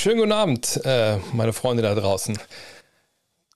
[0.00, 2.38] Schönen guten Abend, äh, meine Freunde da draußen.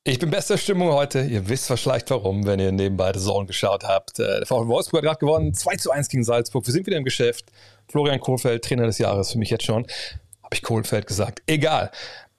[0.05, 1.23] Ich bin bester Stimmung heute.
[1.23, 4.19] Ihr wisst vielleicht warum, wenn ihr nebenbei The Zone geschaut habt.
[4.19, 5.55] Äh, der VfL Wolfsburg hat gerade gewonnen.
[5.55, 6.67] 2 zu 1 gegen Salzburg.
[6.67, 7.47] Wir sind wieder im Geschäft.
[7.89, 9.87] Florian Kohlfeld, Trainer des Jahres für mich jetzt schon.
[10.43, 11.41] Habe ich Kohlfeld gesagt.
[11.47, 11.91] Egal.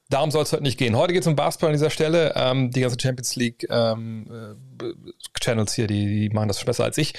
[0.09, 0.95] Darum soll es heute nicht gehen.
[0.95, 2.33] Heute geht es um Basketball an dieser Stelle.
[2.35, 4.85] Ähm, die ganzen Champions League ähm, äh,
[5.39, 7.13] Channels hier, die, die machen das besser als ich.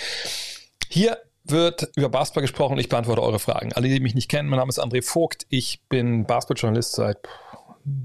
[0.89, 1.18] Hier
[1.50, 2.78] wird über Basketball gesprochen.
[2.78, 3.72] Ich beantworte eure Fragen.
[3.72, 5.46] Alle, die mich nicht kennen, mein Name ist André Vogt.
[5.48, 7.18] Ich bin Basketballjournalist seit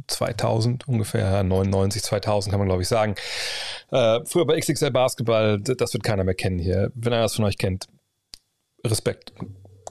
[0.08, 3.16] 2000 ungefähr, 99, 2000 kann man glaube ich sagen.
[3.92, 6.92] Äh, früher bei XXL Basketball, das wird keiner mehr kennen hier.
[6.94, 7.88] Wenn einer das von euch kennt,
[8.86, 9.34] Respekt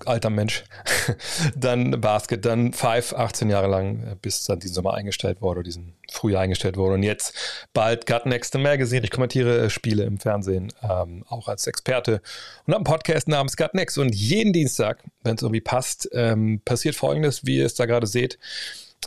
[0.07, 0.65] alter Mensch.
[1.57, 5.95] dann Basket, dann Five, 18 Jahre lang, äh, bis dann diesen Sommer eingestellt wurde, diesen
[6.11, 6.95] Frühjahr eingestellt wurde.
[6.95, 7.35] Und jetzt
[7.73, 9.05] bald Gut Next Magazine.
[9.05, 12.23] Ich kommentiere äh, Spiele im Fernsehen, ähm, auch als Experte
[12.67, 13.99] und habe einen Podcast namens Gut Next.
[13.99, 18.07] Und jeden Dienstag, wenn es irgendwie passt, ähm, passiert folgendes, wie ihr es da gerade
[18.07, 18.39] seht.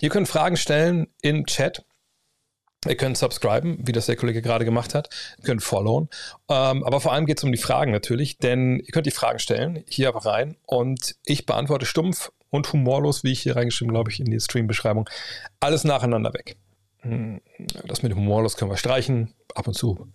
[0.02, 1.84] Ihr könnt Fragen stellen im Chat
[2.88, 5.10] Ihr könnt subscriben, wie das der Kollege gerade gemacht hat.
[5.38, 6.10] Ihr könnt followen.
[6.50, 9.40] Ähm, aber vor allem geht es um die Fragen natürlich, denn ihr könnt die Fragen
[9.40, 10.58] stellen, hier aber rein.
[10.66, 15.10] Und ich beantworte stumpf und humorlos, wie ich hier reingeschrieben, glaube ich, in die Stream-Beschreibung,
[15.60, 16.58] alles nacheinander weg.
[17.00, 17.42] Hm,
[17.86, 19.34] das mit humorlos können wir streichen.
[19.56, 20.08] Ab und zu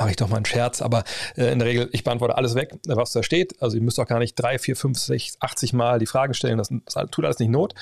[0.00, 1.04] mache ich doch mal einen Scherz, aber
[1.36, 3.60] äh, in der Regel, ich beantworte alles weg, was da steht.
[3.62, 6.56] Also ihr müsst auch gar nicht drei, vier, fünf, sechs, 80 Mal die Fragen stellen.
[6.56, 7.74] Das, das tut alles nicht Not.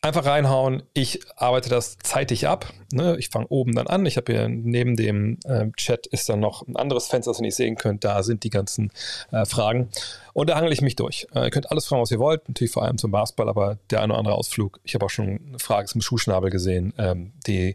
[0.00, 0.84] Einfach reinhauen.
[0.94, 2.72] Ich arbeite das zeitig ab.
[2.92, 3.16] Ne?
[3.18, 4.06] Ich fange oben dann an.
[4.06, 7.42] Ich habe hier neben dem äh, Chat ist dann noch ein anderes Fenster, das ihr
[7.42, 8.04] nicht sehen könnt.
[8.04, 8.92] Da sind die ganzen
[9.32, 9.88] äh, Fragen.
[10.34, 11.26] Und da hangel ich mich durch.
[11.34, 12.48] Äh, ihr könnt alles fragen, was ihr wollt.
[12.48, 14.78] Natürlich vor allem zum Basketball, aber der eine oder andere Ausflug.
[14.84, 17.74] Ich habe auch schon eine Frage zum Schuhschnabel gesehen, ähm, die,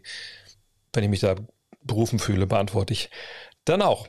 [0.94, 1.34] wenn ich mich da
[1.82, 3.10] berufen fühle, beantworte ich
[3.66, 4.08] dann auch.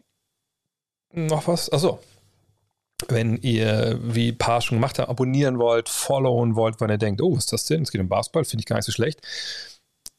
[1.12, 1.70] Noch was?
[1.70, 2.00] Achso,
[3.08, 7.36] wenn ihr, wie paar schon gemacht haben, abonnieren wollt, followen wollt, wenn ihr denkt, oh,
[7.36, 7.84] was ist das denn?
[7.84, 9.22] Es geht um Basketball, finde ich gar nicht so schlecht.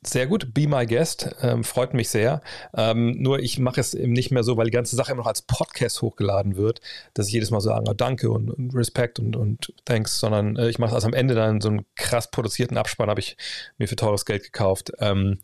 [0.04, 2.40] Sehr gut, be my guest, ähm, freut mich sehr.
[2.76, 5.26] Ähm, nur ich mache es eben nicht mehr so, weil die ganze Sache immer noch
[5.26, 6.80] als Podcast hochgeladen wird,
[7.14, 10.68] dass ich jedes Mal sage, oh, danke und, und Respekt und, und thanks, sondern äh,
[10.68, 13.36] ich mache es also am Ende dann so einen krass produzierten Abspann, habe ich
[13.78, 14.92] mir für teures Geld gekauft.
[15.00, 15.38] Ähm,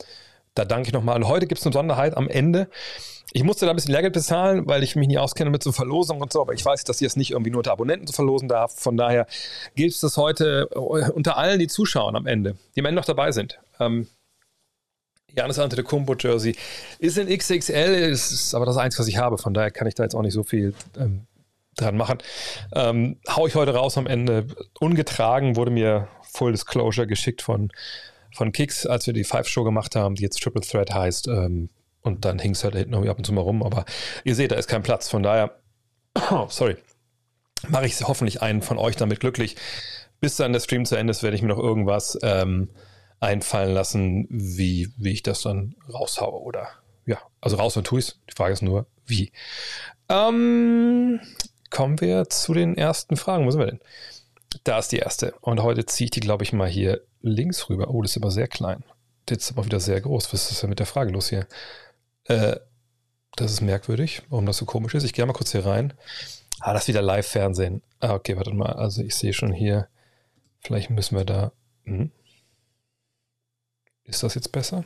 [0.54, 1.16] da danke ich nochmal.
[1.16, 2.68] Und heute gibt es eine Besonderheit am Ende.
[3.32, 6.22] Ich musste da ein bisschen Lehrgeld bezahlen, weil ich mich nicht auskenne mit so Verlosungen
[6.22, 8.48] und so, aber ich weiß, dass ihr es nicht irgendwie nur unter Abonnenten zu verlosen
[8.48, 8.78] darf.
[8.78, 9.26] Von daher
[9.74, 13.06] gilt es das heute äh, unter allen, die zuschauen am Ende, die am Ende noch
[13.06, 13.58] dabei sind.
[13.80, 14.06] Ähm,
[15.34, 16.56] Janis Antetokounmpo Jersey
[16.98, 19.38] ist in XXL, ist aber das Einzige, was ich habe.
[19.38, 21.26] Von daher kann ich da jetzt auch nicht so viel ähm,
[21.76, 22.18] dran machen.
[22.74, 24.46] Ähm, hau ich heute raus am Ende.
[24.78, 27.72] Ungetragen wurde mir Full Disclosure geschickt von,
[28.32, 31.28] von Kicks, als wir die Five-Show gemacht haben, die jetzt Triple Threat heißt.
[31.28, 31.70] Ähm,
[32.02, 33.62] und dann hing es halt hinten irgendwie ab und zu mal rum.
[33.62, 33.84] Aber
[34.24, 35.08] ihr seht, da ist kein Platz.
[35.08, 35.58] Von daher,
[36.48, 36.76] sorry,
[37.68, 39.56] mache ich hoffentlich einen von euch damit glücklich.
[40.20, 42.70] Bis dann der Stream zu Ende ist, werde ich mir noch irgendwas ähm,
[43.20, 46.40] einfallen lassen, wie, wie ich das dann raushaue.
[46.40, 46.68] Oder
[47.06, 49.32] ja, also raus und tue ich Die Frage ist nur, wie.
[50.08, 51.20] Ähm,
[51.70, 53.46] kommen wir zu den ersten Fragen.
[53.46, 53.80] Wo sind wir denn?
[54.64, 55.32] Da ist die erste.
[55.40, 57.90] Und heute ziehe ich die, glaube ich, mal hier links rüber.
[57.90, 58.84] Oh, das ist aber sehr klein.
[59.28, 60.32] Jetzt aber wieder sehr groß.
[60.32, 61.46] Was ist denn mit der Frage los hier?
[62.24, 62.56] Äh,
[63.36, 65.04] das ist merkwürdig, warum das so komisch ist.
[65.04, 65.94] Ich gehe mal kurz hier rein.
[66.60, 67.82] Ah, das ist wieder Live-Fernsehen.
[68.00, 68.72] Ah, okay, warte mal.
[68.72, 69.88] Also ich sehe schon hier,
[70.60, 71.52] vielleicht müssen wir da.
[71.84, 72.10] Hm?
[74.04, 74.84] Ist das jetzt besser?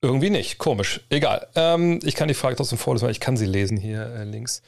[0.00, 0.58] Irgendwie nicht.
[0.58, 1.00] Komisch.
[1.08, 1.48] Egal.
[1.54, 4.62] Ähm, ich kann die Frage trotzdem vorlesen, weil ich kann sie lesen hier äh, links.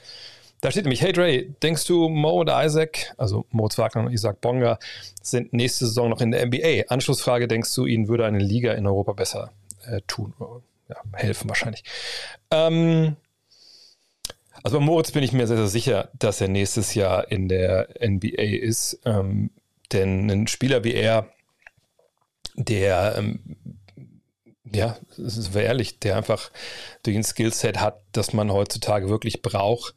[0.60, 4.40] Da steht nämlich, hey Dre, denkst du, Mo oder Isaac, also Moritz Wagner und Isaac
[4.40, 4.78] Bonga,
[5.22, 6.88] sind nächste Saison noch in der NBA?
[6.88, 9.52] Anschlussfrage, denkst du, ihnen würde eine Liga in Europa besser
[9.86, 10.34] äh, tun?
[10.90, 11.84] ja, helfen wahrscheinlich.
[12.50, 13.16] Ähm,
[14.62, 17.88] also bei Moritz bin ich mir sehr, sehr sicher, dass er nächstes Jahr in der
[18.00, 19.00] NBA ist.
[19.04, 19.50] Ähm,
[19.92, 21.28] denn ein Spieler wie er,
[22.54, 23.40] der, ähm,
[24.72, 26.50] ja, das ist ehrlich, der einfach
[27.02, 29.94] durch ein Skillset hat, das man heutzutage wirklich braucht,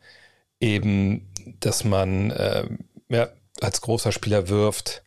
[0.63, 1.27] eben,
[1.59, 2.67] dass man äh,
[3.09, 3.29] ja,
[3.61, 5.03] als großer Spieler wirft,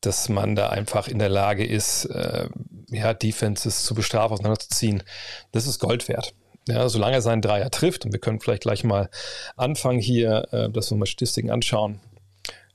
[0.00, 2.48] dass man da einfach in der Lage ist, äh,
[2.90, 5.02] ja, Defenses zu bestrafen, auseinanderzuziehen.
[5.50, 6.34] Das ist Gold wert.
[6.68, 9.10] Ja, solange er seinen Dreier trifft, und wir können vielleicht gleich mal
[9.56, 12.00] anfangen hier, äh, dass wir mal Statistiken anschauen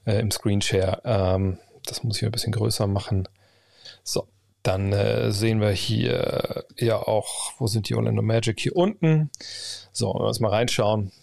[0.06, 1.01] äh, im Screenshare.
[1.06, 3.30] Ähm, das muss ich ein bisschen größer machen.
[4.03, 4.27] So,
[4.63, 8.59] dann äh, sehen wir hier ja auch, wo sind die Orlando Magic?
[8.59, 9.30] Hier unten.
[9.94, 11.13] So, wenn wir uns mal reinschauen.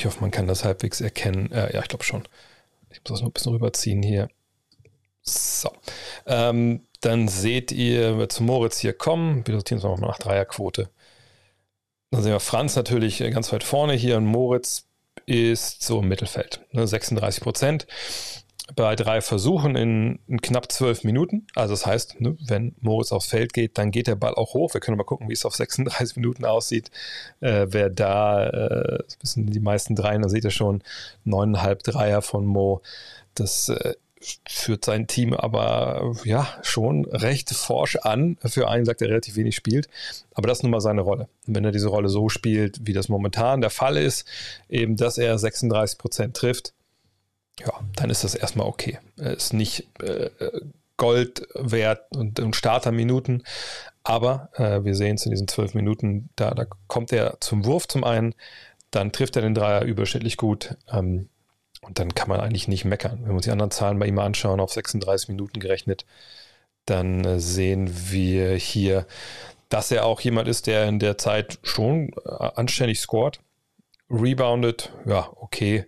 [0.00, 1.52] Ich hoffe, man kann das halbwegs erkennen.
[1.52, 2.22] Äh, ja, ich glaube schon.
[2.88, 4.30] Ich muss das noch ein bisschen rüberziehen hier.
[5.20, 5.70] So.
[6.24, 9.46] Ähm, dann seht ihr, wir zu Moritz hier kommen.
[9.46, 10.88] Wir sortieren es nochmal nach Dreierquote.
[12.10, 14.86] Dann sehen wir Franz natürlich ganz weit vorne hier und Moritz
[15.26, 16.62] ist so im Mittelfeld.
[16.72, 17.86] Ne, 36 Prozent.
[18.76, 21.46] Bei drei Versuchen in, in, knapp zwölf Minuten.
[21.54, 24.74] Also das heißt, ne, wenn Moritz aufs Feld geht, dann geht der Ball auch hoch.
[24.74, 26.90] Wir können mal gucken, wie es auf 36 Minuten aussieht.
[27.40, 30.82] Äh, wer da, äh, das wissen die meisten Dreien, da seht ihr schon,
[31.24, 32.82] neuneinhalb Dreier von Mo.
[33.34, 33.94] Das äh,
[34.48, 38.36] führt sein Team aber ja schon recht forsch an.
[38.44, 39.88] Für einen sagt er relativ wenig spielt,
[40.34, 41.28] aber das ist nun mal seine Rolle.
[41.46, 44.26] Und wenn er diese Rolle so spielt, wie das momentan der Fall ist,
[44.68, 46.74] eben dass er 36 Prozent trifft,
[47.60, 48.98] ja, dann ist das erstmal okay.
[49.16, 50.30] Er ist nicht äh,
[50.96, 53.42] Gold wert und, und Starterminuten,
[54.02, 57.88] aber äh, wir sehen es in diesen zwölf Minuten, da, da kommt er zum Wurf
[57.88, 58.34] zum einen,
[58.90, 60.76] dann trifft er den Dreier überschnittlich gut.
[60.92, 61.28] Ähm,
[61.82, 63.20] und dann kann man eigentlich nicht meckern.
[63.22, 66.04] Wenn wir uns die anderen Zahlen bei ihm anschauen, auf 36 Minuten gerechnet,
[66.84, 69.06] dann äh, sehen wir hier,
[69.68, 73.40] dass er auch jemand ist, der in der Zeit schon äh, anständig scored.
[74.10, 75.86] Rebounded, ja, okay.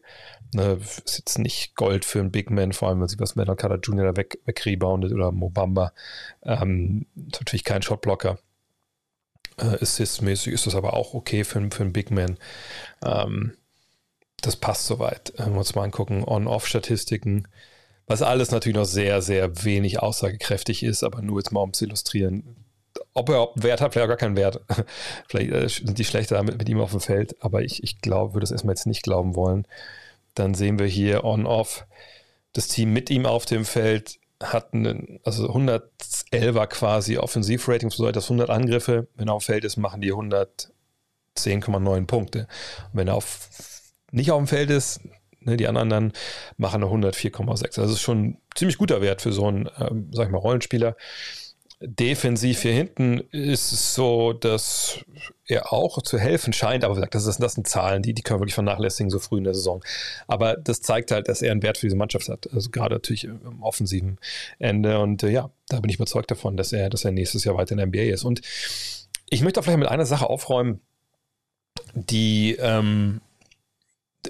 [0.55, 3.57] Ne, ist jetzt nicht Gold für einen Big Man, vor allem wenn sieht, was Metal
[3.57, 4.13] Carter Jr.
[4.13, 5.93] da weg, wegreboundet oder Mobamba.
[6.43, 8.39] Ähm, natürlich kein Shotblocker.
[9.57, 12.37] Äh, Assist-mäßig ist das aber auch okay für, für einen Big Man.
[13.03, 13.57] Ähm,
[14.43, 15.33] das passt soweit.
[15.37, 17.49] Wenn wir uns mal angucken, On-Off-Statistiken,
[18.07, 21.87] was alles natürlich noch sehr, sehr wenig aussagekräftig ist, aber nur jetzt mal um zu
[21.87, 22.57] illustrieren,
[23.15, 24.61] ob er einen Wert hat, vielleicht auch gar keinen Wert.
[25.29, 28.35] vielleicht äh, sind die schlechter damit mit ihm auf dem Feld, aber ich, ich glaube,
[28.35, 29.67] würde es erstmal jetzt nicht glauben wollen.
[30.35, 31.87] Dann sehen wir hier On-Off.
[32.53, 38.17] Das Team mit ihm auf dem Feld hat einen, also 111er quasi Offensivrating, das bedeutet,
[38.17, 42.49] dass 100 Angriffe, wenn er auf dem Feld ist, machen die 110,9 Punkte.
[42.93, 43.49] Und wenn er auf
[44.11, 45.01] nicht auf dem Feld ist,
[45.41, 46.13] ne, die anderen dann
[46.57, 47.63] machen eine 104,6.
[47.63, 50.39] Also das ist schon ein ziemlich guter Wert für so einen, ähm, sag ich mal,
[50.39, 50.97] Rollenspieler.
[51.85, 55.01] Defensiv hier hinten ist es so, dass
[55.47, 58.43] er auch zu helfen scheint, aber das, ist, das sind Zahlen, die, die können wir
[58.43, 59.83] wirklich vernachlässigen so früh in der Saison.
[60.29, 62.49] Aber das zeigt halt, dass er einen Wert für diese Mannschaft hat.
[62.53, 64.19] Also gerade natürlich im offensiven
[64.59, 65.01] Ende.
[65.01, 67.73] Und äh, ja, da bin ich überzeugt davon, dass er, dass er nächstes Jahr weiter
[67.73, 68.25] in der NBA ist.
[68.25, 68.43] Und
[69.29, 70.81] ich möchte auch vielleicht mit einer Sache aufräumen,
[71.95, 73.21] die ähm,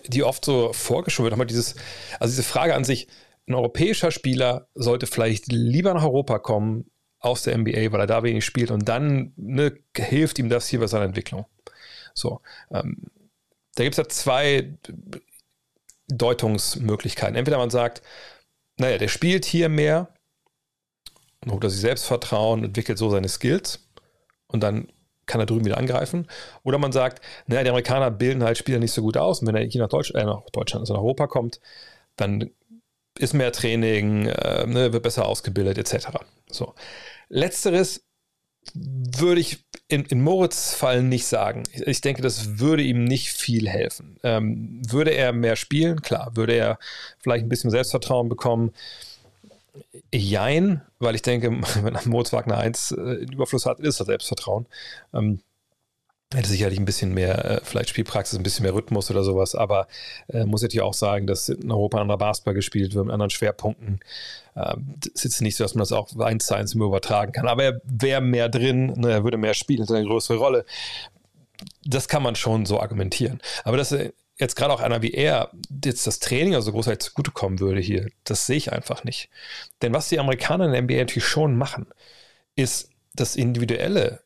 [0.06, 1.74] die oft so vorgeschoben wird, haben wir dieses,
[2.18, 3.08] also diese Frage an sich,
[3.46, 6.86] ein europäischer Spieler sollte vielleicht lieber nach Europa kommen
[7.22, 10.80] aus der NBA, weil er da wenig spielt und dann ne, hilft ihm das hier
[10.80, 11.46] bei seiner Entwicklung.
[12.14, 12.40] So,
[12.70, 13.04] ähm,
[13.74, 14.74] da gibt es ja zwei
[16.08, 17.36] Deutungsmöglichkeiten.
[17.36, 18.02] Entweder man sagt,
[18.76, 20.08] naja, der spielt hier mehr,
[21.48, 23.88] holt er sich Selbstvertrauen, entwickelt so seine Skills
[24.48, 24.88] und dann
[25.26, 26.26] kann er drüben wieder angreifen.
[26.64, 29.40] Oder man sagt, naja, die Amerikaner bilden halt Spieler nicht so gut aus.
[29.40, 31.60] Und wenn er hier nach, Deutsch, äh, nach Deutschland, also nach Europa kommt,
[32.16, 32.50] dann
[33.18, 36.08] ist mehr Training, äh, ne, wird besser ausgebildet, etc.
[36.50, 36.74] So.
[37.32, 38.04] Letzteres
[38.74, 41.64] würde ich in, in Moritz Fall nicht sagen.
[41.72, 44.18] Ich, ich, denke, das würde ihm nicht viel helfen.
[44.22, 46.02] Ähm, würde er mehr spielen?
[46.02, 46.36] Klar.
[46.36, 46.78] Würde er
[47.18, 48.72] vielleicht ein bisschen Selbstvertrauen bekommen?
[50.12, 51.50] Jein, weil ich denke,
[51.82, 53.00] wenn Moritz Wagner 1 äh,
[53.32, 54.66] Überfluss hat, ist das Selbstvertrauen.
[55.14, 55.40] Ähm,
[56.34, 59.86] hätte sicherlich ein bisschen mehr, äh, vielleicht Spielpraxis, ein bisschen mehr Rhythmus oder sowas, aber
[60.28, 63.30] äh, muss natürlich auch sagen, dass in Europa ein anderer Basketball gespielt wird mit anderen
[63.30, 64.00] Schwerpunkten.
[64.56, 67.80] Ähm, ist nicht so, dass man das auch eins zu eins übertragen kann, aber er
[67.84, 70.64] wäre mehr drin, ne, er würde mehr spielen, hätte eine größere Rolle.
[71.84, 73.40] Das kann man schon so argumentieren.
[73.64, 75.50] Aber dass er jetzt gerade auch einer wie er
[75.84, 79.30] jetzt das Training also großartig zugutekommen würde hier, das sehe ich einfach nicht.
[79.80, 81.86] Denn was die Amerikaner in der NBA natürlich schon machen,
[82.56, 84.21] ist das Individuelle,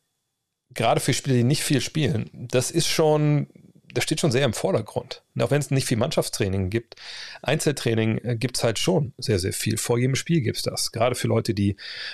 [0.77, 3.47] gerade für Spieler, die nicht viel spielen, das ist schon,
[3.93, 5.23] das steht schon sehr im Vordergrund.
[5.35, 6.95] Und auch wenn es nicht viel Mannschaftstraining gibt,
[7.41, 9.77] Einzeltraining äh, gibt es halt schon sehr, sehr viel.
[9.77, 10.91] Vor jedem Spiel gibt es das.
[10.91, 11.71] Gerade für Leute, die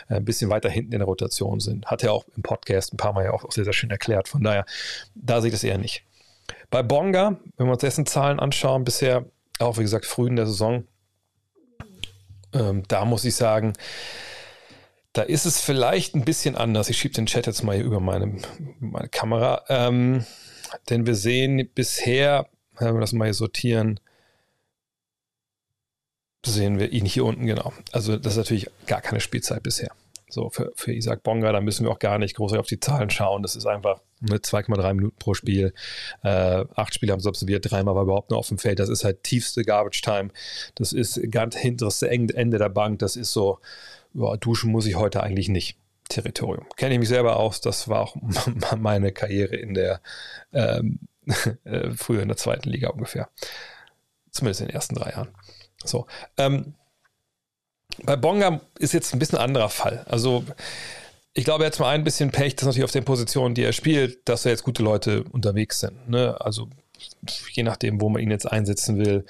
[0.10, 1.86] äh, ein bisschen weiter hinten in der Rotation sind.
[1.86, 4.28] Hat er auch im Podcast ein paar Mal ja auch sehr, sehr schön erklärt.
[4.28, 4.66] Von daher,
[5.14, 6.04] da sehe ich das eher nicht.
[6.72, 9.26] Bei Bonga, wenn wir uns dessen Zahlen anschauen, bisher
[9.60, 10.88] auch wie gesagt früh in der Saison,
[12.54, 13.74] ähm, da muss ich sagen,
[15.14, 16.90] da ist es vielleicht ein bisschen anders.
[16.90, 18.36] Ich schiebe den Chat jetzt mal hier über meine,
[18.80, 19.64] meine Kamera.
[19.70, 20.26] Ähm,
[20.90, 22.48] denn wir sehen bisher,
[22.80, 24.00] wenn wir das mal hier sortieren,
[26.46, 27.74] sehen wir ihn hier unten genau.
[27.92, 29.92] Also das ist natürlich gar keine Spielzeit bisher.
[30.30, 33.12] So für, für Isaac Bonga, da müssen wir auch gar nicht groß auf die Zahlen
[33.12, 33.44] schauen.
[33.44, 35.74] Das ist einfach mit 2,3 Minuten pro Spiel.
[36.24, 38.80] Äh, acht Spiele haben sie absolviert, dreimal war überhaupt nur auf dem Feld.
[38.80, 40.30] Das ist halt tiefste Garbage Time.
[40.74, 42.98] Das ist ganz hinterste Ende der Bank.
[43.00, 43.60] Das ist so,
[44.14, 45.78] ja, duschen muss ich heute eigentlich nicht.
[46.10, 46.68] Territorium.
[46.76, 47.62] Kenne ich mich selber aus.
[47.62, 48.16] Das war auch
[48.78, 50.02] meine Karriere in der
[50.52, 51.00] ähm,
[51.64, 53.30] äh, früher in der zweiten Liga ungefähr.
[54.32, 55.30] Zumindest in den ersten drei Jahren.
[55.84, 56.08] So.
[56.38, 56.74] Ähm,
[58.04, 60.04] bei Bonga ist jetzt ein bisschen ein anderer Fall.
[60.08, 60.44] Also
[61.34, 64.28] ich glaube, jetzt mal ein bisschen Pech, dass natürlich auf den Positionen, die er spielt,
[64.28, 66.10] dass da jetzt gute Leute unterwegs sind.
[66.10, 66.40] Ne?
[66.40, 66.70] Also
[67.52, 69.26] je nachdem, wo man ihn jetzt einsetzen will,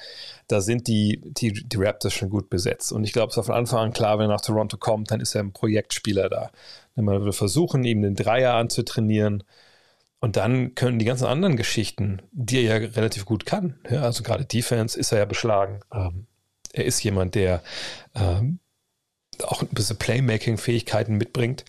[0.47, 2.91] da sind die, die, die Raptors schon gut besetzt.
[2.91, 5.21] Und ich glaube, es war von Anfang an klar, wenn er nach Toronto kommt, dann
[5.21, 6.51] ist er ein Projektspieler da.
[6.95, 9.43] Man will versuchen, ihm den Dreier anzutrainieren.
[10.19, 14.23] Und dann können die ganzen anderen Geschichten, die er ja relativ gut kann, ja, also
[14.23, 15.81] gerade Defense ist er ja beschlagen.
[15.93, 16.27] Ähm,
[16.71, 17.61] er ist jemand, der
[18.15, 18.59] ähm,
[19.41, 21.65] auch ein bisschen Playmaking-Fähigkeiten mitbringt.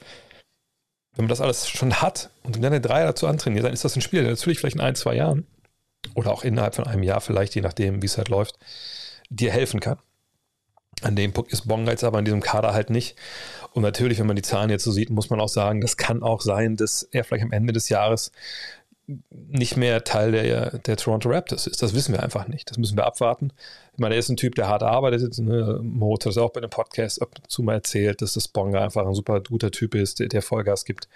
[1.17, 3.97] Wenn man das alles schon hat und dann der Dreier dazu antrainiert, dann ist das
[3.97, 5.47] ein Spiel, der natürlich vielleicht in ein, zwei Jahren
[6.15, 8.59] oder auch innerhalb von einem Jahr vielleicht, je nachdem, wie es halt läuft,
[9.31, 9.99] dir helfen kann.
[11.03, 13.17] An dem Punkt ist Bonga jetzt aber in diesem Kader halt nicht.
[13.73, 16.23] Und natürlich, wenn man die Zahlen jetzt so sieht, muss man auch sagen, das kann
[16.23, 18.31] auch sein, dass er vielleicht am Ende des Jahres
[19.31, 21.83] nicht mehr Teil der, der Toronto Raptors ist.
[21.83, 22.71] Das wissen wir einfach nicht.
[22.71, 23.53] Das müssen wir abwarten.
[23.93, 25.39] Ich meine, er ist ein Typ, der hart arbeitet.
[25.39, 25.81] Ne?
[25.83, 28.83] Moritz hat es auch bei einem Podcast ab und zu mal erzählt, dass das Bonga
[28.83, 31.09] einfach ein super guter Typ ist, der, der Vollgas gibt.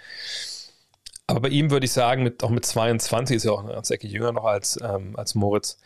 [1.29, 3.93] Aber bei ihm würde ich sagen, mit, auch mit 22 ist er auch eine ganze
[3.93, 5.77] Ecke jünger noch als, ähm, als Moritz.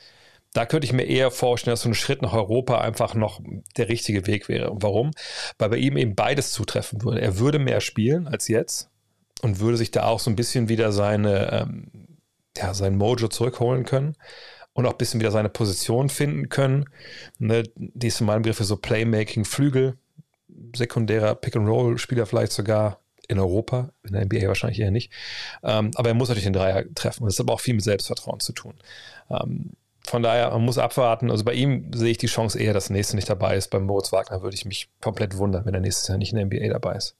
[0.53, 3.41] Da könnte ich mir eher vorstellen, dass so ein Schritt nach Europa einfach noch
[3.75, 4.69] der richtige Weg wäre.
[4.69, 5.11] Und warum?
[5.57, 7.19] Weil bei ihm eben beides zutreffen würde.
[7.19, 8.89] Er würde mehr spielen als jetzt
[9.41, 11.91] und würde sich da auch so ein bisschen wieder seine, ähm,
[12.55, 14.15] ja, sein Mojo zurückholen können
[14.71, 16.85] und auch ein bisschen wieder seine Position finden können.
[17.37, 19.97] Ne, die ist in meinem Begriff so Playmaking, Flügel,
[20.73, 25.11] sekundärer Pick-and-Roll-Spieler vielleicht sogar in Europa, in der NBA wahrscheinlich eher nicht.
[25.63, 27.25] Ähm, aber er muss natürlich den Dreier treffen.
[27.25, 28.75] Das hat aber auch viel mit Selbstvertrauen zu tun.
[29.29, 29.71] Ähm,
[30.05, 31.31] von daher, man muss abwarten.
[31.31, 33.69] Also bei ihm sehe ich die Chance eher, dass der nächste nicht dabei ist.
[33.69, 36.45] Beim Moritz Wagner würde ich mich komplett wundern, wenn er nächstes Jahr nicht in der
[36.45, 37.15] NBA dabei ist.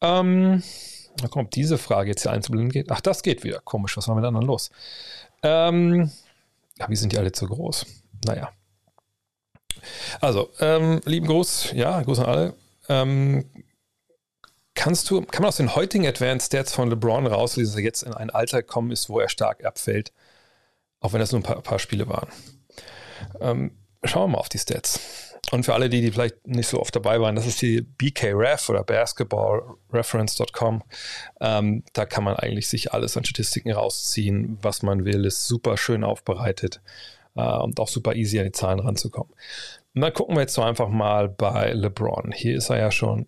[0.00, 0.62] Ähm,
[1.20, 2.90] gucken, ob diese Frage jetzt hier einzublenden geht.
[2.90, 3.60] Ach, das geht wieder.
[3.64, 4.70] Komisch, was war mit anderen los?
[5.42, 6.10] Ähm,
[6.78, 7.86] ja, wie sind die alle zu groß?
[8.24, 8.50] Naja.
[10.20, 12.54] Also, ähm, lieben Gruß, ja, Gruß an alle.
[12.88, 13.44] Ähm,
[14.74, 18.02] kannst du, kann man aus den heutigen Advanced Stats von LeBron rauslesen, dass er jetzt
[18.02, 20.12] in ein Alter gekommen ist, wo er stark abfällt?
[21.00, 22.28] Auch wenn das nur ein paar, paar Spiele waren.
[23.40, 23.72] Ähm,
[24.04, 25.30] schauen wir mal auf die Stats.
[25.50, 28.68] Und für alle, die, die vielleicht nicht so oft dabei waren, das ist die BKRef
[28.70, 30.82] oder basketballreference.com.
[31.40, 35.24] Ähm, da kann man eigentlich sich alles an Statistiken rausziehen, was man will.
[35.26, 36.80] Ist super schön aufbereitet
[37.36, 39.32] äh, und auch super easy an die Zahlen ranzukommen.
[39.94, 42.32] Und dann gucken wir jetzt so einfach mal bei LeBron.
[42.32, 43.26] Hier ist er ja schon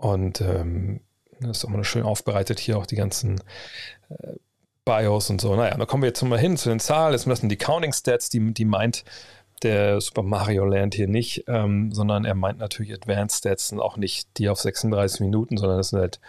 [0.00, 1.00] und ähm,
[1.40, 2.58] das ist auch mal schön aufbereitet.
[2.58, 3.40] Hier auch die ganzen
[4.08, 4.34] äh,
[4.84, 5.54] BIOS und so.
[5.54, 7.12] Naja, da kommen wir jetzt mal hin zu den Zahlen.
[7.12, 9.04] Jetzt sind die Counting Stats, die, die meint
[9.62, 13.98] der Super Mario Land hier nicht, ähm, sondern er meint natürlich Advanced Stats und auch
[13.98, 16.20] nicht die auf 36 Minuten, sondern das sind halt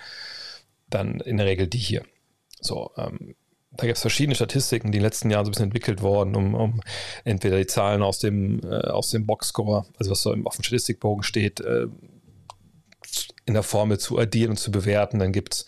[0.89, 2.03] dann in der Regel die hier.
[2.59, 3.35] So, ähm,
[3.71, 6.35] da gibt es verschiedene Statistiken, die in den letzten Jahren so ein bisschen entwickelt worden,
[6.35, 6.81] um, um
[7.23, 11.23] entweder die Zahlen aus dem, äh, aus dem Boxscore, also was so auf dem Statistikbogen
[11.23, 11.87] steht, äh,
[13.45, 15.19] in der Formel zu addieren und zu bewerten.
[15.19, 15.65] Dann gibt es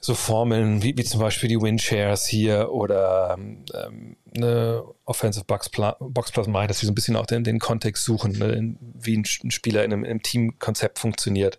[0.00, 6.32] so Formeln wie, wie zum Beispiel die Winshares hier oder ähm, eine Offensive Box, Box
[6.32, 9.50] Plus Minus, die so ein bisschen auch den, den Kontext suchen, ne, wie ein, ein,
[9.50, 11.58] Spieler in einem, in einem Teamkonzept funktioniert.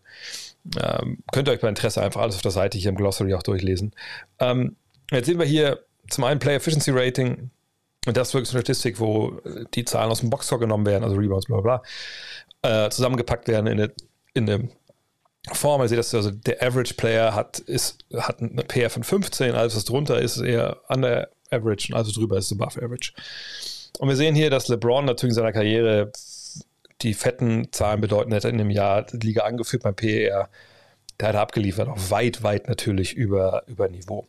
[0.81, 3.43] Ähm, könnt ihr euch bei Interesse einfach alles auf der Seite hier im Glossary auch
[3.43, 3.93] durchlesen.
[4.39, 4.77] Ähm,
[5.11, 7.51] jetzt sehen wir hier zum einen Play Efficiency Rating,
[8.05, 9.41] und das ist wirklich eine Statistik, wo
[9.73, 11.81] die Zahlen aus dem Boxscore genommen werden, also Rebounds, bla bla
[12.61, 13.93] bla, äh, zusammengepackt werden in eine,
[14.33, 14.69] in eine
[15.51, 15.81] Form.
[15.81, 19.85] Also, dass also der Average Player hat, ist, hat eine PR von 15, alles was
[19.85, 23.13] drunter ist, ist eher under average und alles drüber ist above average.
[23.99, 26.11] Und wir sehen hier, dass LeBron natürlich in seiner Karriere
[27.01, 30.49] die fetten Zahlen bedeuten hätte in dem Jahr die Liga angeführt beim PER.
[31.19, 34.27] Der hat abgeliefert, auch weit, weit natürlich über, über Niveau.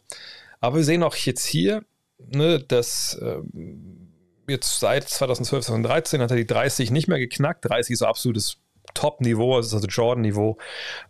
[0.60, 1.84] Aber wir sehen auch jetzt hier,
[2.18, 4.08] ne, dass ähm,
[4.48, 7.64] jetzt seit 2012, 2013 hat er die 30 nicht mehr geknackt.
[7.68, 8.58] 30 ist so absolutes
[8.94, 10.58] Top-Niveau, also Jordan-Niveau.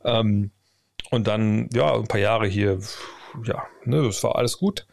[0.04, 0.50] Ähm,
[1.10, 2.78] und dann, ja, ein paar Jahre hier,
[3.44, 4.86] ja, ne, das war alles gut.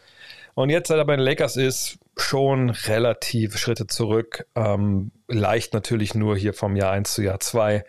[0.55, 4.47] Und jetzt, seit er bei den Lakers ist, schon relativ Schritte zurück.
[4.55, 7.85] Ähm, leicht natürlich nur hier vom Jahr 1 zu Jahr 2.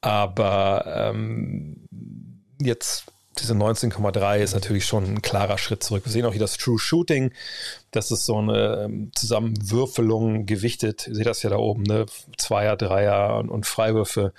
[0.00, 1.88] Aber ähm,
[2.60, 3.06] jetzt
[3.38, 6.04] diese 19,3 ist natürlich schon ein klarer Schritt zurück.
[6.04, 7.32] Wir sehen auch hier das True Shooting.
[7.96, 11.08] Das ist so eine ähm, Zusammenwürfelung gewichtet.
[11.08, 12.06] Ihr seht das ja da oben, ne?
[12.36, 14.32] Zweier, Dreier und, und Freiwürfe.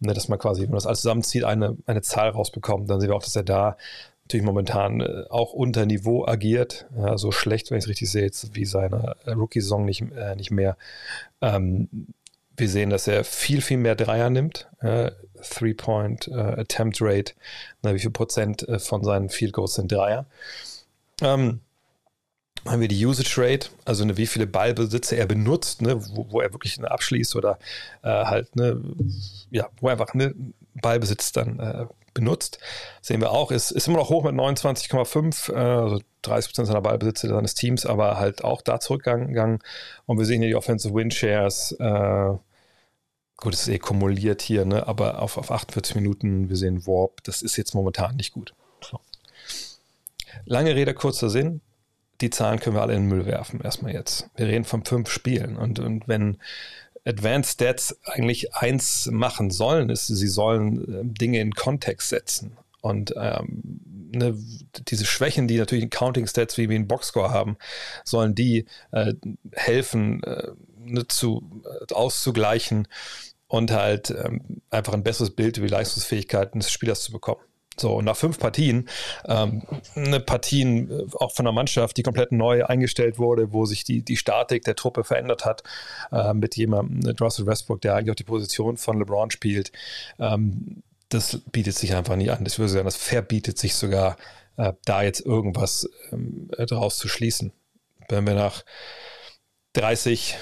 [0.00, 0.14] Ne?
[0.14, 2.88] Dass man quasi, wenn man das alles zusammenzieht, eine, eine Zahl rausbekommt.
[2.88, 3.76] Dann sehen wir auch, dass er da
[4.24, 6.86] natürlich momentan äh, auch unter Niveau agiert.
[6.96, 10.50] Ja, so schlecht, wenn ich es richtig sehe, jetzt wie seine Rookie-Saison nicht, äh, nicht
[10.50, 10.76] mehr.
[11.42, 11.88] Ähm,
[12.56, 14.68] wir sehen, dass er viel, viel mehr Dreier nimmt.
[14.80, 15.10] Äh,
[15.42, 16.64] Three-Point äh,
[17.82, 20.26] na, wie viel Prozent äh, von seinen Field Goals sind Dreier.
[21.20, 21.60] Ähm,
[22.66, 26.40] haben wir die Usage Rate, also ne, wie viele Ballbesitze er benutzt, ne, wo, wo
[26.40, 27.58] er wirklich ne, abschließt oder
[28.02, 28.80] äh, halt, ne,
[29.50, 30.34] ja, wo er einfach ne,
[30.74, 32.58] Ballbesitz dann äh, benutzt.
[33.00, 36.82] Sehen wir auch, ist, ist immer noch hoch mit 29,5, äh, also 30 Prozent seiner
[36.82, 39.58] Ballbesitze seines Teams, aber halt auch da zurückgegangen.
[40.06, 41.72] Und wir sehen hier die Offensive Win Shares.
[41.72, 42.34] Äh,
[43.36, 44.86] gut, es ist eh kumuliert hier, ne?
[44.86, 48.54] aber auf, auf 48 Minuten, wir sehen Warp, das ist jetzt momentan nicht gut.
[48.88, 49.00] So.
[50.44, 51.60] Lange Rede, kurzer Sinn.
[52.22, 54.30] Die Zahlen können wir alle in den Müll werfen, erstmal jetzt.
[54.36, 55.56] Wir reden von fünf Spielen.
[55.56, 56.38] Und, und wenn
[57.04, 62.56] Advanced Stats eigentlich eins machen sollen, ist, sie sollen äh, Dinge in Kontext setzen.
[62.80, 63.80] Und ähm,
[64.12, 64.36] ne,
[64.88, 67.56] diese Schwächen, die natürlich in Counting Stats wie wir in Boxscore haben,
[68.04, 69.14] sollen die äh,
[69.52, 72.86] helfen, äh, ne, zu, äh, auszugleichen
[73.48, 77.42] und halt ähm, einfach ein besseres Bild über die Leistungsfähigkeiten des Spielers zu bekommen.
[77.78, 78.88] So, und nach fünf Partien,
[79.26, 79.62] ähm,
[80.26, 84.16] Partien äh, auch von der Mannschaft, die komplett neu eingestellt wurde, wo sich die, die
[84.16, 85.62] Statik der Truppe verändert hat,
[86.10, 89.72] äh, mit jemandem, Russell Westbrook, der eigentlich auch die Position von LeBron spielt,
[90.18, 92.44] ähm, das bietet sich einfach nicht an.
[92.46, 94.16] Ich würde sagen, das verbietet sich sogar,
[94.56, 97.52] äh, da jetzt irgendwas ähm, draus zu schließen.
[98.08, 98.64] Wenn wir nach
[99.74, 100.36] 30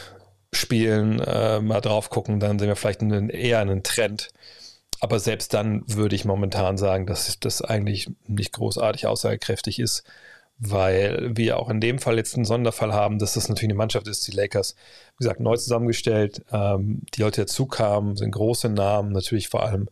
[0.53, 4.31] Spielen äh, mal drauf gucken, dann sehen wir vielleicht einen, eher einen Trend
[5.01, 10.05] aber selbst dann würde ich momentan sagen, dass das eigentlich nicht großartig aussagekräftig ist,
[10.59, 14.07] weil wir auch in dem Fall jetzt einen Sonderfall haben, dass das natürlich eine Mannschaft
[14.09, 14.75] ist, die Lakers,
[15.17, 16.45] wie gesagt, neu zusammengestellt.
[16.53, 19.89] Ähm, die Leute dazu kamen, sind große Namen, natürlich vor allem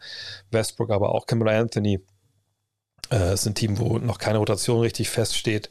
[0.50, 2.00] Westbrook, aber auch Cameron Anthony.
[3.10, 5.70] Äh, es ist ein Team, wo noch keine Rotation richtig feststeht.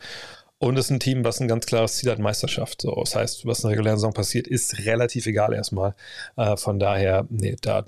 [0.60, 2.82] Und es ist ein Team, was ein ganz klares Ziel hat, Meisterschaft.
[2.82, 5.96] So, das heißt, was in der regulären Saison passiert, ist relativ egal erstmal.
[6.36, 7.86] Äh, von daher, nee, da,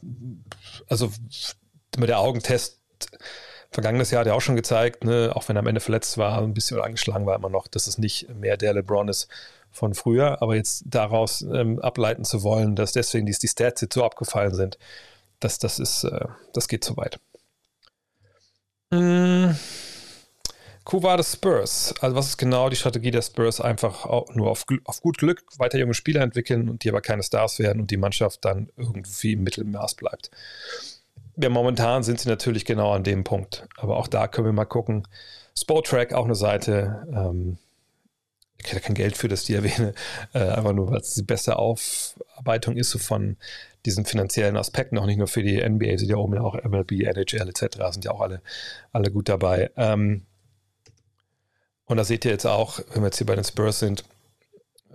[0.88, 1.12] also
[1.98, 2.80] mit der Augentest,
[3.72, 6.42] vergangenes Jahr hat er auch schon gezeigt, ne, auch wenn er am Ende verletzt war,
[6.42, 9.28] ein bisschen angeschlagen war immer noch, dass es nicht mehr der LeBron ist
[9.72, 10.42] von früher.
[10.42, 14.54] Aber jetzt daraus ähm, ableiten zu wollen, dass deswegen die, die Stats jetzt so abgefallen
[14.54, 14.78] sind,
[15.40, 17.20] das, das ist, äh, das geht zu weit.
[18.92, 19.56] Mmh.
[20.90, 21.94] Kuh des Spurs.
[22.02, 23.62] Also was ist genau die Strategie der Spurs?
[23.62, 27.60] Einfach nur auf, auf gut Glück weiter junge Spieler entwickeln und die aber keine Stars
[27.60, 30.32] werden und die Mannschaft dann irgendwie im Mittelmaß bleibt.
[31.36, 33.68] Ja, momentan sind sie natürlich genau an dem Punkt.
[33.78, 35.08] Aber auch da können wir mal gucken.
[35.56, 37.06] Sportrack, auch eine Seite.
[37.14, 37.60] Ähm,
[38.58, 39.94] ich kriege kein Geld für, dass die erwähne.
[40.34, 43.38] Äh, einfach nur, weil es die beste Aufarbeitung ist so von
[43.86, 47.48] diesen finanziellen Aspekten, auch nicht nur für die NBA, sind ja oben auch MLB, NHL
[47.48, 47.78] etc.
[47.92, 48.42] sind ja auch alle,
[48.92, 49.70] alle gut dabei.
[49.78, 50.26] Ähm,
[51.90, 54.04] und da seht ihr jetzt auch, wenn wir jetzt hier bei den Spurs sind,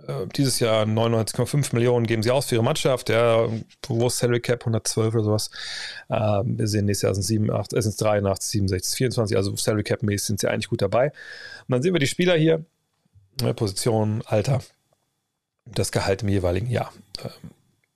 [0.07, 4.61] äh, dieses Jahr 99,5 Millionen geben sie aus für ihre Mannschaft, ja, ist Salary Cap
[4.61, 5.51] 112 oder sowas.
[6.09, 10.03] Ähm, wir sehen nächstes Jahr sind 87, äh, sind 83, 67, 24, also Salary Cap
[10.03, 11.07] mäßig sind sie eigentlich gut dabei.
[11.07, 11.13] Und
[11.67, 12.63] dann sehen wir die Spieler hier,
[13.41, 14.61] ne, Position, Alter,
[15.65, 16.93] das Gehalt im jeweiligen Jahr.
[17.21, 17.51] Ähm,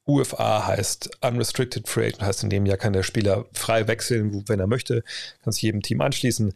[0.09, 4.59] UFA heißt Unrestricted Free Agent, heißt in dem Jahr kann der Spieler frei wechseln, wenn
[4.59, 5.03] er möchte,
[5.43, 6.53] kann sich jedem Team anschließen.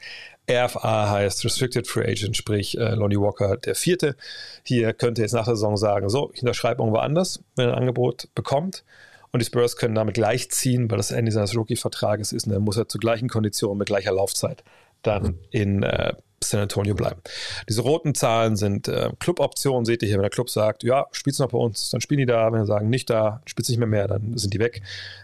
[0.49, 4.15] RFA heißt Restricted Free Agent, sprich äh, Lonnie Walker der Vierte.
[4.63, 7.79] Hier könnte jetzt nach der Saison sagen, so, ich unterschreibe irgendwo anders, wenn er ein
[7.79, 8.83] Angebot bekommt.
[9.31, 12.77] Und die Spurs können damit gleichziehen, weil das Ende seines Rookie-Vertrages ist und dann muss
[12.77, 14.63] er zu gleichen Konditionen mit gleicher Laufzeit
[15.01, 16.13] dann in äh,
[16.49, 17.21] San Antonio bleiben.
[17.67, 21.39] Diese roten Zahlen sind äh, Club-Optionen, seht ihr hier, wenn der Club sagt, ja, spielst
[21.39, 23.79] du noch bei uns, dann spielen die da, wenn sie sagen, nicht da, spielst nicht
[23.79, 24.81] mehr mehr, dann sind die weg.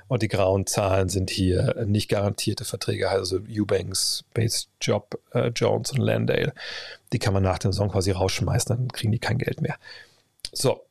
[0.08, 5.92] Und die grauen Zahlen sind hier nicht garantierte Verträge, also Eubanks, Bates, Job, äh, Jones
[5.92, 6.54] und Landale.
[7.14, 9.76] Die kann man nach der Saison quasi rausschmeißen, dann kriegen die kein Geld mehr.
[10.52, 10.82] So,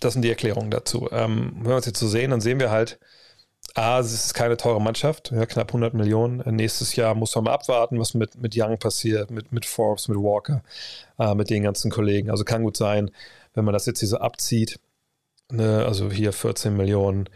[0.00, 1.08] das sind die Erklärungen dazu.
[1.12, 2.98] Ähm, wenn wir uns jetzt so sehen, dann sehen wir halt,
[3.76, 6.38] A, es ist keine teure Mannschaft, ja, knapp 100 Millionen.
[6.56, 10.16] Nächstes Jahr muss man mal abwarten, was mit, mit Young passiert, mit, mit Forbes, mit
[10.16, 10.62] Walker,
[11.18, 12.30] äh, mit den ganzen Kollegen.
[12.30, 13.10] Also kann gut sein,
[13.52, 14.80] wenn man das jetzt hier so abzieht,
[15.50, 17.28] ne, also hier 14 Millionen.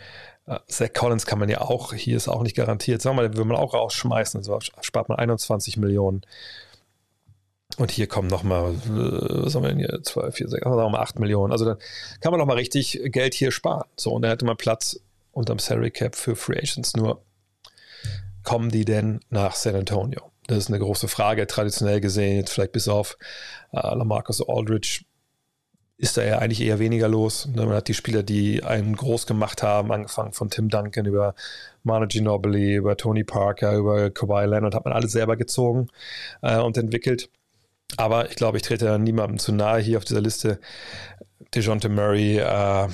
[0.47, 3.03] Äh, Zach Collins kann man ja auch, hier ist auch nicht garantiert.
[3.03, 6.23] Sagen wir mal, will man auch rausschmeißen, also spart man 21 Millionen.
[7.77, 10.03] Und hier kommen nochmal, äh, was haben wir denn hier?
[10.03, 11.53] 12, 4, 6, sagen wir mal 8 Millionen.
[11.53, 11.77] Also dann
[12.23, 13.85] kann man nochmal richtig Geld hier sparen.
[13.97, 15.01] So, und da hätte man Platz
[15.33, 16.95] unterm Salary Cap für Free Agents.
[16.95, 17.25] Nur
[18.43, 20.31] kommen die denn nach San Antonio?
[20.47, 23.17] Das ist eine große Frage, traditionell gesehen, jetzt vielleicht bis auf
[23.73, 25.05] äh, Lamarcus Aldridge
[26.01, 27.47] ist da ja eigentlich eher weniger los.
[27.47, 31.35] Ne, man hat die Spieler, die einen groß gemacht haben, angefangen von Tim Duncan über
[31.83, 35.89] Manu Ginobili, über Tony Parker, über Kawhi Leonard, hat man alles selber gezogen
[36.41, 37.29] äh, und entwickelt.
[37.99, 40.59] Aber ich glaube, ich trete niemandem zu nahe hier auf dieser Liste.
[41.55, 42.89] DeJounte Murray, äh,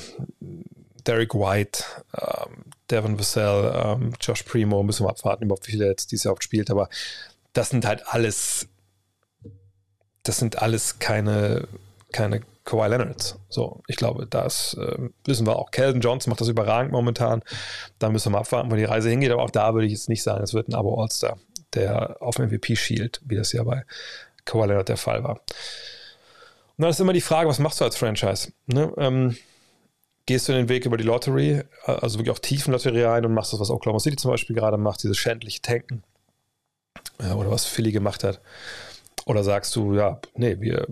[1.07, 1.85] Derek White,
[2.21, 6.25] ähm, Devin Vassell, ähm, Josh Primo, müssen wir abwarten, überhaupt wie viel er jetzt dieses
[6.25, 6.88] Jahr oft spielt, aber
[7.53, 8.69] das sind halt alles,
[10.23, 11.69] das sind alles keine,
[12.12, 13.38] keine Kawhi Leonards.
[13.49, 15.71] So, ich glaube, das äh, wissen wir auch.
[15.71, 17.42] Calvin Johnson macht das überragend momentan.
[17.99, 20.09] Da müssen wir mal abwarten, wo die Reise hingeht, aber auch da würde ich jetzt
[20.09, 21.38] nicht sagen, es wird ein Abo All-Star.
[21.75, 23.85] der auf MVP schielt, wie das ja bei
[24.45, 25.40] Kawhi Leonard der Fall war.
[26.77, 28.53] Und dann ist immer die Frage, was machst du als Franchise?
[28.66, 28.92] Ne?
[28.99, 29.37] Ähm,
[30.27, 33.53] gehst du den Weg über die Lottery, also wirklich auch tiefen Lottery rein und machst
[33.53, 36.03] das, was Oklahoma City zum Beispiel gerade macht, dieses schändliche Tanken
[37.19, 38.41] äh, oder was Philly gemacht hat?
[39.25, 40.87] Oder sagst du, ja, nee, wir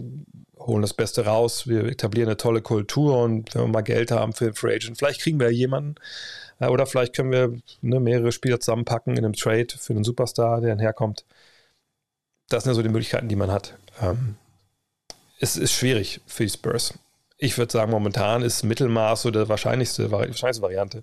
[0.59, 4.33] holen das Beste raus, wir etablieren eine tolle Kultur und wenn wir mal Geld haben
[4.33, 5.97] für den Free Agent, vielleicht kriegen wir ja jemanden
[6.61, 10.61] äh, oder vielleicht können wir ne, mehrere Spieler zusammenpacken in einem Trade für einen Superstar,
[10.61, 11.25] der dann herkommt.
[12.49, 13.75] Das sind ja so die Möglichkeiten, die man hat.
[14.01, 14.37] Ähm,
[15.41, 16.95] es ist schwierig für die Spurs.
[17.37, 21.03] Ich würde sagen, momentan ist Mittelmaß so der wahrscheinlichste, wahrscheinlichste Variante.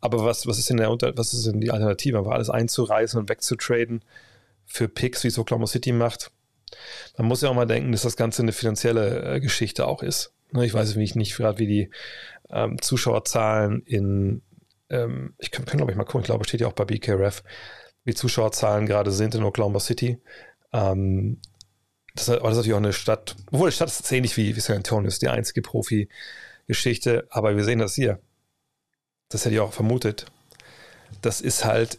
[0.00, 2.18] Aber was, was, ist denn der was ist denn die Alternative?
[2.18, 4.02] Einfach alles einzureißen und wegzutraden
[4.64, 6.30] für Picks, wie es Oklahoma City macht.
[7.18, 10.32] Man muss ja auch mal denken, dass das Ganze eine finanzielle äh, Geschichte auch ist.
[10.52, 11.90] Ne, ich weiß nicht, nicht gerade, wie die
[12.48, 14.42] ähm, Zuschauerzahlen in,
[14.88, 17.42] ähm, ich kann, kann glaube ich mal gucken, ich glaube, steht ja auch bei BKRF,
[18.04, 20.18] wie Zuschauerzahlen gerade sind in Oklahoma City.
[20.72, 21.40] Ähm,
[22.14, 25.08] das, ist natürlich auch eine Stadt, obwohl die Stadt ist ähnlich wie, wie San Antonio,
[25.08, 28.18] ist die einzige Profi-Geschichte, aber wir sehen das hier.
[29.28, 30.26] Das hätte ich auch vermutet.
[31.22, 31.98] Das ist halt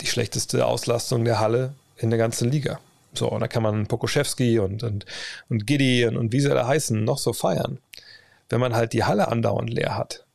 [0.00, 2.80] die schlechteste Auslastung der Halle in der ganzen Liga.
[3.12, 5.06] So, und da kann man Pokoschewski und, und,
[5.48, 7.78] und Giddy und, und wie sie alle heißen, noch so feiern.
[8.48, 10.26] Wenn man halt die Halle andauernd leer hat.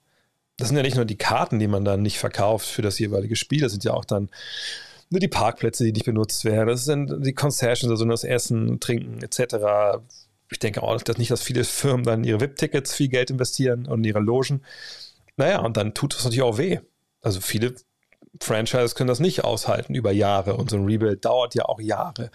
[0.57, 3.35] Das sind ja nicht nur die Karten, die man dann nicht verkauft für das jeweilige
[3.35, 4.29] Spiel, das sind ja auch dann
[5.09, 6.67] nur die Parkplätze, die nicht benutzt werden.
[6.67, 10.01] Das sind die Concessions, also das Essen, Trinken etc.
[10.51, 14.03] Ich denke auch dass nicht, dass viele Firmen dann ihre VIP-Tickets viel Geld investieren und
[14.03, 14.61] ihre Logen.
[15.37, 16.79] Naja, und dann tut es natürlich auch weh.
[17.21, 17.75] Also viele
[18.39, 22.29] Franchises können das nicht aushalten über Jahre und so ein Rebuild dauert ja auch Jahre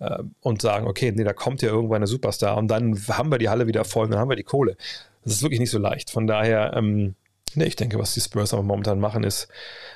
[0.00, 3.38] äh, und sagen, okay, nee, da kommt ja irgendwann eine Superstar und dann haben wir
[3.38, 4.76] die Halle wieder voll dann haben wir die Kohle.
[5.22, 6.10] Das ist wirklich nicht so leicht.
[6.10, 7.14] Von daher, ähm,
[7.54, 9.48] nee, ich denke, was die Spurs aber momentan machen, ist,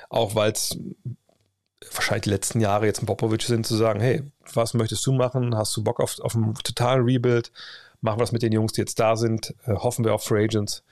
[0.09, 0.77] auch weil es
[1.93, 5.55] wahrscheinlich die letzten Jahre jetzt ein Popovic sind, zu sagen, hey, was möchtest du machen?
[5.55, 7.51] Hast du Bock auf, auf einen totalen Rebuild?
[8.01, 9.55] Machen wir das mit den Jungs, die jetzt da sind?
[9.65, 10.83] Äh, hoffen wir auf Free Agents?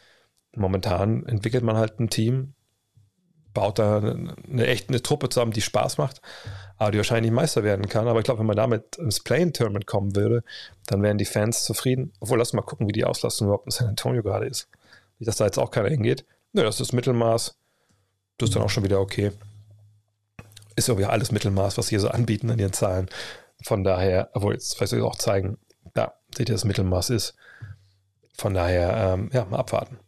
[0.55, 2.53] Momentan entwickelt man halt ein Team,
[3.53, 6.21] baut da eine, eine echt eine Truppe zusammen, die Spaß macht,
[6.77, 8.07] aber die wahrscheinlich Meister werden kann.
[8.07, 10.43] Aber ich glaube, wenn man damit ins Play-In-Tournament kommen würde,
[10.87, 12.13] dann wären die Fans zufrieden.
[12.19, 14.67] Obwohl, lass mal gucken, wie die Auslastung überhaupt in San Antonio gerade ist.
[15.19, 16.25] Nicht, dass da jetzt auch keiner hingeht.
[16.53, 17.55] Nö, das ist Mittelmaß.
[18.37, 19.31] Das ist dann auch schon wieder okay.
[20.77, 23.09] Ist irgendwie alles Mittelmaß, was sie hier so anbieten an ihren Zahlen.
[23.63, 25.57] Von daher, obwohl jetzt vielleicht ich auch zeigen,
[25.93, 27.35] da seht ihr, das Mittelmaß ist.
[28.37, 29.99] Von daher, ähm, ja, mal abwarten.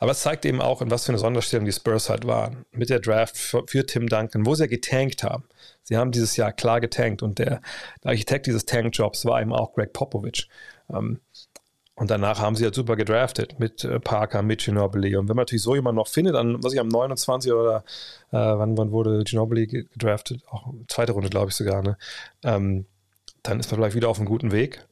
[0.00, 2.64] Aber es zeigt eben auch, in was für eine Sonderstellung die Spurs halt waren.
[2.70, 5.44] Mit der Draft für, für Tim Duncan, wo sie ja getankt haben.
[5.82, 7.60] Sie haben dieses Jahr klar getankt und der,
[8.04, 10.48] der Architekt dieses Tankjobs war eben auch Greg Popovich.
[10.90, 11.20] Ähm,
[11.98, 15.16] und danach haben sie halt super gedraftet mit äh, Parker, mit Ginobili.
[15.16, 17.82] Und wenn man natürlich so jemanden noch findet, dann, was ich am 29 oder
[18.30, 20.42] äh, wann, wann wurde Ginobili gedraftet?
[20.48, 21.98] Auch zweite Runde, glaube ich sogar, ne?
[22.44, 22.86] Ähm,
[23.42, 24.86] dann ist man vielleicht wieder auf einem guten Weg.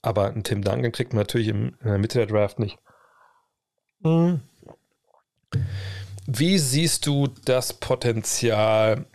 [0.00, 2.78] Aber einen Tim Duncan kriegt man natürlich im, in der Mitte der Draft nicht.
[4.00, 4.40] Mhm.
[6.26, 9.06] Wie siehst du das Potenzial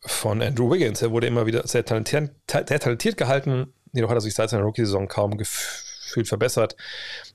[0.00, 1.00] von Andrew Wiggins?
[1.00, 4.64] Er wurde immer wieder sehr talentiert, sehr talentiert gehalten, jedoch hat er sich seit seiner
[4.64, 5.83] Rookie-Saison kaum gefühlt
[6.22, 6.76] verbessert.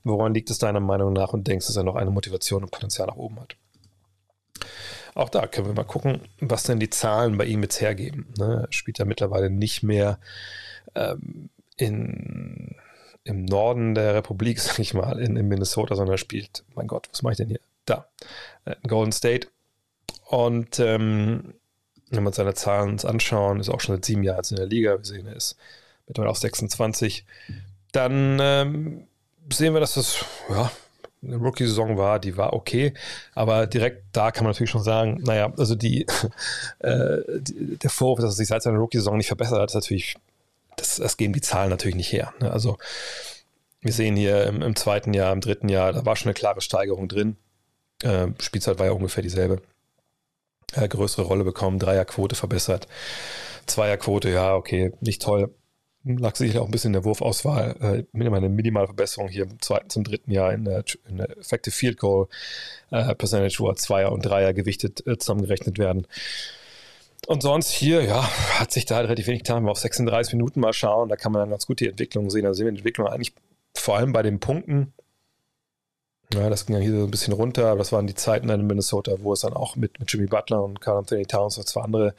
[0.03, 3.07] Woran liegt es deiner Meinung nach und denkst, dass er noch eine Motivation und Potenzial
[3.07, 3.57] nach oben hat?
[5.15, 8.33] Auch da können wir mal gucken, was denn die Zahlen bei ihm jetzt hergeben.
[8.37, 8.67] Ne?
[8.67, 10.19] Er spielt ja mittlerweile nicht mehr
[10.95, 12.75] ähm, in
[13.29, 17.07] im Norden der Republik, sag ich mal, in, in Minnesota, sondern er spielt, mein Gott,
[17.11, 17.59] was mache ich denn hier?
[17.85, 18.07] Da,
[18.65, 19.47] in äh, Golden State.
[20.25, 21.53] Und ähm,
[22.09, 24.65] wenn wir uns seine Zahlen uns anschauen, ist auch schon seit sieben Jahren in der
[24.65, 25.57] Liga, wir sehen, er ist
[26.07, 27.25] mittlerweile auch 26,
[27.91, 29.07] dann ähm,
[29.51, 30.71] sehen wir, dass das, ja,
[31.21, 32.93] eine Rookie-Saison war, die war okay,
[33.33, 36.05] aber direkt da kann man natürlich schon sagen, naja, also die,
[36.79, 40.15] äh, die der Vorwurf, dass er sich seit seiner Rookie-Saison nicht verbessert hat, ist natürlich
[40.77, 42.33] das, das geben die Zahlen natürlich nicht her.
[42.39, 42.51] Ne?
[42.51, 42.77] Also
[43.81, 46.61] wir sehen hier im, im, zweiten Jahr, im dritten Jahr, da war schon eine klare
[46.61, 47.37] Steigerung drin.
[48.03, 49.61] Äh, Spielzeit war ja ungefähr dieselbe.
[50.73, 52.87] Äh, größere Rolle bekommen, Dreierquote verbessert.
[53.65, 55.53] Zweierquote, ja, okay, nicht toll.
[56.05, 58.05] Lag sicherlich auch ein bisschen in der Wurfauswahl.
[58.13, 61.75] Äh, eine minimale Verbesserung hier im zweiten zum dritten Jahr in der, in der Effective
[61.75, 62.27] Field Goal
[62.91, 66.07] äh, Percentage, wo Zweier und Dreier gewichtet äh, zusammengerechnet werden.
[67.27, 68.23] Und sonst hier, ja,
[68.59, 69.63] hat sich da halt relativ wenig getan.
[69.63, 72.43] Wir auf 36 Minuten mal schauen, da kann man dann ganz gut die Entwicklung sehen.
[72.43, 73.33] Da sehen wir die Entwicklung eigentlich
[73.75, 74.93] vor allem bei den Punkten.
[76.33, 78.67] Ja, das ging ja hier so ein bisschen runter, aber das waren die Zeiten in
[78.67, 81.81] Minnesota, wo es dann auch mit, mit Jimmy Butler und Carl Anthony Towns und zwei
[81.81, 82.13] andere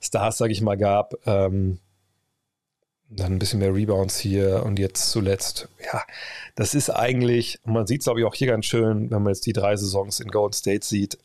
[0.00, 1.14] Stars, sage ich mal, gab.
[1.26, 1.78] Ähm,
[3.10, 6.02] dann ein bisschen mehr Rebounds hier und jetzt zuletzt, ja,
[6.54, 9.46] das ist eigentlich, man sieht es glaube ich auch hier ganz schön, wenn man jetzt
[9.46, 11.18] die drei Saisons in Golden State sieht,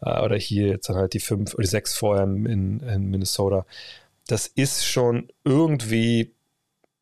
[0.00, 3.66] Äh, oder hier jetzt dann halt die fünf oder die sechs vorher in, in Minnesota.
[4.26, 6.32] Das ist schon irgendwie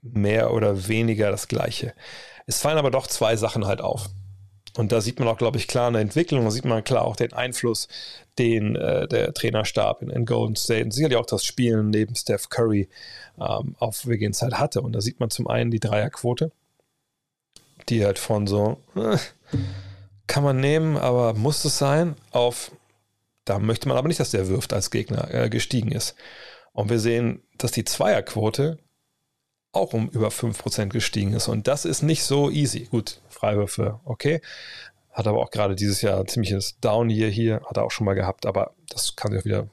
[0.03, 1.94] mehr oder weniger das Gleiche.
[2.46, 4.09] Es fallen aber doch zwei Sachen halt auf.
[4.77, 7.16] Und da sieht man auch, glaube ich, klar eine Entwicklung, da sieht man klar auch
[7.16, 7.88] den Einfluss,
[8.38, 12.51] den äh, der Trainerstab in, in, Golden State und sicherlich auch das Spielen neben Steph
[12.51, 12.88] Curry
[13.38, 14.81] ähm, auf Wiggins halt hatte.
[14.83, 16.53] Und da sieht man zum einen die Dreierquote,
[17.88, 19.18] die halt von so, äh,
[20.27, 22.72] kann man nehmen, aber muss es sein, auf,
[23.44, 26.14] da möchte man aber nicht, dass der wirft als Gegner äh, gestiegen ist.
[26.72, 28.79] Und wir sehen, dass die Zweierquote
[29.72, 31.49] auch um über 5% gestiegen ist.
[31.49, 32.87] Und das ist nicht so easy.
[32.90, 34.40] Gut, Freiwürfe, okay.
[35.12, 38.05] Hat aber auch gerade dieses Jahr ein ziemliches Down hier, hier, hat er auch schon
[38.05, 39.68] mal gehabt, aber das kann sich auch wieder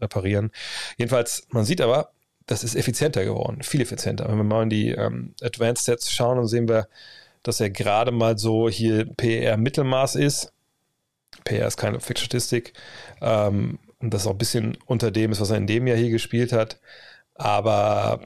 [0.00, 0.50] reparieren.
[0.96, 2.12] Jedenfalls, man sieht aber,
[2.46, 4.28] das ist effizienter geworden, viel effizienter.
[4.28, 6.88] Wenn wir mal in die ähm, Advanced Stats schauen, dann sehen wir,
[7.42, 10.52] dass er gerade mal so hier PR Mittelmaß ist.
[11.44, 12.72] PR ist keine Fix-Statistik.
[13.20, 16.10] Ähm, und das auch ein bisschen unter dem ist, was er in dem Jahr hier
[16.10, 16.80] gespielt hat.
[17.34, 18.20] Aber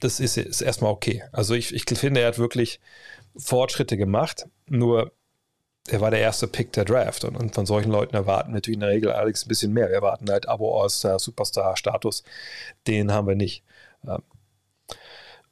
[0.00, 1.24] das ist, ist erstmal okay.
[1.32, 2.80] Also ich, ich finde, er hat wirklich
[3.36, 4.46] Fortschritte gemacht.
[4.68, 5.12] Nur
[5.88, 8.80] er war der erste Pick der Draft und, und, von solchen Leuten erwarten natürlich in
[8.80, 9.88] der Regel allerdings ein bisschen mehr.
[9.88, 12.24] Wir erwarten halt Abo-All-Star, Superstar-Status.
[12.86, 13.62] Den haben wir nicht.
[14.06, 14.22] Ähm,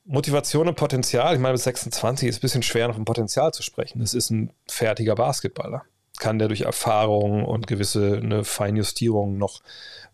[0.06, 3.62] Motivation und Potenzial, ich meine, bis 26 ist ein bisschen schwer, noch ein Potenzial zu
[3.62, 4.02] sprechen.
[4.02, 5.84] Es ist ein fertiger Basketballer.
[6.18, 9.62] Kann der durch Erfahrung und gewisse eine Feinjustierung noch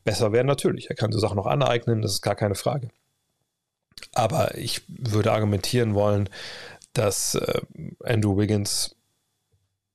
[0.04, 0.46] besser werden?
[0.46, 0.88] Natürlich.
[0.90, 2.88] Er kann so Sachen noch aneignen, das ist gar keine Frage.
[4.14, 6.28] Aber ich würde argumentieren wollen,
[6.92, 7.61] dass äh,
[8.04, 8.96] Andrew Wiggins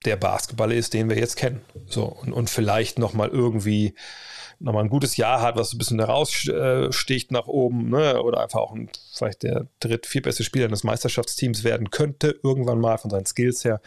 [0.06, 1.62] der Basketballer ist, den wir jetzt kennen.
[1.86, 3.96] So, und, und vielleicht nochmal irgendwie
[4.60, 8.22] nochmal ein gutes Jahr hat, was ein bisschen heraussticht nach oben, ne?
[8.22, 12.98] oder einfach auch ein, vielleicht der dritt-, viertbeste Spieler des Meisterschaftsteams werden könnte, irgendwann mal
[12.98, 13.82] von seinen Skills her.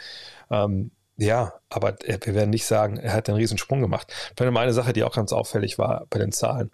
[0.50, 4.12] Ähm, ja, aber wir werden nicht sagen, er hat einen riesen Sprung gemacht.
[4.37, 6.70] Vielleicht mal eine Sache, die auch ganz auffällig war bei den Zahlen.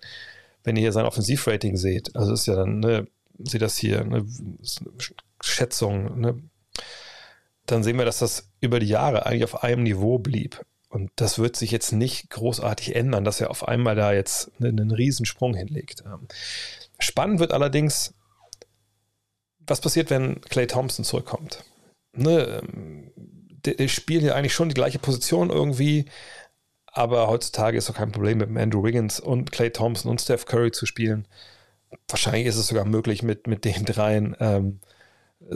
[0.64, 3.06] Wenn ihr hier sein Offensivrating seht, also ist ja dann, ne,
[3.38, 4.26] seht das hier, eine
[5.40, 6.42] Schätzung, ne,
[7.66, 10.64] dann sehen wir, dass das über die Jahre eigentlich auf einem Niveau blieb.
[10.88, 14.78] Und das wird sich jetzt nicht großartig ändern, dass er auf einmal da jetzt einen,
[14.78, 16.04] einen Riesensprung hinlegt.
[16.06, 16.28] Ähm,
[16.98, 18.14] spannend wird allerdings,
[19.58, 21.64] was passiert, wenn Clay Thompson zurückkommt.
[22.12, 26.04] Ne, ähm, die, die spielen ja eigentlich schon die gleiche Position irgendwie,
[26.86, 30.70] aber heutzutage ist doch kein Problem mit Andrew Wiggins und Clay Thompson und Steph Curry
[30.70, 31.26] zu spielen.
[32.06, 34.36] Wahrscheinlich ist es sogar möglich mit, mit den dreien.
[34.38, 34.80] Ähm,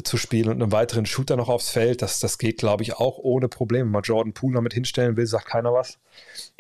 [0.05, 2.03] zu spielen und einen weiteren Shooter noch aufs Feld.
[2.03, 3.87] Das, das geht, glaube ich, auch ohne Probleme.
[3.87, 5.99] Wenn man Jordan Poole damit hinstellen will, sagt keiner was.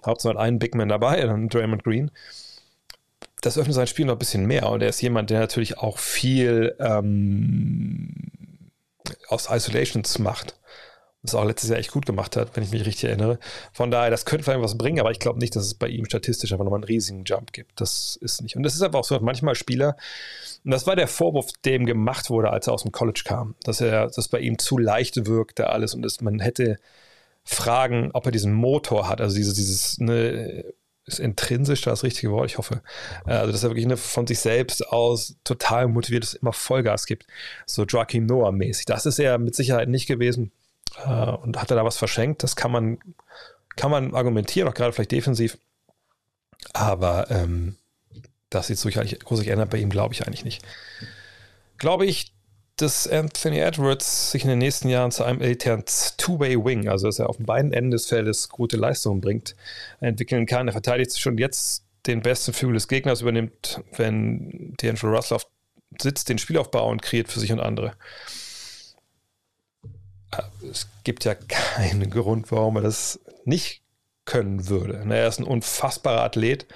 [0.04, 2.10] Hauptsache hat einen Big Man dabei, dann Draymond Green.
[3.40, 5.98] Das öffnet sein Spiel noch ein bisschen mehr und er ist jemand, der natürlich auch
[5.98, 8.30] viel ähm,
[9.28, 10.58] aus Isolations macht
[11.32, 13.38] das auch letztes Jahr echt gut gemacht hat, wenn ich mich richtig erinnere.
[13.72, 16.04] Von daher, das könnte vielleicht was bringen, aber ich glaube nicht, dass es bei ihm
[16.04, 17.80] statistisch einfach nochmal einen riesigen Jump gibt.
[17.80, 18.56] Das ist nicht.
[18.56, 19.96] Und das ist aber auch so, dass manchmal Spieler,
[20.64, 23.54] und das war der Vorwurf, der ihm gemacht wurde, als er aus dem College kam,
[23.64, 26.76] dass er, das bei ihm zu leicht wirkte alles und dass man hätte
[27.44, 30.64] fragen, ob er diesen Motor hat, also dieses, dieses, ne,
[31.08, 32.82] ist intrinsisch das richtige Wort, ich hoffe.
[33.24, 37.26] Also, dass er wirklich eine, von sich selbst aus total motiviert ist, immer Vollgas gibt.
[37.66, 38.84] So Joachim Noah mäßig.
[38.84, 40.52] Das ist er mit Sicherheit nicht gewesen
[41.04, 42.42] äh, und hat er da was verschenkt?
[42.42, 42.98] Das kann man,
[43.76, 45.58] kann man argumentieren, auch gerade vielleicht defensiv.
[46.72, 47.76] Aber ähm,
[48.50, 50.62] dass sich so groß ändert bei ihm, glaube ich eigentlich nicht.
[51.78, 52.32] Glaube ich,
[52.76, 55.84] dass Anthony Edwards sich in den nächsten Jahren zu einem elitären
[56.16, 59.56] Two-Way-Wing, also dass er auf beiden Enden des Feldes gute Leistungen bringt,
[60.00, 60.68] entwickeln kann.
[60.68, 65.46] Er verteidigt schon jetzt den besten Flügel des Gegners, übernimmt, wenn D'Angelo Russell auf,
[66.00, 67.94] sitzt, den Spielaufbau und kreiert für sich und andere
[70.70, 73.82] es gibt ja keinen Grund, warum er das nicht
[74.24, 75.04] können würde.
[75.08, 76.66] Er ist ein unfassbarer Athlet.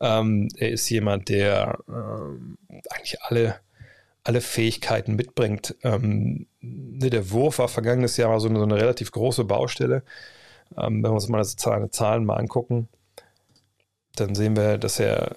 [0.00, 2.58] Ähm, er ist jemand, der ähm,
[2.90, 3.60] eigentlich alle,
[4.24, 5.76] alle Fähigkeiten mitbringt.
[5.82, 10.02] Ähm, ne, der Wurf war vergangenes Jahr so so eine relativ große Baustelle.
[10.76, 12.88] Ähm, wenn wir uns mal seine Zahlen mal angucken,
[14.16, 15.36] dann sehen wir, dass er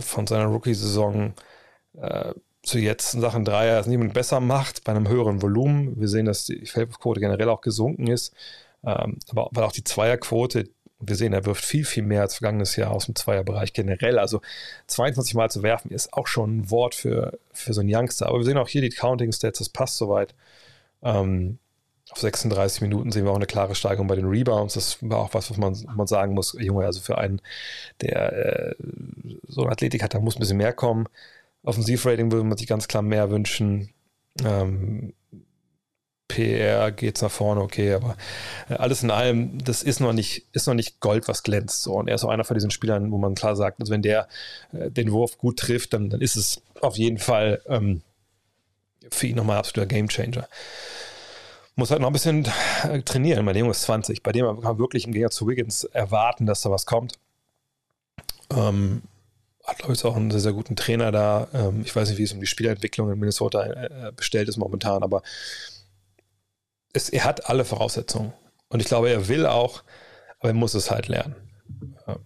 [0.00, 1.34] von seiner Rookie-Saison
[2.00, 5.98] äh, zu jetzt in Sachen Dreier es niemand besser macht, bei einem höheren Volumen.
[5.98, 8.34] Wir sehen, dass die Feldwurfquote generell auch gesunken ist,
[8.84, 10.68] ähm, aber weil auch die Zweierquote,
[11.00, 14.18] wir sehen, er wirft viel, viel mehr als vergangenes Jahr aus dem Zweierbereich generell.
[14.18, 14.42] Also
[14.86, 18.26] 22 Mal zu werfen ist auch schon ein Wort für, für so einen Youngster.
[18.26, 20.34] Aber wir sehen auch hier die Counting Stats, das passt soweit.
[21.02, 21.58] Ähm,
[22.10, 24.74] auf 36 Minuten sehen wir auch eine klare Steigerung bei den Rebounds.
[24.74, 26.56] Das war auch was, was man, man sagen muss.
[26.58, 27.40] Junge, also für einen,
[28.02, 28.74] der äh,
[29.46, 31.06] so eine Athletik hat, da muss ein bisschen mehr kommen.
[31.62, 33.90] Offensivrating würde man sich ganz klar mehr wünschen.
[34.44, 35.12] Ähm,
[36.30, 38.16] PR geht es nach vorne, okay, aber
[38.68, 41.82] äh, alles in allem, das ist noch nicht, ist noch nicht Gold, was glänzt.
[41.82, 41.94] So.
[41.94, 44.28] Und er ist auch einer von diesen Spielern, wo man klar sagt, also wenn der
[44.72, 48.02] äh, den Wurf gut trifft, dann, dann ist es auf jeden Fall ähm,
[49.10, 50.48] für ihn nochmal ein absoluter Gamechanger.
[51.74, 52.46] Muss halt noch ein bisschen
[52.84, 53.44] äh, trainieren.
[53.44, 54.22] Mein Junge ist 20.
[54.22, 57.18] Bei dem kann man wirklich im Gegensatz zu Wiggins erwarten, dass da was kommt.
[58.54, 59.02] Ähm,
[59.70, 61.48] hat, glaube ich, auch einen sehr, sehr guten Trainer da.
[61.54, 65.02] Ähm, ich weiß nicht, wie es um die Spielentwicklung in Minnesota äh, bestellt ist momentan,
[65.02, 65.22] aber
[66.92, 68.32] es, er hat alle Voraussetzungen.
[68.68, 69.82] Und ich glaube, er will auch,
[70.38, 71.36] aber er muss es halt lernen.
[72.06, 72.18] Ähm,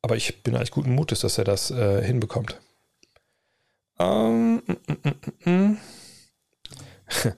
[0.00, 2.60] aber ich bin eigentlich guten Mutes, dass er das äh, hinbekommt.
[3.98, 4.72] Ähm, mm,
[5.44, 5.78] mm, mm,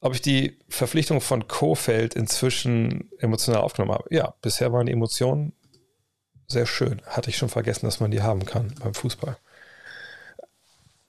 [0.00, 4.14] Ob ich die Verpflichtung von Kofeld inzwischen emotional aufgenommen habe?
[4.14, 5.54] Ja, bisher waren die Emotionen
[6.48, 7.02] sehr schön.
[7.06, 9.36] Hatte ich schon vergessen, dass man die haben kann beim Fußball.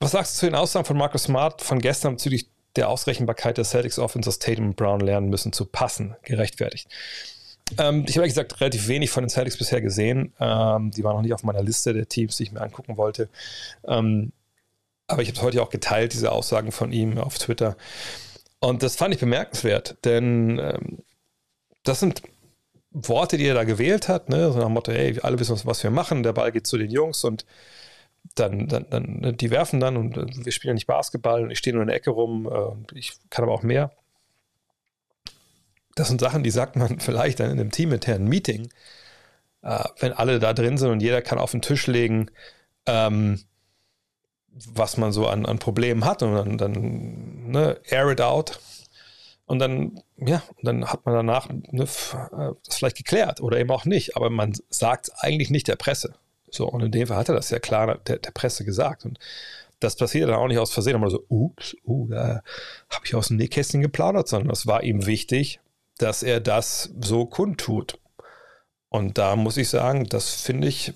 [0.00, 3.64] Was sagst du zu den Aussagen von Marcus Smart von gestern bezüglich der Ausrechenbarkeit der
[3.64, 6.88] Celtics Offense, dass Tatum und Brown lernen müssen zu passen, gerechtfertigt?
[7.78, 10.32] Ähm, ich habe ehrlich gesagt relativ wenig von den Celtics bisher gesehen.
[10.38, 13.28] Ähm, die waren noch nicht auf meiner Liste der Teams, die ich mir angucken wollte.
[13.86, 14.32] Ähm,
[15.08, 17.76] aber ich habe es heute auch geteilt, diese Aussagen von ihm auf Twitter.
[18.60, 20.98] Und das fand ich bemerkenswert, denn ähm,
[21.84, 22.22] das sind
[22.96, 24.50] Worte, die er da gewählt hat, ne?
[24.50, 26.90] so nach dem Motto, hey, alle wissen, was wir machen, der Ball geht zu den
[26.90, 27.44] Jungs und
[28.34, 31.58] dann, dann, dann die werfen dann und äh, wir spielen ja nicht Basketball und ich
[31.58, 33.92] stehe nur in der Ecke rum äh, ich kann aber auch mehr.
[35.94, 38.70] Das sind Sachen, die sagt man vielleicht dann in einem teaminternen Meeting,
[39.62, 42.30] äh, wenn alle da drin sind und jeder kann auf den Tisch legen,
[42.86, 43.42] ähm,
[44.48, 48.58] was man so an, an Problemen hat und dann, dann ne, air it out
[49.46, 53.84] und dann, ja, dann hat man danach ne, äh, das vielleicht geklärt oder eben auch
[53.84, 56.14] nicht, aber man sagt es eigentlich nicht der Presse.
[56.50, 59.04] So, und in dem Fall hat er das ja klar der, der Presse gesagt.
[59.04, 59.18] Und
[59.80, 62.42] das passiert dann auch nicht aus Versehen, aber so, ups, uh, da
[62.90, 65.60] habe ich aus dem Nähkästchen geplaudert, sondern es war ihm wichtig,
[65.98, 67.98] dass er das so kundtut.
[68.88, 70.92] Und da muss ich sagen, das finde ich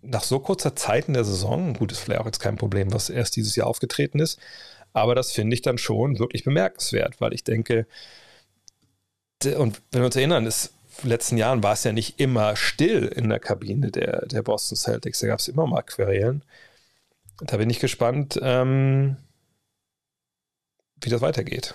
[0.00, 3.10] nach so kurzer Zeit in der Saison, gut, ist vielleicht auch jetzt kein Problem, was
[3.10, 4.40] erst dieses Jahr aufgetreten ist,
[4.92, 7.86] aber das finde ich dann schon wirklich bemerkenswert, weil ich denke,
[9.44, 10.52] und wenn wir uns erinnern, in
[11.02, 14.76] den letzten Jahren war es ja nicht immer still in der Kabine der, der Boston
[14.76, 15.20] Celtics.
[15.20, 16.44] Da gab es immer mal Querelen.
[17.40, 19.16] Da bin ich gespannt, ähm,
[21.00, 21.74] wie das weitergeht.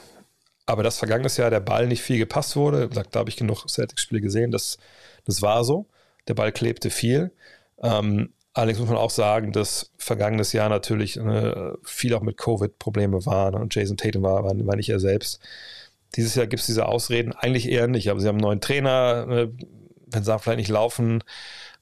[0.65, 4.21] Aber das vergangenes Jahr der Ball nicht viel gepasst wurde, da habe ich genug Celtics-Spiele
[4.21, 4.77] gesehen, das,
[5.25, 5.88] das war so.
[6.27, 7.32] Der Ball klebte viel.
[7.82, 12.80] Ähm, Allerdings muss man auch sagen, dass vergangenes Jahr natürlich äh, viel auch mit Covid
[12.80, 15.39] Probleme waren und Jason Tatum war, war, war nicht er selbst.
[16.15, 19.28] Dieses Jahr gibt es diese Ausreden eigentlich eher nicht, aber sie haben einen neuen Trainer,
[19.30, 19.50] äh,
[20.08, 21.24] wenn sie vielleicht nicht laufen,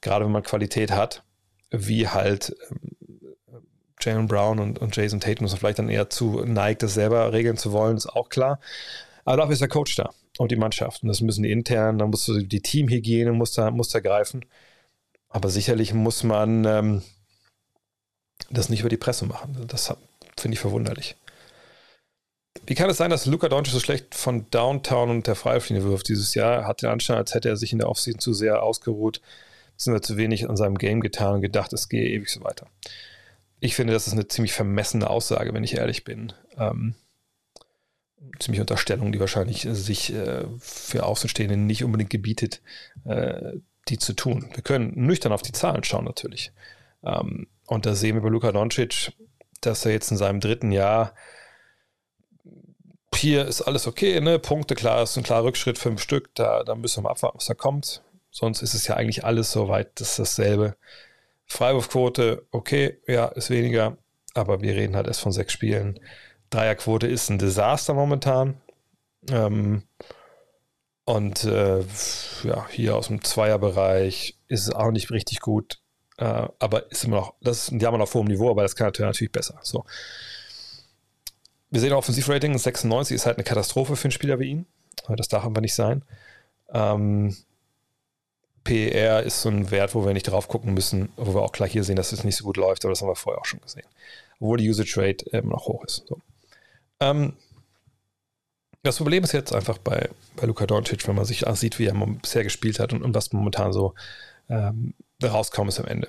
[0.02, 1.22] gerade wenn man Qualität hat,
[1.70, 3.54] wie halt äh,
[4.02, 7.56] Jalen Brown und, und Jason Tatum, man vielleicht dann eher zu neigt, das selber regeln
[7.56, 8.60] zu wollen, ist auch klar.
[9.24, 11.02] Aber dafür ist der Coach da und die Mannschaft.
[11.02, 14.44] Und das müssen die intern, dann musst du die Teamhygiene muss da, muss da greifen.
[15.28, 17.02] Aber sicherlich muss man ähm,
[18.50, 19.66] das nicht über die Presse machen.
[19.68, 19.94] Das
[20.38, 21.16] finde ich verwunderlich.
[22.66, 26.08] Wie kann es sein, dass Luca Doncic so schlecht von Downtown und der Freiflinie wirft
[26.08, 26.66] dieses Jahr?
[26.66, 29.20] Hat den Anschein, als hätte er sich in der Offseason zu sehr ausgeruht,
[29.72, 32.66] beziehungsweise zu wenig an seinem Game getan und gedacht, es gehe ewig so weiter.
[33.60, 36.32] Ich finde, das ist eine ziemlich vermessene Aussage, wenn ich ehrlich bin.
[36.56, 36.94] Ähm,
[38.38, 42.62] ziemlich Unterstellung, die wahrscheinlich sich äh, für Außenstehende nicht unbedingt gebietet,
[43.04, 43.52] äh,
[43.88, 44.50] die zu tun.
[44.54, 46.52] Wir können nüchtern auf die Zahlen schauen natürlich.
[47.04, 49.12] Ähm, und da sehen wir bei Luka Doncic,
[49.60, 51.14] dass er jetzt in seinem dritten Jahr
[53.14, 54.38] hier ist alles okay, ne?
[54.38, 57.46] Punkte, klar, ist ein klarer Rückschritt, fünf Stück, da, da müssen wir mal abwarten, was
[57.46, 58.02] da kommt.
[58.30, 60.76] Sonst ist es ja eigentlich alles soweit, das ist dasselbe.
[61.46, 63.96] Freiwurfquote, okay, ja, ist weniger,
[64.34, 65.98] aber wir reden halt erst von sechs Spielen.
[66.50, 68.60] Dreierquote ist ein Desaster momentan.
[69.30, 69.82] Ähm,
[71.06, 71.84] und äh,
[72.42, 75.78] ja, hier aus dem Zweierbereich ist es auch nicht richtig gut.
[76.18, 78.88] Äh, aber ist immer noch, das ist ein Jammer auf hohem Niveau, aber das kann
[78.88, 79.56] natürlich, natürlich besser.
[79.62, 79.84] So.
[81.70, 84.66] Wir sehen Offensivrating 96 ist halt eine Katastrophe für einen Spieler wie ihn.
[85.16, 86.02] Das darf aber nicht sein.
[86.70, 87.36] Ähm,
[88.64, 91.70] PER ist so ein Wert, wo wir nicht drauf gucken müssen, wo wir auch gleich
[91.70, 93.60] hier sehen, dass es nicht so gut läuft, aber das haben wir vorher auch schon
[93.60, 93.86] gesehen.
[94.40, 96.04] Obwohl die Usage Rate immer noch hoch ist.
[96.08, 96.18] So.
[96.98, 97.36] Ähm,
[98.86, 101.94] das Problem ist jetzt einfach bei, bei Luka Doncic, wenn man sich ansieht, wie er
[101.94, 103.94] bisher gespielt hat und, und was momentan so
[104.48, 106.08] ähm, rauskommt ist am Ende.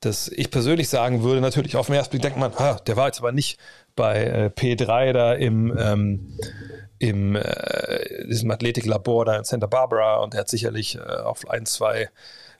[0.00, 3.06] Dass ich persönlich sagen würde, natürlich auf den ersten Blick denkt man, ha, der war
[3.06, 3.58] jetzt aber nicht
[3.96, 6.38] bei äh, P3 da im, ähm,
[6.98, 11.66] im äh, diesem Athletiklabor da in Santa Barbara und er hat sicherlich äh, auf ein,
[11.66, 12.08] zwei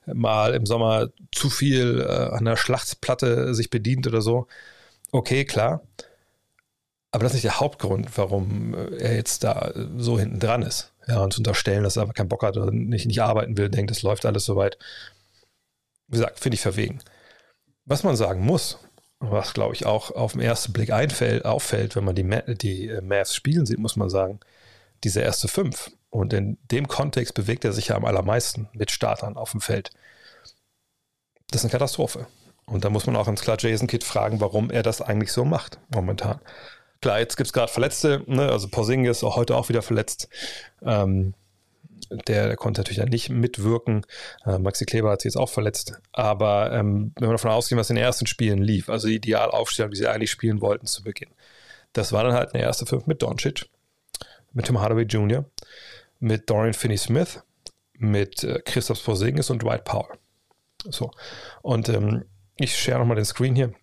[0.05, 4.47] Mal im Sommer zu viel äh, an der Schlachtplatte sich bedient oder so.
[5.11, 5.81] Okay, klar.
[7.11, 10.91] Aber das ist nicht der Hauptgrund, warum äh, er jetzt da so hinten dran ist.
[11.07, 13.69] Ja, und zu unterstellen, dass er aber keinen Bock hat oder nicht, nicht arbeiten will,
[13.69, 14.77] denkt, es läuft alles soweit.
[16.07, 16.99] Wie gesagt, finde ich verwegen.
[17.85, 18.79] Was man sagen muss,
[19.19, 22.87] was glaube ich auch auf den ersten Blick einfällt, auffällt, wenn man die, Ma die
[22.87, 24.39] äh, Mavs spielen sieht, muss man sagen,
[25.03, 25.91] diese erste fünf.
[26.09, 29.91] Und in dem Kontext bewegt er sich ja am allermeisten mit Startern auf dem Feld.
[31.49, 32.27] Das ist eine Katastrophe.
[32.65, 35.45] Und da muss man auch ganz klar Jason Kidd fragen, warum er das eigentlich so
[35.45, 36.39] macht momentan.
[37.01, 38.49] Klar, jetzt gibt es gerade Verletzte, ne?
[38.49, 40.29] also Porzingis ist auch heute auch wieder verletzt.
[40.83, 41.33] Ähm,
[42.27, 44.05] der, der, konnte natürlich dann nicht mitwirken.
[44.45, 45.93] Äh, Maxi Kleber hat sich jetzt auch verletzt.
[46.11, 49.91] Aber ähm, wenn wir davon ausgehen, was in den ersten Spielen lief, also die Idealaufstellung,
[49.91, 51.29] die sie eigentlich spielen wollten zu Beginn,
[51.93, 53.65] das war dann halt eine erste Fünf mit Doncic,
[54.53, 55.45] mit Tim Hardaway Jr.,
[56.19, 57.41] mit Dorian Finney-Smith,
[57.93, 60.17] mit äh, Christoph Porzingis und Dwight Powell.
[60.89, 61.11] So.
[61.61, 62.25] Und ähm,
[62.57, 63.73] ich share nochmal den Screen hier.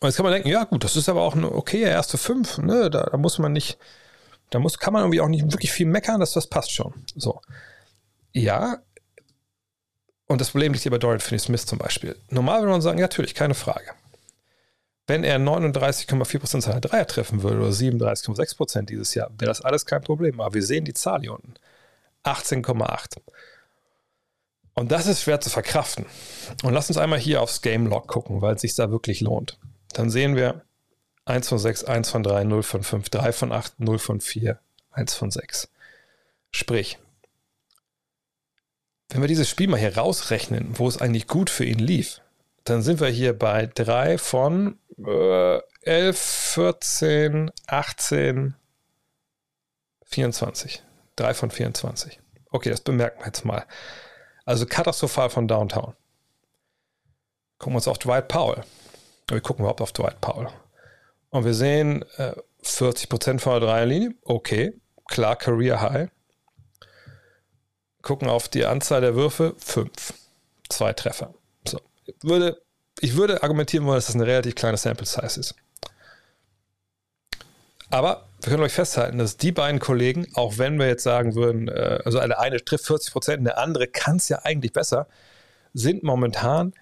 [0.00, 2.56] Und jetzt kann man denken, ja gut, das ist aber auch eine okay erste Fünf.
[2.58, 2.88] Ne?
[2.88, 3.78] Da, da, muss man nicht,
[4.48, 6.94] da muss, kann man irgendwie auch nicht wirklich viel meckern, dass das passt schon.
[7.14, 7.42] So.
[8.32, 8.78] Ja.
[10.26, 12.16] Und das Problem liegt hier bei Dorian Finney-Smith zum Beispiel.
[12.30, 13.90] Normal würde man sagen, ja, natürlich, keine Frage.
[15.06, 20.02] Wenn er 39,4% seiner Dreier treffen würde oder 37,6% dieses Jahr, wäre das alles kein
[20.02, 20.40] Problem.
[20.40, 21.54] Aber wir sehen die Zahl hier unten.
[22.24, 23.18] 18,8.
[24.74, 26.06] Und das ist schwer zu verkraften.
[26.62, 29.58] Und lass uns einmal hier aufs Game Log gucken, weil es sich da wirklich lohnt.
[29.92, 30.62] Dann sehen wir
[31.24, 34.58] 1 von 6, 1 von 3, 0 von 5, 3 von 8, 0 von 4,
[34.92, 35.68] 1 von 6.
[36.50, 36.98] Sprich,
[39.08, 42.20] wenn wir dieses Spiel mal hier rausrechnen, wo es eigentlich gut für ihn lief,
[42.64, 48.54] dann sind wir hier bei 3 von äh, 11, 14, 18,
[50.04, 50.82] 24.
[51.16, 52.20] 3 von 24.
[52.50, 53.66] Okay, das bemerken wir jetzt mal.
[54.44, 55.94] Also katastrophal von Downtown.
[57.58, 58.64] Gucken wir uns auf Dwight Powell.
[59.30, 60.48] Wir gucken überhaupt auf Dwight Powell.
[61.30, 64.14] Und wir sehen äh, 40% von der Dreierlinie.
[64.24, 64.74] Okay,
[65.06, 66.10] klar, Career High.
[68.02, 69.54] Gucken auf die Anzahl der Würfe.
[69.58, 70.14] Fünf.
[70.68, 71.34] Zwei Treffer.
[71.66, 71.80] So.
[72.06, 72.60] Ich würde,
[73.00, 75.54] ich würde argumentieren wollen, dass das eine relativ kleine Sample Size ist.
[77.90, 81.68] Aber wir können euch festhalten, dass die beiden Kollegen, auch wenn wir jetzt sagen würden,
[81.68, 85.08] äh, also eine, eine trifft 40 Prozent, der andere kann es ja eigentlich besser,
[85.74, 86.72] sind momentan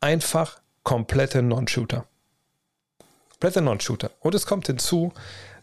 [0.00, 2.06] einfach komplette Non-Shooter.
[3.30, 4.10] Komplette Non-Shooter.
[4.20, 5.12] Und es kommt hinzu,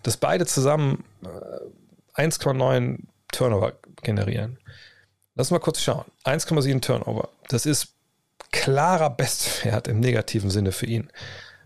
[0.03, 2.99] dass beide zusammen äh, 1,9
[3.32, 4.57] Turnover generieren.
[5.36, 6.05] Lass mal kurz schauen.
[6.24, 7.30] 1,7 Turnover.
[7.49, 7.93] Das ist
[8.51, 11.09] klarer Bestwert im negativen Sinne für ihn.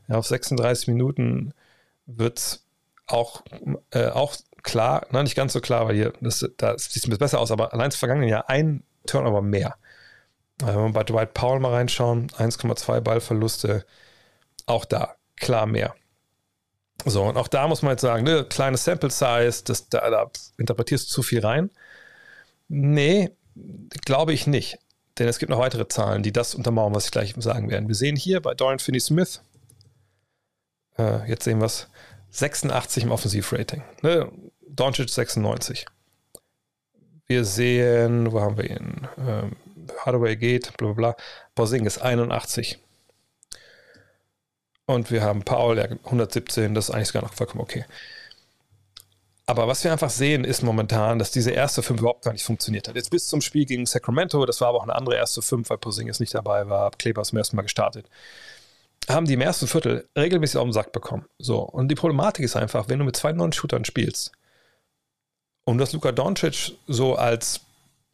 [0.08, 1.54] Ja, auf 36 Minuten
[2.06, 2.66] wird es
[3.08, 3.43] auch,
[3.91, 7.39] äh, auch klar, na, nicht ganz so klar, weil hier, das, da sieht es besser
[7.39, 9.76] aus, aber allein im vergangenen Jahr ein Turnover mehr.
[10.62, 13.86] Wenn wir bei Dwight Powell mal reinschauen, 1,2 Ballverluste,
[14.66, 15.95] auch da klar mehr.
[17.05, 20.30] So, und auch da muss man jetzt sagen, ne, kleine Sample Size, das, da, da
[20.57, 21.72] interpretierst du zu viel rein.
[22.68, 23.32] Nee,
[24.05, 24.78] glaube ich nicht.
[25.18, 27.88] Denn es gibt noch weitere Zahlen, die das untermauern, was ich gleich sagen werde.
[27.88, 29.41] Wir sehen hier bei Dorian Finney-Smith,
[30.97, 31.88] äh, jetzt sehen wir es,
[32.30, 33.84] 86 im Offensivrating.
[34.01, 34.32] Ne?
[34.68, 35.86] Doncic 96.
[37.26, 39.07] Wir sehen, wo haben wir ihn?
[39.18, 39.55] Ähm,
[40.00, 41.16] Hardaway geht, bla bla bla.
[41.56, 42.80] Porzingis 81.
[44.86, 47.86] Und wir haben Paul, ja, 117, das ist eigentlich sogar noch vollkommen okay.
[49.46, 52.88] Aber was wir einfach sehen, ist momentan, dass diese erste Fünf überhaupt gar nicht funktioniert
[52.88, 52.96] hat.
[52.96, 55.78] Jetzt bis zum Spiel gegen Sacramento, das war aber auch eine andere erste Fünf, weil
[55.78, 58.08] Porzingis nicht dabei war, Kleber zum ersten Mal gestartet
[59.10, 61.26] haben die im ersten Viertel regelmäßig auf den Sack bekommen.
[61.38, 64.32] So, und die Problematik ist einfach, wenn du mit zwei neuen Shootern spielst
[65.66, 67.62] und dass Luka Doncic so als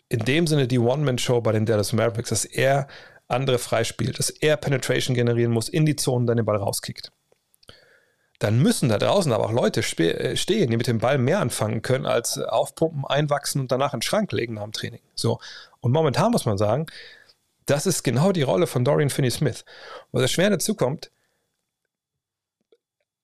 [0.10, 2.88] in dem Sinne die One-Man-Show bei den Dallas Mavericks, dass er
[3.28, 7.12] andere freispielt, dass er Penetration generieren muss, in die Zone dann den Ball rauskickt.
[8.40, 11.82] Dann müssen da draußen aber auch Leute äh, stehen, die mit dem Ball mehr anfangen
[11.82, 15.02] können, als aufpumpen, einwachsen und danach in den Schrank legen nach dem Training.
[15.16, 15.40] So.
[15.80, 16.86] Und momentan muss man sagen,
[17.66, 19.66] das ist genau die Rolle von Dorian Finney-Smith.
[20.12, 21.12] Was das schwer dazu kommt,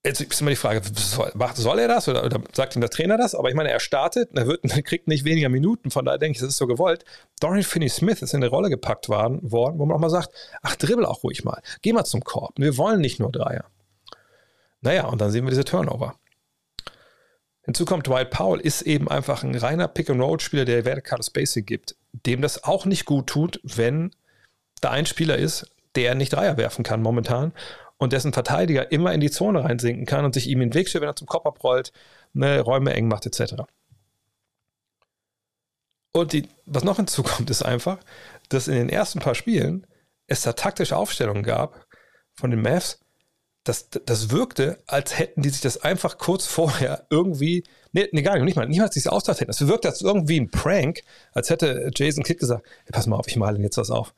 [0.06, 3.36] jetzt ist immer die Frage, soll, er das oder, oder, sagt ihm der Trainer das?
[3.36, 6.36] Aber ich meine, er startet, er, wird, er kriegt nicht weniger Minuten, von daher denke
[6.36, 7.06] ich, das ist so gewollt.
[7.40, 10.30] Dorian Finney-Smith ist in eine Rolle gepackt worden, worden, wo man auch mal sagt,
[10.62, 13.66] ach, dribbel auch ruhig mal, geh mal zum Korb, wir wollen nicht nur Dreier.
[14.82, 16.16] Naja, und dann sehen wir diese Turnover.
[17.66, 22.42] Hinzu kommt, Dwight Powell ist eben einfach ein reiner Pick-and-Roll-Spieler, der vertikales Spacing gibt, dem
[22.42, 24.12] das auch nicht gut tut, wenn
[24.82, 27.54] da ein Spieler ist, der nicht Dreier werfen kann momentan
[27.98, 30.90] und dessen Verteidiger immer in die Zone reinsinken kann und sich ihm in den Weg
[30.90, 31.92] stellt, wenn er zum Kopf abrollt,
[32.34, 33.64] ne, Räume eng macht, etc.
[36.12, 38.00] Und die, was noch hinzukommt, ist einfach,
[38.50, 39.88] dass in den ersten paar Spielen
[40.28, 41.86] es da taktische Aufstellungen gab
[42.36, 43.00] von den Mavs,
[43.64, 47.64] das, das wirkte, als hätten die sich das einfach kurz vorher irgendwie,
[47.94, 49.52] nee, nee gar nicht, nicht mal, niemals sich ausgedacht hätten.
[49.52, 53.28] Es wirkte als irgendwie ein Prank, als hätte Jason Kidd gesagt, hey, pass mal auf,
[53.28, 54.14] ich male jetzt was auf.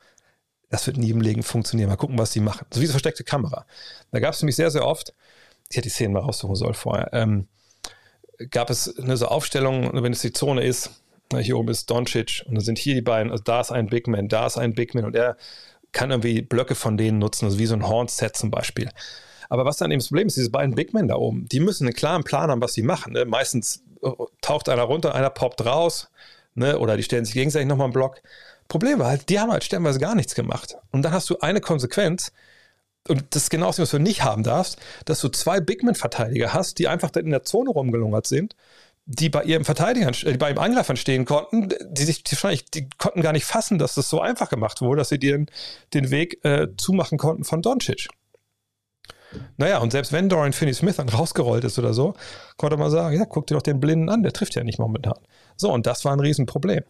[0.68, 1.88] Das wird nie im Leben funktionieren.
[1.88, 2.66] Mal gucken, was sie machen.
[2.72, 3.66] So wie so versteckte Kamera.
[4.10, 5.14] Da gab es nämlich sehr, sehr oft,
[5.70, 7.46] ich hätte die Szenen mal raussuchen sollen vorher, ähm,
[8.50, 10.90] gab es eine so Aufstellung, wenn es die Zone ist,
[11.40, 14.06] hier oben ist Doncic und dann sind hier die beiden, also da ist ein Big
[14.06, 15.36] Man, da ist ein Big Man und er
[15.92, 18.90] kann irgendwie Blöcke von denen nutzen, also wie so ein Horn-Set zum Beispiel.
[19.48, 21.86] Aber was dann eben das Problem ist, diese beiden Big Men da oben, die müssen
[21.86, 23.12] einen klaren Plan haben, was sie machen.
[23.12, 23.24] Ne?
[23.24, 24.10] Meistens äh,
[24.40, 26.10] taucht einer runter, einer poppt raus,
[26.54, 26.78] ne?
[26.78, 28.22] oder die stellen sich gegenseitig nochmal einen Block.
[28.68, 30.76] Problem war halt, die haben halt stellenweise gar nichts gemacht.
[30.90, 32.32] Und dann hast du eine Konsequenz,
[33.08, 36.78] und das ist genau das, was du nicht haben darfst, dass du zwei Bigman-Verteidiger hast,
[36.78, 38.56] die einfach in der Zone rumgelungert sind,
[39.06, 42.88] die bei ihrem Verteidiger, äh, bei ihrem Angreifern stehen konnten, die sich die wahrscheinlich, die
[42.98, 45.46] konnten gar nicht fassen, dass das so einfach gemacht wurde, dass sie dir
[45.94, 48.08] den Weg äh, zumachen konnten von Doncic.
[49.56, 52.14] Naja, und selbst wenn Dorian Finney-Smith dann rausgerollt ist oder so,
[52.56, 55.18] konnte man sagen, ja, guck dir doch den Blinden an, der trifft ja nicht momentan.
[55.56, 56.82] So, und das war ein Riesenproblem.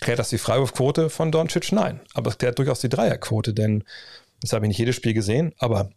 [0.00, 1.72] Erklärt das die Freiwurfquote von Doncic?
[1.72, 2.00] Nein.
[2.14, 3.84] Aber es erklärt durchaus die Dreierquote, denn
[4.40, 5.90] das habe ich nicht jedes Spiel gesehen, aber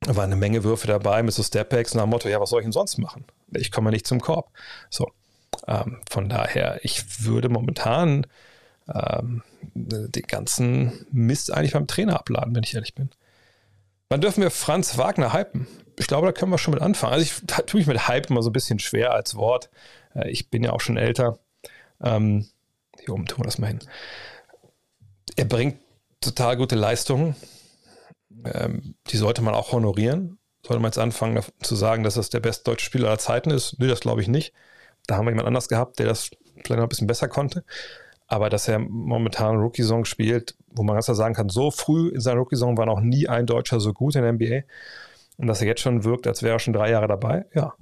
[0.00, 2.60] da waren eine Menge Würfe dabei mit so Step-Backs nach dem Motto, ja, was soll
[2.60, 3.24] ich denn sonst machen?
[3.52, 4.50] Ich komme nicht zum Korb.
[4.90, 5.10] So,
[5.66, 8.26] ähm, von daher, ich würde momentan
[8.92, 9.42] ähm,
[9.74, 13.10] den ganzen Mist eigentlich beim Trainer abladen, wenn ich ehrlich bin.
[14.08, 15.66] Wann dürfen wir Franz Wagner hypen?
[15.98, 17.14] Ich glaube, da können wir schon mit anfangen.
[17.14, 19.70] Also ich tue mich mit Hype immer so ein bisschen schwer als Wort.
[20.14, 21.38] Äh, ich bin ja auch schon älter.
[22.02, 22.46] Ähm,
[23.04, 23.80] hier oben tun wir das mal hin.
[25.36, 25.78] Er bringt
[26.20, 27.36] total gute Leistungen.
[28.44, 30.38] Ähm, die sollte man auch honorieren.
[30.66, 33.78] Sollte man jetzt anfangen zu sagen, dass das der beste deutsche Spieler aller Zeiten ist?
[33.78, 34.54] Nö, das glaube ich nicht.
[35.06, 37.64] Da haben wir jemand anders gehabt, der das vielleicht noch ein bisschen besser konnte.
[38.26, 42.20] Aber dass er momentan Rookie-Song spielt, wo man ganz klar sagen kann, so früh in
[42.20, 44.66] seiner Rookie-Song war noch nie ein Deutscher so gut in der NBA.
[45.36, 47.74] Und dass er jetzt schon wirkt, als wäre er schon drei Jahre dabei, ja,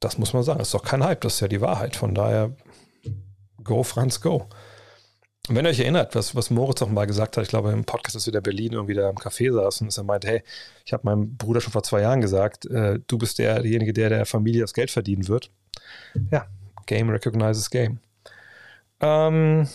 [0.00, 0.58] das muss man sagen.
[0.58, 1.96] Das ist doch kein Hype, das ist ja die Wahrheit.
[1.96, 2.54] Von daher,
[3.62, 4.48] go, Franz, go.
[5.48, 7.84] Und wenn ihr euch erinnert, was, was Moritz auch mal gesagt hat, ich glaube im
[7.84, 10.42] Podcast, dass wir da Berlin irgendwie da im Café saßen, dass er meinte, hey,
[10.84, 14.08] ich habe meinem Bruder schon vor zwei Jahren gesagt, äh, du bist der, derjenige, der
[14.08, 15.50] der Familie das Geld verdienen wird.
[16.32, 16.46] Ja,
[16.86, 18.00] Game recognizes Game.
[19.00, 19.68] Ähm,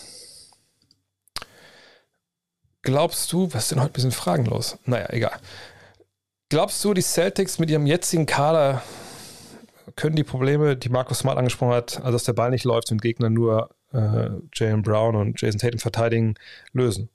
[2.81, 4.77] glaubst du, was ist denn heute ein bisschen fragenlos?
[4.85, 5.39] Naja, egal.
[6.49, 8.83] Glaubst du, die Celtics mit ihrem jetzigen Kader
[9.95, 13.01] können die Probleme, die Markus Smart angesprochen hat, also dass der Ball nicht läuft und
[13.01, 16.35] Gegner nur äh, Jalen Brown und Jason Tatum verteidigen,
[16.73, 17.09] lösen?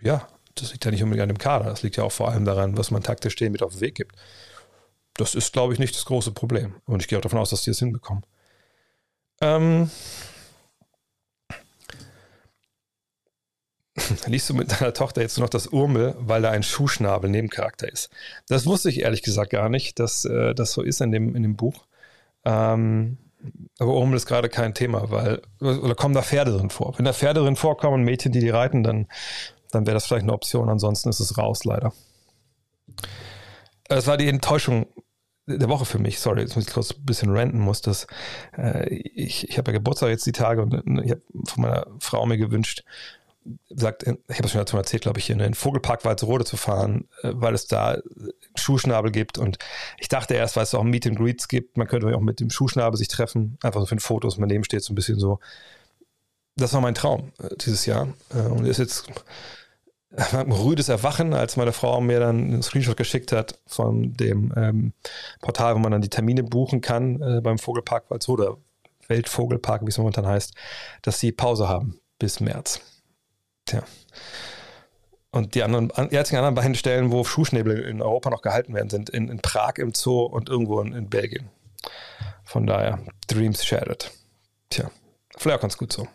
[0.00, 1.66] Ja, das liegt ja nicht unbedingt an dem Kader.
[1.66, 3.94] Das liegt ja auch vor allem daran, was man taktisch denen mit auf den Weg
[3.94, 4.14] gibt.
[5.14, 6.74] Das ist, glaube ich, nicht das große Problem.
[6.86, 8.24] Und ich gehe auch davon aus, dass die es hinbekommen.
[9.40, 9.90] Ähm,
[14.26, 18.10] liest du mit deiner Tochter jetzt noch das Urmel, weil da ein Schuhschnabel Nebencharakter ist.
[18.48, 21.42] Das wusste ich ehrlich gesagt gar nicht, dass äh, das so ist in dem, in
[21.42, 21.84] dem Buch.
[22.44, 23.18] Ähm,
[23.78, 26.94] aber Urmel ist gerade kein Thema, weil, oder kommen da Pferde drin vor?
[26.96, 29.06] Wenn da Pferde drin vorkommen und Mädchen, die die reiten, dann,
[29.70, 30.68] dann wäre das vielleicht eine Option.
[30.68, 31.92] Ansonsten ist es raus, leider.
[33.88, 34.86] Es war die Enttäuschung
[35.46, 38.06] der Woche für mich, sorry, jetzt muss ich kurz ein bisschen ranten muss, dass
[38.56, 40.72] äh, ich, ich habe ja Geburtstag jetzt die Tage und
[41.04, 42.82] ich habe von meiner Frau mir gewünscht,
[43.68, 47.08] sagt, ich habe es schon dazu erzählt, glaube ich, in den Vogelpark Walzerode zu fahren,
[47.22, 47.98] äh, weil es da
[48.54, 49.38] Schuhschnabel gibt.
[49.38, 49.58] Und
[49.98, 52.50] ich dachte erst, weil es auch Meet and Greets gibt, man könnte auch mit dem
[52.50, 55.40] Schuhschnabel sich treffen, einfach so für ein Foto, man neben steht, so ein bisschen so.
[56.56, 58.08] Das war mein Traum äh, dieses Jahr.
[58.34, 59.08] Äh, und ist jetzt
[60.16, 64.92] ein rüdes Erwachen, als meine Frau mir dann einen Screenshot geschickt hat von dem ähm,
[65.40, 68.56] Portal, wo man dann die Termine buchen kann äh, beim Vogelpark Walzode,
[69.08, 70.54] Weltvogelpark, wie es momentan heißt,
[71.02, 72.80] dass sie Pause haben bis März.
[73.66, 73.82] Tja.
[75.30, 78.88] Und die anderen, die einzigen anderen beiden Stellen, wo Schuhschnäbel in Europa noch gehalten werden,
[78.88, 81.50] sind in, in Prag im Zoo und irgendwo in, in, Belgien.
[82.44, 84.12] Von daher, Dreams shattered.
[84.70, 84.90] Tja,
[85.36, 86.06] vielleicht auch ganz gut so.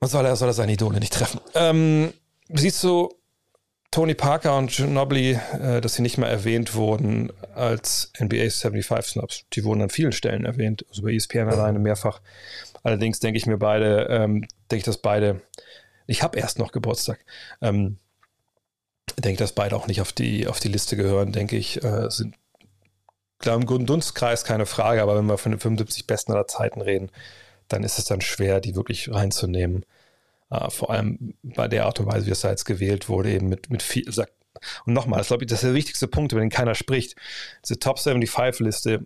[0.00, 1.40] Was soll er, soll seine Idole nicht treffen?
[1.54, 2.14] Ähm,
[2.48, 3.14] siehst du
[3.90, 9.44] Tony Parker und Ginobili, äh, dass sie nicht mehr erwähnt wurden als NBA 75 Snaps?
[9.52, 12.20] Die wurden an vielen Stellen erwähnt, also bei ESPN alleine mehrfach.
[12.84, 15.40] Allerdings denke ich mir beide, ähm, denke ich, dass beide,
[16.06, 17.24] ich habe erst noch Geburtstag,
[17.60, 17.98] ähm,
[19.16, 22.10] denke ich, dass beide auch nicht auf die, auf die Liste gehören, denke ich, äh,
[22.10, 22.36] sind
[23.38, 26.80] klar im guten Dunstkreis keine Frage, aber wenn wir von den 75 Besten aller Zeiten
[26.80, 27.10] reden,
[27.68, 29.84] dann ist es dann schwer, die wirklich reinzunehmen.
[30.50, 33.48] Uh, vor allem bei der Art und Weise, wie es da jetzt gewählt wurde, eben
[33.48, 34.06] mit, mit viel.
[34.86, 37.16] Und nochmal, das glaube ich, das ist der wichtigste Punkt, über den keiner spricht.
[37.64, 39.04] Diese Top 75-Liste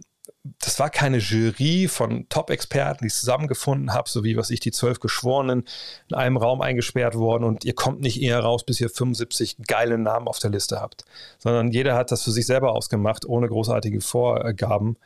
[0.61, 4.71] das war keine Jury von Top-Experten, die ich zusammengefunden habe, so wie was ich, die
[4.71, 5.65] zwölf Geschworenen
[6.09, 9.99] in einem Raum eingesperrt worden und ihr kommt nicht eher raus, bis ihr 75 geile
[9.99, 11.05] Namen auf der Liste habt,
[11.39, 14.97] sondern jeder hat das für sich selber ausgemacht, ohne großartige Vorgaben.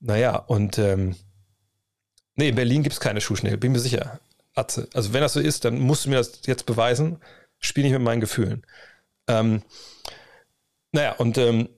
[0.00, 1.16] Naja, und ähm,
[2.36, 4.20] nee, in Berlin gibt es keine Schuhschnee, bin mir sicher.
[4.54, 4.88] Atze.
[4.94, 7.18] Also wenn das so ist, dann musst du mir das jetzt beweisen.
[7.58, 8.66] Spiel nicht mit meinen Gefühlen.
[9.28, 9.62] Ähm,
[10.92, 11.68] naja, und ähm,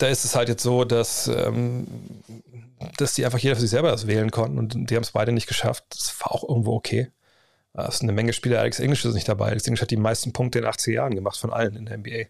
[0.00, 1.86] da ist es halt jetzt so, dass, ähm,
[2.96, 5.32] dass die einfach jeder für sich selber das wählen konnten und die haben es beide
[5.32, 5.84] nicht geschafft.
[5.90, 7.10] Das war auch irgendwo okay.
[7.74, 9.48] Es ist eine Menge Spieler, Alex English ist nicht dabei.
[9.48, 12.10] Alex English hat die meisten Punkte in 80 Jahren gemacht von allen in der NBA.
[12.10, 12.28] Äh,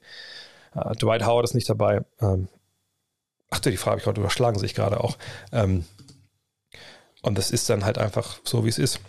[0.96, 2.02] Dwight Howard ist nicht dabei.
[2.20, 2.48] Ähm,
[3.48, 5.16] ach, die Frage habe ich gerade überschlagen, sehe ich gerade auch.
[5.52, 5.84] Ähm,
[7.22, 9.00] und das ist dann halt einfach so, wie es ist.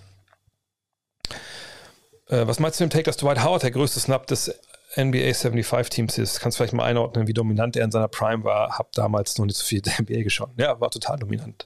[2.28, 4.54] Äh, was meinst du mit dem Take, dass Dwight Howard der größte Snap des
[4.96, 6.40] NBA 75 Teams ist.
[6.40, 8.78] Kannst du vielleicht mal einordnen, wie dominant er in seiner Prime war.
[8.78, 10.52] Hab damals noch nicht so viel der NBA geschaut.
[10.58, 11.66] Ja, war total dominant.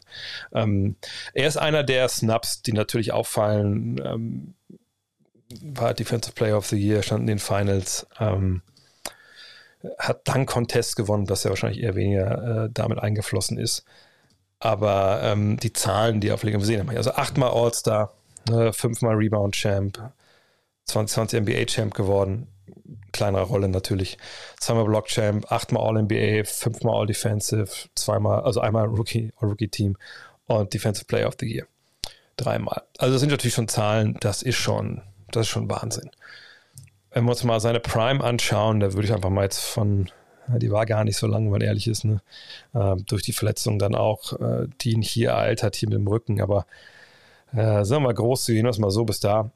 [0.54, 0.96] Ähm,
[1.34, 4.02] er ist einer der Snaps, die natürlich auffallen.
[4.04, 4.54] Ähm,
[5.62, 8.08] war Defensive Player of the Year, stand in den Finals.
[8.20, 8.62] Ähm,
[10.00, 13.86] hat dann Contest gewonnen, dass er wahrscheinlich eher weniger äh, damit eingeflossen ist.
[14.60, 18.14] Aber ähm, die Zahlen, die er auflegen, wir sehen also achtmal All-Star,
[18.50, 20.12] äh, fünfmal Rebound-Champ,
[20.86, 22.48] 2020 NBA-Champ geworden
[23.12, 24.18] kleinerer Rolle natürlich.
[24.60, 29.98] Zweimal Block Champ, achtmal All-NBA, fünfmal All-Defensive, zweimal, also einmal Rookie, Rookie Team
[30.48, 31.66] und Defensive Player of the Year.
[32.38, 32.84] Dreimal.
[32.98, 36.12] Also das sind natürlich schon Zahlen, das ist schon, das ist schon Wahnsinn.
[37.12, 40.10] Wenn wir uns mal seine Prime anschauen, da würde ich einfach mal jetzt von,
[40.50, 42.22] die war gar nicht so lang, wenn man ehrlich ist, ne?
[42.74, 46.08] äh, durch die Verletzung dann auch, äh, die ihn hier ereilt hat, hier mit dem
[46.08, 46.66] Rücken, aber
[47.54, 49.52] äh, sagen wir mal groß, gehen wir es mal so bis da.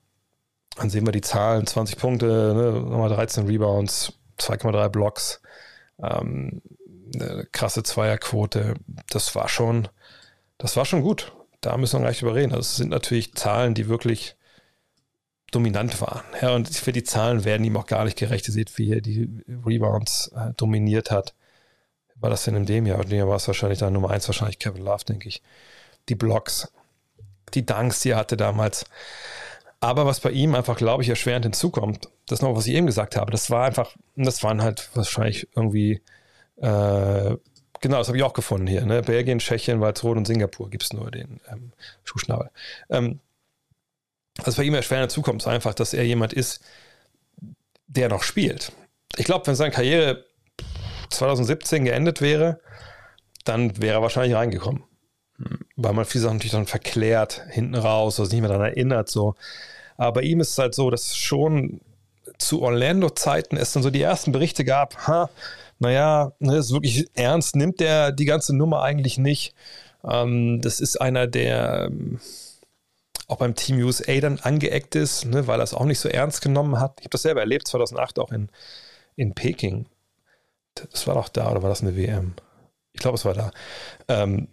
[0.80, 5.42] Dann sehen wir die Zahlen, 20 Punkte, ne, nochmal 13 Rebounds, 2,3 Blocks,
[6.02, 6.62] ähm,
[7.14, 8.76] eine krasse Zweierquote.
[9.10, 9.90] Das war schon,
[10.58, 11.34] das war schon gut.
[11.60, 12.54] Da müssen wir gar nicht überreden.
[12.54, 14.38] Also es sind natürlich Zahlen, die wirklich
[15.52, 16.24] dominant waren.
[16.42, 18.48] Ja, und für die Zahlen werden ihm auch gar nicht gerecht.
[18.48, 21.34] Ihr seht, wie er die Rebounds äh, dominiert hat.
[22.16, 23.02] War das denn in dem Jahr?
[23.02, 25.42] In dem Jahr war es wahrscheinlich dann Nummer eins, wahrscheinlich Kevin Love, denke ich.
[26.08, 26.72] Die Blocks,
[27.54, 28.86] die Dunks, die er hatte damals.
[29.82, 33.16] Aber was bei ihm einfach, glaube ich, erschwerend hinzukommt, das noch, was ich eben gesagt
[33.16, 36.02] habe, das war einfach, das waren halt wahrscheinlich irgendwie,
[36.58, 37.36] äh,
[37.80, 39.02] genau, das habe ich auch gefunden hier, ne?
[39.02, 41.72] Belgien, Tschechien, Walzrot und Singapur gibt es nur den ähm,
[42.04, 42.50] Schuhschnabel.
[42.90, 43.20] Ähm,
[44.44, 46.62] was bei ihm erschwerend hinzukommt, ist einfach, dass er jemand ist,
[47.88, 48.74] der noch spielt.
[49.16, 50.26] Ich glaube, wenn seine Karriere
[51.10, 52.60] 2017 geendet wäre,
[53.46, 54.84] dann wäre er wahrscheinlich reingekommen
[55.76, 59.10] weil man viele Sachen natürlich dann verklärt hinten raus sich nicht mehr daran erinnert.
[59.10, 59.36] So.
[59.98, 61.82] Aber bei ihm ist es halt so, dass schon
[62.38, 65.30] zu Orlando-Zeiten es dann so die ersten Berichte gab, ha,
[65.80, 69.54] naja, ne, ist wirklich ernst, nimmt der die ganze Nummer eigentlich nicht.
[70.04, 72.20] Ähm, das ist einer, der ähm,
[73.28, 76.42] auch beim Team USA dann angeeckt ist, ne, weil er es auch nicht so ernst
[76.42, 76.98] genommen hat.
[77.00, 78.50] Ich habe das selber erlebt, 2008 auch in,
[79.16, 79.86] in Peking.
[80.92, 82.34] Das war doch da, oder war das eine WM?
[82.94, 83.52] Ich glaube, es war da.
[84.08, 84.48] Ähm,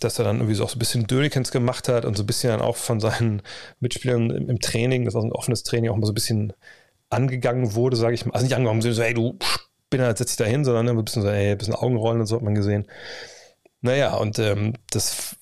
[0.00, 2.26] dass er dann irgendwie so auch so ein bisschen Dölikens gemacht hat und so ein
[2.26, 3.42] bisschen dann auch von seinen
[3.80, 6.52] Mitspielern im, im Training, das war so ein offenes Training, auch mal so ein bisschen
[7.10, 8.32] angegangen wurde, sage ich mal.
[8.32, 9.38] Also nicht angegangen, so, hey, du
[9.86, 12.36] Spinner, setz dich da hin, sondern ein bisschen so, hey, ein bisschen Augenrollen und so
[12.36, 12.86] hat man gesehen.
[13.80, 15.36] Naja, und ähm, das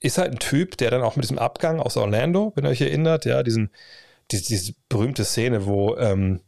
[0.00, 2.82] ist halt ein Typ, der dann auch mit diesem Abgang aus Orlando, wenn ihr euch
[2.82, 3.70] erinnert, ja, diesen,
[4.30, 6.40] diese, diese berühmte Szene, wo ähm,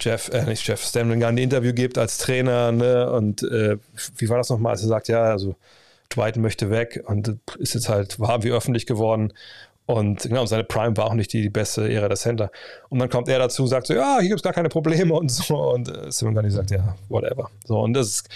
[0.00, 3.10] Jeff, äh, nicht Jeff, Stamlin ein Interview gibt als Trainer, ne?
[3.10, 3.76] Und äh,
[4.16, 5.56] wie war das nochmal, als er sagt, ja, also
[6.10, 9.32] Dwight möchte weg und ist jetzt halt, war wie öffentlich geworden.
[9.86, 12.50] Und genau, seine Prime war auch nicht die, die beste Ära der Center.
[12.90, 15.14] Und dann kommt er dazu und sagt so, ja, hier gibt es gar keine Probleme
[15.14, 15.72] und so.
[15.72, 17.50] Und äh, Simon Gunny sagt, ja, whatever.
[17.64, 18.28] So, und das ist,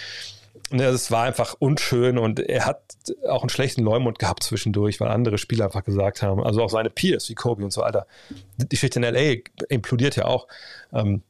[0.71, 2.81] ne, das war einfach unschön und er hat
[3.27, 6.89] auch einen schlechten Leumund gehabt zwischendurch, weil andere Spieler einfach gesagt haben, also auch seine
[6.89, 8.07] Peers wie Kobe und so, Alter,
[8.57, 10.47] die Geschichte in LA implodiert ja auch.
[10.93, 11.21] Ähm,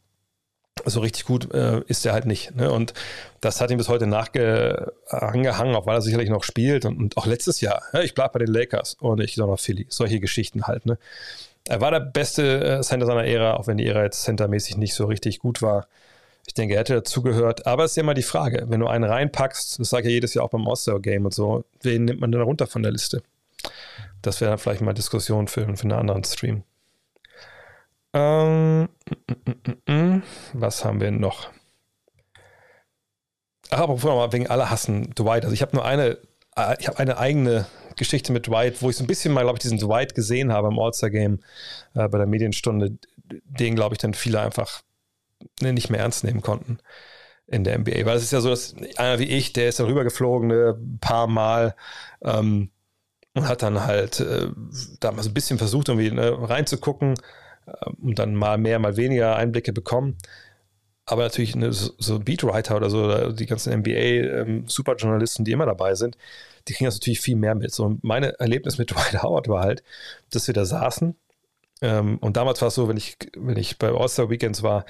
[0.85, 2.55] so richtig gut äh, ist er halt nicht.
[2.55, 2.71] Ne?
[2.71, 2.93] Und
[3.41, 6.85] das hat ihm bis heute nachgehangen, auch weil er sicherlich noch spielt.
[6.85, 9.59] Und, und auch letztes Jahr, ja, ich bleibe bei den Lakers und ich gehe noch
[9.59, 9.85] Philly.
[9.89, 10.85] Solche Geschichten halt.
[10.85, 10.97] Ne?
[11.65, 14.95] Er war der beste äh, Center seiner Ära, auch wenn die Ära jetzt centermäßig nicht
[14.95, 15.87] so richtig gut war.
[16.45, 17.65] Ich denke, er hätte dazugehört.
[17.67, 20.13] Aber es ist ja immer die Frage, wenn du einen reinpackst, das sage ich ja
[20.15, 23.23] jedes Jahr auch beim All-Star-Game und so, wen nimmt man denn runter von der Liste?
[24.21, 26.63] Das wäre dann vielleicht mal Diskussion für, für einen anderen Stream.
[28.13, 30.23] Ähm, mm, mm, mm,
[30.53, 31.49] was haben wir noch?
[33.69, 35.45] Ach, aber mal wegen aller hassen Dwight.
[35.45, 36.19] Also ich habe nur eine,
[36.55, 37.65] äh, ich habe eine eigene
[37.95, 40.67] Geschichte mit Dwight, wo ich so ein bisschen mal, glaube ich, diesen Dwight gesehen habe
[40.67, 41.39] im All-Star-Game
[41.95, 42.97] äh, bei der Medienstunde,
[43.45, 44.81] den, glaube ich, dann viele einfach
[45.61, 46.79] nicht mehr ernst nehmen konnten.
[47.47, 48.05] in der NBA.
[48.05, 50.99] Weil es ist ja so, dass einer wie ich, der ist dann rübergeflogen, ne, ein
[50.99, 51.75] paar Mal,
[52.23, 52.71] ähm,
[53.35, 54.49] und hat dann halt äh,
[54.99, 57.15] da mal so ein bisschen versucht, irgendwie ne, reinzugucken
[57.65, 60.17] äh, und dann mal mehr, mal weniger Einblicke bekommen.
[61.05, 65.65] Aber natürlich ne, so, so Beatwriter oder so, oder die ganzen NBA-Superjournalisten, ähm, die immer
[65.65, 66.17] dabei sind,
[66.67, 67.73] die kriegen das natürlich viel mehr mit.
[67.73, 69.83] So, mein Erlebnis mit Dwight Howard war halt,
[70.31, 71.15] dass wir da saßen.
[71.81, 74.85] Ähm, und damals war es so, wenn ich, wenn ich bei All-Star Weekends war,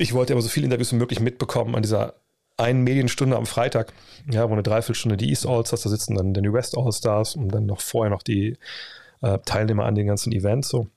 [0.00, 2.14] ich wollte immer so viele Interviews wie möglich mitbekommen an dieser
[2.56, 3.92] einen Medienstunde am Freitag,
[4.30, 7.66] ja, wo eine Dreiviertelstunde die East All-Stars, da sitzen dann die West All-Stars und dann
[7.66, 8.56] noch vorher noch die
[9.20, 10.88] äh, Teilnehmer an den ganzen Events, so.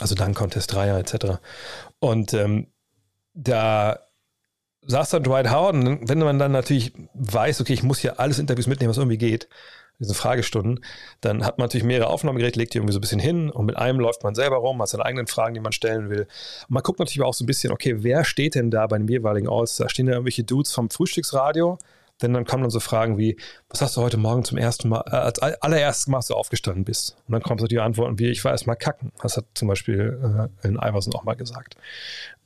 [0.00, 1.38] Also dann Contest Dreier etc.
[1.98, 2.68] Und ähm,
[3.34, 4.00] da
[4.82, 8.38] saß dann Dwight Howard und wenn man dann natürlich weiß, okay, ich muss hier alles
[8.38, 9.48] Interviews mitnehmen, was irgendwie geht,
[9.98, 10.80] diese Fragestunden,
[11.20, 13.76] dann hat man natürlich mehrere Aufnahmegeräte, legt die irgendwie so ein bisschen hin und mit
[13.76, 16.22] einem läuft man selber rum, hat seine eigenen Fragen, die man stellen will.
[16.22, 19.08] Und man guckt natürlich auch so ein bisschen, okay, wer steht denn da bei dem
[19.08, 19.88] jeweiligen All-Star?
[19.88, 21.78] Stehen da irgendwelche Dudes vom Frühstücksradio?
[22.20, 23.36] Denn dann kommen dann so Fragen wie,
[23.68, 27.16] was hast du heute Morgen zum ersten Mal, äh, als allererstes Mal so aufgestanden bist?
[27.26, 29.12] Und dann kommen so die Antworten wie, ich war erst mal kacken.
[29.22, 31.76] Das hat zum Beispiel äh, in Iverson auch mal gesagt,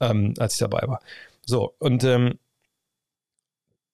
[0.01, 1.01] ähm, als ich dabei war.
[1.47, 2.39] So, und ähm,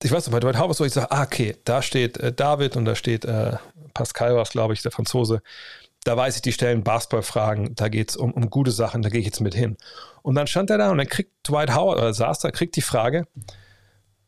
[0.02, 2.76] ich weiß noch, bei Dwight Howard, wo ich sage, ah, okay, da steht äh, David
[2.76, 3.56] und da steht äh,
[3.94, 5.42] Pascal, was glaube ich, der Franzose.
[6.04, 9.20] Da weiß ich, die stellen Basketballfragen, da geht es um, um gute Sachen, da gehe
[9.20, 9.76] ich jetzt mit hin.
[10.22, 12.82] Und dann stand er da und dann kriegt Dwight Howard, oder saß da, kriegt die
[12.82, 13.26] Frage,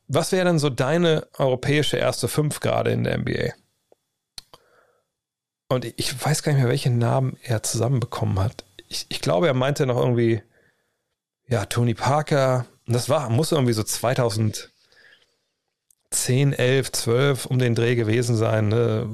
[0.09, 3.53] was wäre denn so deine europäische erste Fünf gerade in der NBA?
[5.69, 8.65] Und ich weiß gar nicht mehr, welche Namen er zusammenbekommen hat.
[8.89, 10.43] Ich, ich glaube, er meinte noch irgendwie,
[11.47, 12.67] ja, Tony Parker.
[12.89, 14.70] Und das war, muss irgendwie so 2000,
[16.11, 18.69] 10, 11, 12 um den Dreh gewesen sein.
[18.69, 19.09] Ne?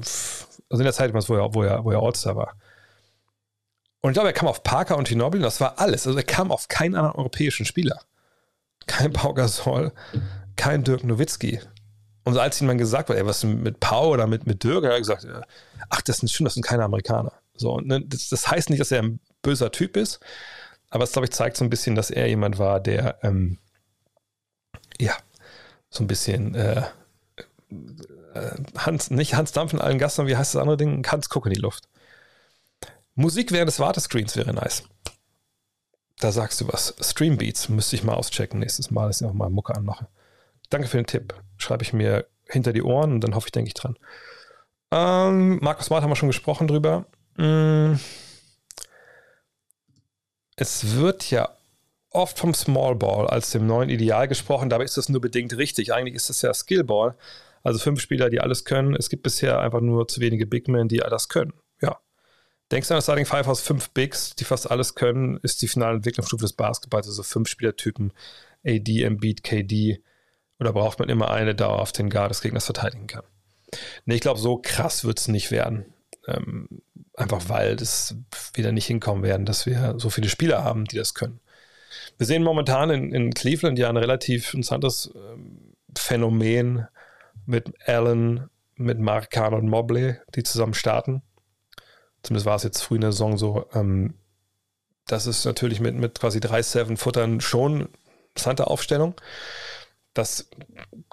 [0.69, 2.55] Also in der Zeit, wo er, wo er, wo er All-Star war.
[4.01, 6.07] Und ich glaube, er kam auf Parker und Ginobili und das war alles.
[6.07, 8.01] Also er kam auf keinen anderen europäischen Spieler.
[8.85, 9.91] Kein Pau Gasol,
[10.55, 11.59] kein Dirk Nowitzki.
[12.23, 14.91] Und als ihm dann gesagt wird, ey, was mit Pau oder mit, mit Dirk, er
[14.91, 15.27] hat gesagt,
[15.89, 17.33] ach, das sind schon, das sind keine Amerikaner.
[17.55, 20.19] So, und ne, das, das, heißt nicht, dass er ein böser Typ ist,
[20.89, 23.57] aber es, glaube ich, zeigt so ein bisschen, dass er jemand war, der, ähm,
[24.99, 25.13] ja,
[25.89, 26.83] so ein bisschen äh,
[28.33, 31.05] äh, Hans, nicht Hans Dampf in allen Gassen, wie heißt das andere Ding?
[31.07, 31.87] Hans Guck in die Luft.
[33.15, 34.83] Musik während des Wartescreens wäre nice.
[36.19, 36.95] Da sagst du was.
[36.99, 40.07] Streambeats müsste ich mal auschecken nächstes Mal, dass ich auch mal Mucke anmache.
[40.69, 41.33] Danke für den Tipp.
[41.57, 43.97] Schreibe ich mir hinter die Ohren und dann hoffe ich, denke ich dran.
[44.91, 47.05] Ähm, Markus Smart haben wir schon gesprochen drüber.
[47.37, 47.95] Mm.
[50.55, 51.56] Es wird ja
[52.17, 54.69] oft vom Small Ball als dem neuen Ideal gesprochen.
[54.69, 55.93] Dabei ist das nur bedingt richtig.
[55.93, 57.15] Eigentlich ist das ja Skill Ball.
[57.63, 58.95] Also fünf Spieler, die alles können.
[58.95, 61.53] Es gibt bisher einfach nur zu wenige Big Men, die das können.
[61.81, 61.99] Ja.
[62.71, 65.67] Denkst du an das Starting Five aus fünf Bigs, die fast alles können, ist die
[65.67, 68.11] finale Entwicklungsstufe des Basketballs, also fünf Spielertypen,
[68.65, 70.01] AD, Embiid, KD.
[70.59, 73.23] Oder braucht man immer eine auf den Guard des Gegners verteidigen kann?
[74.05, 75.93] Nee, ich glaube, so krass wird es nicht werden.
[76.25, 76.67] Ähm,
[77.13, 78.15] einfach weil das
[78.53, 81.39] wieder nicht hinkommen werden, dass wir so viele Spieler haben, die das können.
[82.17, 86.87] Wir sehen momentan in, in Cleveland ja ein relativ interessantes ähm, Phänomen
[87.45, 91.21] mit Allen, mit Mark Kahn und Mobley, die zusammen starten.
[92.23, 93.65] Zumindest war es jetzt früh in der Saison so.
[93.73, 94.15] Ähm,
[95.05, 97.89] das ist natürlich mit, mit quasi drei Seven-Futtern schon eine
[98.29, 99.15] interessante Aufstellung.
[100.13, 100.49] Das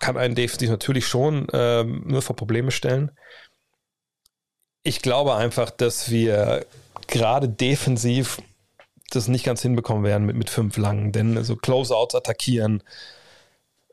[0.00, 3.12] kann einen defensiv natürlich schon ähm, nur vor Probleme stellen.
[4.82, 6.66] Ich glaube einfach, dass wir
[7.07, 8.38] gerade defensiv
[9.14, 12.82] das nicht ganz hinbekommen werden mit, mit fünf langen, denn so Closeouts attackieren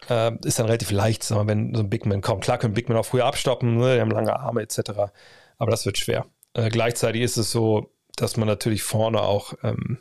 [0.09, 2.43] äh, ist dann relativ leicht, sagen wir, wenn so ein Big Man kommt.
[2.43, 3.95] Klar können Big Man auch früher abstoppen, ne?
[3.95, 4.79] die haben lange Arme etc.,
[5.57, 6.25] aber das wird schwer.
[6.53, 9.99] Äh, gleichzeitig ist es so, dass man natürlich vorne auch ähm,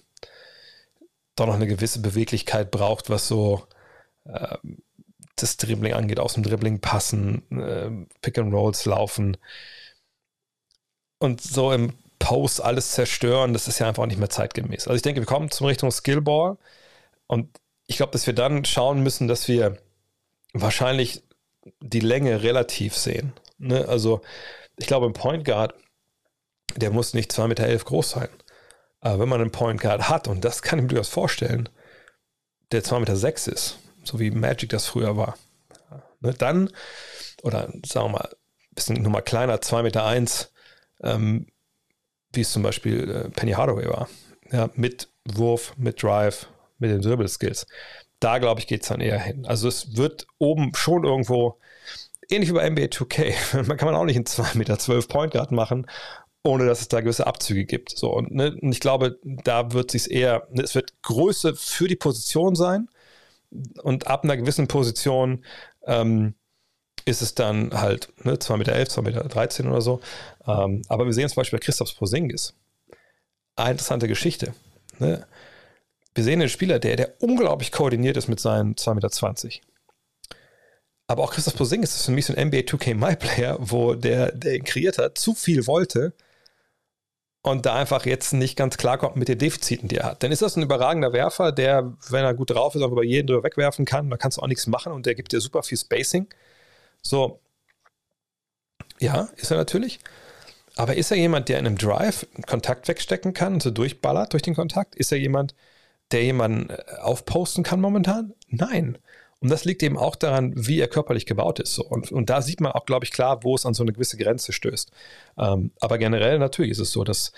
[1.36, 3.66] doch noch eine gewisse Beweglichkeit braucht, was so
[4.24, 4.56] äh,
[5.36, 7.90] das Dribbling angeht, aus dem Dribbling passen, äh,
[8.20, 9.36] Pick and Rolls laufen.
[11.18, 14.86] Und so im Post alles zerstören, das ist ja einfach nicht mehr zeitgemäß.
[14.86, 16.58] Also ich denke, wir kommen zum Richtung Skillball
[17.26, 17.48] und
[17.88, 19.78] ich glaube, dass wir dann schauen müssen, dass wir
[20.52, 21.24] wahrscheinlich
[21.80, 23.32] die Länge relativ sehen.
[23.58, 23.88] Ne?
[23.88, 24.20] Also
[24.76, 25.74] ich glaube, ein Point Guard,
[26.76, 28.28] der muss nicht 2,11 Meter elf groß sein.
[29.00, 31.68] Aber wenn man einen Point Guard hat, und das kann ich mir durchaus vorstellen,
[32.70, 35.36] der 2,6 Meter sechs ist, so wie Magic das früher war,
[36.20, 36.34] ne?
[36.34, 36.70] dann,
[37.42, 40.52] oder sagen wir mal, ein bisschen nur mal kleiner, 2,1 Meter, eins,
[41.02, 41.46] ähm,
[42.33, 44.09] wie es zum Beispiel äh, Penny Hardaway war.
[44.51, 47.66] Ja, mit Wurf, mit Drive, mit den Dribble-Skills.
[48.18, 49.47] Da, glaube ich, geht es dann eher hin.
[49.47, 51.59] Also es wird oben schon irgendwo,
[52.28, 54.76] ähnlich wie bei NBA 2K, man kann man auch nicht einen 2,12 Meter
[55.09, 55.87] Point Guard machen,
[56.43, 57.97] ohne dass es da gewisse Abzüge gibt.
[57.97, 61.89] So, und, ne, und ich glaube, da wird sich eher, ne, es wird Größe für
[61.89, 62.89] die Position sein,
[63.83, 65.45] und ab einer gewissen Position
[65.87, 66.35] ähm,
[67.05, 70.01] ist es dann halt ne, 2,11 Meter, 2,13 Meter 13 oder so.
[70.47, 72.55] Ähm, aber wir sehen zum Beispiel bei Christoph Posingis.
[73.57, 74.55] Eine interessante Geschichte.
[74.99, 75.26] Ne?
[76.14, 79.66] Wir sehen einen Spieler, der, der unglaublich koordiniert ist mit seinen 2,20 Meter.
[81.07, 84.32] Aber auch Christoph Posingis ist für mich so ein NBA 2K My Player, wo der,
[84.32, 86.14] der ihn kreiert hat, zu viel wollte
[87.43, 90.22] und da einfach jetzt nicht ganz klarkommt mit den Defiziten, die er hat.
[90.22, 93.26] Dann ist das ein überragender Werfer, der, wenn er gut drauf ist, auch über jeden
[93.26, 94.11] drüber wegwerfen kann.
[94.11, 96.28] Da kannst du auch nichts machen und der gibt dir super viel Spacing.
[97.03, 97.41] So.
[98.99, 100.01] Ja, ist er natürlich.
[100.81, 104.33] Aber ist er jemand, der in einem Drive einen Kontakt wegstecken kann und so durchballert
[104.33, 104.95] durch den Kontakt?
[104.95, 105.55] Ist er jemand,
[106.11, 108.33] der jemanden äh, aufposten kann momentan?
[108.49, 108.97] Nein.
[109.41, 111.74] Und das liegt eben auch daran, wie er körperlich gebaut ist.
[111.74, 111.85] So.
[111.85, 114.16] Und, und da sieht man auch, glaube ich, klar, wo es an so eine gewisse
[114.16, 114.91] Grenze stößt.
[115.37, 117.33] Ähm, aber generell natürlich ist es so, dass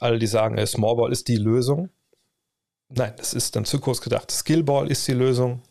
[0.00, 1.88] alle, die sagen, äh, Smallball ist die Lösung.
[2.90, 4.30] Nein, das ist dann zu kurz gedacht.
[4.30, 5.62] Skillball ist die Lösung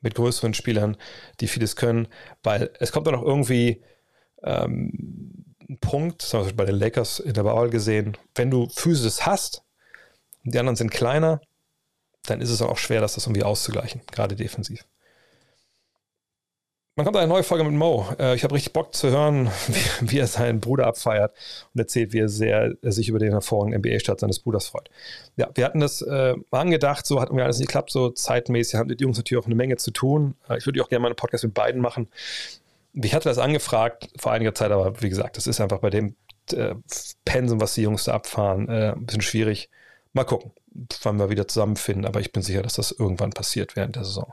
[0.00, 0.96] mit größeren Spielern,
[1.40, 2.06] die vieles können,
[2.44, 3.82] weil es kommt dann auch irgendwie
[4.44, 9.26] ähm, ein Punkt, zum Beispiel bei den Lakers in der Ball gesehen, wenn du Physis
[9.26, 9.62] hast
[10.44, 11.40] und die anderen sind kleiner,
[12.26, 14.84] dann ist es auch schwer, das irgendwie auszugleichen, gerade defensiv.
[16.98, 18.08] Man kommt eine neue Folge mit Mo.
[18.18, 19.48] Äh, ich habe richtig Bock zu hören,
[20.00, 21.32] wie, er seinen Bruder abfeiert
[21.72, 24.90] und erzählt, wie er sehr er sich über den hervorragenden NBA-Start seines Bruders freut.
[25.36, 28.88] Ja, wir hatten das äh, angedacht, so hat irgendwie alles nicht geklappt, so zeitmäßig haben
[28.88, 30.34] die Jungs natürlich auch eine Menge zu tun.
[30.48, 32.08] Äh, ich würde auch gerne mal einen Podcast mit beiden machen.
[32.94, 36.16] Ich hatte das angefragt vor einiger Zeit, aber wie gesagt, das ist einfach bei dem
[36.52, 36.74] äh,
[37.24, 39.70] Pensum, was die Jungs da abfahren, äh, ein bisschen schwierig.
[40.12, 40.52] Mal gucken,
[41.02, 44.32] wann wir wieder zusammenfinden, aber ich bin sicher, dass das irgendwann passiert während der Saison.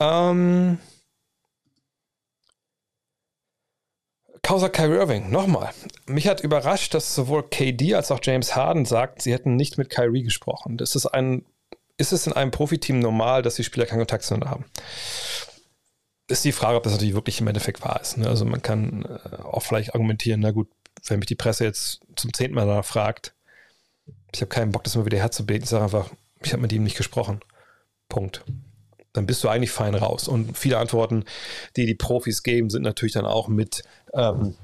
[0.00, 0.78] Ähm.
[4.42, 5.70] Causa Kyrie Irving, nochmal.
[6.06, 9.90] Mich hat überrascht, dass sowohl KD als auch James Harden sagt, sie hätten nicht mit
[9.90, 10.78] Kyrie gesprochen.
[10.78, 11.44] Ist, ein,
[11.96, 14.64] ist es in einem Profiteam normal, dass die Spieler keinen Kontakt zueinander haben?
[16.28, 18.18] Ist die Frage, ob das natürlich wirklich im Endeffekt wahr ist.
[18.18, 18.28] Ne?
[18.28, 20.68] Also man kann äh, auch vielleicht argumentieren, na gut,
[21.06, 23.34] wenn mich die Presse jetzt zum zehnten Mal danach fragt,
[24.34, 25.62] ich habe keinen Bock, das mal wieder herzubeten.
[25.62, 26.10] Ich sage einfach,
[26.42, 27.40] ich habe mit ihm nicht gesprochen.
[28.08, 28.44] Punkt
[29.16, 30.28] dann bist du eigentlich fein raus.
[30.28, 31.24] Und viele Antworten,
[31.76, 34.54] die die Profis geben, sind natürlich dann auch mit, ähm,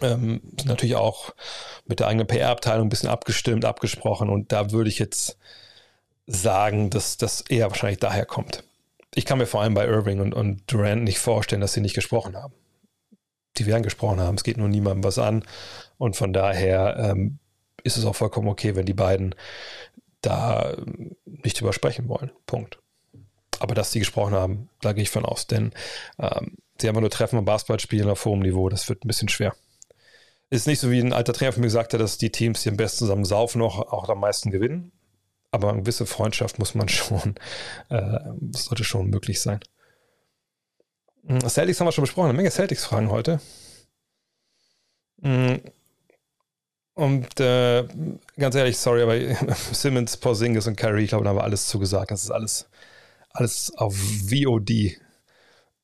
[0.00, 1.32] ähm, natürlich auch
[1.86, 4.28] mit der eigenen PR-Abteilung ein bisschen abgestimmt, abgesprochen.
[4.28, 5.38] Und da würde ich jetzt
[6.26, 8.64] sagen, dass das eher wahrscheinlich daher kommt.
[9.14, 11.94] Ich kann mir vor allem bei Irving und, und Durant nicht vorstellen, dass sie nicht
[11.94, 12.54] gesprochen haben.
[13.58, 15.44] Die werden gesprochen haben, es geht nur niemandem was an.
[15.98, 17.38] Und von daher ähm,
[17.84, 19.34] ist es auch vollkommen okay, wenn die beiden
[20.22, 20.74] da
[21.26, 22.30] nicht drüber sprechen wollen.
[22.46, 22.78] Punkt.
[23.58, 25.46] Aber dass sie gesprochen haben, da gehe ich von aus.
[25.46, 25.72] Denn
[26.18, 28.68] ähm, sie haben nur Treffen und Basketball spielen auf hohem Niveau.
[28.68, 29.54] Das wird ein bisschen schwer.
[30.48, 32.70] Ist nicht so, wie ein alter Trainer von mir gesagt hat, dass die Teams, die
[32.70, 34.92] am besten zusammen saufen, auch, auch am meisten gewinnen.
[35.52, 37.36] Aber eine gewisse Freundschaft muss man schon,
[37.88, 38.18] äh,
[38.50, 39.60] sollte schon möglich sein.
[41.26, 42.30] Hm, Celtics haben wir schon besprochen.
[42.30, 43.40] Eine Menge Celtics-Fragen heute.
[45.22, 45.60] Hm,
[46.94, 47.86] und äh,
[48.36, 52.10] ganz ehrlich, sorry, aber Simmons, Porzingis und Kyrie, ich glaube, da haben wir alles zugesagt.
[52.10, 52.66] Das ist alles
[53.32, 54.98] alles auf VOD.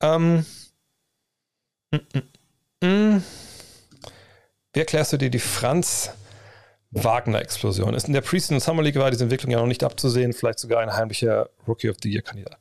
[0.00, 0.44] Ähm,
[1.90, 3.22] mm, mm, mm.
[4.72, 6.10] Wie erklärst du dir die Franz
[6.90, 7.94] Wagner-Explosion?
[7.94, 10.92] In der Preseason Summer League war diese Entwicklung ja noch nicht abzusehen, vielleicht sogar ein
[10.92, 12.56] heimlicher Rookie of the Year-Kandidat.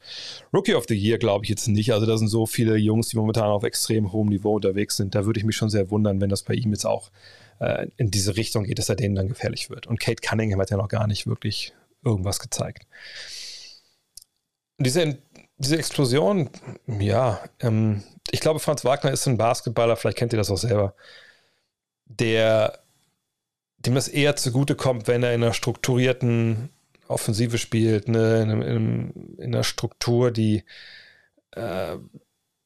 [0.53, 1.93] Rookie of the Year glaube ich jetzt nicht.
[1.93, 5.15] Also da sind so viele Jungs, die momentan auf extrem hohem Niveau unterwegs sind.
[5.15, 7.09] Da würde ich mich schon sehr wundern, wenn das bei ihm jetzt auch
[7.59, 9.87] äh, in diese Richtung geht, dass er denen dann gefährlich wird.
[9.87, 11.73] Und Kate Cunningham hat ja noch gar nicht wirklich
[12.03, 12.85] irgendwas gezeigt
[14.77, 15.17] diese,
[15.57, 16.49] diese Explosion,
[16.87, 20.93] ja, ähm, ich glaube, Franz Wagner ist ein Basketballer, vielleicht kennt ihr das auch selber,
[22.05, 22.79] der
[23.87, 26.69] dem das eher zugutekommt, wenn er in einer strukturierten
[27.07, 30.63] Offensive spielt, ne, in, in, in einer Struktur, die,
[31.51, 31.97] äh,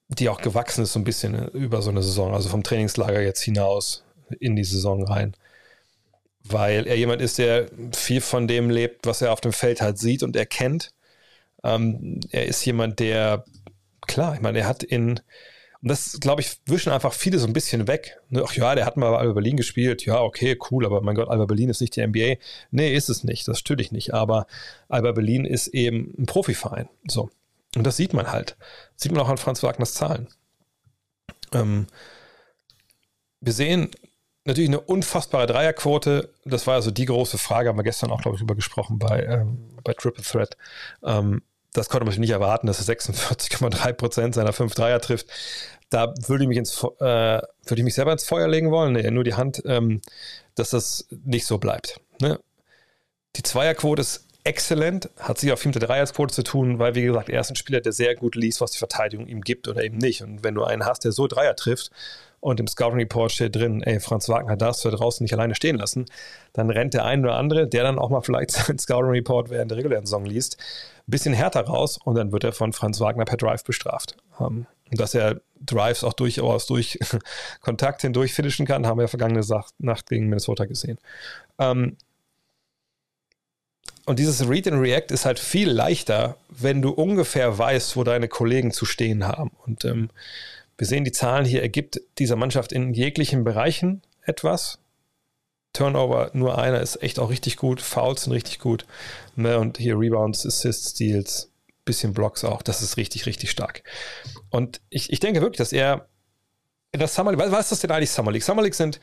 [0.10, 3.42] die auch gewachsen ist, so ein bisschen über so eine Saison, also vom Trainingslager jetzt
[3.42, 4.04] hinaus
[4.40, 5.36] in die Saison rein.
[6.44, 10.00] Weil er jemand ist, der viel von dem lebt, was er auf dem Feld halt
[10.00, 10.92] sieht und erkennt
[11.64, 13.46] ähm, er ist jemand, der,
[14.08, 15.20] klar, ich meine, er hat in,
[15.82, 18.20] und das, glaube ich, wischen einfach viele so ein bisschen weg.
[18.30, 18.44] Ne?
[18.46, 20.06] Ach ja, der hat mal bei Alba Berlin gespielt.
[20.06, 22.36] Ja, okay, cool, aber mein Gott, Alba Berlin ist nicht die NBA.
[22.70, 23.48] Nee, ist es nicht.
[23.48, 24.14] Das natürlich nicht.
[24.14, 24.46] Aber
[24.90, 26.88] Alba Berlin ist eben ein Profiverein.
[27.08, 27.32] So.
[27.76, 28.58] Und das sieht man halt.
[28.94, 30.28] Das sieht man auch an Franz Wagners Zahlen.
[31.52, 31.88] Ähm,
[33.40, 33.90] wir sehen
[34.46, 36.32] natürlich eine unfassbare Dreierquote.
[36.46, 39.24] Das war also die große Frage, haben wir gestern auch, glaube ich, drüber gesprochen bei,
[39.24, 40.58] ähm, bei Triple Threat.
[41.04, 41.42] Ähm,
[41.74, 45.28] das konnte man nicht erwarten, dass er 46,3 Prozent seiner 5 Dreier trifft.
[45.90, 49.10] Da würde ich mich, ins, äh, würde ich mich selber ins Feuer legen wollen, nee,
[49.12, 50.02] nur die Hand, ähm,
[50.56, 52.00] dass das nicht so bleibt.
[52.22, 52.40] Ne?
[53.36, 57.04] Die Zweierquote ist exzellent, hat sich auch viel mit der Dreiersquote zu tun, weil, wie
[57.04, 59.84] gesagt, er ist ein Spieler, der sehr gut liest, was die Verteidigung ihm gibt oder
[59.84, 60.24] eben nicht.
[60.24, 61.92] Und wenn du einen hast, der so Dreier trifft
[62.40, 65.54] und im Scouting Report steht drin, ey, Franz Wagner darfst du da draußen nicht alleine
[65.54, 66.06] stehen lassen,
[66.54, 69.70] dann rennt der ein oder andere, der dann auch mal vielleicht seinen Scouting Report während
[69.70, 70.58] der regulären Saison liest,
[71.12, 74.18] bisschen härter raus und dann wird er von Franz Wagner per Drive bestraft.
[74.40, 77.00] Ähm, dass er Drives auch durchaus durch
[77.62, 79.46] Kontakt hindurch finishen kann, haben wir vergangene
[79.78, 80.98] Nacht gegen Minnesota gesehen.
[81.60, 81.98] Ähm,
[84.06, 88.28] und dieses Read and React ist halt viel leichter, wenn du ungefähr weißt, wo deine
[88.28, 89.52] Kollegen zu stehen haben.
[89.66, 90.10] Und ähm,
[90.78, 94.80] wir sehen die Zahlen hier, ergibt dieser Mannschaft in jeglichen Bereichen etwas.
[95.74, 97.82] Turnover, nur einer ist echt auch richtig gut.
[97.82, 98.86] Fouls sind richtig gut.
[99.36, 99.58] Ne?
[99.58, 101.52] Und hier Rebounds, Assists, Steals,
[101.86, 102.62] bisschen Blocks auch.
[102.62, 103.84] Das ist richtig, richtig stark.
[104.50, 106.08] Und ich, ich denke wirklich, dass er
[106.92, 108.44] in der Summer League, was ist das denn eigentlich Summer League?
[108.44, 109.00] Summer League sind,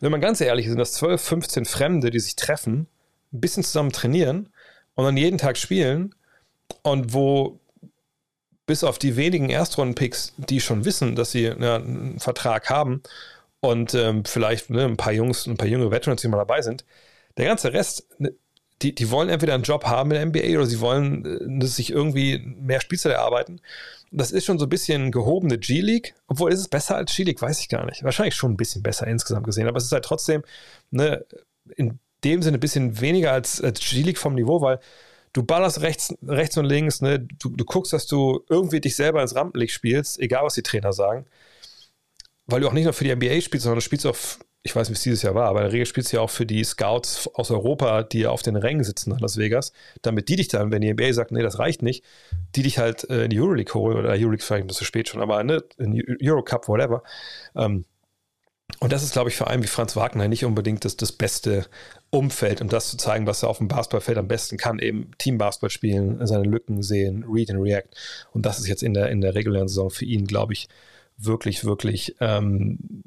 [0.00, 2.88] wenn man ganz ehrlich ist, sind das 12, 15 Fremde, die sich treffen
[3.32, 4.48] ein bisschen zusammen trainieren
[4.94, 6.14] und dann jeden Tag spielen
[6.82, 7.60] und wo
[8.66, 13.02] bis auf die wenigen Erstrunden-Picks, die schon wissen, dass sie ja, einen Vertrag haben
[13.66, 16.84] und ähm, vielleicht ne, ein paar Jungs, ein paar junge Veterans, die mal dabei sind,
[17.36, 18.34] der ganze Rest, ne,
[18.82, 21.90] die, die wollen entweder einen Job haben in der NBA oder sie wollen äh, sich
[21.90, 23.60] irgendwie mehr Spielzeit erarbeiten.
[24.10, 27.60] Das ist schon so ein bisschen gehobene G-League, obwohl ist es besser als G-League, weiß
[27.60, 28.04] ich gar nicht.
[28.04, 30.42] Wahrscheinlich schon ein bisschen besser insgesamt gesehen, aber es ist halt trotzdem
[30.90, 31.24] ne,
[31.76, 34.78] in dem Sinne ein bisschen weniger als, als G-League vom Niveau, weil
[35.32, 37.20] du ballerst rechts, rechts und links, ne?
[37.20, 40.92] du, du guckst, dass du irgendwie dich selber ins Rampenlicht spielst, egal was die Trainer
[40.92, 41.26] sagen.
[42.46, 44.16] Weil du auch nicht nur für die NBA spielst, sondern du spielst auch,
[44.62, 46.22] ich weiß nicht, wie es dieses Jahr war, aber in der Regel spielst du ja
[46.22, 49.72] auch für die Scouts aus Europa, die ja auf den Rängen sitzen in Las Vegas,
[50.02, 52.04] damit die dich dann, wenn die NBA sagt, nee, das reicht nicht,
[52.54, 55.22] die dich halt äh, in die Euroleague holen oder Euroleague vielleicht ein bisschen spät schon,
[55.22, 57.02] aber ne, in Eurocup, whatever.
[57.54, 57.84] Ähm,
[58.80, 61.66] und das ist, glaube ich, vor allem wie Franz Wagner nicht unbedingt das, das beste
[62.10, 65.70] Umfeld und das zu zeigen, was er auf dem Basketballfeld am besten kann, eben Team-Basketball
[65.70, 67.88] spielen, seine Lücken sehen, Read and React.
[68.32, 70.68] Und das ist jetzt in der, in der regulären Saison für ihn, glaube ich,
[71.16, 73.02] wirklich, wirklich ähm,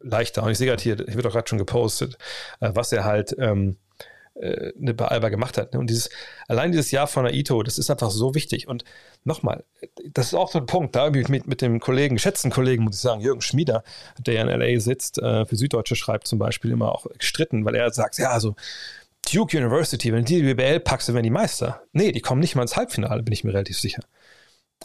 [0.00, 0.42] leichter.
[0.42, 2.18] Und ich sehe gerade hier, ich wird auch gerade schon gepostet,
[2.60, 3.76] äh, was er halt ähm,
[4.34, 5.72] äh, bei Alba gemacht hat.
[5.72, 5.80] Ne?
[5.80, 6.10] Und dieses,
[6.48, 8.68] allein dieses Jahr von Aito, das ist einfach so wichtig.
[8.68, 8.84] Und
[9.24, 9.64] nochmal,
[10.04, 12.84] das ist auch so ein Punkt, da habe ich mit, mit dem Kollegen, geschätzten Kollegen,
[12.84, 13.84] muss ich sagen, Jürgen Schmieder,
[14.18, 17.74] der ja in LA sitzt, äh, für Süddeutsche schreibt zum Beispiel immer auch gestritten, weil
[17.74, 18.54] er sagt, ja, also
[19.32, 21.82] Duke University, wenn die die BBL packst, dann werden die Meister.
[21.92, 24.02] Nee, die kommen nicht mal ins Halbfinale, bin ich mir relativ sicher.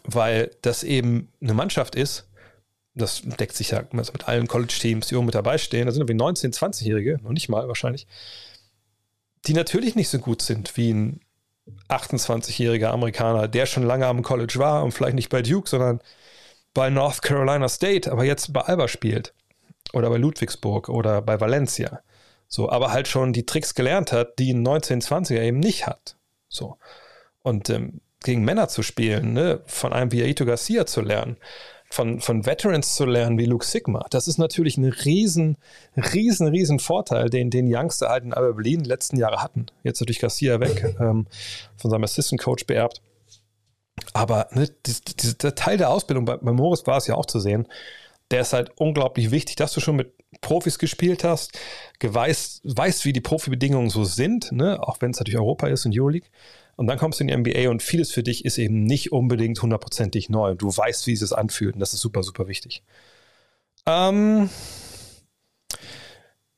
[0.03, 2.27] Weil das eben eine Mannschaft ist,
[2.93, 6.23] das deckt sich ja mit allen College-Teams, die oben mit dabei stehen, da sind irgendwie
[6.23, 8.07] 19-, 20-Jährige, noch nicht mal wahrscheinlich,
[9.47, 11.19] die natürlich nicht so gut sind wie ein
[11.89, 15.99] 28-jähriger Amerikaner, der schon lange am College war und vielleicht nicht bei Duke, sondern
[16.73, 19.33] bei North Carolina State, aber jetzt bei Alba spielt.
[19.93, 22.01] Oder bei Ludwigsburg oder bei Valencia.
[22.47, 26.17] So, aber halt schon die Tricks gelernt hat, die ein 1920er eben nicht hat.
[26.49, 26.77] So.
[27.43, 31.37] Und ähm, gegen Männer zu spielen, ne, von einem wie Aito Garcia zu lernen,
[31.89, 35.57] von, von Veterans zu lernen wie Luke Sigma, das ist natürlich ein riesen,
[35.95, 39.67] riesen, riesen Vorteil, den, den Youngster halt in Alba Berlin die letzten Jahre hatten.
[39.83, 41.27] Jetzt natürlich Garcia weg, ähm,
[41.77, 43.01] von seinem Assistant Coach beerbt.
[44.13, 47.67] Aber ne, dieser Teil der Ausbildung, bei, bei Morris war es ja auch zu sehen,
[48.31, 50.11] der ist halt unglaublich wichtig, dass du schon mit
[50.41, 51.57] Profis gespielt hast,
[52.01, 54.79] weißt, wie die Profibedingungen so sind, ne?
[54.81, 56.27] auch wenn es natürlich Europa ist und Euroleague.
[56.75, 59.61] Und dann kommst du in die NBA und vieles für dich ist eben nicht unbedingt
[59.61, 60.55] hundertprozentig neu.
[60.55, 62.83] Du weißt, wie es sich anfühlt und das ist super, super wichtig.
[63.85, 64.49] Ähm,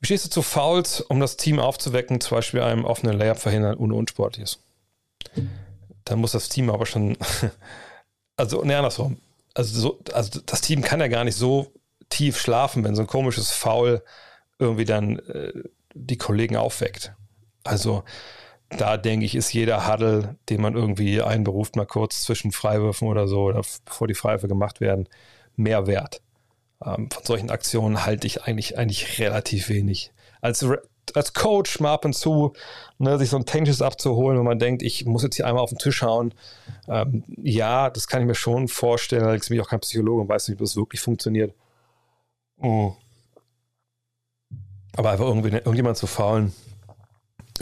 [0.00, 3.76] wie stehst du zu Fouls, um das Team aufzuwecken, zum Beispiel einem offenen Layup verhindern,
[3.76, 4.60] ohne unsportlich ist?
[6.04, 7.16] Dann muss das Team aber schon,
[8.36, 9.18] also ne, andersrum.
[9.54, 11.72] Also, so, also das Team kann ja gar nicht so
[12.10, 14.02] tief schlafen, wenn so ein komisches Foul
[14.58, 15.52] irgendwie dann äh,
[15.94, 17.12] die Kollegen aufweckt.
[17.64, 18.04] Also
[18.70, 23.26] da denke ich, ist jeder Huddle, den man irgendwie einberuft, mal kurz zwischen Freiwürfen oder
[23.26, 25.08] so, oder bevor die Freiwürfe gemacht werden,
[25.56, 26.20] mehr wert.
[26.84, 30.12] Ähm, von solchen Aktionen halte ich eigentlich, eigentlich relativ wenig.
[30.40, 30.64] Als,
[31.14, 32.52] als Coach mal ab und zu
[32.98, 35.70] ne, sich so ein Tennis abzuholen, wenn man denkt, ich muss jetzt hier einmal auf
[35.70, 36.34] den Tisch hauen.
[36.88, 39.22] Ähm, ja, das kann ich mir schon vorstellen.
[39.22, 41.54] Allerdings bin ich auch kein Psychologe und weiß nicht, ob das wirklich funktioniert.
[42.60, 42.94] Oh.
[44.94, 46.52] Aber einfach irgendwie, irgendjemand zu faulen,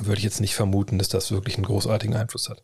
[0.04, 2.62] würde ich jetzt nicht vermuten, dass das wirklich einen großartigen Einfluss hat.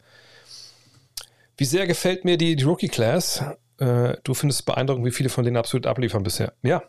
[1.57, 3.45] Wie sehr gefällt mir die, die Rookie-Class?
[3.79, 6.53] Äh, du findest es beeindruckend, wie viele von denen absolut abliefern bisher.
[6.63, 6.83] Ja,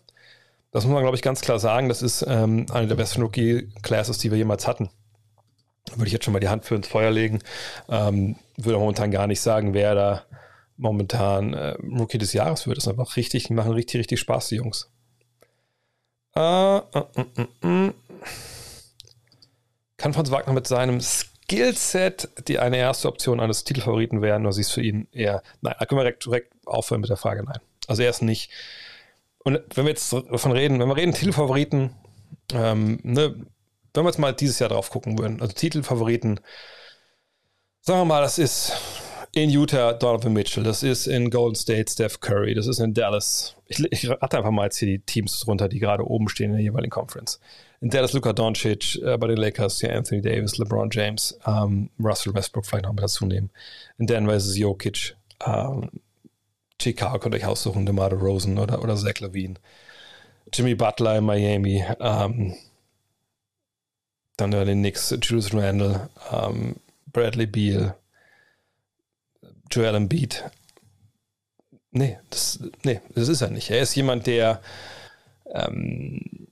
[0.72, 1.90] das muss man, glaube ich, ganz klar sagen.
[1.90, 4.90] Das ist ähm, eine der besten Rookie-Classes, die wir jemals hatten.
[5.96, 7.40] Würde ich jetzt schon mal die Hand für ins Feuer legen.
[7.90, 10.24] Ähm, würde momentan gar nicht sagen, wer da
[10.78, 12.78] momentan äh, Rookie des Jahres wird.
[12.78, 14.90] Das ist einfach richtig, die machen richtig, richtig Spaß, die Jungs.
[16.36, 16.82] Äh, äh,
[17.16, 17.26] äh,
[17.62, 17.94] äh, äh.
[19.98, 24.54] Kann Franz Wagner mit seinem Skill Skillset die eine erste Option eines Titelfavoriten wären, oder
[24.54, 27.44] siehst du für ihn eher, nein, da können wir direkt, direkt aufhören mit der Frage,
[27.44, 27.60] nein.
[27.88, 28.50] Also er ist nicht.
[29.40, 31.92] Und wenn wir jetzt davon reden, wenn wir reden Titelfavoriten,
[32.54, 33.36] ähm, ne,
[33.94, 36.40] wenn wir jetzt mal dieses Jahr drauf gucken würden, also Titelfavoriten,
[37.82, 38.74] sagen wir mal, das ist
[39.34, 43.56] in Utah Donovan Mitchell, das ist in Golden State Steph Curry, das ist in Dallas.
[43.68, 46.58] Ich, ich hatte einfach mal jetzt hier die Teams runter, die gerade oben stehen in
[46.58, 47.40] der jeweiligen Conference.
[47.84, 52.34] In Dallas Luka Doncic, äh, bei den Lakers ja Anthony Davis, LeBron James, ähm, Russell
[52.34, 53.50] Westbrook vielleicht noch mit dazu nehmen.
[53.98, 55.90] In Denver ist es Jokic, ähm,
[56.82, 59.56] Chicago könnt ihr euch aussuchen, DeMar Rosen oder, oder Zach Levine.
[60.54, 62.56] Jimmy Butler in Miami, ähm,
[64.38, 66.78] dann den Knicks, Julius Randle, ähm,
[67.08, 67.98] Bradley Beal,
[69.70, 70.42] Joel Embiid.
[71.92, 73.70] Nee das, nee, das ist er nicht.
[73.70, 74.62] Er ist jemand, der
[75.54, 76.48] ähm,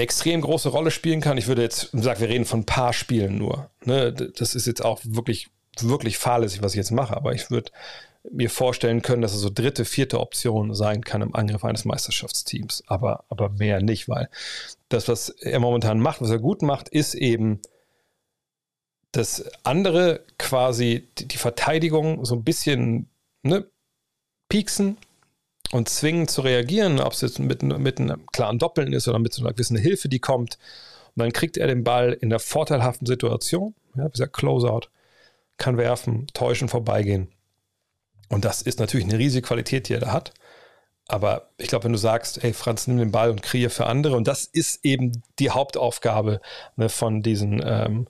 [0.00, 1.36] eine extrem große Rolle spielen kann.
[1.36, 3.70] Ich würde jetzt sagen, wir reden von ein paar Spielen nur.
[3.84, 4.12] Ne?
[4.12, 5.48] Das ist jetzt auch wirklich,
[5.78, 7.70] wirklich fahrlässig, was ich jetzt mache, aber ich würde
[8.30, 12.82] mir vorstellen können, dass er so dritte, vierte Option sein kann im Angriff eines Meisterschaftsteams.
[12.86, 14.30] Aber, aber mehr nicht, weil
[14.88, 17.60] das, was er momentan macht, was er gut macht, ist eben
[19.12, 23.08] das andere quasi die, die Verteidigung so ein bisschen
[23.42, 23.66] ne,
[24.48, 24.96] pieksen
[25.72, 29.32] und zwingen zu reagieren, ob es jetzt mit, mit einem klaren Doppeln ist oder mit
[29.32, 30.58] so einer gewissen Hilfe, die kommt.
[31.14, 34.88] Und dann kriegt er den Ball in der vorteilhaften Situation, ja, wie gesagt, Closeout,
[35.58, 37.28] kann werfen, täuschen, vorbeigehen.
[38.28, 40.32] Und das ist natürlich eine riesige Qualität, die er da hat.
[41.06, 44.16] Aber ich glaube, wenn du sagst, hey Franz, nimm den Ball und kreier für andere,
[44.16, 46.40] und das ist eben die Hauptaufgabe
[46.76, 48.06] ne, von diesen ähm,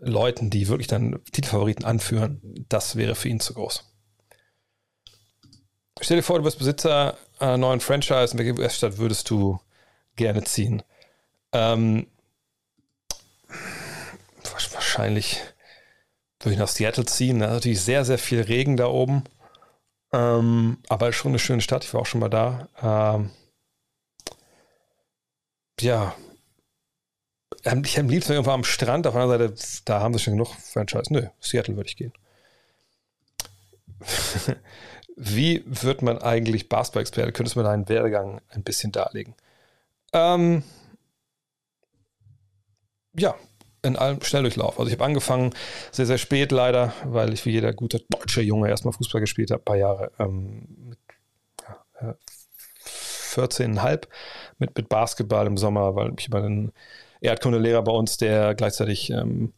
[0.00, 3.87] Leuten, die wirklich dann Titelfavoriten anführen, das wäre für ihn zu groß.
[6.00, 9.60] Stell dir vor, du bist Besitzer einer neuen Franchise, in welche US-Stadt würdest du
[10.16, 10.82] gerne ziehen?
[11.52, 12.06] Ähm,
[14.98, 15.40] wahrscheinlich
[16.40, 17.40] würde ich nach Seattle ziehen.
[17.40, 19.24] Da ist natürlich sehr, sehr viel Regen da oben.
[20.12, 21.84] Ähm, aber schon eine schöne Stadt.
[21.84, 22.68] Ich war auch schon mal da.
[22.82, 23.30] Ähm,
[25.80, 26.14] ja.
[27.64, 29.06] Ähm, ich am liebsten irgendwo am Strand.
[29.06, 31.12] Auf der anderen Seite, da haben sie schon genug Franchise.
[31.12, 32.12] Nö, Seattle würde ich gehen.
[35.20, 37.32] Wie wird man eigentlich Basketball-Experte?
[37.32, 39.34] Könntest du mir deinen Werdegang ein bisschen darlegen?
[40.12, 40.62] Ähm,
[43.16, 43.34] ja,
[43.82, 44.78] in allem Schnelldurchlauf.
[44.78, 45.54] Also ich habe angefangen
[45.90, 49.60] sehr, sehr spät leider, weil ich wie jeder gute deutsche Junge erstmal Fußball gespielt habe,
[49.60, 50.98] ein paar Jahre ähm, mit
[52.00, 52.14] ja,
[52.84, 54.06] 14,5
[54.58, 56.72] mit, mit Basketball im Sommer, weil ich über einen
[57.20, 59.52] Erdkundelehrer bei uns, der gleichzeitig ähm,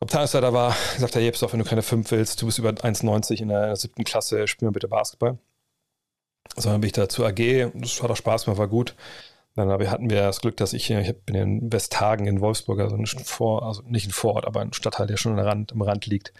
[0.00, 3.48] Abteilungsleiter war, gesagt hat, Jebstoff, wenn du keine 5 willst, du bist über 1,90 in
[3.48, 5.38] der siebten Klasse, spiel mal bitte Basketball.
[6.54, 8.94] Sondern bin ich da zur AG, das hat auch Spaß gemacht, war gut.
[9.56, 13.06] Dann hatten wir das Glück, dass ich, ich bin in Westhagen in Wolfsburg, also ein
[13.06, 16.34] Vor, also nicht ein Vorort, aber ein Stadtteil, der schon am Rand, am Rand liegt.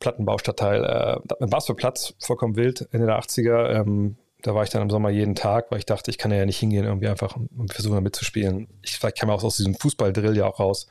[0.00, 3.80] Plattenbaustadtteil, äh, ein Basketballplatz, vollkommen wild, Ende der 80er.
[3.80, 6.44] Ähm, da war ich dann im Sommer jeden Tag, weil ich dachte, ich kann ja
[6.46, 8.68] nicht hingehen, irgendwie einfach um versuchen, mitzuspielen.
[8.82, 10.86] Ich vielleicht kam auch aus diesem Fußballdrill ja auch raus.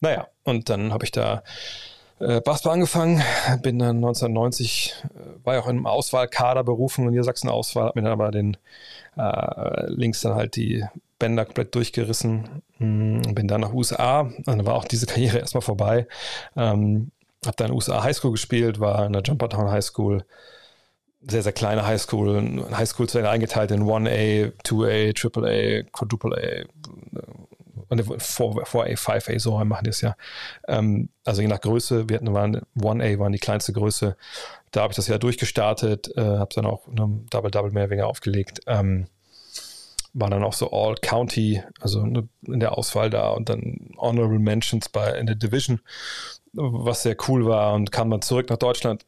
[0.00, 1.42] Naja, und dann habe ich da
[2.20, 3.22] äh, Basketball angefangen,
[3.62, 8.12] bin dann 1990, äh, war ja auch im Auswahlkader berufen in Niedersachsen-Auswahl, habe mir dann
[8.12, 8.56] aber den
[9.16, 10.84] äh, links dann halt die
[11.18, 15.62] Bänder komplett durchgerissen, mh, hm, bin dann nach USA, dann war auch diese Karriere erstmal
[15.62, 16.06] vorbei.
[16.56, 17.10] Ähm,
[17.44, 20.24] habe dann in USA Highschool gespielt, war in der Jumpertown High School,
[21.22, 26.64] sehr, sehr kleine Highschool, Highschool zu eingeteilt in 1A, 2A, AAA, Quadruple A,
[27.90, 30.16] 4A, 5A, so machen die es ja.
[30.68, 34.16] Ähm, also je nach Größe, wir hatten, waren 1A waren die kleinste Größe.
[34.70, 38.60] Da habe ich das ja durchgestartet, äh, habe dann auch eine Double-Double mehr weniger aufgelegt.
[38.66, 39.06] Ähm,
[40.12, 44.88] war dann auch so All County, also in der Auswahl da und dann Honorable Mentions
[44.88, 45.80] bei in der Division,
[46.52, 49.04] was sehr cool war und kam dann zurück nach Deutschland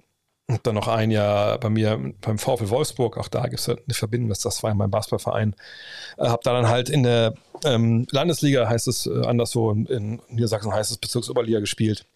[0.53, 3.79] und dann noch ein Jahr bei mir beim VfL Wolfsburg, auch da gibt es eine
[3.91, 5.55] Verbindung, das war in meinem Basketballverein.
[6.19, 7.35] Äh, habe da dann halt in der
[7.65, 12.07] ähm, Landesliga, heißt es äh, anderswo, in Niedersachsen heißt es Bezirksoberliga gespielt.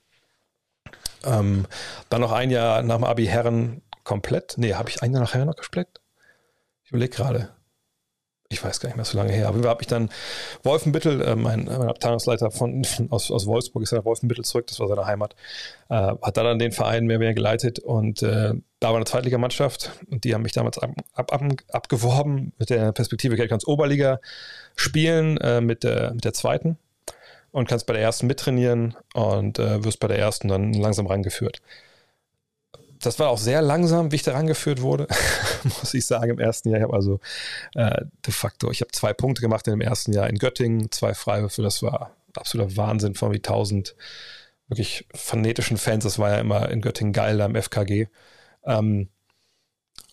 [1.24, 1.66] Ähm,
[2.08, 4.54] dann noch ein Jahr nach dem Abi Herren komplett.
[4.58, 5.88] Nee, habe ich ein Jahr nach Herren noch gespielt?
[6.84, 7.55] Ich überlege gerade
[8.48, 10.10] ich weiß gar nicht mehr so lange her, aber habe ich dann
[10.62, 14.78] Wolfenbüttel, äh, mein, mein, Abteilungsleiter von, aus, aus Wolfsburg ist ja nach Wolfenbüttel zurück, das
[14.80, 15.34] war seine Heimat,
[15.88, 19.04] äh, hat da dann den Verein mehr oder weniger geleitet und äh, da war eine
[19.04, 23.66] Zweitligamannschaft und die haben mich damals ab, ab, ab, abgeworben mit der Perspektive, ich kannst
[23.66, 24.20] Oberliga
[24.76, 26.78] spielen äh, mit, der, mit der zweiten
[27.50, 31.62] und kannst bei der ersten mittrainieren und äh, wirst bei der ersten dann langsam rangeführt
[33.06, 35.06] das war auch sehr langsam, wie ich da rangeführt wurde,
[35.64, 36.78] muss ich sagen, im ersten Jahr.
[36.78, 37.20] Ich habe also
[37.74, 41.14] äh, de facto, ich habe zwei Punkte gemacht in dem ersten Jahr in Göttingen, zwei
[41.14, 43.96] Freiwürfe, das war absoluter Wahnsinn von wie 1000,
[44.68, 46.04] wirklich fanatischen Fans.
[46.04, 48.08] Das war ja immer in Göttingen geil, da im FKG.
[48.64, 49.08] Ähm,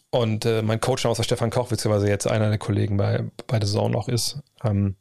[0.10, 3.72] und äh, mein Coach außer Stefan Koch, beziehungsweise jetzt einer der Kollegen bei, bei The
[3.72, 4.40] Zone auch ist.
[4.64, 4.96] Ähm,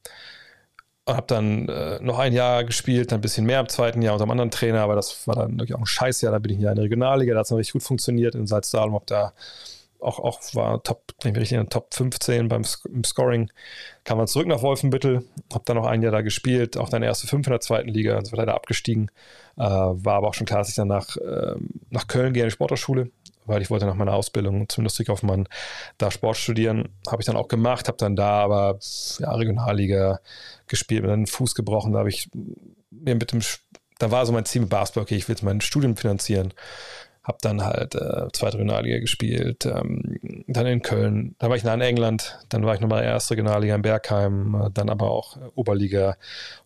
[1.09, 4.25] habe dann äh, noch ein Jahr gespielt, dann ein bisschen mehr im zweiten Jahr unter
[4.25, 6.33] einem anderen Trainer, aber das war dann wirklich auch ein Scheißjahr.
[6.33, 8.47] Da bin ich hier in der Regionalliga, da hat es dann richtig gut funktioniert in
[8.47, 9.33] Salzdahlem, habe da
[10.03, 12.63] auch, auch war Top, ich richtig in Top 15 beim
[12.93, 13.51] im Scoring.
[14.05, 17.27] Kam dann zurück nach Wolfenbüttel, habe dann noch ein Jahr da gespielt, auch dann erste
[17.27, 19.11] fünf in der zweiten Liga, also leider abgestiegen.
[19.57, 21.55] Äh, war aber auch schon klar, dass ich dann nach, äh,
[21.91, 23.11] nach Köln gehe, in die Sporthochschule,
[23.47, 25.49] weil ich wollte nach meiner Ausbildung zum Industriekaufmann
[25.99, 26.89] da Sport studieren.
[27.09, 28.79] Habe ich dann auch gemacht, habe dann da aber
[29.19, 30.21] ja, Regionalliga
[30.73, 32.29] gespielt, mir dann den Fuß gebrochen, da habe ich
[32.91, 33.41] mir mit dem,
[33.99, 36.53] da war so mein Ziel mit Basketball, okay, ich will jetzt mein Studium finanzieren.
[37.23, 40.19] Habe dann halt äh, zweite Regionalliga gespielt, ähm,
[40.49, 43.83] dann in Köln, dann war ich in England, dann war ich nochmal erste Regionalliga in
[43.83, 46.17] Bergheim, äh, dann aber auch äh, Oberliga.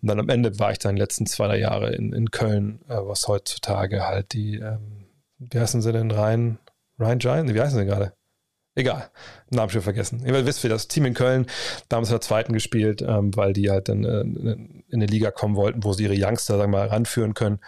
[0.01, 2.81] Und dann am Ende war ich dann die letzten zwei drei Jahre in, in Köln,
[2.89, 5.05] äh, was heutzutage halt die, ähm,
[5.39, 6.59] wie heißen sie denn, Rhein,
[6.99, 8.16] Rhein Giant, wie heißen sie gerade?
[8.77, 9.09] Egal,
[9.49, 10.23] Namen schon vergessen.
[10.27, 11.47] Ihr wisst, wir das Team in Köln,
[11.89, 15.57] damals in der zweiten gespielt, ähm, weil die halt dann äh, in eine Liga kommen
[15.57, 17.59] wollten, wo sie ihre Youngster, sagen wir mal, ranführen können.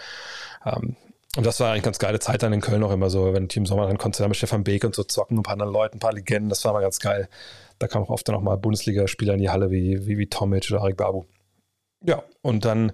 [0.67, 0.97] Ähm,
[1.37, 3.65] und das war eigentlich ganz geile Zeit dann in Köln auch immer so, wenn Team
[3.65, 6.13] Sommer dann konnte mit Stefan Beek und so zocken, ein paar anderen Leuten, ein paar
[6.13, 7.29] Legenden, das war mal ganz geil.
[7.79, 10.71] Da kamen auch oft dann auch mal Bundesligaspieler in die Halle wie, wie, wie Tomic
[10.71, 11.25] oder Arik Babu.
[12.05, 12.93] Ja, und dann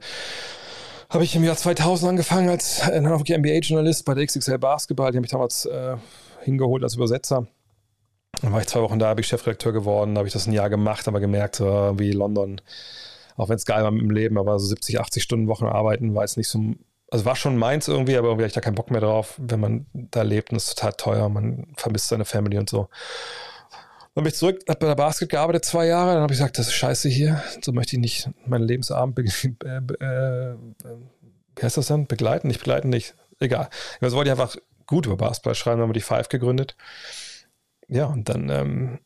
[1.10, 5.10] habe ich im Jahr 2000 angefangen als äh, NBA-Journalist bei der XXL Basketball.
[5.10, 5.96] Die habe ich damals äh,
[6.42, 7.48] hingeholt als Übersetzer.
[8.42, 10.70] Dann war ich zwei Wochen da, bin ich Chefredakteur geworden, habe ich das ein Jahr
[10.70, 12.60] gemacht, aber gemerkt, so, wie London,
[13.36, 16.14] auch wenn es geil war mit dem Leben, aber so 70, 80 Stunden Wochen arbeiten
[16.14, 16.74] war jetzt nicht so
[17.14, 19.60] also war schon meins irgendwie, aber irgendwie hatte ich da keinen Bock mehr drauf, wenn
[19.60, 22.88] man da lebt und es ist total teuer, man vermisst seine Family und so.
[24.14, 26.58] Dann bin ich zurück, habe bei der Basket gearbeitet zwei Jahre, dann habe ich gesagt,
[26.58, 29.22] das ist scheiße hier, so möchte ich nicht meinen Lebensabend, äh,
[30.04, 30.54] äh,
[31.54, 32.08] wie?
[32.08, 33.68] Begleiten, nicht begleiten, nicht, egal.
[34.00, 34.56] Also wollte ich einfach
[34.86, 36.76] gut über Basketball schreiben, dann haben wir die Five gegründet.
[37.88, 38.98] Ja, und dann ähm,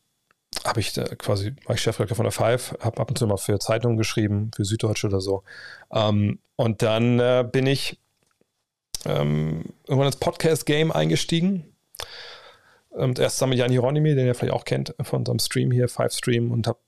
[0.65, 3.59] habe ich quasi, war ich Chefredakteur von der Five, habe ab und zu mal für
[3.59, 5.43] Zeitungen geschrieben, für Süddeutsche oder so.
[5.93, 7.99] Ähm, und dann äh, bin ich
[9.05, 11.75] ähm, irgendwann ins Podcast-Game eingestiegen.
[12.91, 15.89] Und erst zusammen mit Jan Hieronymi, den ihr vielleicht auch kennt von unserem Stream hier,
[15.89, 16.79] Five Stream, und habe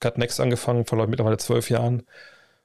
[0.00, 2.04] Cut Next angefangen, vor mittlerweile zwölf Jahren.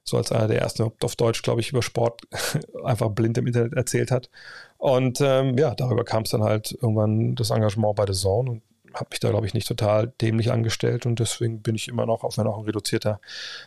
[0.02, 2.22] So als einer der ersten auf Deutsch, glaube ich, über Sport
[2.84, 4.30] einfach blind im Internet erzählt hat.
[4.78, 8.62] Und ähm, ja, darüber kam es dann halt irgendwann das Engagement bei The Zone und
[8.96, 12.24] habe mich da, glaube ich, nicht total dämlich angestellt und deswegen bin ich immer noch,
[12.24, 13.20] auf wenn auch in reduzierter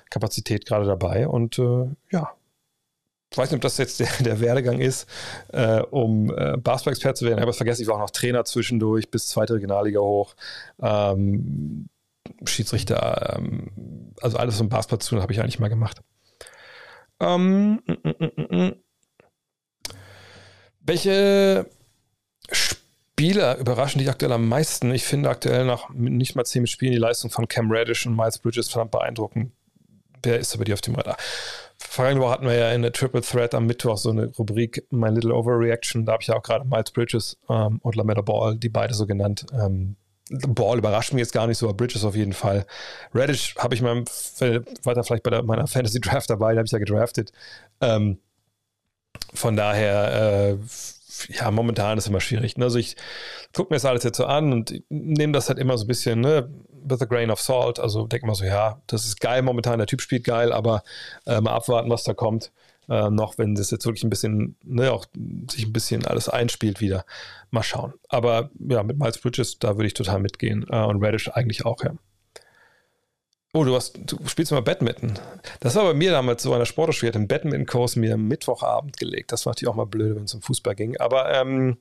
[0.10, 1.28] Kapazität gerade dabei.
[1.28, 2.32] Und äh, ja,
[3.32, 5.08] ich weiß nicht, ob das jetzt der, der Werdegang ist,
[5.50, 7.38] äh, um äh, Basketball-Expert zu werden.
[7.38, 10.36] Ich habe es vergessen, ich war auch noch Trainer zwischendurch bis zweite Regionalliga hoch.
[10.82, 11.90] Ähm,
[12.46, 16.02] Schiedsrichter, ähm, also alles, mit Basketball zu habe ich eigentlich mal gemacht.
[17.20, 18.74] Ähm, mm, mm, mm,
[20.82, 21.70] welche
[23.20, 24.94] Spieler überraschen dich aktuell am meisten?
[24.94, 28.40] Ich finde aktuell nach nicht mal zehn Spielen die Leistung von Cam Reddish und Miles
[28.40, 29.52] Bridges verdammt beeindruckend.
[30.24, 31.18] Wer ist aber die auf dem Radar?
[31.78, 35.10] Vergangene Woche hatten wir ja in der Triple Threat am Mittwoch so eine Rubrik My
[35.10, 36.06] Little Overreaction.
[36.06, 39.06] Da habe ich ja auch gerade Miles Bridges ähm, und Lametta Ball, die beide so
[39.06, 39.46] genannt.
[39.52, 39.98] Ähm,
[40.30, 42.66] Ball überrascht mich jetzt gar nicht so, aber Bridges auf jeden Fall.
[43.14, 44.06] Reddish habe ich mal
[44.84, 47.34] weiter vielleicht bei der, meiner Fantasy Draft dabei, da habe ich ja gedraftet.
[47.82, 48.20] Ähm,
[49.34, 50.58] von daher, äh,
[51.28, 52.58] ja, momentan ist immer schwierig.
[52.58, 52.66] Ne?
[52.66, 52.96] Also ich
[53.54, 56.22] gucke mir das alles jetzt so an und nehme das halt immer so ein bisschen,
[56.22, 56.50] ne,
[56.84, 57.80] with a grain of salt.
[57.80, 60.84] Also denke mal so, ja, das ist geil momentan, der Typ spielt geil, aber
[61.26, 62.52] äh, mal abwarten, was da kommt.
[62.90, 65.06] Äh, noch, wenn das jetzt wirklich ein bisschen, ne, auch
[65.52, 67.06] sich ein bisschen alles einspielt wieder.
[67.52, 67.94] Mal schauen.
[68.10, 70.66] Aber ja, mit Miles Bridges, da würde ich total mitgehen.
[70.70, 71.94] Äh, und Radish eigentlich auch, ja.
[73.52, 75.18] Oh, du, hast, du spielst immer Badminton.
[75.60, 77.10] Das war bei mir damals so an der Sportschule.
[77.10, 79.32] Ich hatte einen Badminton-Kurs mir am Mittwochabend gelegt.
[79.32, 80.98] Das war natürlich auch mal blöd, wenn es um Fußball ging.
[80.98, 81.78] Aber ähm,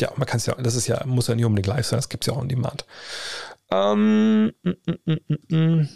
[0.00, 2.08] ja, man kann es ja, das ist ja, muss ja nicht unbedingt live sein, das
[2.08, 2.86] gibt es ja auch on Demand.
[3.70, 5.88] Ähm, mm, mm, mm, mm,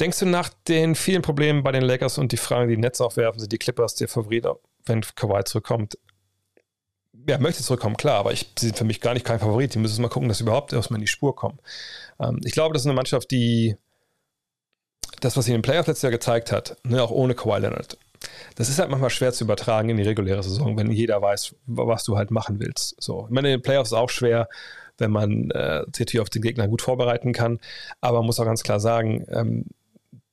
[0.00, 3.38] Denkst du nach den vielen Problemen bei den Lakers und die Fragen, die Netz aufwerfen,
[3.38, 4.46] sind die Clippers der Favorit,
[4.86, 5.98] wenn Kawhi zurückkommt?
[7.28, 9.74] Ja, möchte zurückkommen, klar, aber ich, sie sind für mich gar nicht kein Favorit.
[9.74, 11.58] Die müssen mal gucken, dass sie überhaupt erstmal in die Spur kommen.
[12.18, 13.76] Ähm, ich glaube, das ist eine Mannschaft, die
[15.20, 17.98] das, was sie in den Playoffs letztes Jahr gezeigt hat, ne, auch ohne Kawhi Leonard,
[18.54, 22.04] das ist halt manchmal schwer zu übertragen in die reguläre Saison, wenn jeder weiß, was
[22.04, 22.94] du halt machen willst.
[23.00, 24.48] So, ich meine, in den Playoffs ist auch schwer,
[24.98, 27.58] wenn man äh, sich auf den Gegner gut vorbereiten kann,
[28.00, 29.66] aber man muss auch ganz klar sagen, ähm,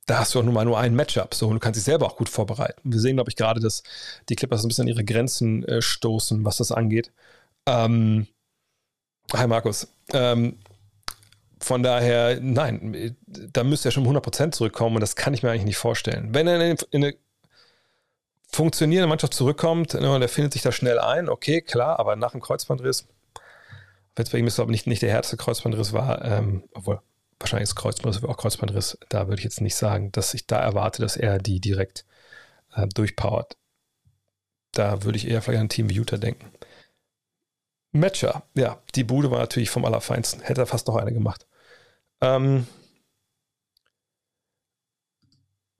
[0.05, 2.05] da hast du auch nur mal nur ein Matchup, so und du kannst dich selber
[2.05, 2.79] auch gut vorbereiten.
[2.83, 3.83] Wir sehen, glaube ich, gerade, dass
[4.29, 7.11] die Clippers ein bisschen an ihre Grenzen äh, stoßen, was das angeht.
[7.65, 8.27] Ähm,
[9.33, 9.87] hi Markus.
[10.13, 10.57] Ähm,
[11.59, 15.65] von daher, nein, da müsste er schon 100% zurückkommen und das kann ich mir eigentlich
[15.65, 16.33] nicht vorstellen.
[16.33, 16.61] Wenn er
[16.91, 17.15] in eine
[18.51, 22.31] funktionierende Mannschaft zurückkommt ne, und er findet sich da schnell ein, okay, klar, aber nach
[22.31, 23.07] dem Kreuzbandriss,
[24.15, 27.01] wenn es bei ihm ist, aber nicht, nicht der härteste Kreuzbandriss war, ähm, obwohl
[27.39, 31.01] wahrscheinlich ist Kreuzbandriss auch Kreuzbandriss, da würde ich jetzt nicht sagen, dass ich da erwarte,
[31.01, 32.05] dass er die direkt
[32.73, 33.57] äh, durchpowert.
[34.71, 36.51] Da würde ich eher vielleicht an ein Team wie Utah denken.
[37.99, 40.41] Matcher, ja, die Bude war natürlich vom Allerfeinsten.
[40.41, 41.45] Hätte er fast noch eine gemacht.
[42.21, 42.67] Ähm,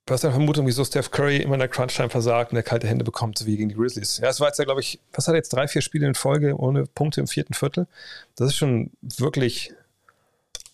[0.07, 2.88] was ist deine Vermutung, wieso Steph Curry immer in der Crunch-Time versagt und der kalte
[2.88, 4.19] Hände bekommt, wie gegen die Grizzlies?
[4.19, 5.52] Ja, es war jetzt ja, glaube ich, was hat er jetzt?
[5.52, 7.88] Drei, vier Spiele in Folge ohne Punkte im vierten Viertel.
[8.35, 9.73] Das ist schon wirklich,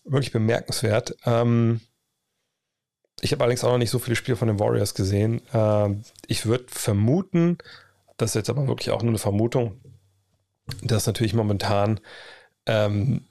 [0.04, 1.16] wirklich bemerkenswert.
[1.26, 1.82] Ähm,
[3.22, 5.42] ich habe allerdings auch noch nicht so viele Spiele von den Warriors gesehen.
[5.52, 7.58] Ähm, ich würde vermuten,
[8.18, 9.80] das ist jetzt aber wirklich auch nur eine Vermutung,
[10.82, 12.00] dass natürlich momentan
[12.66, 13.26] ähm,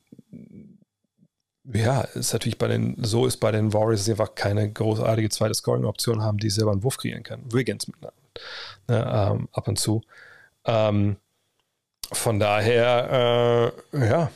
[1.65, 6.23] ja, ist natürlich bei den, so ist bei den Warriors einfach keine großartige zweite Scoring-Option
[6.23, 7.41] haben, die selber einen Wurf kreieren kann.
[7.53, 8.11] Wiggins mit, ne,
[8.89, 10.03] ähm, ab und zu.
[10.65, 11.17] Ähm,
[12.11, 14.31] von daher, äh, ja,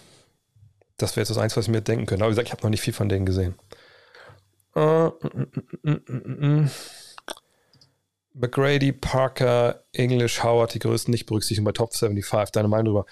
[0.96, 2.24] das wäre jetzt das Eins, was ich mir denken könnte.
[2.24, 3.54] Aber wie gesagt, ich habe noch nicht viel von denen gesehen.
[4.74, 5.46] Äh, mm,
[5.82, 6.70] mm, mm,
[8.36, 12.52] McGrady, Parker, English, Howard, die größten nicht berücksichtigen bei Top 75.
[12.52, 13.06] Deine Meinung darüber?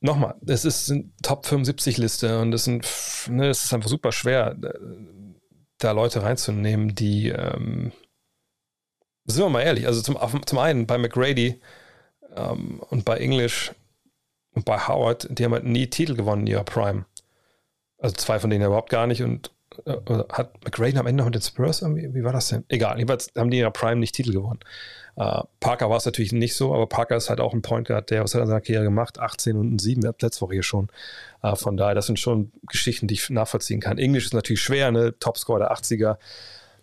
[0.00, 2.86] Nochmal, es ist eine Top 75 Liste und es, sind,
[3.28, 4.54] ne, es ist einfach super schwer,
[5.78, 7.92] da Leute reinzunehmen, die, ähm,
[9.24, 11.60] sind wir mal ehrlich, also zum, zum einen bei McGrady
[12.36, 13.72] ähm, und bei English
[14.52, 17.06] und bei Howard, die haben halt nie Titel gewonnen in ihrer Prime.
[17.98, 19.50] Also zwei von denen überhaupt gar nicht und
[20.32, 22.64] hat McGrady am Ende noch mit den Spurs irgendwie, wie war das denn?
[22.68, 24.60] Egal, jedenfalls haben die in der Prime nicht Titel gewonnen.
[25.16, 28.10] Uh, Parker war es natürlich nicht so, aber Parker ist halt auch ein Point Guard,
[28.10, 29.20] der, was hat er in seiner Karriere gemacht?
[29.20, 30.88] 18 und 7, letzte Woche hier schon.
[31.42, 33.98] Uh, von daher, das sind schon Geschichten, die ich nachvollziehen kann.
[33.98, 35.16] Englisch ist natürlich schwer, ne?
[35.18, 36.16] Topscore der 80er.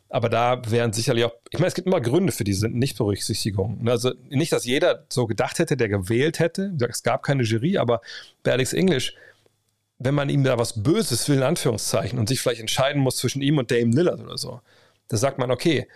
[0.08, 3.88] Aber da wären sicherlich auch, ich meine, es gibt immer Gründe für diese Nichtberücksichtigung.
[3.88, 6.74] Also nicht, dass jeder so gedacht hätte, der gewählt hätte.
[6.90, 8.02] Es gab keine Jury, aber
[8.44, 9.16] bei Alex English,
[10.04, 13.42] wenn man ihm da was Böses will, in Anführungszeichen, und sich vielleicht entscheiden muss zwischen
[13.42, 14.62] ihm und Dame Lillard oder so,
[15.08, 15.88] da sagt man, okay,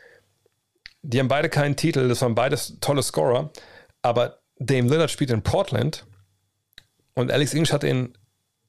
[1.02, 3.52] die haben beide keinen Titel, das waren beides tolle Scorer,
[4.02, 6.06] aber Dame Lillard spielt in Portland
[7.15, 8.15] und Alex English hat in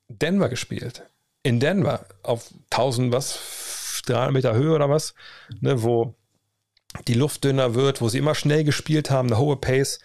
[0.09, 1.03] Denver gespielt.
[1.43, 5.15] In Denver auf 1000 was, 300 Meter Höhe oder was,
[5.61, 6.15] ne, wo
[7.09, 10.01] die Luft dünner wird, wo sie immer schnell gespielt haben, eine hohe Pace.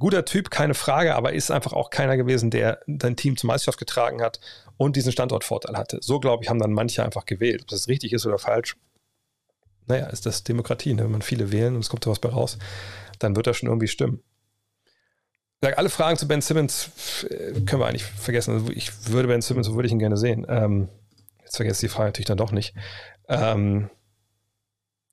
[0.00, 3.78] Guter Typ, keine Frage, aber ist einfach auch keiner gewesen, der dein Team zur Meisterschaft
[3.78, 4.40] getragen hat
[4.76, 5.98] und diesen Standortvorteil hatte.
[6.00, 7.62] So, glaube ich, haben dann manche einfach gewählt.
[7.62, 8.76] Ob das richtig ist oder falsch,
[9.86, 10.94] naja, ist das Demokratie.
[10.94, 11.04] Ne?
[11.04, 12.58] Wenn man viele wählen und es kommt da was bei raus,
[13.18, 14.22] dann wird das schon irgendwie stimmen.
[15.60, 18.54] Alle Fragen zu Ben Simmons äh, können wir eigentlich vergessen.
[18.54, 20.46] Also ich würde Ben Simmons, so würde ich ihn gerne sehen.
[20.48, 20.88] Ähm,
[21.44, 22.74] jetzt vergesse ich die Frage natürlich dann doch nicht.
[23.28, 23.90] Ähm,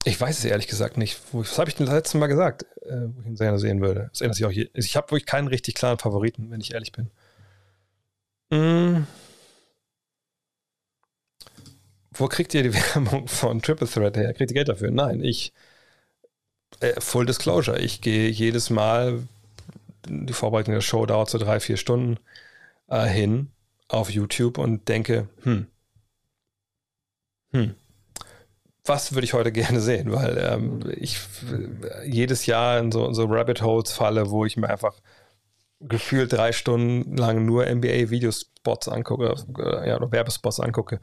[0.08, 1.20] ich weiß es ehrlich gesagt nicht.
[1.34, 4.10] Was habe ich denn das letzte Mal gesagt, äh, wo ich ihn gerne sehen würde?
[4.12, 4.70] Das ändert sich auch hier.
[4.74, 7.10] Ich habe wirklich keinen richtig klaren Favoriten, wenn ich ehrlich bin.
[8.50, 9.06] Mmh.
[12.14, 14.34] Wo kriegt ihr die Werbung von Triple Threat her?
[14.34, 14.92] Kriegt ihr Geld dafür?
[14.92, 15.54] Nein, ich,
[16.80, 19.28] äh, Full Disclosure, ich gehe jedes Mal,
[20.08, 22.18] die Vorbereitung der Show dauert so drei, vier Stunden,
[22.88, 23.52] äh, hin
[23.88, 25.68] auf YouTube und denke, hm,
[27.52, 27.76] hm,
[28.88, 30.12] was würde ich heute gerne sehen?
[30.12, 31.20] Weil ähm, ich
[32.06, 34.96] jedes Jahr in so, in so Rabbit Holes falle, wo ich mir einfach
[35.80, 41.00] gefühlt drei Stunden lang nur NBA-Videospots angucke, äh, ja, oder Werbespots angucke.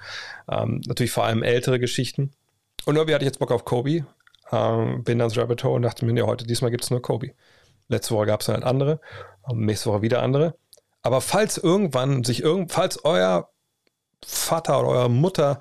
[0.50, 2.32] Ähm, natürlich vor allem ältere Geschichten.
[2.84, 4.04] Und irgendwie hatte ich jetzt Bock auf Kobe.
[4.52, 7.00] Ähm, bin dann ins Rabbit Hole und dachte mir, ja, heute, diesmal gibt es nur
[7.00, 7.32] Kobe.
[7.88, 9.00] Letzte Woche gab es halt andere,
[9.48, 10.56] ähm, nächste Woche wieder andere.
[11.02, 13.50] Aber falls irgendwann sich irgend, falls euer
[14.24, 15.58] Vater oder eure Mutter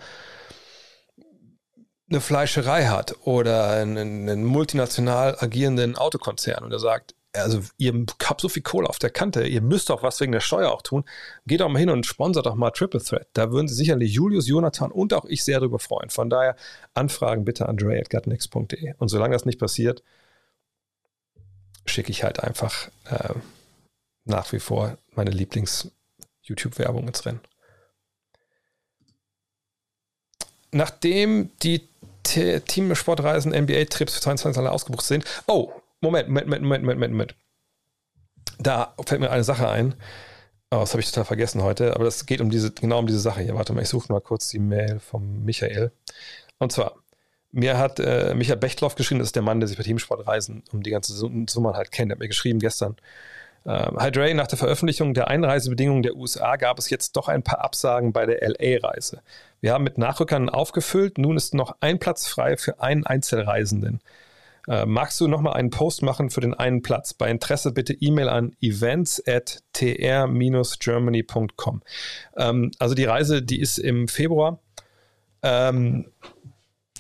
[2.09, 8.41] eine Fleischerei hat oder einen, einen multinational agierenden Autokonzern und er sagt, also ihr habt
[8.41, 11.03] so viel Kohle auf der Kante, ihr müsst doch was wegen der Steuer auch tun.
[11.47, 13.27] Geht doch mal hin und sponsert doch mal Triple Threat.
[13.33, 16.11] Da würden sich sicherlich Julius, Jonathan und auch ich sehr darüber freuen.
[16.11, 16.55] Von daher
[16.93, 18.93] Anfragen bitte an dre.gutnext.de.
[18.97, 20.03] Und solange das nicht passiert,
[21.85, 23.33] schicke ich halt einfach äh,
[24.25, 27.41] nach wie vor meine Lieblings-YouTube-Werbung ins Rennen.
[30.71, 31.87] Nachdem die
[32.23, 35.71] Team-Sportreisen, NBA-Trips für 22 alle ausgebucht sind, oh,
[36.01, 37.35] Moment, Moment, Moment, Moment, Moment.
[38.59, 39.95] Da fällt mir eine Sache ein.
[40.71, 43.19] Oh, das habe ich total vergessen heute, aber das geht um diese, genau um diese
[43.19, 43.55] Sache hier.
[43.55, 45.91] Warte mal, ich suche mal kurz die Mail vom Michael.
[46.57, 46.95] Und zwar,
[47.51, 50.81] mir hat äh, Michael Bechtloff geschrieben, das ist der Mann, der sich bei Teamsportreisen um
[50.81, 52.11] die ganze Summe halt kennt.
[52.11, 52.95] Er hat mir geschrieben gestern.
[53.65, 57.43] Äh, Hi Dre, nach der Veröffentlichung der Einreisebedingungen der USA gab es jetzt doch ein
[57.43, 59.21] paar Absagen bei der LA-Reise.
[59.63, 61.17] Wir haben mit Nachrückern aufgefüllt.
[61.17, 64.01] Nun ist noch ein Platz frei für einen Einzelreisenden.
[64.67, 67.13] Äh, magst du nochmal einen Post machen für den einen Platz?
[67.13, 71.81] Bei Interesse bitte E-Mail an events at tr-germany.com.
[72.35, 74.59] Ähm, also die Reise, die ist im Februar.
[75.43, 76.11] Ähm,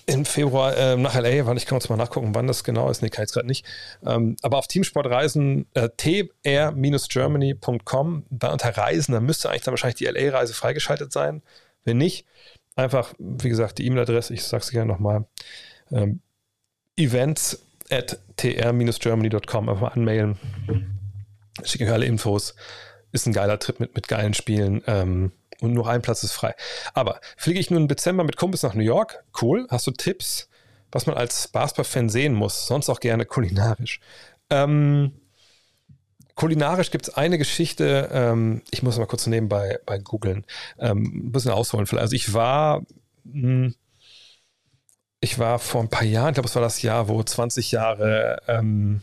[0.05, 3.01] im Februar äh, nach LA, wann ich kann uns mal nachgucken, wann das genau ist.
[3.01, 3.65] Nee, kann ich gerade nicht.
[4.05, 10.05] Ähm, aber auf Teamsportreisen äh, tr-germany.com, da unter Reisen, da müsste eigentlich dann wahrscheinlich die
[10.05, 11.41] LA-Reise freigeschaltet sein.
[11.85, 12.25] Wenn nicht,
[12.75, 15.25] einfach, wie gesagt, die E-Mail-Adresse, ich sage es gerne nochmal,
[15.91, 16.21] ähm,
[16.95, 17.59] events
[17.89, 20.37] at tr-germany.com, einfach anmailen.
[21.63, 22.55] Schicke euch alle Infos.
[23.11, 24.81] Ist ein geiler Trip mit, mit geilen Spielen.
[24.87, 25.31] Ähm,
[25.61, 26.55] und nur ein Platz ist frei.
[26.93, 29.23] Aber fliege ich nun im Dezember mit Kumpels nach New York?
[29.39, 29.67] Cool.
[29.69, 30.49] Hast du Tipps,
[30.91, 32.67] was man als Basketball-Fan sehen muss?
[32.67, 33.99] Sonst auch gerne kulinarisch.
[34.49, 35.13] Ähm,
[36.35, 40.45] kulinarisch gibt es eine Geschichte, ähm, ich muss mal kurz nebenbei bei googeln,
[40.79, 41.87] ähm, ein bisschen ausholen.
[41.97, 42.81] Also ich war,
[43.23, 43.75] mh, hm,
[45.19, 48.41] ich war vor ein paar Jahren, ich glaube, es war das Jahr, wo 20 Jahre,
[48.47, 49.01] ähm,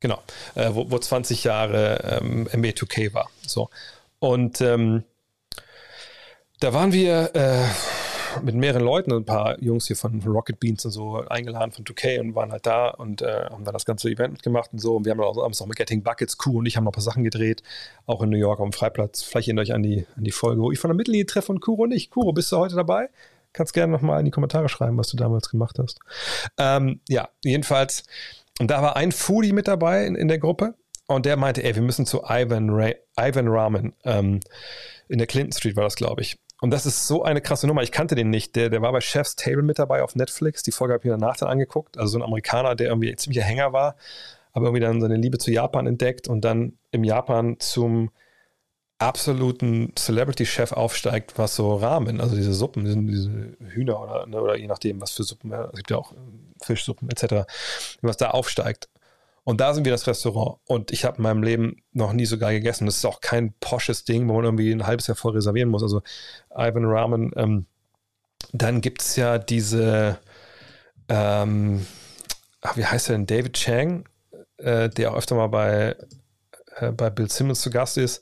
[0.00, 0.20] genau,
[0.56, 3.30] äh, wo, wo 20 Jahre ähm, NBA 2K war.
[3.46, 3.70] So.
[4.18, 5.04] Und ähm,
[6.58, 7.68] da waren wir äh,
[8.42, 12.20] mit mehreren Leuten, ein paar Jungs hier von Rocket Beans und so eingeladen von 2K
[12.20, 14.96] und waren halt da und äh, haben dann das ganze Event mitgemacht und so.
[14.96, 16.94] Und wir haben auch abends noch mit Getting Buckets, Q und ich haben noch ein
[16.94, 17.62] paar Sachen gedreht,
[18.06, 19.22] auch in New York auf dem Freiplatz.
[19.22, 21.60] Vielleicht erinnert euch an die, an die Folge, wo ich von der Mittellinie treffe und
[21.60, 22.10] Kuro nicht.
[22.10, 23.08] Kuro, bist du heute dabei?
[23.52, 25.98] Kannst gerne nochmal in die Kommentare schreiben, was du damals gemacht hast.
[26.58, 28.04] Ähm, ja, jedenfalls,
[28.60, 30.74] und da war ein Foodie mit dabei in, in der Gruppe
[31.06, 33.94] und der meinte, ey, wir müssen zu Ivan, Ra Ivan Ramen.
[34.04, 34.40] Ähm,
[35.08, 36.38] in der Clinton Street war das, glaube ich.
[36.60, 37.82] Und das ist so eine krasse Nummer.
[37.82, 38.56] Ich kannte den nicht.
[38.56, 40.62] Der, der war bei Chef's Table mit dabei auf Netflix.
[40.62, 41.98] Die Folge habe ich mir danach dann angeguckt.
[41.98, 43.96] Also so ein Amerikaner, der irgendwie ein ziemlicher Hänger war,
[44.52, 48.10] aber irgendwie dann seine Liebe zu Japan entdeckt und dann im Japan zum
[48.98, 53.30] absoluten Celebrity-Chef aufsteigt, was so Ramen, also diese Suppen, diese,
[53.70, 56.12] Hühner oder, ne, oder je nachdem, was für Suppen, es gibt ja auch
[56.62, 57.46] Fischsuppen etc.,
[58.02, 58.88] was da aufsteigt.
[59.48, 60.60] Und da sind wir das Restaurant.
[60.66, 62.84] Und ich habe in meinem Leben noch nie so geil gegessen.
[62.84, 65.82] Das ist auch kein posches Ding, wo man irgendwie ein halbes Jahr vor reservieren muss.
[65.82, 66.02] Also
[66.54, 67.32] Ivan Ramen.
[67.34, 67.64] Ähm,
[68.52, 70.18] dann gibt es ja diese,
[71.08, 71.86] ähm,
[72.60, 73.24] ach, wie heißt der denn?
[73.24, 74.06] David Chang,
[74.58, 75.96] äh, der auch öfter mal bei,
[76.76, 78.20] äh, bei Bill Simmons zu Gast ist.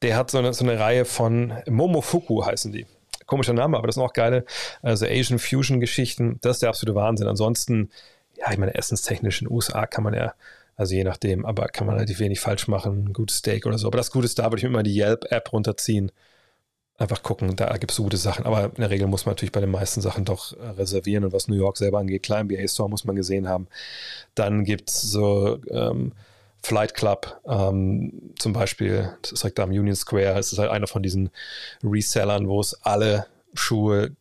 [0.00, 2.86] Der hat so eine, so eine Reihe von Momofuku heißen die
[3.26, 4.46] komischer Name, aber das sind auch geile,
[4.80, 6.38] also Asian Fusion Geschichten.
[6.40, 7.28] Das ist der absolute Wahnsinn.
[7.28, 7.90] Ansonsten
[8.36, 10.34] ja, ich meine, essenstechnisch in den USA kann man ja,
[10.76, 13.06] also je nachdem, aber kann man relativ wenig falsch machen.
[13.06, 13.86] Ein gutes Steak oder so.
[13.86, 16.10] Aber das Gute ist, da würde ich mir immer die Yelp-App runterziehen.
[16.96, 18.44] Einfach gucken, da gibt es gute Sachen.
[18.46, 21.24] Aber in der Regel muss man natürlich bei den meisten Sachen doch äh, reservieren.
[21.24, 23.66] Und was New York selber angeht, klar, im BA Store muss man gesehen haben.
[24.34, 26.12] Dann gibt es so ähm,
[26.64, 30.38] Flight Club, ähm, zum Beispiel, das ist direkt da am Union Square.
[30.38, 31.30] Es ist halt einer von diesen
[31.82, 34.16] Resellern, wo es alle Schuhe,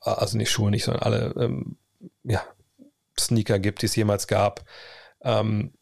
[0.00, 1.76] also nicht Schuhe nicht, sondern alle ähm,
[2.22, 2.42] ja,
[3.18, 4.64] Sneaker gibt, die es jemals gab.
[5.22, 5.72] Ähm,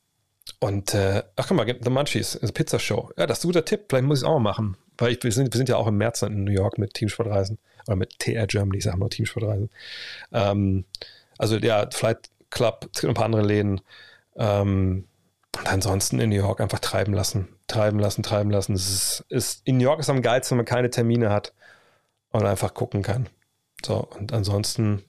[0.61, 3.11] und äh, ach guck mal, The Munchies, also Pizza Show.
[3.17, 3.87] Ja, das ist ein guter Tipp.
[3.89, 4.77] Vielleicht muss ich es auch mal machen.
[4.99, 7.59] Weil ich, wir, sind, wir sind ja auch im März in New York mit Teamsportreisen.
[7.87, 9.71] Oder mit TR Germany, ich sage nur Teamsportreisen.
[10.33, 10.85] Ähm,
[11.39, 13.81] also ja, Flight Club, es gibt ein paar andere Läden.
[14.37, 15.07] Ähm,
[15.59, 17.49] und ansonsten in New York einfach treiben lassen.
[17.67, 18.75] Treiben lassen, treiben lassen.
[18.75, 21.53] Es ist, ist, in New York ist am geilsten, wenn man keine Termine hat
[22.31, 23.29] und einfach gucken kann.
[23.85, 25.03] So, und ansonsten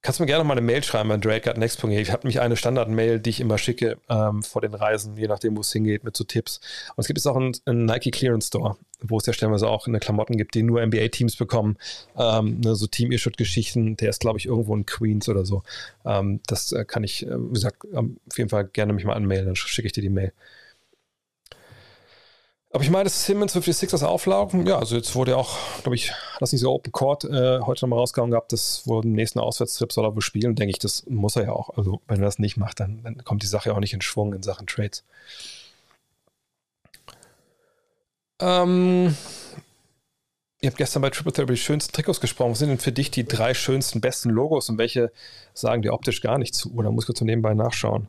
[0.00, 2.00] Kannst du mir gerne noch mal eine Mail schreiben an drake.next.de.
[2.00, 5.56] Ich habe nämlich eine Standard-Mail, die ich immer schicke ähm, vor den Reisen, je nachdem,
[5.56, 6.60] wo es hingeht, mit so Tipps.
[6.94, 9.88] Und es gibt jetzt auch einen, einen, Nike Clearance Store, wo es ja stellenweise auch
[9.88, 11.78] eine Klamotten gibt, die nur NBA-Teams bekommen.
[12.16, 13.96] Ähm, ne, so Team-Issue-Geschichten.
[13.96, 15.64] Der ist, glaube ich, irgendwo in Queens oder so.
[16.04, 19.46] Ähm, das äh, kann ich, äh, wie gesagt, auf jeden Fall gerne mich mal anmelden,
[19.46, 20.32] dann schicke ich dir die Mail.
[22.70, 24.66] Aber ich meine, Simmons wird für die Sixers auflaufen.
[24.66, 27.84] Ja, also jetzt wurde ja auch, glaube ich, das nicht so Open Court äh, heute
[27.84, 30.54] nochmal rausgehauen gehabt, das wurde im nächsten Auswärtstrip soll er wohl spielen.
[30.54, 31.70] Denke ich, das muss er ja auch.
[31.78, 34.34] Also wenn er das nicht macht, dann, dann kommt die Sache auch nicht in Schwung
[34.34, 35.02] in Sachen Trades.
[38.40, 39.16] Ähm,
[40.60, 42.50] ihr habt gestern bei Triple über die schönsten Trikots gesprochen.
[42.52, 45.10] Was sind denn für dich die drei schönsten, besten Logos und welche
[45.54, 46.74] sagen dir optisch gar nicht zu?
[46.74, 48.08] Oder muss ich kurz nebenbei nachschauen?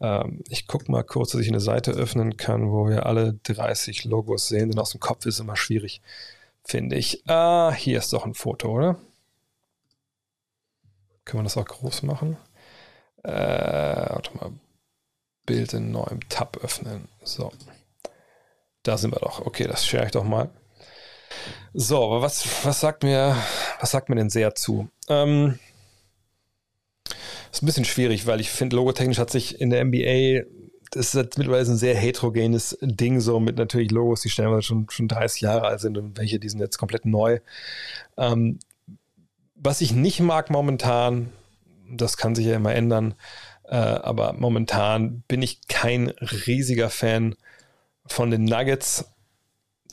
[0.00, 4.04] Ähm, ich gucke mal kurz, dass ich eine Seite öffnen kann, wo wir alle 30
[4.04, 6.02] Logos sehen, denn aus dem Kopf ist immer schwierig,
[6.64, 7.28] finde ich.
[7.28, 8.96] Ah, hier ist doch ein Foto, oder?
[11.24, 12.36] Können wir das auch groß machen?
[13.22, 14.52] Äh, warte mal.
[15.46, 17.08] Bild in neuem Tab öffnen.
[17.22, 17.52] So.
[18.82, 19.44] Da sind wir doch.
[19.44, 20.50] Okay, das share ich doch mal.
[21.72, 23.36] So, aber was, was sagt mir,
[23.80, 24.88] was sagt mir denn sehr zu?
[25.08, 25.58] Ähm,
[27.54, 30.46] ist ein bisschen schwierig, weil ich finde, logotechnisch hat sich in der NBA,
[30.90, 35.08] das ist mittlerweile ein sehr heterogenes Ding, so mit natürlich Logos, die stellenweise schon, schon
[35.08, 37.40] 30 Jahre alt sind und welche, die sind jetzt komplett neu.
[38.16, 38.58] Ähm,
[39.54, 41.30] was ich nicht mag momentan,
[41.90, 43.14] Das kann sich ja immer ändern.
[43.64, 47.34] Äh, aber momentan bin ich kein riesiger Fan
[48.06, 49.06] von den Nuggets,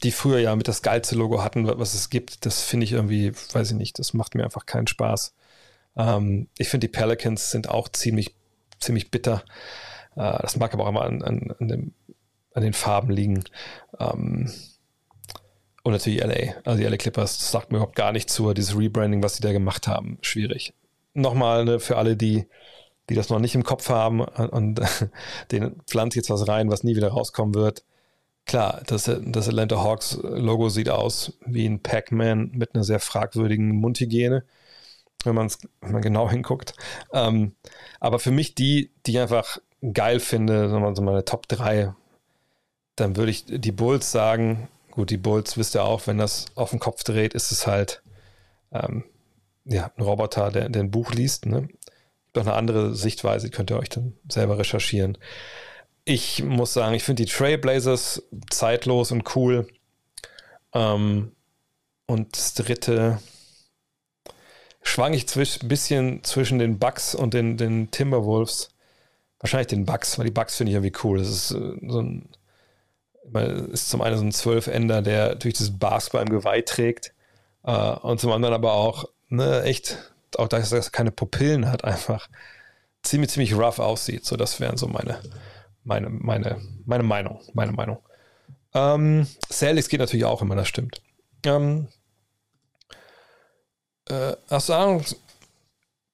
[0.04, 2.46] die früher ja mit das geilste Logo hatten, was es gibt.
[2.46, 5.34] Das finde ich irgendwie, weiß ich nicht, das macht mir einfach keinen Spaß.
[5.96, 8.36] Ähm, ich finde, die Pelicans sind auch ziemlich,
[8.80, 9.44] ziemlich bitter.
[10.16, 11.94] Äh, das mag aber auch immer an, an, an, dem,
[12.54, 13.44] an den Farben liegen.
[14.00, 14.52] Ähm,
[15.84, 16.62] und natürlich LA.
[16.64, 18.54] Also die LA Clippers, sagt mir überhaupt gar nicht zu.
[18.54, 20.74] Dieses Rebranding, was sie da gemacht haben, schwierig.
[21.14, 22.46] Nochmal ne, für alle, die,
[23.10, 24.82] die das noch nicht im Kopf haben und, und
[25.52, 27.84] den pflanzt jetzt was rein, was nie wieder rauskommen wird.
[28.46, 33.70] Klar, das, das Atlanta Hawks Logo sieht aus wie ein Pac-Man mit einer sehr fragwürdigen
[33.70, 34.44] Mundhygiene,
[35.26, 36.74] wenn, man's, wenn man genau hinguckt.
[37.14, 37.56] Ähm,
[38.00, 39.60] aber für mich die, die ich einfach
[39.94, 41.94] geil finde, so meine Top 3,
[42.96, 46.72] dann würde ich die Bulls sagen, Gut, die Bulls wisst ihr auch, wenn das auf
[46.72, 48.04] den Kopf dreht, ist es halt
[48.74, 49.06] ähm,
[49.64, 51.46] ja, ein Roboter, der, der ein Buch liest.
[51.46, 51.70] Ne?
[52.34, 55.18] Doch eine andere Sichtweise, könnt ihr euch dann selber recherchieren.
[56.04, 59.68] Ich muss sagen, ich finde die Trailblazers zeitlos und cool.
[60.74, 61.32] Ähm,
[62.06, 63.20] und das dritte
[64.82, 68.70] schwang ich ein bisschen zwischen den Bucks und den, den Timberwolves.
[69.40, 71.20] Wahrscheinlich den Bucks, weil die Bucks finde ich irgendwie cool.
[71.20, 72.30] Das ist äh, so ein
[73.72, 77.14] ist zum einen so ein Zwölfender, der durch das Basketball im Geweih trägt
[77.64, 82.30] äh, und zum anderen aber auch ne, echt, auch dass er keine Pupillen hat, einfach
[83.04, 84.26] ziemlich, ziemlich rough aussieht.
[84.26, 85.20] So, das wären so meine,
[85.84, 88.00] meine, meine, meine Meinung, meine Meinung.
[88.74, 91.02] Ähm, Celtics geht natürlich auch immer, das stimmt.
[91.46, 91.88] Ähm,
[94.10, 95.04] äh, Ahnung,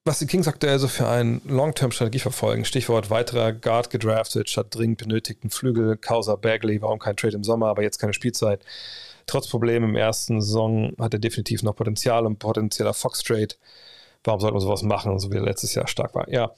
[0.08, 2.66] was die Kings aktuell so für eine Long-Term-Strategie verfolgen.
[2.66, 7.68] Stichwort weiterer Guard gedraftet, statt dringend benötigten Flügel, Causa Bagley, warum kein Trade im Sommer,
[7.68, 8.64] aber jetzt keine Spielzeit.
[9.28, 13.56] Trotz Problemen im ersten Saison hat er definitiv noch Potenzial und potenzieller Fox-Trade.
[14.24, 16.30] Warum sollte man sowas machen, so wie er letztes Jahr stark war?
[16.30, 16.52] Ja,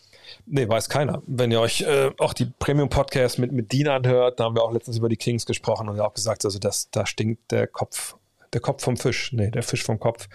[0.46, 1.22] nee, weiß keiner.
[1.26, 4.72] Wenn ihr euch äh, auch die Premium-Podcast mit, mit Dean anhört, da haben wir auch
[4.72, 8.16] letztens über die Kings gesprochen und auch gesagt, also das, da stinkt der Kopf,
[8.54, 9.34] der Kopf vom Fisch.
[9.34, 10.30] Nee, der Fisch vom Kopf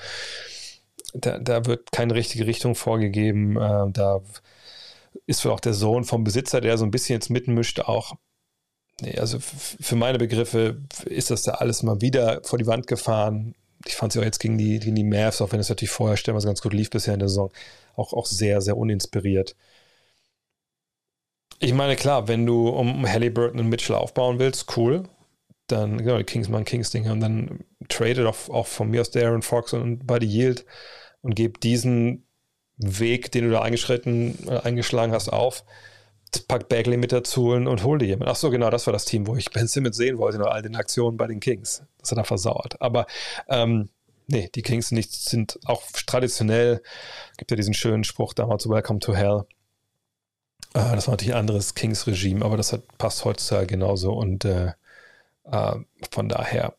[1.15, 3.57] da, da wird keine richtige Richtung vorgegeben.
[3.57, 4.21] Äh, da
[5.27, 8.17] ist wohl auch der Sohn vom Besitzer, der so ein bisschen jetzt mitmischt, auch.
[9.01, 13.55] Nee, also für meine Begriffe ist das da alles mal wieder vor die Wand gefahren.
[13.87, 16.17] Ich fand sie auch jetzt gegen die, gegen die Mavs, auch wenn es natürlich vorher
[16.17, 17.51] stellenweise ganz gut lief bisher in der Saison,
[17.97, 19.57] auch, auch sehr, sehr uninspiriert.
[21.59, 25.05] Ich meine, klar, wenn du um Halliburton und Mitchell aufbauen willst, cool.
[25.67, 29.43] Dann, genau, die Kingsman Kings Ding und dann traded auch, auch von mir aus Darren
[29.43, 30.67] Fox und Buddy Yield
[31.25, 32.27] und gebe diesen
[32.77, 35.65] Weg, den du da eingeschritten, äh, eingeschlagen hast, auf.
[36.49, 38.33] Pack Bagley mit dazu und hol dir jemanden.
[38.33, 40.63] Ach so, genau, das war das Team, wo ich Ben Simmons sehen wollte, nur all
[40.63, 41.85] den Aktionen bei den Kings.
[42.01, 42.81] Das hat er versauert.
[42.83, 43.07] Aber
[43.49, 43.89] ähm,
[44.27, 46.83] nee, die Kings nicht, sind auch traditionell,
[47.39, 49.45] gibt ja diesen schönen Spruch damals, Welcome to Hell.
[50.75, 54.73] Äh, das war natürlich ein anderes Kings-Regime, aber das hat, passt heutzutage genauso und äh,
[55.45, 55.77] äh,
[56.11, 56.75] von daher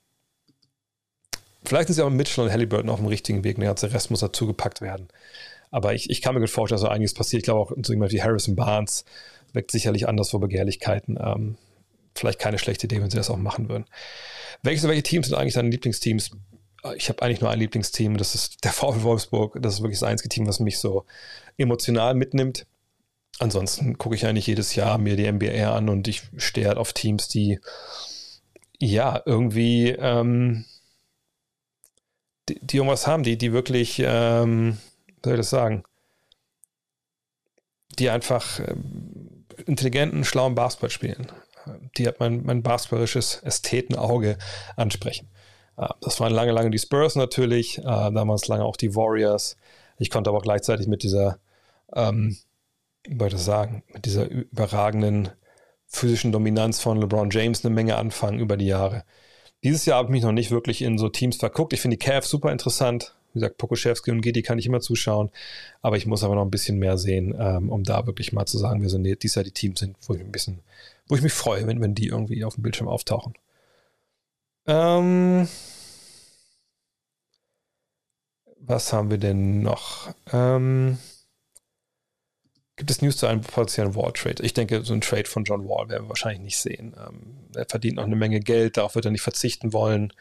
[1.66, 3.58] Vielleicht ist ja auch Mitchell und Halliburton auf dem richtigen Weg.
[3.58, 5.08] Der ganze Rest muss dazugepackt werden.
[5.72, 7.42] Aber ich, ich kann mir gut vorstellen, dass so einiges passiert.
[7.42, 9.06] Ich glaube auch so jemand wie Harrison Barnes
[9.54, 11.18] weckt sicherlich anderswo Begehrlichkeiten.
[11.22, 11.58] Ähm,
[12.14, 13.86] vielleicht keine schlechte Idee, wenn sie das auch machen würden.
[14.64, 16.32] Welche, welche Teams sind eigentlich deine Lieblingsteams?
[16.96, 19.58] Ich habe eigentlich nur ein Lieblingsteam, das ist der VfL Wolfsburg.
[19.62, 21.06] Das ist wirklich das einzige Team, was mich so
[21.58, 22.68] emotional mitnimmt.
[23.40, 26.94] Ansonsten gucke ich eigentlich jedes Jahr mir die NBA an und ich stehe halt auf
[26.94, 27.60] Teams, die
[28.80, 30.66] ja irgendwie ähm,
[32.50, 34.78] die, die irgendwas haben, die, die wirklich, ähm,
[35.24, 35.84] soll ich das sagen,
[38.00, 38.76] die einfach äh,
[39.66, 41.32] intelligenten, schlauen Basketball spielen.
[41.98, 44.38] Die hat mein, mein basketballisches Ästhetenauge
[44.76, 45.30] ansprechen.
[45.78, 49.58] Äh, das waren lange, lange die Spurs natürlich, äh, damals lange auch die Warriors.
[49.98, 51.40] Ich konnte aber gleichzeitig mit dieser,
[51.94, 52.38] ähm,
[53.04, 55.30] ich das sagen, mit dieser überragenden
[55.88, 59.06] physischen Dominanz von LeBron James eine Menge anfangen über die Jahre.
[59.66, 61.74] Dieses Jahr habe ich mich noch nicht wirklich in so Teams verguckt.
[61.74, 63.16] Ich finde die Cavs super interessant.
[63.34, 65.32] Wie gesagt, Pokoschewski und Gidi kann ich immer zuschauen.
[65.82, 68.60] Aber ich muss aber noch ein bisschen mehr sehen, ähm, um da wirklich mal zu
[68.60, 70.60] sagen, wer so dieses Jahr die Teams sind, wo ich ein bisschen,
[71.08, 73.34] wo ich mich freue, wenn, wenn die irgendwie auf dem Bildschirm auftauchen.
[74.68, 75.48] Ähm,
[78.60, 80.14] was haben wir denn noch?
[80.32, 81.00] Ähm,
[82.78, 84.44] Gibt es News zu einem potenziellen Wall-Trade?
[84.44, 86.94] Ich denke, so ein Trade von John Wall werden wir wahrscheinlich nicht sehen.
[86.98, 90.12] Ähm, er verdient noch eine Menge Geld, darauf wird er nicht verzichten wollen.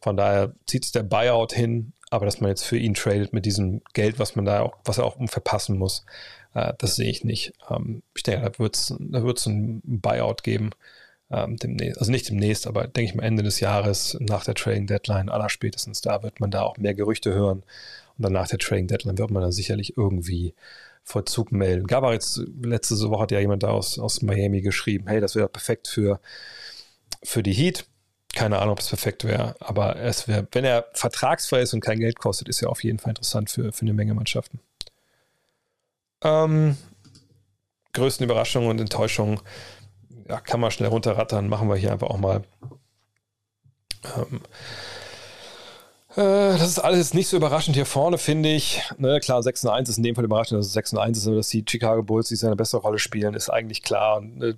[0.00, 3.46] Von daher zieht es der Buyout hin, aber dass man jetzt für ihn tradet mit
[3.46, 6.06] diesem Geld, was man da auch, was er auch verpassen muss,
[6.54, 7.52] äh, das sehe ich nicht.
[7.68, 10.70] Ähm, ich denke, da wird es da wird's ein Buyout geben.
[11.30, 14.86] Ähm, demnächst, also nicht demnächst, aber denke ich mal Ende des Jahres nach der Trading
[14.86, 17.64] Deadline aller spätestens da wird man da auch mehr Gerüchte hören
[18.18, 20.54] und dann nach der Trading Deadline wird man da sicherlich irgendwie
[21.04, 21.86] Vollzug melden.
[21.86, 25.34] Gab auch jetzt, letzte Woche hat ja jemand da aus, aus Miami geschrieben, hey, das
[25.36, 26.18] wäre perfekt für,
[27.22, 27.86] für die Heat.
[28.34, 32.00] Keine Ahnung, ob es perfekt wäre, aber es wäre, wenn er vertragsfrei ist und kein
[32.00, 34.58] Geld kostet, ist er auf jeden Fall interessant für, für eine Menge Mannschaften.
[36.22, 36.76] Ähm,
[37.92, 39.40] größten Überraschungen und Enttäuschungen,
[40.28, 42.42] ja, kann man schnell runterrattern, machen wir hier einfach auch mal.
[44.16, 44.38] Ähm, äh,
[46.16, 48.82] das ist alles nicht so überraschend hier vorne, finde ich.
[48.98, 51.18] Ne, klar, 6 und 1 ist in dem Fall überraschend, dass es 6 und 1
[51.18, 54.18] ist, aber dass die Chicago Bulls die eine bessere Rolle spielen, ist eigentlich klar.
[54.18, 54.54] Und, äh,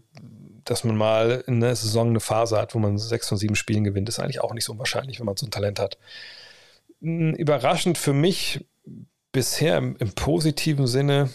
[0.65, 3.85] dass man mal in der Saison eine Phase hat, wo man 6 von 7 Spielen
[3.85, 5.97] gewinnt, ist eigentlich auch nicht so unwahrscheinlich, wenn man so ein Talent hat.
[7.01, 8.67] Hm, überraschend für mich
[9.33, 11.31] bisher im, im positiven Sinne,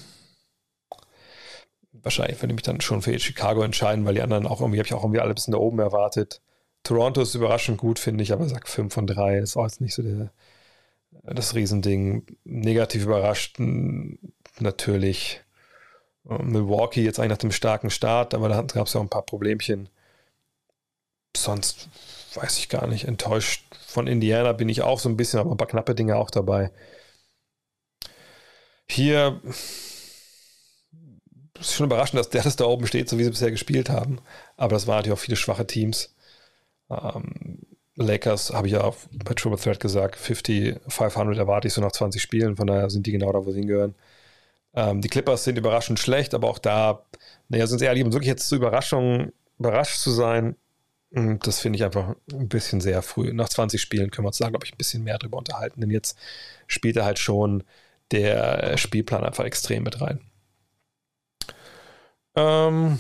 [1.94, 4.88] wahrscheinlich würde ich mich dann schon für Chicago entscheiden, weil die anderen auch irgendwie, habe
[4.88, 6.42] ich auch irgendwie alle ein bisschen da oben erwartet.
[6.84, 9.94] Toronto ist überraschend gut, finde ich, aber sag 5 von 3 ist auch jetzt nicht
[9.94, 10.32] so der,
[11.24, 12.26] das Riesending.
[12.44, 13.58] Negativ überrascht
[14.60, 15.42] natürlich
[16.30, 19.10] äh, Milwaukee jetzt eigentlich nach dem starken Start, aber da gab es ja auch ein
[19.10, 19.90] paar Problemchen.
[21.36, 21.90] Sonst
[22.36, 23.06] weiß ich gar nicht.
[23.06, 26.32] Enttäuscht von Indiana bin ich auch so ein bisschen, aber ein paar knappe Dinge auch
[26.32, 26.72] dabei.
[28.90, 29.40] Hier
[31.60, 34.20] ist schon überraschend, dass der das da oben steht, so wie sie bisher gespielt haben.
[34.58, 36.14] Aber das waren natürlich auch viele schwache Teams.
[36.92, 37.60] Ähm,
[37.96, 38.92] Lakers habe ich ja
[39.26, 43.06] bei Triple Threat gesagt, 50, 500 erwarte ich so nach 20 Spielen, von daher sind
[43.06, 43.96] die genau da, wo sie hingehören.
[44.74, 47.06] Ähm, die Clippers sind überraschend schlecht, aber auch da,
[47.50, 50.56] naja, sind sie ehrlich, um wirklich jetzt zur Überraschung überrascht zu sein,
[51.14, 53.34] hm, das finde ich einfach ein bisschen sehr früh.
[53.34, 55.92] Nach 20 Spielen können wir uns da, glaube ich, ein bisschen mehr drüber unterhalten, denn
[55.92, 56.18] jetzt
[56.68, 57.64] spielt er halt schon
[58.12, 60.22] der Spielplan einfach extrem mit rein.
[62.36, 63.00] Ähm,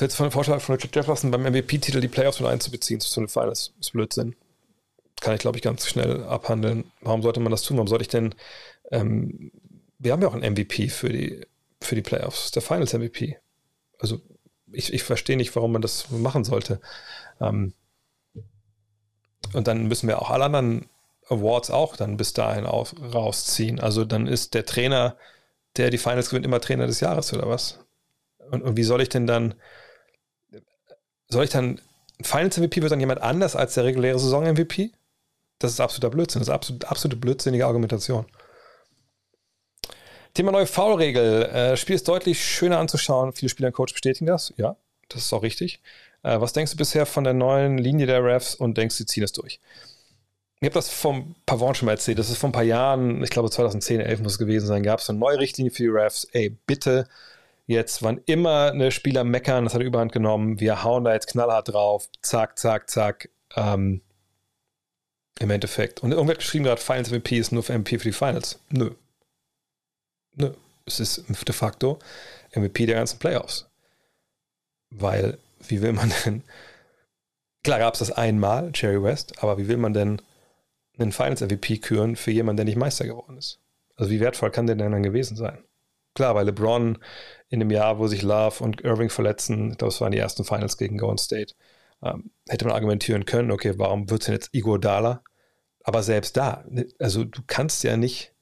[0.00, 3.28] So jetzt von Vorschlag von Richard Jefferson beim MVP-Titel die Playoffs mit einzubeziehen zu den
[3.28, 4.34] Finals ist Blödsinn.
[5.20, 6.90] Kann ich, glaube ich, ganz schnell abhandeln.
[7.02, 7.76] Warum sollte man das tun?
[7.76, 8.34] Warum sollte ich denn,
[8.92, 9.52] ähm,
[9.98, 11.46] wir haben ja auch einen MVP für die,
[11.82, 13.36] für die Playoffs, der Finals MVP.
[13.98, 14.22] Also
[14.72, 16.80] ich, ich verstehe nicht, warum man das machen sollte.
[17.38, 17.74] Ähm,
[19.52, 20.88] und dann müssen wir auch alle anderen
[21.28, 23.78] Awards auch dann bis dahin auf, rausziehen.
[23.78, 25.18] Also dann ist der Trainer,
[25.76, 27.80] der die Finals gewinnt, immer Trainer des Jahres oder was?
[28.50, 29.56] Und, und wie soll ich denn dann
[31.30, 31.80] soll ich dann,
[32.22, 34.90] Finals MVP wird dann jemand anders als der reguläre Saison MVP?
[35.58, 36.40] Das ist absoluter Blödsinn.
[36.40, 38.26] Das ist absolut, absolute blödsinnige Argumentation.
[40.34, 41.44] Thema neue Foulregel.
[41.44, 43.32] Äh, Spiel ist deutlich schöner anzuschauen.
[43.32, 44.52] Viele Spieler und Coach bestätigen das.
[44.56, 44.76] Ja,
[45.08, 45.80] das ist auch richtig.
[46.22, 49.24] Äh, was denkst du bisher von der neuen Linie der Refs und denkst du, ziehen
[49.24, 49.60] es durch?
[50.60, 52.18] Ich habe das vom Pavon schon mal erzählt.
[52.18, 55.00] Das ist vor ein paar Jahren, ich glaube 2010, 11 muss es gewesen sein, gab
[55.00, 56.24] es eine neue Richtlinie für die Refs.
[56.32, 57.08] Ey, bitte
[57.70, 61.28] jetzt, wann immer eine Spieler meckern, das hat er überhand genommen, wir hauen da jetzt
[61.28, 63.30] knallhart drauf, zack, zack, zack.
[63.54, 64.02] Ähm,
[65.38, 66.02] Im Endeffekt.
[66.02, 68.58] Und irgendwer hat geschrieben gerade, Finals MVP ist nur für MVP für die Finals.
[68.70, 68.90] Nö.
[70.34, 70.52] Nö.
[70.84, 71.98] Es ist de facto
[72.54, 73.70] MVP der ganzen Playoffs.
[74.90, 76.42] Weil, wie will man denn.
[77.62, 80.20] Klar gab es das einmal, Jerry West, aber wie will man denn
[80.98, 83.60] einen Finals MVP küren für jemanden, der nicht Meister geworden ist?
[83.96, 85.62] Also, wie wertvoll kann der denn dann gewesen sein?
[86.14, 86.98] Klar, weil LeBron
[87.50, 90.98] in dem Jahr, wo sich Love und Irving verletzen, das waren die ersten Finals gegen
[90.98, 91.54] Golden State,
[92.02, 95.22] ähm, hätte man argumentieren können, okay, warum wird es denn jetzt Igor Dala?
[95.82, 98.32] Aber selbst da, ne, also du kannst ja nicht,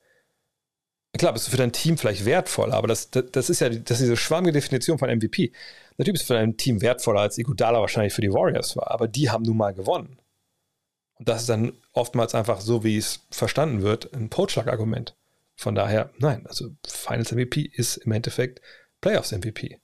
[1.17, 3.99] klar, bist du für dein Team vielleicht wertvoll, aber das, das, das ist ja das
[3.99, 5.53] ist diese schwammige Definition von MVP.
[5.97, 8.91] Natürlich bist du für dein Team wertvoller, als Igor Dala wahrscheinlich für die Warriors war,
[8.91, 10.19] aber die haben nun mal gewonnen.
[11.15, 15.17] Und das ist dann oftmals einfach so, wie es verstanden wird, ein Totschlagargument.
[15.57, 18.61] Von daher, nein, also Finals MVP ist im Endeffekt
[19.01, 19.79] Playoffs MVP.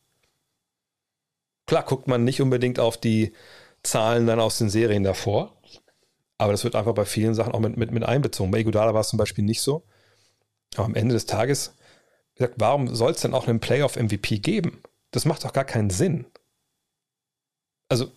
[1.66, 3.32] Klar guckt man nicht unbedingt auf die
[3.82, 5.57] Zahlen dann aus den Serien davor,
[6.39, 8.51] aber das wird einfach bei vielen Sachen auch mit, mit, mit einbezogen.
[8.51, 9.85] Bei Iguodala war es zum Beispiel nicht so.
[10.74, 11.74] Aber am Ende des Tages,
[12.35, 14.82] gesagt, warum soll es denn auch einen Playoff-MVP geben?
[15.11, 16.27] Das macht doch gar keinen Sinn.
[17.89, 18.11] Also,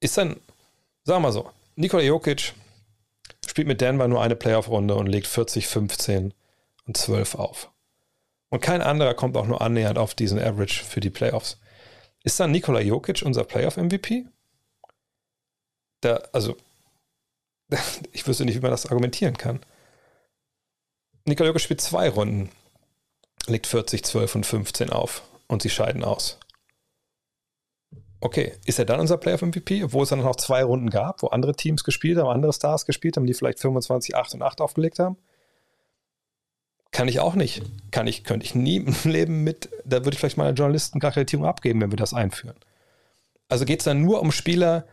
[0.00, 0.36] ist dann,
[1.04, 2.54] sagen wir mal so, Nikola Jokic
[3.46, 6.34] spielt mit Denver nur eine Playoff-Runde und legt 40, 15
[6.86, 7.70] und 12 auf.
[8.50, 11.58] Und kein anderer kommt auch nur annähernd auf diesen Average für die Playoffs.
[12.24, 14.26] Ist dann Nikola Jokic unser Playoff-MVP?
[16.32, 16.56] also,
[18.12, 19.60] ich wüsste nicht, wie man das argumentieren kann.
[21.26, 22.50] Nikola Jokic spielt zwei Runden,
[23.46, 26.38] legt 40, 12 und 15 auf und sie scheiden aus.
[28.22, 31.54] Okay, ist er dann unser Playoff-MVP, obwohl es dann noch zwei Runden gab, wo andere
[31.54, 35.16] Teams gespielt haben, andere Stars gespielt haben, die vielleicht 25, 8 und 8 aufgelegt haben?
[36.92, 37.62] Kann ich auch nicht.
[37.90, 41.80] Kann ich, könnte ich nie im Leben mit, da würde ich vielleicht meiner Journalistenakkreditierung abgeben,
[41.80, 42.56] wenn wir das einführen.
[43.48, 44.86] Also geht es dann nur um Spieler,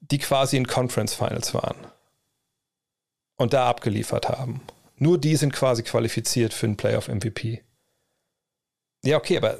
[0.00, 1.76] die quasi in Conference Finals waren
[3.36, 4.60] und da abgeliefert haben.
[4.96, 7.62] Nur die sind quasi qualifiziert für einen Playoff-MVP.
[9.04, 9.58] Ja, okay, aber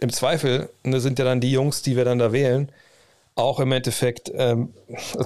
[0.00, 2.70] im Zweifel ne, sind ja dann die Jungs, die wir dann da wählen,
[3.34, 4.74] auch im Endeffekt ähm,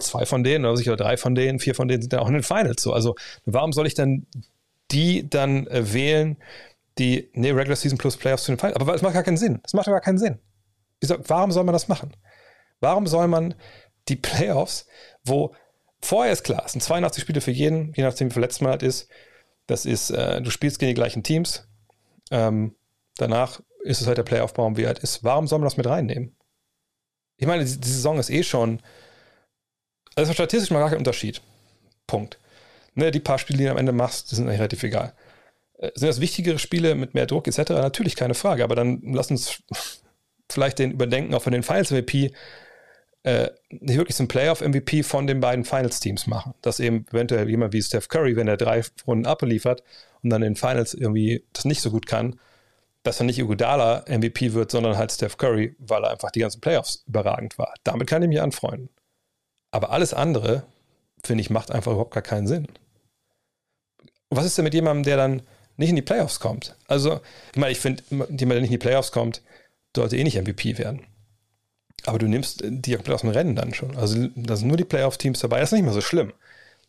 [0.00, 2.34] zwei von denen, oder sicher drei von denen, vier von denen sind ja auch in
[2.34, 2.92] den Finals so.
[2.92, 4.26] Also warum soll ich dann
[4.90, 6.36] die dann äh, wählen,
[6.98, 9.60] die, nee, Regular Season plus Playoffs zu den Finals, aber es macht gar keinen Sinn.
[9.62, 10.38] Das macht gar keinen Sinn.
[11.02, 12.16] Warum soll man das machen?
[12.80, 13.54] Warum soll man
[14.08, 14.86] die Playoffs,
[15.24, 15.54] wo
[16.00, 18.82] vorher ist klar, es sind 82 Spiele für jeden, je nachdem wie verletzt man halt
[18.82, 19.08] ist.
[19.66, 21.68] Das ist, äh, du spielst gegen die gleichen Teams.
[22.30, 22.76] Ähm,
[23.16, 25.24] danach ist es halt der Playoff-Baum, wie er halt ist.
[25.24, 26.36] Warum soll man das mit reinnehmen?
[27.36, 28.80] Ich meine, die, die Saison ist eh schon.
[30.14, 31.42] Also statistisch mal gar kein Unterschied.
[32.06, 32.38] Punkt.
[32.96, 35.14] Ne, die paar Spiele, die du am Ende machst, die sind eigentlich relativ egal.
[35.78, 37.70] Äh, sind das wichtigere Spiele mit mehr Druck etc.?
[37.70, 39.62] Natürlich keine Frage, aber dann lass uns
[40.50, 42.32] vielleicht den Überdenken auch von den Finals-MVP
[43.22, 46.54] äh, nicht wirklich so ein Playoff-MVP von den beiden Finals-Teams machen.
[46.62, 49.82] Dass eben eventuell jemand wie Steph Curry, wenn er drei Runden abliefert
[50.22, 52.38] und dann in den Finals irgendwie das nicht so gut kann,
[53.02, 56.60] dass er nicht Iguodala MVP wird, sondern halt Steph Curry, weil er einfach die ganzen
[56.60, 57.74] Playoffs überragend war.
[57.84, 58.88] Damit kann ich mich anfreunden.
[59.70, 60.64] Aber alles andere,
[61.22, 62.68] finde ich, macht einfach überhaupt gar keinen Sinn.
[64.28, 65.42] Und was ist denn mit jemandem, der dann
[65.76, 66.76] nicht in die Playoffs kommt?
[66.88, 67.20] Also,
[67.52, 69.42] ich meine, ich finde, jemand, der nicht in die Playoffs kommt,
[69.94, 71.06] sollte eh nicht MVP werden.
[72.04, 73.96] Aber du nimmst die komplett aus dem Rennen dann schon.
[73.96, 75.60] Also da sind nur die Playoff-Teams dabei.
[75.60, 76.32] Das ist nicht mehr so schlimm.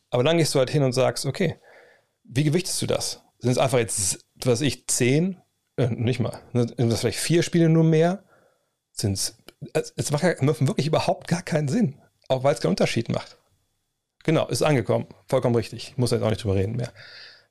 [0.10, 1.56] Aber dann gehst du halt hin und sagst, okay,
[2.24, 3.22] wie gewichtest du das?
[3.40, 5.42] Sind es einfach jetzt, was ich, zehn?
[5.78, 6.42] Äh, nicht mal.
[6.54, 8.24] Sind das vielleicht vier Spiele nur mehr?
[8.92, 9.38] Sind es.
[9.96, 11.96] Es macht wirklich überhaupt gar keinen Sinn.
[12.28, 13.38] Auch weil es keinen Unterschied macht.
[14.24, 15.08] Genau, ist angekommen.
[15.28, 15.90] Vollkommen richtig.
[15.90, 16.92] Ich muss jetzt auch nicht drüber reden mehr.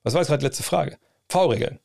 [0.07, 0.99] Was war jetzt gerade die letzte Frage?
[1.29, 1.81] V-Regeln.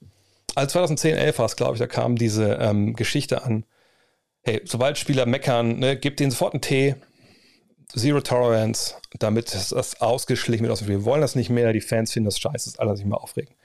[0.53, 3.65] Als 2010, 11 war es, glaube ich, da kam diese ähm, Geschichte an,
[4.43, 6.97] hey, sobald Spieler meckern, ne, gebt denen sofort einen Tee,
[7.87, 10.87] Zero Tolerance, damit das ausgeschlichen wird.
[10.87, 13.55] Wir wollen das nicht mehr, die Fans finden das scheiße, das alle sich mal aufregen.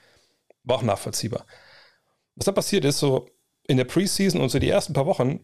[0.64, 1.44] War auch nachvollziehbar.
[2.34, 3.28] Was da passiert ist, so
[3.68, 5.40] in der Preseason und so die ersten paar Wochen,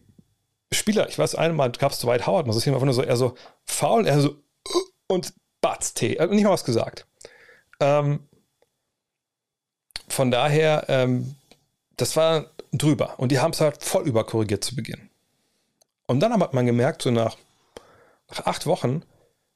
[0.71, 3.35] Spieler, ich weiß, einmal gab es Dwight Howard, man sieht einfach nur so, er so
[3.63, 4.37] faul, er so
[5.05, 7.05] und Batz Tee, also nicht mal was gesagt.
[7.79, 8.27] Ähm,
[10.13, 11.35] von daher, ähm,
[11.97, 13.19] das war drüber.
[13.19, 15.09] Und die haben es halt voll überkorrigiert zu Beginn.
[16.07, 17.37] Und dann hat man gemerkt, so nach,
[18.29, 19.03] nach acht Wochen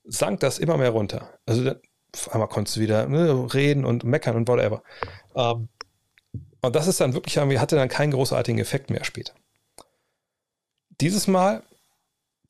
[0.04, 1.30] sank das immer mehr runter.
[1.46, 1.72] Also
[2.14, 4.82] auf einmal konntest du wieder ne, reden und meckern und whatever.
[5.36, 5.70] Ähm,
[6.62, 9.34] und das ist dann wirklich irgendwie, hatte dann keinen großartigen Effekt mehr später.
[11.00, 11.64] Dieses Mal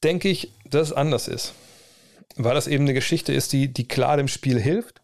[0.03, 1.53] denke ich, dass es anders ist.
[2.35, 5.01] Weil das eben eine Geschichte ist, die, die klar dem Spiel hilft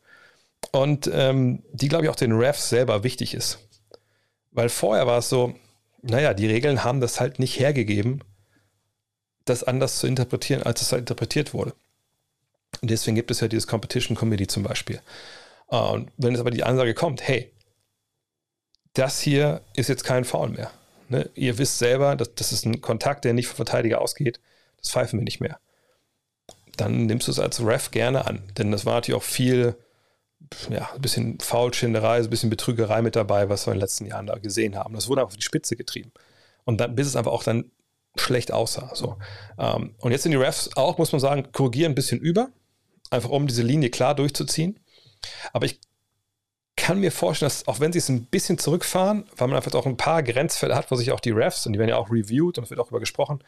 [0.72, 3.60] und ähm, die, glaube ich, auch den Refs selber wichtig ist.
[4.52, 5.56] Weil vorher war es so,
[6.02, 8.22] naja, die Regeln haben das halt nicht hergegeben,
[9.46, 11.74] das anders zu interpretieren, als es halt interpretiert wurde.
[12.82, 15.02] Und deswegen gibt es ja dieses Competition Committee zum Beispiel.
[15.68, 17.52] Und wenn es aber die Ansage kommt, hey,
[18.94, 20.72] das hier ist jetzt kein Foul mehr.
[21.10, 21.30] Ne?
[21.36, 24.40] Ihr wisst selber, dass, das ist ein Kontakt, der nicht vom Verteidiger ausgeht.
[24.78, 25.60] Das pfeifen wir nicht mehr.
[26.78, 28.44] Dann nimmst du es als Ref gerne an.
[28.58, 29.76] Denn das war natürlich auch viel,
[30.70, 34.28] ja, ein bisschen Foulschinderei, ein bisschen Betrügerei mit dabei, was wir in den letzten Jahren
[34.28, 34.94] da gesehen haben.
[34.94, 36.12] Das wurde einfach auf die Spitze getrieben.
[36.66, 37.72] Und dann, bis es einfach auch dann
[38.16, 38.92] schlecht aussah.
[38.94, 39.18] So.
[39.58, 42.50] Ähm, und jetzt sind die Refs auch, muss man sagen, korrigieren ein bisschen über,
[43.10, 44.80] einfach um diese Linie klar durchzuziehen.
[45.52, 45.80] Aber ich
[46.76, 49.86] kann mir vorstellen, dass auch wenn sie es ein bisschen zurückfahren, weil man einfach auch
[49.86, 52.58] ein paar Grenzfälle hat, wo sich auch die Refs, und die werden ja auch reviewed
[52.58, 53.44] und es wird auch über gesprochen,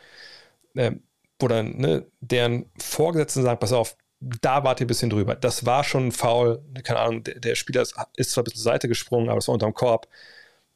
[0.75, 0.91] äh,
[1.39, 3.97] wo dann ne, deren Vorgesetzten sagen, pass auf,
[4.41, 5.35] da wart ihr ein bisschen drüber.
[5.35, 8.87] Das war schon Foul, keine Ahnung, der, der Spieler ist, ist, zwar bisschen zur Seite
[8.87, 10.07] gesprungen, aber es war unterm Korb.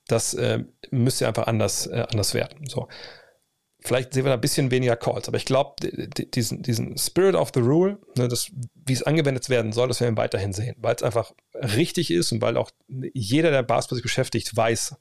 [0.07, 2.67] Das äh, müsst ihr einfach anders, äh, anders werten.
[2.67, 2.87] So.
[3.81, 7.51] Vielleicht sehen wir da ein bisschen weniger Calls, aber ich glaube, diesen, diesen Spirit of
[7.53, 10.95] the Rule, ne, das, wie es angewendet werden soll, das werden wir weiterhin sehen, weil
[10.95, 14.95] es einfach richtig ist und weil auch jeder, der Basketball sich beschäftigt, weiß,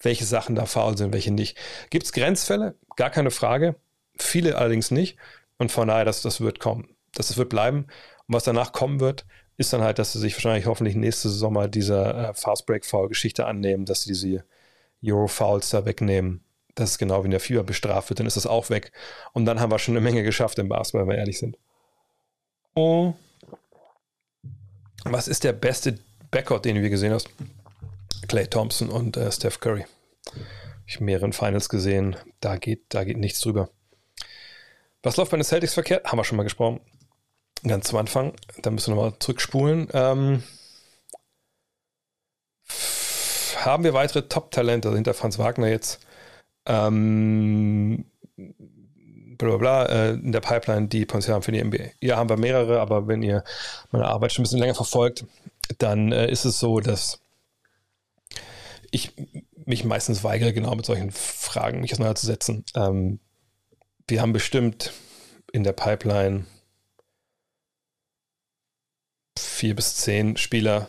[0.00, 1.58] welche Sachen da faul sind, welche nicht.
[1.90, 2.74] Gibt es Grenzfälle?
[2.96, 3.76] Gar keine Frage.
[4.18, 5.18] Viele allerdings nicht.
[5.58, 6.95] Und von daher, das, das wird kommen.
[7.16, 7.86] Das wird bleiben.
[8.26, 9.26] Und was danach kommen wird,
[9.56, 13.08] ist dann halt, dass sie sich wahrscheinlich hoffentlich nächste mal dieser äh, Fast Break Foul
[13.08, 14.44] Geschichte annehmen, dass sie diese
[15.04, 18.36] Euro Fouls da wegnehmen das ist genau wie in der FIBA bestraft wird, dann ist
[18.36, 18.92] das auch weg.
[19.32, 21.58] Und dann haben wir schon eine Menge geschafft im Basketball, wenn wir ehrlich sind.
[22.74, 23.14] Oh.
[25.04, 25.98] Was ist der beste
[26.30, 27.30] Backcourt, den hier gesehen hast?
[28.28, 29.86] Clay Thompson und äh, Steph Curry.
[30.86, 32.16] Ich habe mehreren Finals gesehen.
[32.40, 33.70] Da geht, da geht nichts drüber.
[35.02, 36.04] Was läuft bei den Celtics verkehrt?
[36.04, 36.80] Haben wir schon mal gesprochen.
[37.64, 38.34] Ganz zum Anfang.
[38.62, 39.88] Da müssen wir nochmal zurückspulen.
[39.92, 40.42] Ähm,
[43.56, 46.00] haben wir weitere Top-Talente hinter Franz Wagner jetzt?
[46.66, 48.04] Ähm,
[48.36, 51.90] bla bla bla äh, in der Pipeline, die Potenzial haben für die NBA.
[52.00, 53.44] Hier haben wir mehrere, aber wenn ihr
[53.90, 55.24] meine Arbeit schon ein bisschen länger verfolgt,
[55.78, 57.20] dann äh, ist es so, dass
[58.90, 59.12] ich
[59.64, 62.64] mich meistens weigere, genau mit solchen Fragen mich auseinanderzusetzen.
[62.74, 63.18] Ähm,
[64.06, 64.92] wir haben bestimmt
[65.52, 66.46] in der Pipeline
[69.38, 70.88] vier bis zehn Spieler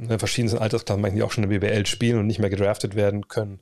[0.00, 3.28] in verschiedenen Altersklassen, die auch schon in der BBL spielen und nicht mehr gedraftet werden
[3.28, 3.60] können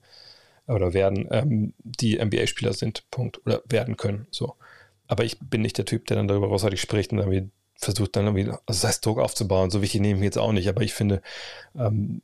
[0.67, 4.27] oder werden, ähm, die NBA-Spieler sind, Punkt, oder werden können.
[4.31, 4.57] So.
[5.07, 8.25] Aber ich bin nicht der Typ, der dann darüber großartig spricht und irgendwie versucht dann
[8.25, 9.71] irgendwie, also das heißt Druck aufzubauen.
[9.71, 11.23] So wichtig nehme ich jetzt auch nicht, aber ich finde,
[11.77, 12.23] ähm,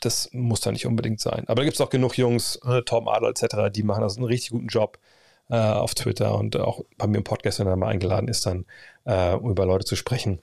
[0.00, 1.44] das muss da nicht unbedingt sein.
[1.46, 4.26] Aber da gibt es auch genug Jungs, äh, Tom Adler etc., die machen das einen
[4.26, 4.98] richtig guten Job
[5.50, 8.64] äh, auf Twitter und auch bei mir im Podcast, wenn er mal eingeladen ist, dann
[9.04, 10.40] äh, um über Leute zu sprechen.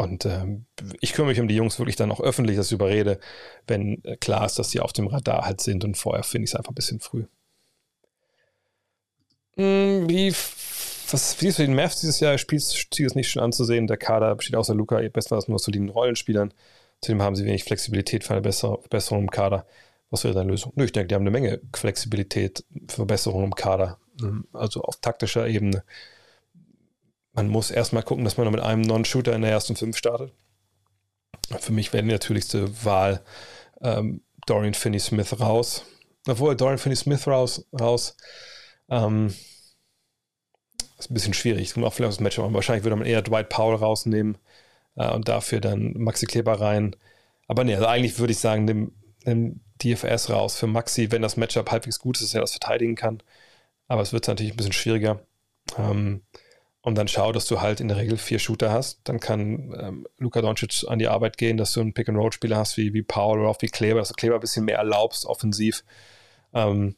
[0.00, 0.64] Und ähm,
[1.02, 3.20] ich kümmere mich um die Jungs wirklich dann auch öffentlich, dass ich überrede,
[3.66, 6.52] wenn äh, klar ist, dass sie auf dem Radar halt sind und vorher finde ich
[6.52, 7.26] es einfach ein bisschen früh.
[9.56, 12.38] Hm, wie, was siehst du den Mavs dieses Jahr?
[12.38, 13.86] Spielstil ist nicht schon anzusehen.
[13.88, 16.54] Der Kader besteht außer Luca bestenfalls nur aus soliden Rollenspielern.
[17.02, 19.66] Zudem haben sie wenig Flexibilität für eine Verbesserung im Kader.
[20.08, 20.72] Was wäre deine Lösung?
[20.76, 23.98] Nö, ich denke, die haben eine Menge Flexibilität für Verbesserungen im Kader.
[24.18, 25.84] Hm, also auf taktischer Ebene
[27.32, 30.32] man muss erstmal gucken, dass man mit einem Non-Shooter in der ersten fünf startet.
[31.58, 33.22] Für mich wäre die natürlichste Wahl
[33.82, 35.84] ähm, Dorian Finney-Smith raus.
[36.26, 38.16] Obwohl, Dorian Finney-Smith raus, raus
[38.88, 39.34] ähm,
[40.98, 41.72] ist ein bisschen schwierig.
[41.72, 44.38] Kommt auch vielleicht das Matchup Wahrscheinlich würde man eher Dwight Powell rausnehmen
[44.96, 46.96] äh, und dafür dann Maxi Kleber rein.
[47.48, 48.92] Aber nee, also eigentlich würde ich sagen, nimm,
[49.24, 52.94] nimm DFS raus für Maxi, wenn das Matchup halbwegs gut ist, dass er das verteidigen
[52.94, 53.22] kann.
[53.88, 55.20] Aber es wird natürlich ein bisschen schwieriger.
[55.76, 56.22] Ähm,
[56.82, 59.00] und dann schau, dass du halt in der Regel vier Shooter hast.
[59.04, 62.94] Dann kann ähm, Luka Doncic an die Arbeit gehen, dass du einen Pick-and-Roll-Spieler hast wie,
[62.94, 65.84] wie Paul oder auch wie Kleber, dass du Kleber ein bisschen mehr erlaubst, offensiv.
[66.54, 66.96] Ähm,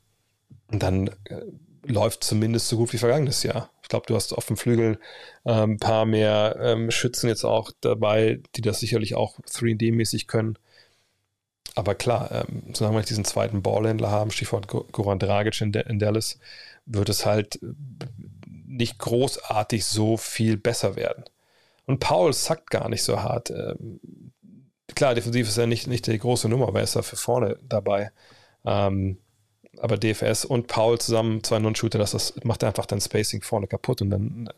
[0.69, 1.43] und dann äh,
[1.85, 3.71] läuft zumindest so gut wie vergangenes Jahr.
[3.83, 5.01] Ich glaube, du hast auf dem Flügel
[5.45, 10.59] ein ähm, paar mehr ähm, Schützen jetzt auch dabei, die das sicherlich auch 3D-mäßig können.
[11.75, 16.39] Aber klar, ähm, solange wir diesen zweiten Ballhändler haben, Stichwort Goran Dragic in, in Dallas,
[16.87, 17.59] wird es halt
[18.73, 21.25] nicht großartig so viel besser werden.
[21.87, 23.51] Und Paul sackt gar nicht so hart.
[23.51, 24.01] Ähm,
[24.95, 27.59] klar, defensiv ist er nicht, nicht die große Nummer, aber er ist da für vorne
[27.63, 28.13] dabei.
[28.65, 29.19] Ähm,
[29.79, 34.11] aber DFS und Paul zusammen, zwei Non-Shooter, das, macht einfach dein Spacing vorne kaputt und
[34.11, 34.49] dann,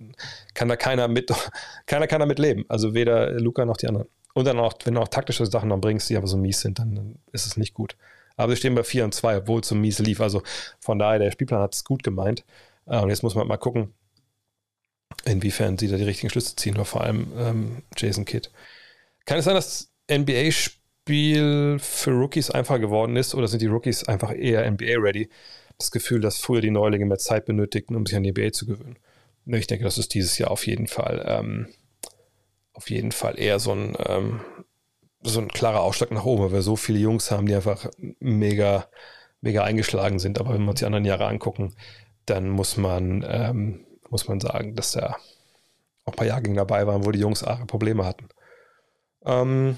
[0.55, 1.32] kann da keiner mit,
[1.86, 2.65] keiner kann damit leben.
[2.69, 4.09] Also weder Luca noch die anderen.
[4.35, 6.81] Und dann auch, wenn du auch taktische Sachen dann bringst, die aber so mies sind,
[6.81, 7.97] dann, ist es nicht gut.
[8.36, 10.20] Aber sie stehen bei 4 und 2, obwohl es so mies lief.
[10.20, 10.43] Also
[10.81, 12.45] von daher, der Spielplan hat es gut gemeint.
[12.86, 13.95] Äh, und jetzt muss man mal gucken,
[15.24, 18.51] inwiefern sie da die richtigen Schlüsse ziehen, oder vor allem ähm, Jason Kidd.
[19.24, 24.32] Kann es sein, dass NBA-Spiel für Rookies einfacher geworden ist oder sind die Rookies einfach
[24.35, 25.31] eher NBA-ready?
[25.78, 28.66] Das Gefühl, dass früher die Neulinge mehr Zeit benötigten, um sich an die NBA zu
[28.66, 28.99] gewöhnen.
[29.47, 31.69] Ich denke, das ist dieses Jahr auf jeden Fall, ähm,
[32.73, 34.41] auf jeden Fall eher so ein, ähm,
[35.23, 38.89] so ein klarer Ausschlag nach oben, weil wir so viele Jungs haben, die einfach mega,
[39.41, 40.39] mega eingeschlagen sind.
[40.39, 41.74] Aber wenn wir uns die anderen Jahre angucken,
[42.27, 43.84] dann muss man ähm,
[44.15, 45.16] muss man sagen, dass da
[46.05, 48.28] auch ein paar Jahrgänge dabei waren, wo die Jungs Probleme hatten.
[49.24, 49.77] Ähm,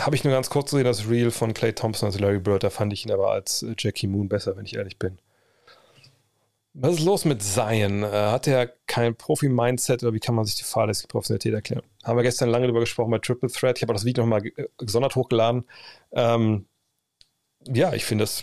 [0.00, 2.70] Habe ich nur ganz kurz gesehen, das Reel von Clay Thompson als Larry Bird, da
[2.70, 5.18] fand ich ihn aber als äh, Jackie Moon besser, wenn ich ehrlich bin.
[6.72, 8.02] Was ist los mit Zion?
[8.02, 11.82] Äh, hat er kein Profi-Mindset oder wie kann man sich die fahrlässige Professionalität erklären?
[12.02, 13.76] Haben wir gestern lange darüber gesprochen bei Triple Threat.
[13.76, 14.42] Ich habe das Video nochmal
[14.78, 15.66] gesondert hochgeladen.
[16.12, 16.64] Ähm,
[17.66, 18.42] ja, ich finde das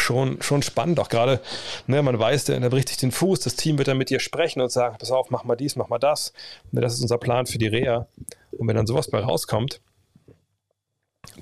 [0.00, 0.98] schon, schon spannend.
[0.98, 1.40] Auch gerade,
[1.86, 4.20] ne, man weiß, der, der bricht sich den Fuß, das Team wird dann mit dir
[4.20, 6.32] sprechen und sagen, pass auf, mach mal dies, mach mal das.
[6.72, 8.08] Ne, das ist unser Plan für die Reha.
[8.52, 9.80] Und wenn dann sowas bei rauskommt,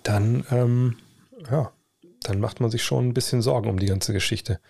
[0.03, 0.99] dann, ähm,
[1.51, 1.73] ja,
[2.23, 4.61] dann macht man sich schon ein bisschen Sorgen um die ganze Geschichte.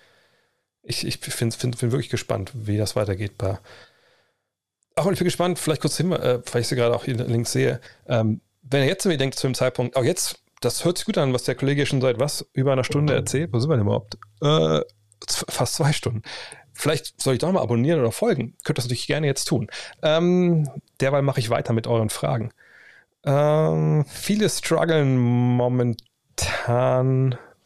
[0.83, 3.59] Ich, ich bin find, find wirklich gespannt, wie das weitergeht bei.
[4.97, 7.53] Und ich bin gespannt, vielleicht kurz hin, äh, weil ich sie gerade auch hier links
[7.53, 7.81] sehe.
[8.07, 11.19] Ähm, wenn ihr jetzt irgendwie denkt, zu dem Zeitpunkt, auch jetzt das hört sich gut
[11.19, 12.47] an, was der Kollege schon seit was?
[12.53, 13.53] Über einer Stunde erzählt.
[13.53, 14.19] Wo sind wir denn überhaupt?
[14.43, 14.81] Äh,
[15.27, 16.23] fast zwei Stunden.
[16.73, 18.57] Vielleicht soll ich doch mal abonnieren oder folgen.
[18.65, 19.69] Könnt das natürlich gerne jetzt tun.
[20.03, 20.69] Ähm,
[21.01, 22.53] derweil mache ich weiter mit euren Fragen.
[23.25, 25.97] Ähm, viele strugglen momentan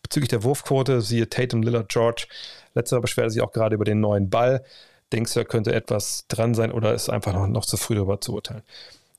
[0.03, 2.27] bezüglich der Wurfquote, siehe Tatum, Lillard, George.
[2.75, 4.65] Letzterer beschwerte sich auch gerade über den neuen Ball.
[5.13, 8.21] Denkst du, da könnte etwas dran sein oder ist einfach noch, noch zu früh darüber
[8.21, 8.63] zu urteilen?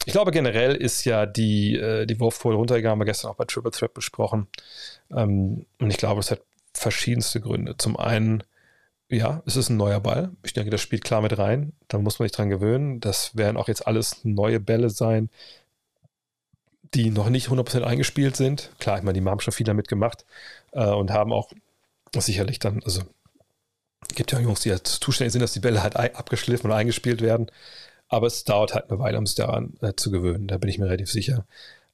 [0.05, 3.45] Ich glaube, generell ist ja die, äh, die Wurfquote runtergegangen, haben wir gestern auch bei
[3.45, 4.47] Triple Threat besprochen.
[5.11, 6.41] Ähm, und ich glaube, es hat
[6.73, 7.77] verschiedenste Gründe.
[7.77, 8.43] Zum einen,
[9.09, 10.31] ja, es ist ein neuer Ball.
[10.43, 11.73] Ich denke, das spielt klar mit rein.
[11.87, 12.99] Da muss man sich dran gewöhnen.
[12.99, 15.29] Das werden auch jetzt alles neue Bälle sein,
[16.93, 18.71] die noch nicht 100% eingespielt sind.
[18.79, 20.25] Klar, ich meine, die haben schon viel damit gemacht
[20.73, 21.51] äh, und haben auch
[22.15, 23.03] sicherlich dann, also
[24.15, 27.47] Gibt ja Jungs, die halt zuständig sind, dass die Bälle halt abgeschliffen und eingespielt werden.
[28.13, 30.47] Aber es dauert halt eine Weile, um sich daran äh, zu gewöhnen.
[30.47, 31.47] Da bin ich mir relativ sicher.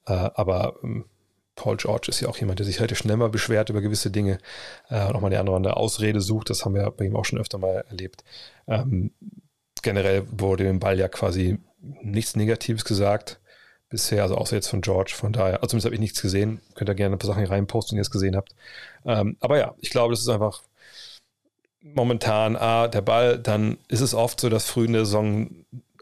[0.05, 1.05] Äh, aber ähm,
[1.55, 4.37] Paul George ist ja auch jemand, der sich relativ schnell mal beschwert über gewisse Dinge
[4.89, 6.49] äh, und auch mal die andere eine Ausrede sucht.
[6.49, 8.25] Das haben wir bei ihm auch schon öfter mal erlebt.
[8.67, 9.11] Ähm,
[9.81, 13.39] generell wurde dem Ball ja quasi nichts Negatives gesagt
[13.89, 15.13] bisher, also außer jetzt von George.
[15.15, 16.59] Von daher, also zumindest habe ich nichts gesehen.
[16.75, 18.55] Könnt ihr gerne ein paar Sachen reinposten, wenn ihr es gesehen habt.
[19.05, 20.63] Ähm, aber ja, ich glaube, das ist einfach
[21.81, 25.49] momentan A, der Ball, dann ist es oft so, dass früh in der Saison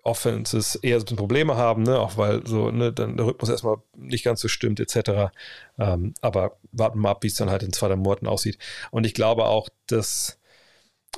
[0.08, 2.00] Offenses eher so Probleme haben, ne?
[2.00, 5.32] auch weil so ne, dann der Rhythmus erstmal nicht ganz so stimmt, etc.
[5.78, 8.58] Ähm, aber warten wir ab, wie es dann halt in zwei Monaten aussieht.
[8.92, 10.40] Und ich glaube auch, dass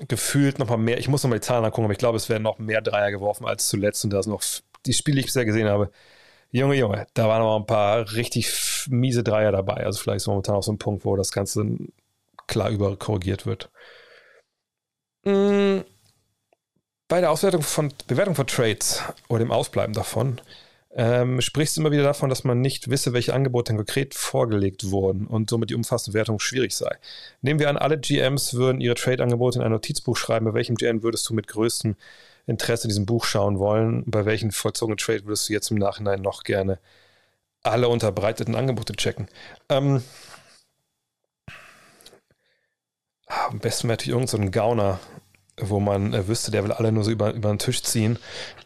[0.07, 2.29] gefühlt noch mal mehr, ich muss noch mal die Zahlen angucken, aber ich glaube, es
[2.29, 4.43] werden noch mehr Dreier geworfen als zuletzt und da sind noch
[4.85, 5.91] die Spiele, die ich bisher gesehen habe,
[6.51, 9.85] Junge, Junge, da waren noch ein paar richtig miese Dreier dabei.
[9.85, 11.63] Also vielleicht ist momentan auch so ein Punkt, wo das Ganze
[12.47, 13.69] klar überkorrigiert wird.
[15.25, 15.81] Mm,
[17.09, 20.39] bei der Auswertung von Bewertung von Trades oder dem Ausbleiben davon
[20.91, 25.27] ähm, sprichst du immer wieder davon, dass man nicht wisse, welche Angebote konkret vorgelegt wurden
[25.27, 26.97] und somit die umfassende Wertung schwierig sei.
[27.41, 30.45] Nehmen wir an, alle GMs würden ihre Trade-Angebote in ein Notizbuch schreiben.
[30.45, 31.95] Bei welchem GM würdest du mit größtem
[32.47, 34.03] Interesse in diesem Buch schauen wollen?
[34.07, 36.79] Bei welchen vollzogenen Trade würdest du jetzt im Nachhinein noch gerne
[37.61, 39.27] alle unterbreiteten Angebote checken?
[39.69, 40.01] Ähm,
[43.27, 44.99] am besten wäre natürlich irgendein so Gauner,
[45.61, 48.19] wo man äh, wüsste, der will alle nur so über, über den Tisch ziehen.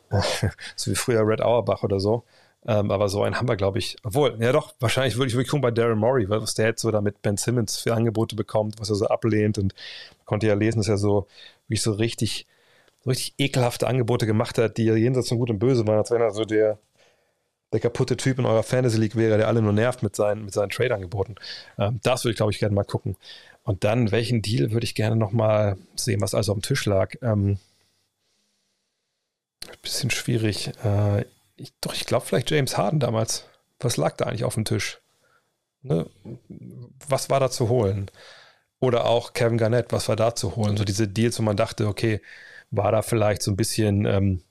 [0.76, 2.24] so wie früher Red Auerbach oder so.
[2.66, 3.98] Ähm, aber so einen haben wir, glaube ich.
[4.04, 6.92] Obwohl, ja doch, wahrscheinlich würde ich wirklich gucken bei Daryl Morey, was der jetzt so
[6.92, 9.58] da mit Ben Simmons für Angebote bekommt, was er so ablehnt.
[9.58, 9.74] Und
[10.20, 11.28] man konnte ja lesen, dass er so,
[11.68, 12.48] wie so richtig,
[13.02, 16.22] so richtig ekelhafte Angebote gemacht hat, die jenseits von Gut und Böse waren, als wenn
[16.22, 16.80] er so der,
[17.74, 20.54] der kaputte Typ in eurer Fantasy League wäre, der alle nur nervt mit seinen, mit
[20.54, 21.36] seinen Trade-Angeboten.
[21.78, 23.18] Ähm, das würde ich, glaube ich, gerne mal gucken.
[23.64, 27.14] Und dann, welchen Deal würde ich gerne nochmal sehen, was also dem Tisch lag?
[27.22, 27.58] Ähm,
[29.82, 30.72] bisschen schwierig.
[30.84, 31.26] Äh,
[31.56, 33.48] ich, doch, ich glaube vielleicht James Harden damals.
[33.80, 35.02] Was lag da eigentlich auf dem Tisch?
[35.82, 36.10] Ne?
[37.08, 38.10] Was war da zu holen?
[38.80, 40.78] Oder auch Kevin Garnett, was war da zu holen?
[40.78, 42.22] So diese Deals, wo man dachte, okay,
[42.72, 44.42] war da vielleicht so ein bisschen ähm,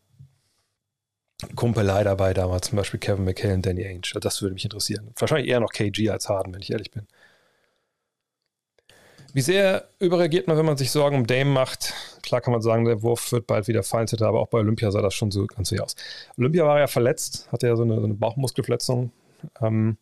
[1.56, 4.20] Kumpelei dabei damals, zum Beispiel Kevin McHale und Danny Ainge.
[4.20, 5.10] Das würde mich interessieren.
[5.16, 7.06] Wahrscheinlich eher noch KG als Harden, wenn ich ehrlich bin.
[9.32, 11.94] Wie sehr überreagiert man, wenn man sich Sorgen um Dame macht?
[12.22, 15.00] Klar kann man sagen, der Wurf wird bald wieder fallen, aber auch bei Olympia sah
[15.00, 15.96] das schon so ganz so aus.
[16.36, 19.10] Olympia war ja verletzt, hatte ja so eine, so eine Bauchmuskelverletzung.
[19.62, 19.96] Ähm,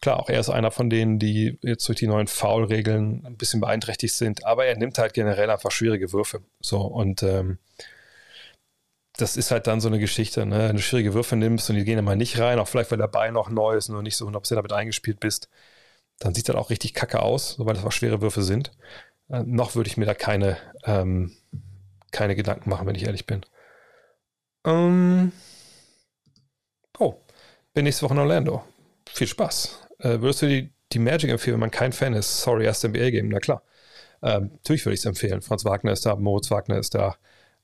[0.00, 3.60] klar, auch er ist einer von denen, die jetzt durch die neuen Foul-Regeln ein bisschen
[3.60, 6.40] beeinträchtigt sind, aber er nimmt halt generell einfach schwierige Würfe.
[6.60, 7.58] So, und ähm,
[9.16, 10.68] das ist halt dann so eine Geschichte, ne?
[10.68, 13.08] Wenn du schwierige Würfe nimmst und die gehen immer nicht rein, auch vielleicht, weil der
[13.08, 15.48] Bein noch neu ist und du nicht so 100% damit eingespielt bist,
[16.18, 18.72] dann sieht das auch richtig kacke aus, weil das auch schwere Würfe sind.
[19.28, 21.36] Äh, noch würde ich mir da keine, ähm,
[22.10, 23.44] keine Gedanken machen, wenn ich ehrlich bin.
[24.64, 25.32] Ähm
[26.98, 27.14] oh,
[27.74, 28.64] bin nächste Woche in Orlando.
[29.12, 29.88] Viel Spaß.
[29.98, 32.40] Äh, würdest du die, die Magic empfehlen, wenn man kein Fan ist?
[32.40, 33.62] Sorry, erst NBA-Game, na klar.
[34.22, 35.42] Ähm, natürlich würde ich es empfehlen.
[35.42, 37.16] Franz Wagner ist da, Moritz Wagner ist da.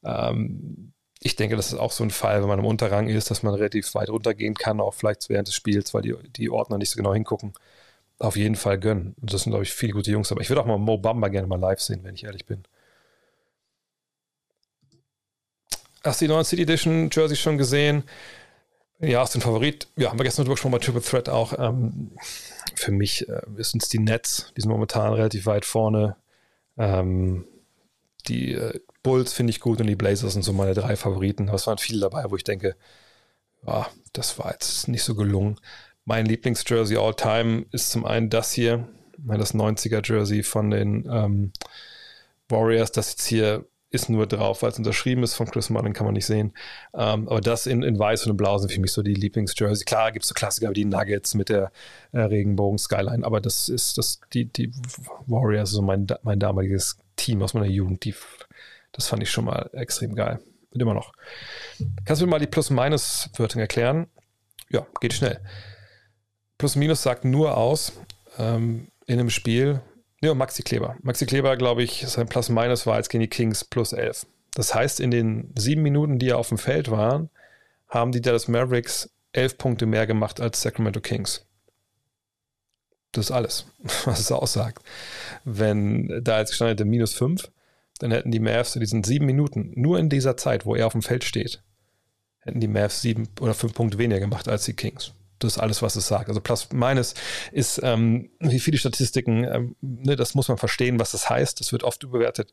[0.04, 3.42] Ähm, ich denke, das ist auch so ein Fall, wenn man im Unterrang ist, dass
[3.42, 6.90] man relativ weit runtergehen kann, auch vielleicht während des Spiels, weil die, die Ordner nicht
[6.90, 7.54] so genau hingucken
[8.22, 9.14] auf jeden Fall gönnen.
[9.20, 10.30] Und das sind, glaube ich, viele gute Jungs.
[10.30, 12.62] Aber ich würde auch mal Mo Bamba gerne mal live sehen, wenn ich ehrlich bin.
[16.04, 18.04] Hast du die neuen City Edition Jersey schon gesehen?
[19.00, 19.88] Ja, ist ein Favorit.
[19.96, 21.58] Ja, haben wir gestern drüber gesprochen bei Triple Threat auch.
[21.58, 22.12] Ähm,
[22.76, 24.52] für mich äh, sind es die Nets.
[24.56, 26.16] Die sind momentan relativ weit vorne.
[26.78, 27.44] Ähm,
[28.28, 31.48] die äh, Bulls finde ich gut und die Blazers sind so meine drei Favoriten.
[31.48, 32.76] Aber es waren viele dabei, wo ich denke,
[33.66, 35.58] ja, das war jetzt nicht so gelungen.
[36.04, 38.88] Mein Lieblingsjersey all time ist zum einen das hier,
[39.18, 41.52] das 90er Jersey von den ähm,
[42.48, 42.92] Warriors.
[42.92, 46.14] Das jetzt hier ist nur drauf, weil es unterschrieben ist von Chris Mullin, kann man
[46.14, 46.54] nicht sehen.
[46.94, 49.84] Ähm, aber das in, in weiß und in blau sind für mich so die Lieblingsjersey.
[49.84, 51.70] Klar gibt es so Klassiker wie die Nuggets mit der
[52.12, 54.72] äh, Regenbogen-Skyline, aber das ist das, die, die
[55.26, 58.04] Warriors, so mein, mein damaliges Team aus meiner Jugend.
[58.04, 58.14] Die,
[58.92, 60.40] das fand ich schon mal extrem geil.
[60.70, 61.12] Und immer noch.
[62.06, 64.06] Kannst du mir mal die Plus-Minus-Wörter erklären?
[64.70, 65.38] Ja, geht schnell.
[66.62, 67.93] Plus Minus sagt nur aus
[68.39, 69.80] ähm, in einem Spiel.
[70.20, 70.94] Ja, Maxi Kleber.
[71.02, 74.28] Maxi Kleber, glaube ich, sein Plus Minus war als gegen die Kings plus 11.
[74.55, 77.30] Das heißt, in den sieben Minuten, die er auf dem Feld waren,
[77.89, 81.44] haben die Dallas Mavericks elf Punkte mehr gemacht als Sacramento Kings.
[83.10, 83.66] Das ist alles,
[84.05, 84.84] was es aussagt.
[85.44, 87.51] Wenn da jetzt gestanden hätte minus 5,
[87.98, 90.93] dann hätten die Mavs in diesen sieben Minuten, nur in dieser Zeit, wo er auf
[90.93, 91.60] dem Feld steht,
[92.39, 95.12] hätten die Mavs sieben oder fünf Punkte weniger gemacht als die Kings
[95.43, 96.28] Das ist alles, was es sagt.
[96.28, 97.14] Also plus minus
[97.52, 101.60] ist, ähm, wie viele Statistiken, ähm, ne, das muss man verstehen, was das heißt.
[101.60, 102.52] Das wird oft überwertet.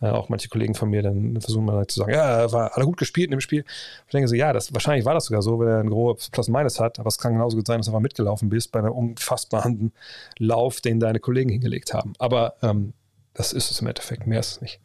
[0.00, 2.96] Äh, auch manche Kollegen von mir dann versuchen mal zu sagen, ja, war alle gut
[2.96, 3.64] gespielt in dem Spiel.
[4.06, 6.48] Ich denke so, ja, das, wahrscheinlich war das sogar so, wenn er ein großes plus
[6.48, 8.92] minus hat, aber es kann genauso gut sein, dass du einfach mitgelaufen bist bei einem
[8.92, 9.92] unfassbaren
[10.38, 12.12] Lauf, den deine Kollegen hingelegt haben.
[12.18, 12.92] Aber ähm,
[13.34, 14.80] das ist es im Endeffekt, mehr ist es nicht.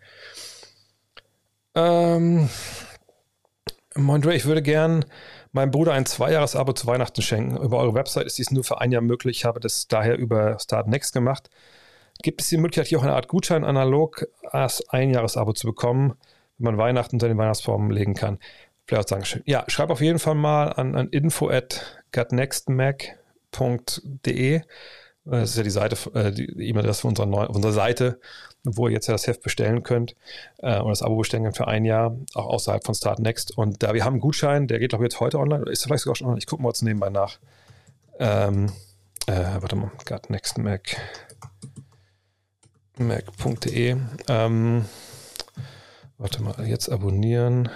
[1.75, 2.49] Ähm,
[3.95, 5.05] Mondre, ich würde gern
[5.51, 7.57] meinem Bruder ein Zweijahres-Abo zu Weihnachten schenken.
[7.57, 9.37] Über eure Website ist dies nur für ein Jahr möglich.
[9.37, 11.49] Ich habe das daher über Start Next gemacht.
[12.23, 16.13] Gibt es die Möglichkeit, hier auch eine Art Gutschein analog als Einjahres-Abo zu bekommen,
[16.57, 18.39] wenn man Weihnachten unter den Weihnachtsformen legen kann?
[18.85, 19.41] Vielleicht auch Dankeschön.
[19.45, 24.61] Ja, schreib auf jeden Fall mal an, an info at gutnextmac.de.
[25.23, 28.19] Das ist ja die Seite, äh, die E-Mail-Adresse unserer, unserer Seite
[28.63, 30.15] wo ihr jetzt ja das Heft bestellen könnt
[30.59, 33.57] äh, und das Abo bestellen könnt für ein Jahr, auch außerhalb von Start Next.
[33.57, 35.83] Und da wir haben einen Gutschein, der geht glaube ich jetzt heute online, oder ist
[35.83, 37.39] vielleicht sogar schon online, ich gucke mal jetzt nebenbei nach.
[38.19, 38.71] Ähm,
[39.27, 40.97] äh, warte mal, Got Next Mac.
[42.97, 43.97] Mac.de.
[44.27, 44.85] Ähm,
[46.17, 47.69] warte mal, jetzt abonnieren.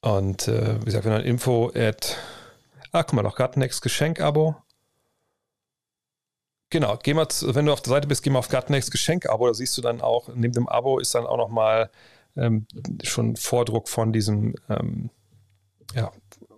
[0.00, 2.16] Und äh, wie gesagt, wenn dann Info at.
[2.92, 4.56] Ah, guck mal, doch gerade Next Geschenk-Abo.
[6.74, 9.54] Genau, geh mal, wenn du auf der Seite bist, geh mal auf Gutnext Geschenk-Abo, da
[9.54, 11.88] siehst du dann auch, neben dem Abo ist dann auch nochmal
[12.36, 12.66] ähm,
[13.04, 15.10] schon Vordruck von diesem, ähm,
[15.94, 16.10] ja,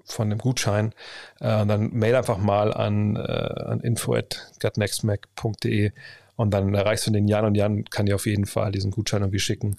[0.07, 0.95] von dem Gutschein.
[1.39, 5.93] Äh, dann mail einfach mal an, äh, an info.gutnextmac.de
[6.37, 9.21] und dann erreichst du den Jan und Jan kann dir auf jeden Fall diesen Gutschein
[9.21, 9.77] irgendwie schicken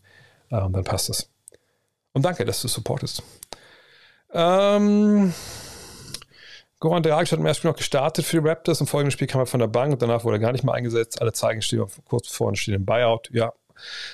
[0.52, 1.32] äh, und dann passt das.
[2.14, 3.24] Und danke, dass du supportest.
[4.32, 5.34] Ähm,
[6.80, 8.82] Goran Dragic hat im ersten Spiel noch gestartet für die Raptors.
[8.82, 10.76] Im folgenden Spiel kam er von der Bank und danach wurde er gar nicht mehr
[10.76, 11.22] eingesetzt.
[11.22, 13.30] Alle zeigen, stehen kurz bevor und stehen im Buyout.
[13.32, 13.54] Ja,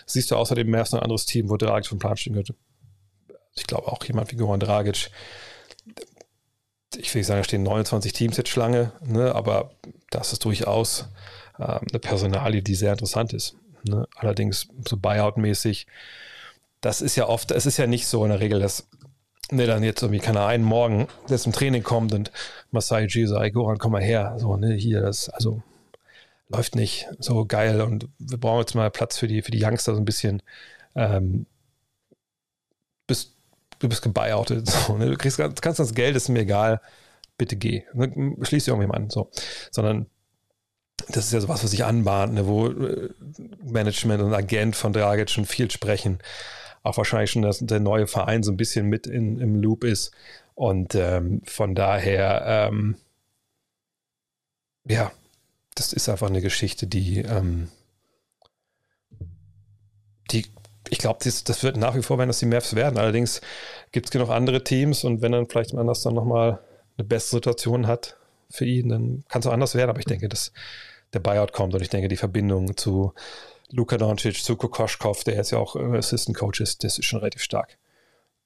[0.05, 2.55] siehst du außerdem mehr als ein anderes Team, wo Dragic vom Plan stehen könnte.
[3.55, 5.11] Ich glaube auch jemand wie Goran Dragic.
[6.95, 9.71] Ich will nicht sagen, da stehen 29 Teams jetzt Schlange, ne, aber
[10.11, 11.09] das ist durchaus
[11.57, 13.55] äh, eine Personalie, die sehr interessant ist.
[13.83, 14.07] Ne?
[14.15, 15.87] Allerdings so Buyout-mäßig,
[16.81, 18.87] das ist ja oft, es ist ja nicht so in der Regel, dass
[19.53, 22.31] ne, dann jetzt irgendwie, keine einen Morgen, der zum Training kommt und
[22.71, 24.35] Masai G sagt, Goran, komm mal her.
[24.37, 25.61] So, ne, hier, das, also
[26.49, 29.95] läuft nicht so geil und wir brauchen jetzt mal Platz für die, für die Youngster
[29.95, 30.41] so ein bisschen.
[30.95, 31.45] Ähm,
[33.07, 33.35] bist,
[33.79, 34.69] du bist gebuyoutet.
[34.87, 35.09] So, ne?
[35.09, 36.81] Du kriegst, kannst das Geld, ist mir egal,
[37.37, 37.83] bitte geh.
[37.93, 38.35] Ne?
[38.41, 39.09] Schließ irgendjemand an.
[39.09, 39.29] So.
[39.71, 40.07] Sondern
[41.09, 42.47] das ist ja sowas, was sich anbahnt, ne?
[42.47, 43.09] wo äh,
[43.63, 46.19] Management und Agent von Dragic schon viel sprechen
[46.83, 50.11] auch wahrscheinlich schon dass der neue Verein so ein bisschen mit in, im Loop ist.
[50.53, 52.97] Und ähm, von daher, ähm,
[54.85, 55.11] ja,
[55.75, 57.69] das ist einfach eine Geschichte, die, ähm,
[60.29, 60.45] die
[60.89, 62.99] ich glaube, das, das, wird nach wie vor, wenn das die Mavs werden.
[62.99, 63.41] Allerdings
[63.91, 66.59] gibt es genug andere Teams und wenn dann vielleicht man das dann nochmal
[66.97, 68.17] eine bessere Situation hat
[68.51, 69.89] für ihn, dann kann es auch anders werden.
[69.89, 70.51] Aber ich denke, dass
[71.13, 73.13] der Buyout kommt und ich denke, die Verbindung zu
[73.73, 77.19] Luka Doncic zu Kokoschkov, der jetzt ja auch äh, Assistant Coach ist, das ist schon
[77.19, 77.79] relativ stark.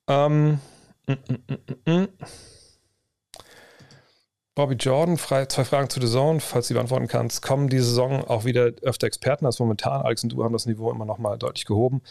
[0.07, 0.59] Ähm,
[1.05, 2.07] mm, mm, mm,
[4.55, 7.41] Bobby Jordan, frei, zwei Fragen zu The Zone, falls du beantworten kannst.
[7.41, 10.01] Kommen diese Saison auch wieder öfter Experten als momentan?
[10.01, 12.01] Alex und du haben das Niveau immer noch mal deutlich gehoben.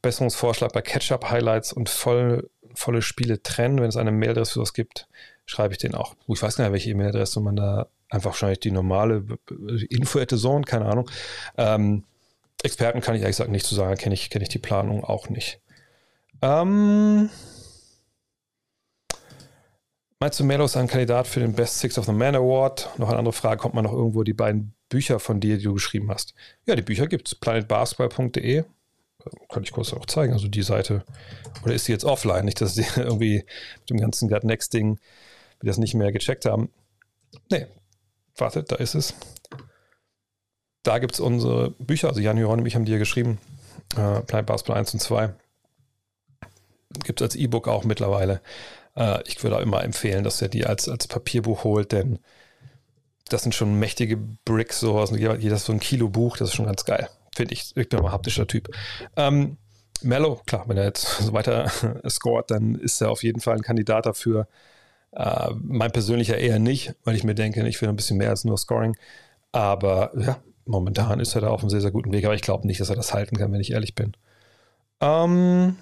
[0.00, 3.80] Besserungsvorschlag bei Catch-up-Highlights und voll, volle Spiele trennen.
[3.80, 5.08] Wenn es eine Mailadresse für das gibt,
[5.44, 6.16] schreibe ich den auch.
[6.26, 9.24] Ich weiß gar nicht, welche E-Mail-Adresse man da einfach wahrscheinlich die normale
[9.90, 11.10] Info at the Zone, keine Ahnung.
[11.56, 12.04] Ähm,
[12.62, 15.28] Experten kann ich ehrlich gesagt nicht zu sagen, kenne ich, kenn ich die Planung auch
[15.28, 15.60] nicht.
[16.42, 17.30] Ähm,
[20.18, 22.90] meinst du, Melo ist ein Kandidat für den Best Six of the Man Award?
[22.98, 25.74] Noch eine andere Frage, kommt man noch irgendwo die beiden Bücher von dir, die du
[25.74, 26.34] geschrieben hast?
[26.66, 27.34] Ja, die Bücher gibt es.
[27.34, 28.64] planetbasketball.de
[29.48, 31.04] kann ich kurz auch zeigen, also die Seite.
[31.64, 32.44] Oder ist die jetzt offline?
[32.44, 33.44] Nicht, dass sie irgendwie
[33.80, 35.00] mit dem ganzen Gut Next-Ding
[35.60, 36.70] wir das nicht mehr gecheckt haben.
[37.50, 37.66] Nee,
[38.36, 39.14] wartet, da ist es
[40.86, 43.38] da gibt es unsere Bücher, also Jan Johann und ich haben die ja geschrieben,
[43.96, 45.34] äh, Planet Basketball 1 und 2.
[47.04, 48.40] Gibt es als E-Book auch mittlerweile.
[48.94, 52.18] Äh, ich würde auch immer empfehlen, dass er die als, als Papierbuch holt, denn
[53.28, 56.66] das sind schon mächtige Bricks, so also jedes so ein Kilo Buch, das ist schon
[56.66, 57.08] ganz geil.
[57.34, 57.76] Finde ich.
[57.76, 58.68] Ich bin mal haptischer Typ.
[59.16, 59.58] Ähm,
[60.02, 61.70] Mello, klar, wenn er jetzt so weiter
[62.08, 64.46] scoret, dann ist er auf jeden Fall ein Kandidat dafür.
[65.10, 68.44] Äh, mein persönlicher eher nicht, weil ich mir denke, ich will ein bisschen mehr als
[68.44, 68.96] nur Scoring.
[69.50, 72.66] Aber ja, momentan ist er da auf einem sehr, sehr guten Weg, aber ich glaube
[72.66, 74.12] nicht, dass er das halten kann, wenn ich ehrlich bin.
[75.00, 75.76] Ähm,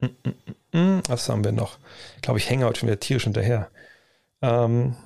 [0.00, 1.78] mm, mm, mm, was haben wir noch?
[2.16, 3.70] Ich glaube, ich hänge heute schon wieder tierisch hinterher.
[4.42, 4.96] Ähm,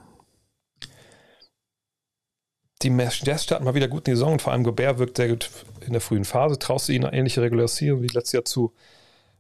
[2.82, 5.28] die Jazz starten mal wieder gut in die Saison und vor allem Gobert wirkt sehr
[5.28, 5.50] gut
[5.86, 6.58] in der frühen Phase.
[6.58, 8.74] Traust du ihnen eine ähnliche Regularisierung wie letztes Jahr zu?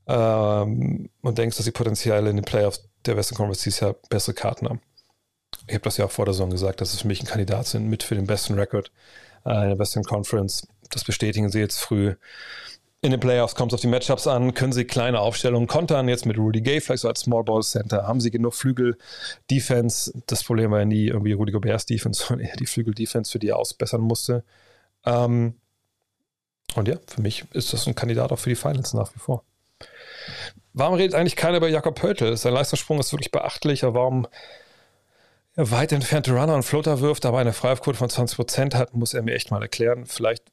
[0.06, 4.34] ähm, und denkst, dass sie potenziell in den Playoffs der Western Conference dieses Jahr bessere
[4.34, 4.80] Karten haben.
[5.66, 7.66] Ich habe das ja auch vor der Saison gesagt, dass es für mich ein Kandidat
[7.66, 8.90] sind mit für den besten Rekord
[9.44, 10.66] äh, in der Western Conference.
[10.90, 12.14] Das bestätigen sie jetzt früh.
[13.04, 14.54] In den Playoffs kommt es auf die Matchups an.
[14.54, 16.08] Können sie kleine Aufstellungen kontern?
[16.08, 18.06] Jetzt mit Rudy Gay, vielleicht so als Small Ball Center.
[18.06, 20.22] Haben sie genug Flügel-Defense?
[20.26, 23.48] Das Problem war ja nie irgendwie Rudy Gobert's Defense, sondern eher die Flügel-Defense, für die
[23.48, 24.44] er ausbessern musste.
[25.04, 25.54] Ähm,
[26.76, 29.42] und ja, für mich ist das ein Kandidat auch für die Finals nach wie vor.
[30.74, 32.36] Warum redet eigentlich keiner über Jakob Pöltl?
[32.36, 34.26] Sein Leistungssprung ist wirklich beachtlich, aber warum
[35.56, 39.34] weit entfernte Runner und Floater wirft, aber eine Freiwurfquote von 20% hat, muss er mir
[39.34, 40.06] echt mal erklären.
[40.06, 40.44] Vielleicht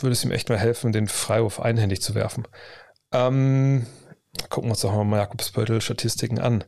[0.00, 2.46] würde es ihm echt mal helfen, den Freiwurf einhändig zu werfen.
[3.12, 3.86] Ähm,
[4.48, 6.64] gucken wir uns doch mal Jakobs Pöltl Statistiken an.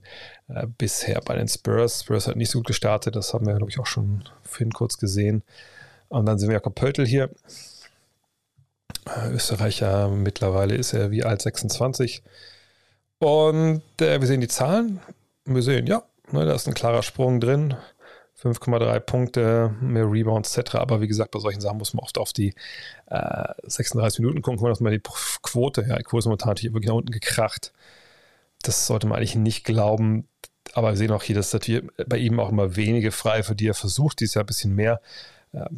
[0.48, 2.02] Äh, bisher bei den Spurs.
[2.02, 4.98] Spurs hat nicht so gut gestartet, das haben wir, glaube ich, auch schon vorhin kurz
[4.98, 5.42] gesehen.
[6.08, 7.30] Und dann sehen wir Jakob Pöltl hier.
[9.06, 12.22] Äh, Österreicher, mittlerweile ist er wie alt 26.
[13.18, 15.00] Und äh, wir sehen die Zahlen.
[15.46, 17.74] Wir sehen, ja, ne, da ist ein klarer Sprung drin.
[18.42, 20.74] 5,3 Punkte, mehr Rebounds etc.
[20.76, 22.54] Aber wie gesagt, bei solchen Sachen muss man oft auf die
[23.06, 25.00] äh, 36 Minuten gucken, wir mal die
[25.42, 25.84] Quote.
[25.88, 27.72] Ja, die Quote ist momentan hier wirklich nach unten gekracht.
[28.62, 30.28] Das sollte man eigentlich nicht glauben.
[30.72, 33.68] Aber wir sehen auch hier, dass natürlich bei ihm auch immer wenige frei, für die
[33.68, 35.00] er versucht, dieses Jahr ein bisschen mehr.
[35.52, 35.68] Ja,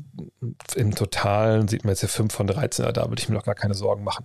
[0.74, 3.55] Im Totalen sieht man jetzt hier 5 von 13, da würde ich mir noch gar
[3.55, 4.24] keine Sorgen machen.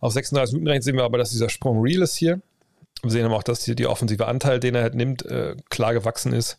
[0.00, 2.40] Auf 36 Minuten sehen wir aber, dass dieser Sprung real ist hier.
[3.02, 5.94] Wir sehen aber auch, dass hier die offensive Anteil, den er halt nimmt, äh, klar
[5.94, 6.58] gewachsen ist.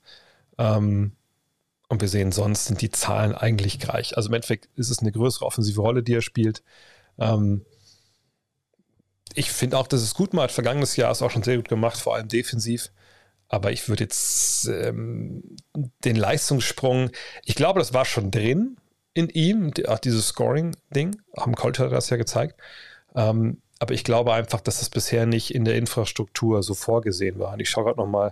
[0.57, 1.13] Ähm,
[1.89, 4.15] und wir sehen, sonst sind die Zahlen eigentlich gleich.
[4.15, 6.63] Also im Endeffekt ist es eine größere offensive Rolle, die er spielt.
[7.19, 7.65] Ähm,
[9.34, 10.51] ich finde auch, dass es gut macht.
[10.51, 12.91] Vergangenes Jahr ist auch schon sehr gut gemacht, vor allem defensiv.
[13.47, 15.57] Aber ich würde jetzt ähm,
[16.05, 17.11] den Leistungssprung,
[17.43, 18.77] ich glaube, das war schon drin
[19.13, 21.22] in ihm, auch dieses Scoring-Ding.
[21.34, 22.59] Am Colt hat das ja gezeigt.
[23.15, 27.53] Ähm, aber ich glaube einfach, dass das bisher nicht in der Infrastruktur so vorgesehen war.
[27.53, 28.31] Und ich schaue gerade nochmal,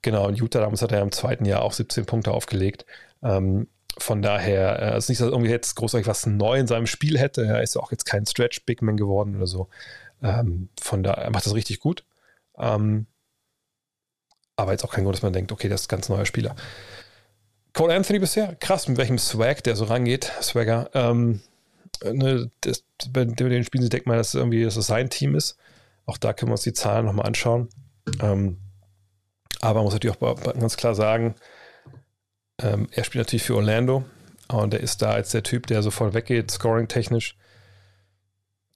[0.00, 2.86] genau, in Utah damals hat er im zweiten Jahr auch 17 Punkte aufgelegt.
[3.22, 3.68] Ähm,
[3.98, 6.86] von daher, äh, es ist nicht, dass er irgendwie jetzt großartig was neu in seinem
[6.86, 7.44] Spiel hätte.
[7.44, 9.68] Er ist auch jetzt kein Stretch-Big-Man geworden oder so.
[10.22, 12.06] Ähm, von daher, er macht das richtig gut.
[12.56, 13.06] Ähm,
[14.56, 16.56] aber jetzt auch kein Grund, dass man denkt, okay, das ist ein ganz neuer Spieler.
[17.74, 20.88] Cole Anthony bisher, krass, mit welchem Swag der so rangeht, Swagger.
[20.94, 21.42] Ähm,
[22.12, 25.56] ne, das, bei den Spielen denkt man, dass irgendwie das sein Team ist.
[26.06, 27.68] Auch da können wir uns die Zahlen nochmal anschauen.
[28.20, 28.58] Ähm,
[29.60, 31.34] aber man muss natürlich auch ganz klar sagen,
[32.60, 34.04] ähm, er spielt natürlich für Orlando
[34.48, 37.36] und er ist da als der Typ, der sofort weggeht, scoring-technisch,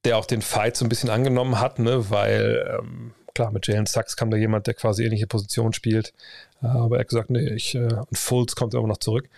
[0.04, 3.86] der auch den Fight so ein bisschen angenommen hat, ne, weil ähm, klar, mit Jalen
[3.86, 6.12] Sachs kam da jemand, der quasi ähnliche Position spielt.
[6.60, 9.28] Aber er hat gesagt, nee, ich, äh, und Fultz kommt immer noch zurück.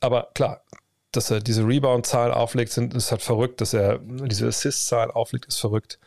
[0.00, 0.62] Aber klar,
[1.16, 3.60] dass er diese Rebound-Zahl auflegt, sind, ist halt verrückt.
[3.60, 5.98] Dass er diese Assist-Zahl auflegt, ist verrückt.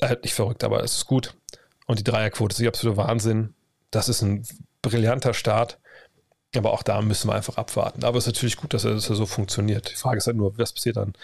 [0.00, 1.34] Er hat nicht verrückt, aber es ist gut.
[1.86, 3.54] Und die Dreierquote ist die absolute Wahnsinn.
[3.90, 4.46] Das ist ein
[4.82, 5.78] brillanter Start.
[6.56, 8.04] Aber auch da müssen wir einfach abwarten.
[8.04, 9.90] Aber es ist natürlich gut, dass er, dass er so funktioniert.
[9.90, 11.14] Die Frage ist halt nur, was passiert dann,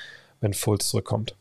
[0.41, 1.37] wenn Fultz zurückkommt.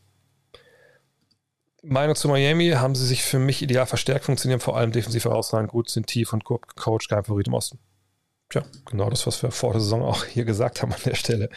[1.82, 5.70] Meinung zu Miami haben sie sich für mich ideal verstärkt, funktionieren vor allem defensiv herausragend
[5.70, 7.78] gut, sind tief und Coach kein Favorit im Osten.
[8.50, 11.48] Tja, genau das, was wir vor der Saison auch hier gesagt haben an der Stelle.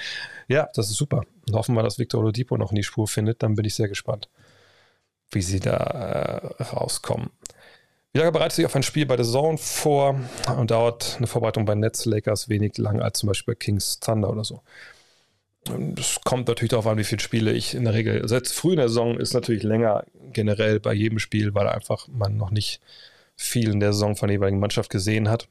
[0.48, 1.24] Ja, das ist super.
[1.48, 3.42] Und hoffen wir, dass Victor Oladipo noch in die Spur findet.
[3.42, 4.30] Dann bin ich sehr gespannt,
[5.32, 5.74] wie sie da
[6.60, 7.32] äh, rauskommen.
[8.14, 10.20] Wie bereitet sich auf ein Spiel bei der Zone vor
[10.56, 14.30] und dauert eine Vorbereitung bei Nets Lakers wenig lang als zum Beispiel bei Kings Thunder
[14.30, 14.62] oder so.
[15.98, 18.24] Es kommt natürlich darauf an, wie viele Spiele ich in der Regel.
[18.30, 22.38] Jetzt früh in der Saison ist natürlich länger generell bei jedem Spiel, weil einfach man
[22.38, 22.82] noch nicht
[23.36, 25.48] viel in der Saison von der jeweiligen Mannschaft gesehen hat.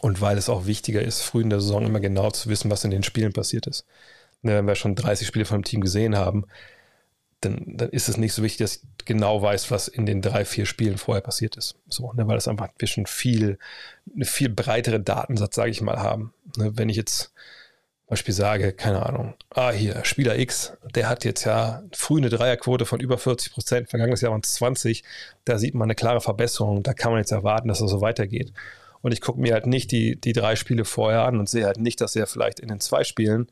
[0.00, 2.84] Und weil es auch wichtiger ist, früh in der Saison immer genau zu wissen, was
[2.84, 3.86] in den Spielen passiert ist.
[4.42, 6.44] Ne, wenn wir schon 30 Spiele von dem Team gesehen haben,
[7.40, 10.44] dann, dann ist es nicht so wichtig, dass ich genau weiß, was in den drei,
[10.44, 11.76] vier Spielen vorher passiert ist.
[11.88, 13.58] So, ne, weil das einfach wir schon viel,
[14.14, 16.32] eine viel breitere Datensatz, sage ich mal, haben.
[16.56, 17.32] Ne, wenn ich jetzt
[18.08, 22.86] Beispiel sage, keine Ahnung, ah, hier, Spieler X, der hat jetzt ja früh eine Dreierquote
[22.86, 25.02] von über 40 Prozent, vergangenes Jahr waren es 20,
[25.44, 28.52] da sieht man eine klare Verbesserung, da kann man jetzt erwarten, dass es so weitergeht.
[29.02, 31.78] Und ich gucke mir halt nicht die, die drei Spiele vorher an und sehe halt
[31.78, 33.48] nicht, dass er vielleicht in den zwei Spielen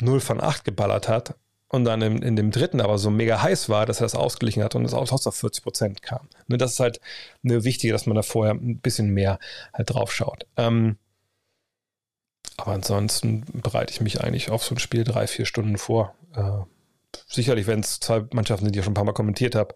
[0.00, 1.34] 0 von 8 geballert hat
[1.68, 4.62] und dann in, in dem dritten aber so mega heiß war, dass er das ausgeglichen
[4.62, 6.28] hat und es auf 40 Prozent kam.
[6.46, 7.00] Ne, das ist halt
[7.44, 9.38] eine wichtige, dass man da vorher ein bisschen mehr
[9.72, 10.46] halt drauf schaut.
[10.56, 10.96] Ähm,
[12.56, 16.14] aber ansonsten bereite ich mich eigentlich auf so ein Spiel drei, vier Stunden vor.
[16.34, 16.64] Äh,
[17.26, 19.74] sicherlich, wenn es zwei Mannschaften sind, die ich schon ein paar Mal kommentiert habe,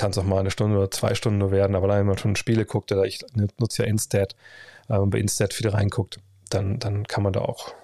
[0.00, 1.76] kann es auch mal eine Stunde oder zwei Stunden nur werden.
[1.76, 3.20] Aber wenn man schon Spiele guckt, oder ich
[3.58, 4.34] nutze ja Instat,
[4.88, 7.74] äh, bei Instat viel reinguckt, dann, dann kann man da auch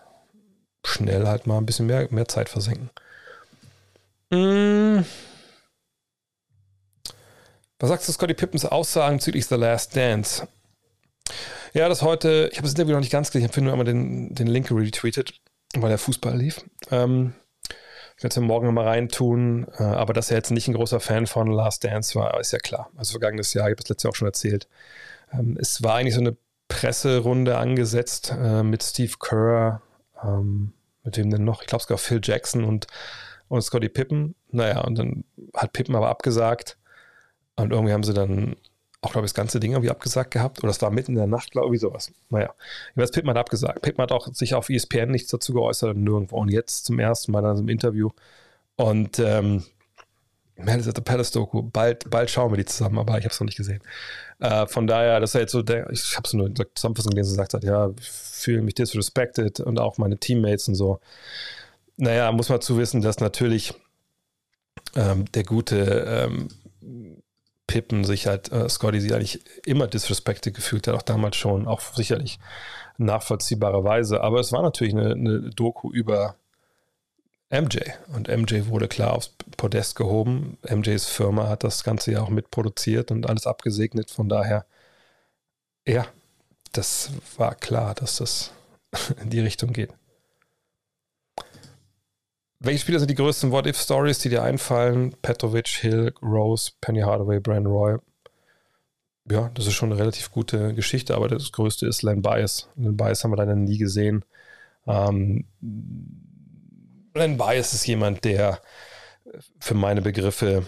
[0.82, 2.88] schnell halt mal ein bisschen mehr, mehr Zeit versenken.
[4.30, 5.04] Mmh.
[7.78, 10.48] Was sagst du, Scotty Pippens Aussagen bezüglich The Last Dance?
[11.74, 13.84] Ja, das heute, ich habe das Interview noch nicht ganz gelesen, ich habe nur einmal
[13.84, 15.34] den, den Link retweetet,
[15.74, 16.64] weil der Fußball lief.
[16.90, 17.34] Ähm,
[18.22, 21.48] werde es morgen nochmal reintun, äh, aber dass er jetzt nicht ein großer Fan von
[21.48, 22.90] Last Dance war, ist ja klar.
[22.96, 24.68] Also vergangenes Jahr, ich habe das letzte Jahr auch schon erzählt.
[25.32, 26.36] Ähm, es war eigentlich so eine
[26.68, 29.82] Presserunde angesetzt äh, mit Steve Kerr,
[30.22, 30.72] ähm,
[31.04, 31.62] mit wem denn noch?
[31.62, 32.86] Ich glaube sogar Phil Jackson und,
[33.48, 34.34] und Scotty Pippen.
[34.50, 35.24] Naja, und dann
[35.54, 36.78] hat Pippen aber abgesagt.
[37.54, 38.56] Und irgendwie haben sie dann
[39.02, 40.62] auch, glaube ich, das ganze Ding irgendwie abgesagt gehabt.
[40.62, 42.12] Oder es war mitten in der Nacht, glaube ich, sowas.
[42.30, 42.54] Naja,
[42.88, 43.82] jedenfalls Pippen hat abgesagt.
[43.82, 46.36] Pippen hat auch sich auf ESPN nichts dazu geäußert und nirgendwo.
[46.36, 48.10] Und jetzt zum ersten Mal dann im Interview.
[48.76, 49.64] Und ähm,
[50.58, 53.40] Malice at the Palace Doku, bald, bald schauen wir die zusammen, aber ich habe es
[53.40, 53.82] noch nicht gesehen.
[54.38, 57.10] Äh, von daher, das ist jetzt so der, ich habe es nur in der Zusammenfassung
[57.10, 61.00] gelesen, gesagt hat, ja, ich fühle mich disrespected und auch meine Teammates und so.
[61.98, 63.74] Naja, muss man zu wissen, dass natürlich
[64.94, 66.48] ähm, der gute ähm,
[67.66, 71.80] Pippen sich halt, äh, Scotty sich eigentlich immer disrespected gefühlt hat, auch damals schon, auch
[71.80, 72.38] sicherlich
[72.98, 74.22] nachvollziehbarerweise.
[74.22, 76.36] Aber es war natürlich eine, eine Doku über
[77.50, 77.78] MJ.
[78.14, 80.58] Und MJ wurde klar aufs Podest gehoben.
[80.68, 84.10] MJs Firma hat das Ganze ja auch mitproduziert und alles abgesegnet.
[84.10, 84.66] Von daher,
[85.86, 86.06] ja,
[86.72, 88.52] das war klar, dass das
[89.22, 89.90] in die Richtung geht.
[92.58, 95.14] Welche Spieler sind die größten What-If-Stories, die dir einfallen?
[95.20, 97.98] Petrovic, Hill, Rose, Penny Hardaway, Brandon Roy.
[99.30, 102.68] Ja, das ist schon eine relativ gute Geschichte, aber das größte ist Len Bias.
[102.76, 104.24] Len Bias haben wir leider nie gesehen.
[104.86, 105.44] Ähm,
[107.14, 108.60] Len Bias ist jemand, der
[109.58, 110.66] für meine Begriffe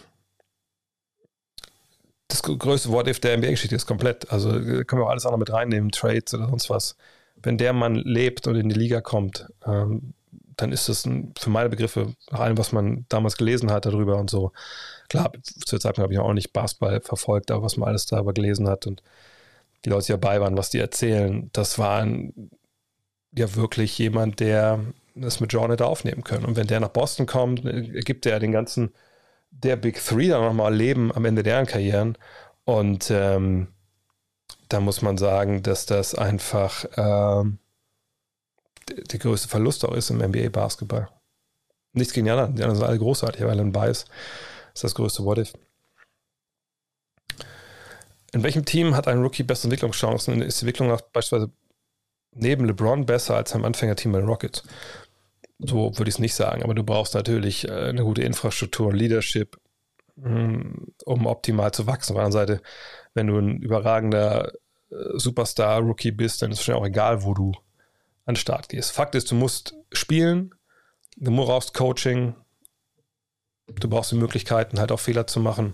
[2.29, 4.31] das größte What-If der NBA-Geschichte ist komplett.
[4.31, 6.97] Also können wir auch alles andere mit reinnehmen, Trades oder sonst was.
[7.37, 10.13] Wenn der Mann lebt und in die Liga kommt, ähm,
[10.59, 14.17] dann ist das ein, für meine Begriffe, nach allem, was man damals gelesen hat darüber
[14.19, 14.53] und so,
[15.09, 18.35] klar, zu der Zeit habe ich auch nicht Basketball verfolgt, aber was man alles darüber
[18.35, 19.03] gelesen hat und
[19.85, 22.07] die Leute, die dabei waren, was die erzählen, das war
[23.33, 24.81] ja wirklich jemand, der
[25.15, 26.45] das mit John hätte aufnehmen können.
[26.45, 27.63] Und wenn der nach Boston kommt,
[28.05, 28.93] gibt er den ganzen,
[29.51, 32.19] der Big Three dann nochmal Leben am Ende deren Karrieren.
[32.65, 33.69] Und ähm,
[34.69, 37.59] da muss man sagen, dass das einfach ähm,
[38.91, 41.09] der größte Verlust auch ist im NBA-Basketball.
[41.93, 42.55] Nichts gegen die anderen.
[42.55, 44.05] Die anderen sind alle großartig, aber Alan Bias
[44.75, 45.53] ist das größte What-If.
[48.33, 50.43] In welchem Team hat ein Rookie beste Entwicklungschancen?
[50.43, 51.51] Ist die Entwicklung beispielsweise
[52.33, 54.63] neben LeBron besser als am Anfängerteam bei Rockets?
[55.59, 58.95] So würde ich es nicht sagen, aber du brauchst natürlich äh, eine gute Infrastruktur und
[58.95, 59.59] Leadership,
[60.21, 62.13] hm, um optimal zu wachsen.
[62.13, 62.63] Auf der anderen Seite,
[63.15, 64.53] wenn du ein überragender
[64.91, 67.53] äh, Superstar-Rookie bist, dann ist es schon auch egal, wo du
[68.29, 68.93] an den Start gehst.
[68.93, 70.55] Fakt ist, du musst spielen,
[71.17, 72.35] du brauchst Coaching,
[73.67, 75.73] du brauchst die Möglichkeiten, halt auch Fehler zu machen.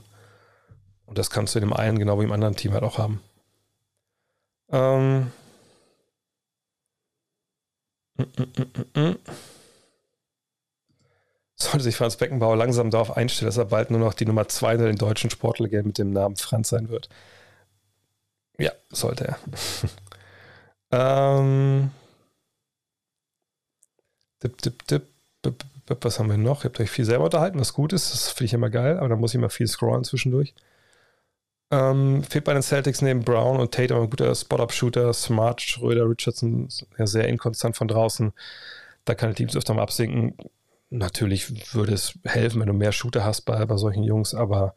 [1.04, 3.20] Und das kannst du in dem einen genau wie im anderen Team halt auch haben.
[4.70, 5.32] Ähm.
[11.56, 14.74] Sollte sich Franz Beckenbauer langsam darauf einstellen, dass er bald nur noch die Nummer 2
[14.74, 17.08] in den deutschen Sportlegenden mit dem Namen Franz sein wird.
[18.58, 19.38] Ja, sollte er.
[21.40, 21.90] ähm.
[24.44, 25.06] Dip, dip, dip.
[26.00, 26.64] Was haben wir noch?
[26.64, 28.12] Ihr habt euch viel selber unterhalten, was gut ist.
[28.12, 30.54] Das finde ich immer geil, aber da muss ich immer viel scrollen zwischendurch.
[31.70, 35.12] Ähm, fehlt bei den Celtics neben Brown und Tate ein guter Spot-Up-Shooter.
[35.12, 36.68] Smart, Schröder, Richardson,
[36.98, 38.32] ja, sehr inkonstant von draußen.
[39.04, 40.36] Da kann die Teams öfter mal absinken.
[40.90, 44.74] Natürlich würde es helfen, wenn du mehr Shooter hast bei, bei solchen Jungs, aber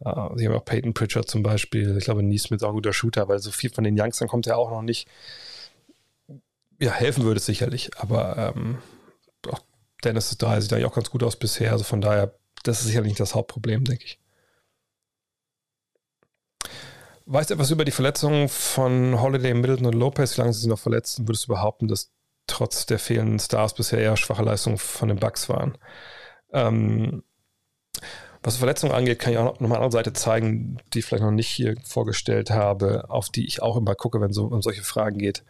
[0.00, 1.96] äh, sie haben auch Peyton Pritchard zum Beispiel.
[1.96, 4.46] Ich glaube, Niesmith ist auch ein guter Shooter, weil so viel von den Youngstern kommt
[4.46, 5.08] ja auch noch nicht.
[6.80, 8.78] Ja, helfen würde es sicherlich, aber ähm,
[10.04, 11.72] Dennis ist 30, sieht eigentlich auch ganz gut aus bisher.
[11.72, 14.18] Also von daher, das ist sicherlich nicht das Hauptproblem, denke ich.
[17.26, 20.36] Weißt du etwas über die Verletzungen von Holiday, Middleton und Lopez?
[20.36, 21.28] Wie lange sie noch verletzt sind?
[21.28, 22.10] Würdest du behaupten, dass
[22.48, 25.78] trotz der fehlenden Stars bisher eher schwache Leistungen von den Bucks waren?
[26.52, 27.22] Ähm,
[28.42, 31.22] was Verletzungen angeht, kann ich auch noch mal eine andere Seite zeigen, die ich vielleicht
[31.22, 34.82] noch nicht hier vorgestellt habe, auf die ich auch immer gucke, wenn es um solche
[34.82, 35.44] Fragen geht.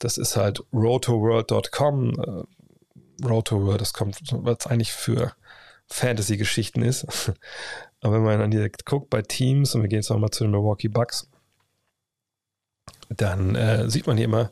[0.00, 2.46] Das ist halt rotoworld.com.
[3.22, 5.32] Road to World, das kommt, was eigentlich für
[5.88, 7.06] Fantasy-Geschichten ist.
[8.00, 10.50] Aber wenn man dann direkt guckt bei Teams, und wir gehen jetzt nochmal zu den
[10.50, 11.28] Milwaukee Bucks,
[13.08, 14.50] dann äh, sieht man hier immer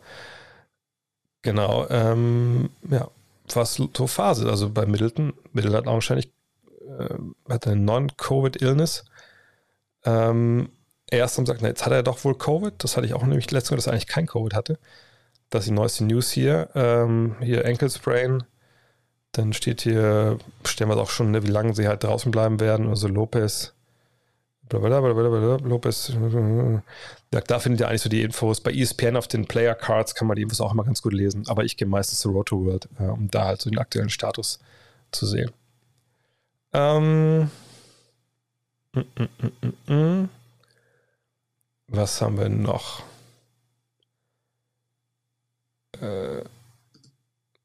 [1.42, 3.08] genau, ähm, ja,
[3.54, 4.50] was so Phase ist.
[4.50, 6.32] Also bei Middleton, Middleton hat augenscheinlich
[6.98, 7.14] äh,
[7.48, 9.04] eine Non-Covid-Illness.
[10.04, 10.70] Ähm,
[11.08, 12.74] erst haben gesagt, na, jetzt hat er doch wohl Covid.
[12.78, 14.78] Das hatte ich auch nämlich letztes Mal, dass er eigentlich kein Covid hatte.
[15.50, 16.70] Das ist die neueste News hier.
[16.74, 18.44] Ähm, hier Ankle Sprain,
[19.32, 22.88] dann steht hier, stellen wir auch schon, ne, wie lange sie halt draußen bleiben werden.
[22.88, 23.72] Also Lopez
[24.72, 26.12] Lopez.
[27.32, 28.60] Ja, da findet ihr eigentlich so die Infos.
[28.60, 31.44] Bei ESPN auf den Player Cards kann man die Infos auch immer ganz gut lesen.
[31.48, 34.60] Aber ich gehe meistens zu Roto World, äh, um da halt so den aktuellen Status
[35.10, 35.50] zu sehen.
[36.72, 37.50] Ähm.
[38.94, 39.00] Mm,
[39.86, 40.28] mm, mm,
[41.88, 43.02] Was haben wir noch?
[46.00, 46.42] Äh,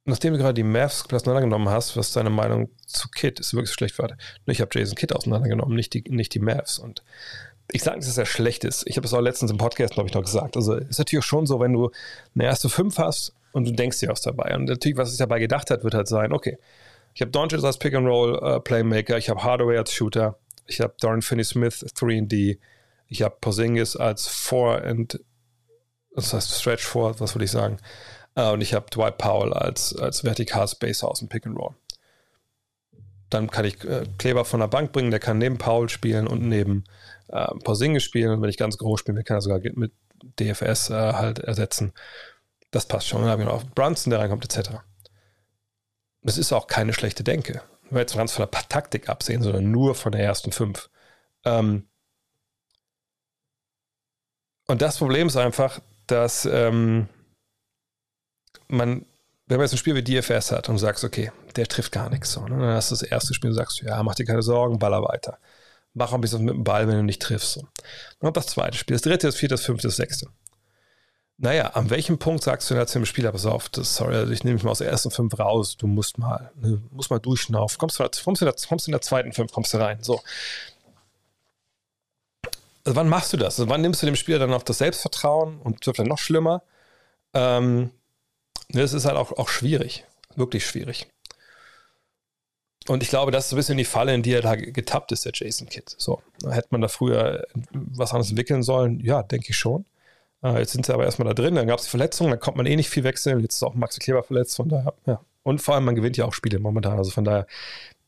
[0.07, 3.99] nachdem du gerade die Mavs auseinandergenommen hast, was deine Meinung zu Kid ist, wirklich schlecht
[3.99, 4.15] war.
[4.45, 6.79] Ich habe Jason Kidd auseinandergenommen, nicht die, nicht die Mavs.
[6.79, 7.03] Und
[7.71, 8.83] ich sage nicht, dass er schlecht ist.
[8.87, 10.55] Ich habe es auch letztens im Podcast, glaube ich, noch gesagt.
[10.55, 11.91] Also ist natürlich schon so, wenn du
[12.35, 14.55] eine erste Fünf hast und du denkst dir was dabei.
[14.55, 16.57] Und natürlich, was sich dabei gedacht hat, wird halt sein, okay,
[17.13, 21.85] ich habe Doncic als Pick-and-Roll-Playmaker, äh, ich habe Hardaway als Shooter, ich habe Dorian Finney-Smith
[21.95, 22.59] 3D,
[23.07, 25.19] ich habe Porzingis als 4 and
[26.15, 27.77] das heißt Stretch 4, was würde ich sagen.
[28.37, 31.73] Uh, und ich habe Dwight Powell als, als vertikal Spacer aus dem Pick and Roll.
[33.31, 36.47] Dann kann ich äh, Kleber von der Bank bringen, der kann neben Powell spielen und
[36.47, 36.83] neben
[37.29, 38.31] äh, Porzingis spielen.
[38.31, 39.91] Und wenn ich ganz groß spiele, kann er sogar mit
[40.39, 41.93] DFS äh, halt ersetzen.
[42.69, 43.21] Das passt schon.
[43.21, 44.69] Dann habe ich noch Brunson, der reinkommt, etc.
[46.21, 47.63] Das ist auch keine schlechte Denke.
[47.83, 50.89] Wenn wir jetzt ganz von der Taktik absehen, sondern nur von der ersten fünf.
[51.43, 51.87] Ähm
[54.67, 57.09] und das Problem ist einfach, dass ähm,
[58.67, 59.05] man,
[59.47, 62.09] wenn man jetzt ein Spiel wie DFS hat und du sagst, okay, der trifft gar
[62.09, 62.57] nichts, so, ne?
[62.59, 65.37] dann hast du das erste Spiel und sagst, ja, mach dir keine Sorgen, baller weiter.
[65.93, 67.53] Mach auch ein bisschen mit dem Ball, wenn du nicht triffst.
[67.53, 67.61] So.
[67.61, 70.27] Dann kommt das zweite Spiel, das dritte, das vierte, das fünfte, das sechste.
[71.39, 74.33] Naja, an welchem Punkt sagst du dann zu dem Spieler, pass auf, das, sorry, also
[74.33, 77.19] ich nehme mich mal aus der ersten fünf raus, du musst mal, ne, musst mal
[77.19, 80.19] durchschnaufen, kommst, kommst, in der, kommst in der zweiten fünf, kommst du rein, so.
[82.83, 83.59] Also wann machst du das?
[83.59, 86.63] Also wann nimmst du dem Spieler dann auch das Selbstvertrauen und wird dann noch schlimmer?
[87.33, 87.91] Ähm,
[88.69, 91.07] das ist halt auch, auch schwierig, wirklich schwierig.
[92.87, 95.11] Und ich glaube, das ist so ein bisschen die Falle, in die er da getappt
[95.11, 95.93] ist, der Jason Kidd.
[95.97, 98.99] So, hätte man da früher was anderes entwickeln sollen?
[99.01, 99.85] Ja, denke ich schon.
[100.41, 102.65] Äh, jetzt sind sie aber erstmal da drin, dann gab es Verletzungen, dann kommt man
[102.65, 103.41] eh nicht viel wechseln.
[103.41, 105.21] Jetzt ist auch Maxi Kleber verletzt, von daher, ja.
[105.43, 106.97] Und vor allem, man gewinnt ja auch Spiele momentan.
[106.97, 107.47] Also von daher,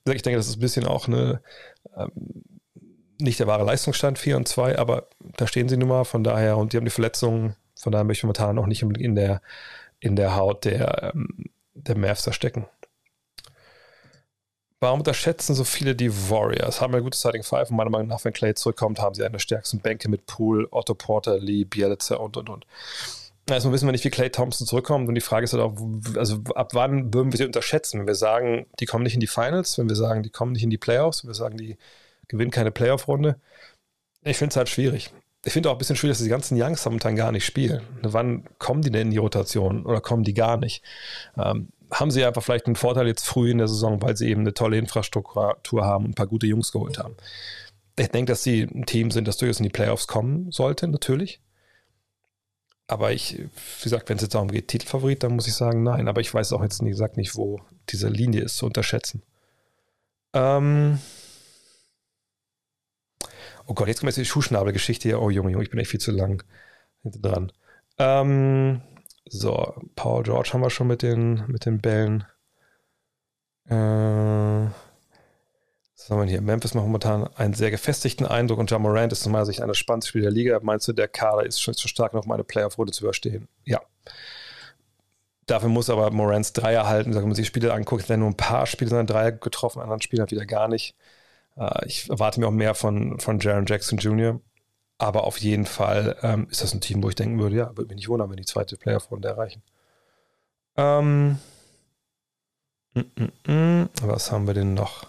[0.06, 1.42] ich denke, das ist ein bisschen auch eine,
[1.96, 2.12] ähm,
[3.20, 5.08] nicht der wahre Leistungsstand, 4 und 2, aber
[5.38, 8.20] da stehen sie nun mal, von daher, und die haben die Verletzungen, von daher möchte
[8.20, 9.42] ich momentan noch nicht in der,
[10.00, 12.68] in der Haut der, ähm, der Mavs stecken.
[14.82, 16.80] Warum unterschätzen so viele die Warriors?
[16.80, 19.34] Haben eine gute Starting Five und meiner Meinung nach, wenn Clay zurückkommt, haben sie eine
[19.34, 22.66] der stärksten Bänke mit Poole, Otto Porter, Lee, Bielitzer und und und.
[23.50, 25.76] Erstmal wissen wir nicht, wie Clay Thompson zurückkommt und die Frage ist halt auch,
[26.16, 28.00] also ab wann würden wir sie unterschätzen?
[28.00, 30.64] Wenn wir sagen, die kommen nicht in die Finals, wenn wir sagen, die kommen nicht
[30.64, 31.78] in die Playoffs, wenn wir sagen, die
[32.28, 33.40] gewinnen keine Playoff-Runde.
[34.24, 35.12] Ich finde es halt schwierig.
[35.46, 37.82] Ich finde auch ein bisschen schwierig, dass die ganzen Youngs momentan gar nicht spielen.
[38.02, 40.84] Wann kommen die denn in die Rotation oder kommen die gar nicht?
[41.38, 44.42] Ähm, haben sie einfach vielleicht einen Vorteil jetzt früh in der Saison, weil sie eben
[44.42, 47.16] eine tolle Infrastruktur haben und ein paar gute Jungs geholt haben.
[47.98, 51.42] Ich denke, dass sie ein Team sind, das durchaus in die Playoffs kommen sollte, natürlich.
[52.88, 56.08] Aber ich, wie gesagt, wenn es jetzt darum geht, Titelfavorit, dann muss ich sagen, nein.
[56.08, 59.22] Aber ich weiß auch jetzt, wie gesagt, nicht, wo diese Linie ist zu unterschätzen.
[60.34, 61.00] Ähm
[63.70, 65.22] oh Gott, jetzt kommt jetzt die Schuhschnabelgeschichte hier.
[65.22, 66.44] Oh Junge, Junge, ich bin echt viel zu lang
[67.04, 67.52] hinten dran.
[67.98, 68.82] Ähm
[69.26, 72.26] so, Paul George haben wir schon mit den, mit den Bällen.
[73.68, 74.74] Äh, was
[76.10, 76.42] haben wir hier?
[76.42, 79.76] Memphis macht momentan einen sehr gefestigten Eindruck und John Morant ist aus meiner Sicht einer
[79.76, 80.60] spannendsten Spieler der Liga.
[80.64, 83.48] Meinst du, der Kader ist schon zu stark, noch meine Playoff-Runde zu überstehen?
[83.66, 83.82] Ja.
[85.46, 87.14] Dafür muss aber Morants Dreier halten.
[87.14, 90.32] Wenn man sich Spiele anguckt, werden nur ein paar Spiele seine Dreier getroffen, anderen Spielern
[90.32, 90.96] wieder gar nicht.
[91.60, 94.40] Äh, ich erwarte mir auch mehr von, von Jaron Jackson Jr.
[94.98, 97.90] Aber auf jeden Fall ähm, ist das ein Team, wo ich denken würde, ja, würde
[97.90, 99.64] mich nicht wundern, wenn die zweite Playoff-Runde erreichen.
[100.78, 101.40] Ähm,
[102.94, 103.00] mm,
[103.48, 103.90] mm, mm.
[104.02, 105.08] Was haben wir denn noch?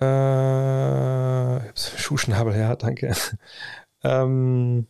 [0.00, 3.14] Äh, Schuhschnabel, ja, danke.
[4.02, 4.86] ähm,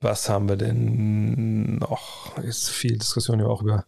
[0.00, 2.36] was haben wir denn noch?
[2.38, 3.84] Ist viel Diskussion ja auch über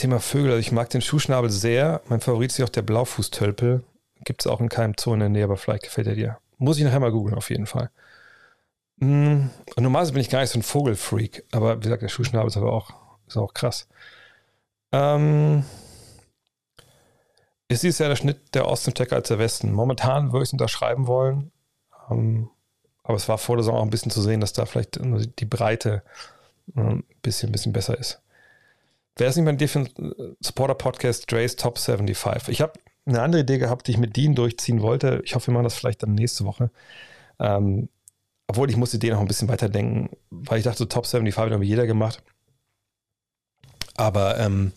[0.00, 0.50] Thema Vögel.
[0.50, 2.00] Also ich mag den Schuhschnabel sehr.
[2.08, 3.84] Mein Favorit ist ja auch der Blaufußtölpel.
[4.24, 6.38] Gibt es auch in keinem Zoo in der Nähe, aber vielleicht gefällt er dir.
[6.58, 7.90] Muss ich nachher mal googeln, auf jeden Fall.
[8.96, 12.48] Mm, und normalerweise bin ich gar nicht so ein Vogelfreak, aber wie gesagt, der Schuhschnabel
[12.48, 12.92] ist aber auch,
[13.26, 13.88] ist auch krass.
[14.92, 15.64] Ähm,
[17.68, 19.72] ist dieses Jahr der Schnitt der Osten stärker als der Westen?
[19.72, 21.50] Momentan würde ich es unterschreiben wollen,
[22.10, 22.50] ähm,
[23.04, 24.98] aber es war vor der Saison auch ein bisschen zu sehen, dass da vielleicht
[25.38, 26.02] die Breite
[26.74, 28.20] ein ähm, bisschen, bisschen besser ist.
[29.16, 29.90] Wer ist nicht mein Defense
[30.40, 32.48] Supporter Podcast Dre's Top 75?
[32.48, 32.72] Ich habe
[33.06, 35.20] eine andere Idee gehabt, die ich mit Dean durchziehen wollte.
[35.24, 36.70] Ich hoffe, wir machen das vielleicht dann nächste Woche.
[37.38, 37.88] Ähm,
[38.46, 41.86] obwohl ich musste den noch ein bisschen weiterdenken, weil ich dachte, Top 75 hat jeder
[41.86, 42.22] gemacht.
[43.96, 44.72] Aber ähm,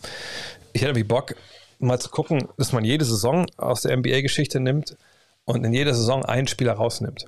[0.72, 1.34] ich hätte irgendwie Bock,
[1.78, 4.96] mal zu gucken, dass man jede Saison aus der NBA-Geschichte nimmt
[5.44, 7.26] und in jeder Saison einen Spieler rausnimmt.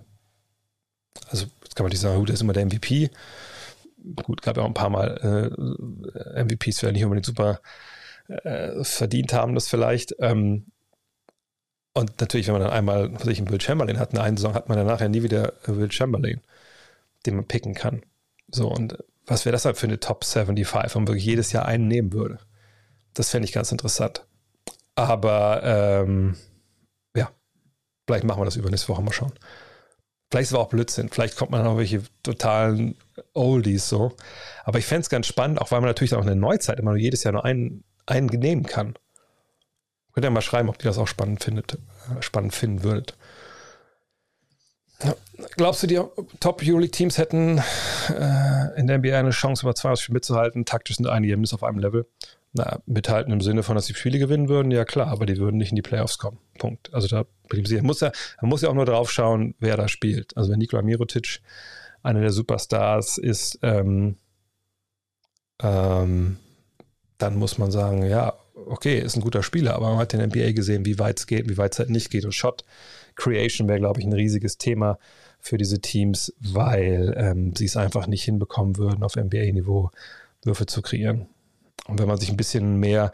[1.29, 3.11] Also jetzt kann man nicht sagen, gut, der ist immer der MVP.
[4.15, 5.51] Gut, gab ja auch ein paar Mal
[6.35, 7.61] äh, MVPs, die nicht unbedingt super
[8.29, 10.15] äh, verdient haben, das vielleicht.
[10.21, 10.67] Ähm,
[11.93, 14.55] und natürlich, wenn man dann einmal, was ich, einen Will Chamberlain hat, in einer Saison
[14.55, 16.41] hat man dann nachher nie wieder Will Chamberlain,
[17.25, 18.03] den man picken kann.
[18.49, 21.67] So, und was wäre das halt für eine Top 75, wenn man wirklich jedes Jahr
[21.67, 22.39] einen nehmen würde?
[23.15, 24.27] Das fände ich ganz interessant.
[24.95, 26.37] Aber ähm,
[27.17, 27.31] ja,
[28.07, 29.33] vielleicht machen wir das übernächste Woche mal schauen.
[30.31, 31.09] Vielleicht ist es auch Blödsinn.
[31.09, 32.97] Vielleicht kommt man auch welche totalen
[33.35, 34.13] Oldies so.
[34.65, 36.93] Aber ich fände es ganz spannend, auch weil man natürlich auch in der Neuzeit immer
[36.93, 38.95] nur jedes Jahr nur einen, einen nehmen kann.
[40.13, 43.17] Könnt ihr mal schreiben, ob ihr das auch spannend findet, äh, spannend finden würdet.
[45.57, 46.01] Glaubst du, die
[46.41, 47.59] Top Euroleague-Teams hätten
[48.09, 50.65] äh, in der NBA eine Chance, über 200 Spiele mitzuhalten?
[50.65, 52.07] Taktisch sind einige mindestens auf einem Level.
[52.55, 55.59] Na, mithalten im Sinne von, dass die Spiele gewinnen würden, ja klar, aber die würden
[55.59, 56.39] nicht in die Playoffs kommen.
[56.59, 56.95] Punkt.
[56.95, 57.83] Also da bin ich sicher.
[57.83, 58.11] Muss ja,
[58.41, 60.35] man muss ja auch nur drauf schauen, wer da spielt.
[60.39, 61.43] Also wenn Nikola Mirotic
[62.07, 64.17] einer der Superstars ist, ähm,
[65.63, 66.39] ähm,
[67.19, 68.35] dann muss man sagen, ja,
[68.67, 71.49] okay, ist ein guter Spieler, aber man hat der NBA gesehen, wie weit es geht,
[71.49, 72.25] wie weit es halt nicht geht.
[72.25, 72.65] Und Shot
[73.15, 74.99] Creation wäre, glaube ich, ein riesiges Thema
[75.41, 79.91] für diese Teams, weil ähm, sie es einfach nicht hinbekommen würden, auf NBA-Niveau
[80.43, 81.27] Würfe zu kreieren.
[81.87, 83.11] Und wenn man sich ein bisschen mehr,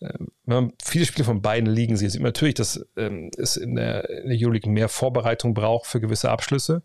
[0.00, 0.12] äh,
[0.44, 3.76] wenn man viele Spiele von beiden Ligen sieht, sieht man natürlich, dass ähm, es in
[3.76, 6.82] der, in der Euroleague mehr Vorbereitung braucht für gewisse Abschlüsse.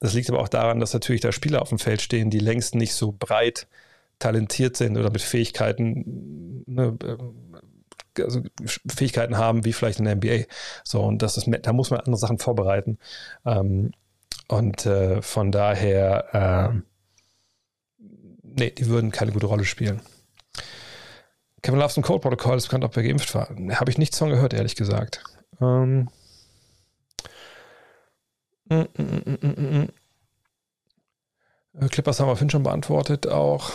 [0.00, 2.74] Das liegt aber auch daran, dass natürlich da Spieler auf dem Feld stehen, die längst
[2.74, 3.66] nicht so breit
[4.18, 7.56] talentiert sind oder mit Fähigkeiten, ne, ähm,
[8.18, 8.42] also
[8.88, 10.44] Fähigkeiten haben wie vielleicht in der NBA.
[10.84, 12.98] So, und das ist, da muss man andere Sachen vorbereiten.
[13.44, 13.92] Ähm,
[14.48, 18.04] und äh, von daher, äh,
[18.42, 20.00] nee, die würden keine gute Rolle spielen.
[21.62, 23.48] Kevin Loves Code Protocol ist bekannt, ob er geimpft war.
[23.48, 25.22] Habe ich nichts von gehört, ehrlich gesagt.
[25.60, 26.08] Ähm,
[28.68, 29.88] mm, mm,
[31.74, 33.70] mm, Clippers haben wir vorhin schon beantwortet auch.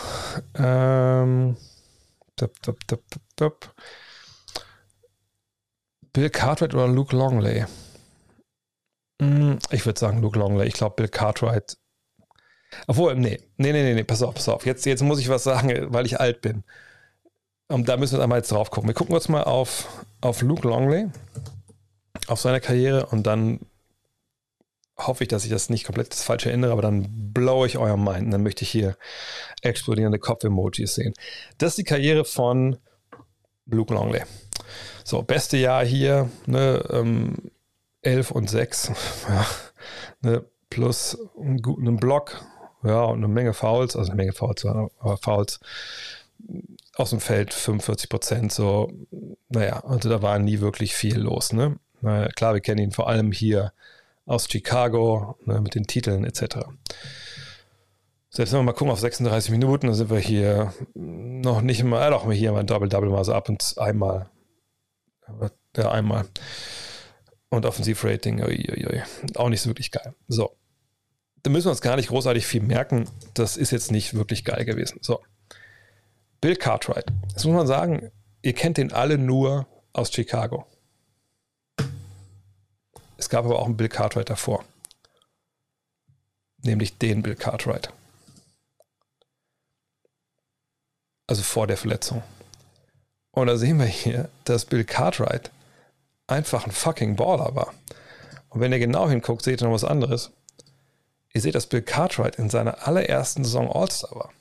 [0.54, 1.56] Ähm,
[2.36, 2.78] dop, dop,
[3.36, 3.74] dop,
[6.12, 7.64] Bill Cartwright oder Luke Longley?
[9.70, 10.66] Ich würde sagen Luke Longley.
[10.66, 11.76] Ich glaube, Bill Cartwright.
[12.86, 14.66] Obwohl, nee, nee, nee, nee, pass auf, pass auf.
[14.66, 16.64] Jetzt, jetzt muss ich was sagen, weil ich alt bin.
[17.68, 18.88] Und da müssen wir einmal jetzt drauf gucken.
[18.88, 21.08] Wir gucken uns mal auf, auf Luke Longley,
[22.26, 23.60] auf seine Karriere und dann
[24.96, 27.96] hoffe ich, dass ich das nicht komplett das falsch erinnere, aber dann blow ich euer
[27.96, 28.26] Mind.
[28.26, 28.96] Und dann möchte ich hier
[29.62, 31.14] explodierende Kopf-Emojis sehen.
[31.58, 32.76] Das ist die Karriere von
[33.66, 34.22] Luke Longley.
[35.04, 37.50] So, beste Jahr hier, ne, ähm,
[38.02, 38.92] 11 und 6,
[39.28, 39.46] ja,
[40.22, 42.42] ne, plus einen guten Block,
[42.82, 45.60] ja, und eine Menge Fouls, also eine Menge Fouls, aber Fouls
[46.94, 48.92] aus dem Feld 45 Prozent, so,
[49.48, 51.76] naja, also da war nie wirklich viel los, ne.
[52.00, 53.72] Na, klar, wir kennen ihn vor allem hier
[54.26, 56.58] aus Chicago ne, mit den Titeln etc.
[58.30, 62.06] Selbst wenn wir mal gucken auf 36 Minuten, dann sind wir hier noch nicht mal,
[62.06, 64.28] äh, doch hier mal ein Double-Double mal ab und einmal.
[65.76, 66.26] Ja, einmal.
[67.48, 68.42] Und Offensivrating,
[69.36, 70.14] auch nicht so wirklich geil.
[70.26, 70.56] So.
[71.44, 73.08] Da müssen wir uns gar nicht großartig viel merken.
[73.34, 74.98] Das ist jetzt nicht wirklich geil gewesen.
[75.02, 75.20] So.
[76.40, 77.06] Bill Cartwright.
[77.34, 78.10] Das muss man sagen,
[78.42, 80.66] ihr kennt den alle nur aus Chicago.
[83.16, 84.64] Es gab aber auch einen Bill Cartwright davor.
[86.62, 87.92] Nämlich den Bill Cartwright.
[91.26, 92.22] Also vor der Verletzung.
[93.30, 95.50] Und da sehen wir hier, dass Bill Cartwright
[96.26, 97.74] einfach ein fucking Baller war.
[98.48, 100.30] Und wenn ihr genau hinguckt, seht ihr noch was anderes.
[101.32, 104.32] Ihr seht, dass Bill Cartwright in seiner allerersten Saison All-Star war.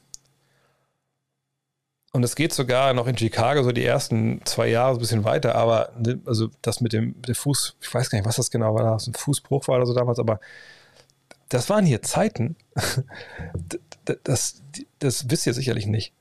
[2.16, 5.24] Und es geht sogar noch in Chicago so die ersten zwei Jahre so ein bisschen
[5.24, 8.52] weiter, aber ne, also das mit dem, mit Fuß, ich weiß gar nicht, was das
[8.52, 10.40] genau war, das ein Fußbruch war oder so damals, aber
[11.50, 12.56] das waren hier Zeiten,
[14.06, 14.62] das, das,
[15.00, 16.14] das wisst ihr sicherlich nicht.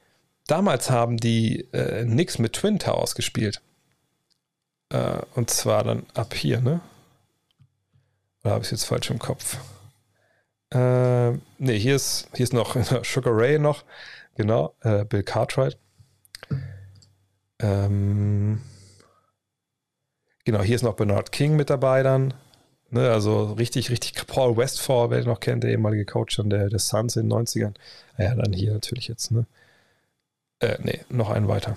[0.47, 3.60] Damals haben die äh, Knicks mit Twin Towers gespielt.
[4.89, 6.81] Äh, und zwar dann ab hier, ne?
[8.43, 9.59] Oder habe ich es jetzt falsch im Kopf?
[10.70, 13.85] Äh, ne, hier ist, hier ist noch Sugar Ray noch.
[14.34, 15.78] Genau, äh, Bill Cartwright.
[17.60, 18.60] Ähm,
[20.44, 22.34] genau, hier ist noch Bernard King mit dabei dann.
[22.90, 26.68] Ne, also richtig, richtig Paul Westfall, wer den noch kennt, der ehemalige Coach von der,
[26.68, 27.74] der Suns in den 90ern.
[28.18, 29.46] Ja, dann hier natürlich jetzt, ne?
[30.60, 31.76] Äh, nee, noch einen weiter.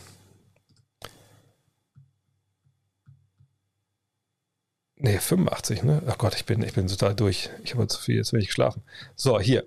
[4.98, 6.02] Nee, 85, ne?
[6.08, 7.50] Ach Gott, ich bin, ich bin total durch.
[7.64, 8.84] Ich habe zu viel, jetzt will ich schlafen.
[9.16, 9.66] So, hier.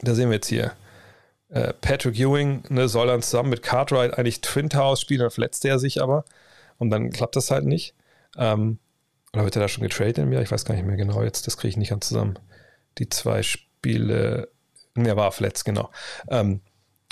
[0.00, 0.72] Da sehen wir jetzt hier
[1.50, 5.64] Äh, Patrick Ewing ne, soll dann zusammen mit Cartwright eigentlich Twin Towers spielen, dann verletzt
[5.64, 6.24] er sich aber
[6.78, 7.94] und dann klappt das halt nicht.
[8.36, 8.78] Ähm,
[9.32, 10.42] oder wird er da schon getradet im Jahr?
[10.42, 12.38] Ich weiß gar nicht mehr genau jetzt, das kriege ich nicht ganz zusammen.
[12.98, 14.48] Die zwei Spiele,
[14.94, 15.90] ne, war verletzt, genau.
[16.28, 16.60] Ähm,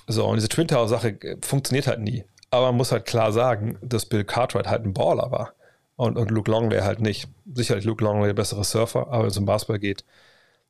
[0.06, 2.24] so, und diese Twin Tower-Sache funktioniert halt nie.
[2.50, 5.52] Aber man muss halt klar sagen, dass Bill Cartwright halt ein Baller war.
[5.96, 7.28] Und, und Luke Longley halt nicht.
[7.52, 10.04] Sicherlich Luke Longley der bessere Surfer, aber wenn es um Basketball geht,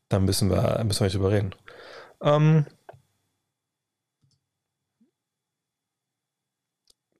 [0.08, 1.54] dann müssen wir, müssen wir nicht drüber reden.
[2.22, 2.66] Ähm,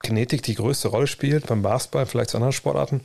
[0.01, 3.01] Genetik die größte Rolle spielt beim Basketball, vielleicht zu anderen Sportarten.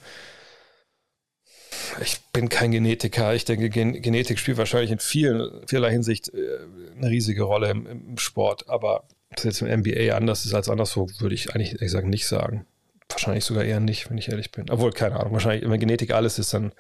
[2.02, 3.34] Ich bin kein Genetiker.
[3.34, 6.60] Ich denke, Gen Genetik spielt wahrscheinlich in vielen, vieler Hinsicht äh,
[6.98, 8.70] eine riesige Rolle im, im Sport.
[8.70, 12.28] Aber dass jetzt im NBA anders ist als anderswo, würde ich eigentlich ehrlich gesagt nicht
[12.28, 12.66] sagen.
[13.10, 14.70] Wahrscheinlich sogar eher nicht, wenn ich ehrlich bin.
[14.70, 15.34] Obwohl, keine Ahnung.
[15.34, 16.72] Wahrscheinlich, wenn Genetik alles ist, dann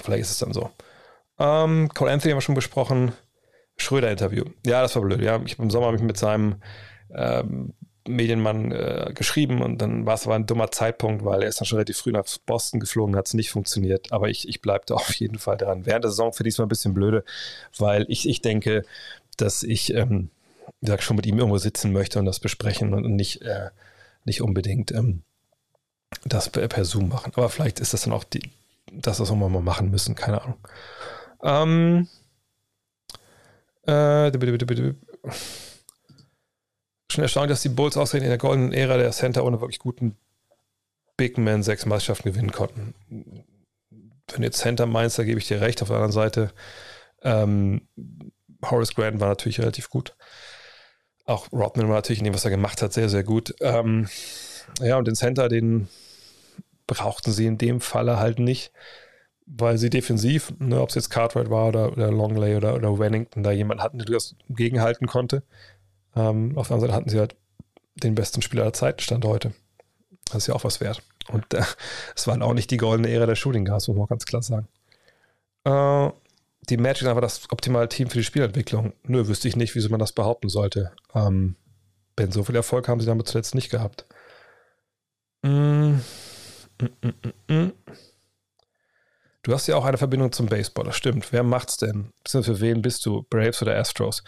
[0.00, 0.70] vielleicht ist es dann so.
[1.38, 3.12] Ähm, Cole Anthony haben wir schon besprochen.
[3.76, 4.44] Schröder-Interview.
[4.64, 5.20] Ja, das war blöd.
[5.20, 6.62] Ja, ich, Im Sommer habe ich mit seinem
[7.14, 7.74] ähm,
[8.08, 11.66] Medienmann äh, geschrieben und dann war es aber ein dummer Zeitpunkt, weil er ist dann
[11.66, 14.12] schon relativ früh nach Boston geflogen, hat es nicht funktioniert.
[14.12, 15.86] Aber ich, ich bleibe da auf jeden Fall dran.
[15.86, 17.24] Während der Saison finde ich es mal ein bisschen blöde,
[17.78, 18.84] weil ich, ich denke,
[19.36, 20.30] dass ich, ähm,
[20.98, 23.70] schon mit ihm irgendwo sitzen möchte und das besprechen und nicht, äh,
[24.24, 25.22] nicht unbedingt ähm,
[26.24, 27.32] das per, per, Zoom machen.
[27.36, 28.42] Aber vielleicht ist das dann auch die,
[28.92, 30.58] das, was wir mal machen müssen, keine Ahnung.
[31.42, 32.08] Ähm,
[33.86, 34.30] äh,
[37.12, 40.16] schon erstaunlich, dass die Bulls ausgerechnet in der goldenen Ära der Center ohne wirklich guten
[41.16, 42.94] Big Man sechs Meisterschaften gewinnen konnten.
[43.08, 45.82] Wenn du jetzt Center meinst, da gebe ich dir recht.
[45.82, 46.52] Auf der anderen Seite,
[47.22, 47.82] ähm,
[48.64, 50.16] Horace Grant war natürlich relativ gut.
[51.24, 53.54] Auch Rodman war natürlich in dem, was er gemacht hat, sehr, sehr gut.
[53.60, 54.08] Ähm,
[54.80, 55.88] ja, und den Center, den
[56.86, 58.72] brauchten sie in dem Falle halt nicht,
[59.46, 63.42] weil sie defensiv, ne, ob es jetzt Cartwright war oder, oder Longley oder, oder Wennington,
[63.42, 65.42] da jemand hatten, der das gegenhalten konnte.
[66.14, 67.36] Ähm, auf der anderen Seite hatten sie halt
[67.94, 69.52] den besten Spieler der Zeit, Stand heute.
[70.26, 71.02] Das ist ja auch was wert.
[71.28, 71.62] Und äh,
[72.16, 74.68] es war auch nicht die goldene Ära der Shooting Guards, muss man ganz klar sagen.
[75.64, 76.10] Äh,
[76.68, 78.92] die Magic sind einfach das optimale Team für die Spielentwicklung.
[79.04, 80.92] Nö, wüsste ich nicht, wieso man das behaupten sollte.
[81.14, 81.56] Ähm,
[82.18, 84.06] denn so viel Erfolg haben sie damit zuletzt nicht gehabt.
[85.42, 85.96] Mm,
[86.78, 87.72] mm, mm,
[89.42, 91.32] du hast ja auch eine Verbindung zum Baseball, das stimmt.
[91.32, 92.12] Wer macht's denn?
[92.26, 93.24] Für wen bist du?
[93.28, 94.22] Braves oder Astros?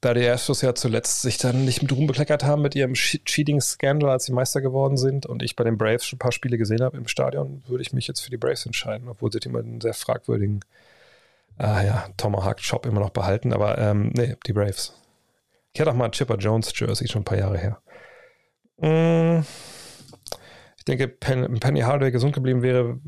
[0.00, 4.10] Da die Astros ja zuletzt sich dann nicht mit Ruhm bekleckert haben mit ihrem Cheating-Scandal,
[4.10, 6.82] als sie Meister geworden sind und ich bei den Braves schon ein paar Spiele gesehen
[6.82, 9.80] habe im Stadion, würde ich mich jetzt für die Braves entscheiden, obwohl sie immer einen
[9.80, 10.60] sehr fragwürdigen
[11.58, 14.94] ah ja, Tomahawk-Shop immer noch behalten, aber ähm, nee, die Braves.
[15.72, 17.80] Ich hatte auch mal ein Chipper Jones-Jersey, schon ein paar Jahre her.
[18.78, 19.44] Mm,
[20.78, 22.98] ich denke, Pen Penny Hardaway gesund geblieben wäre,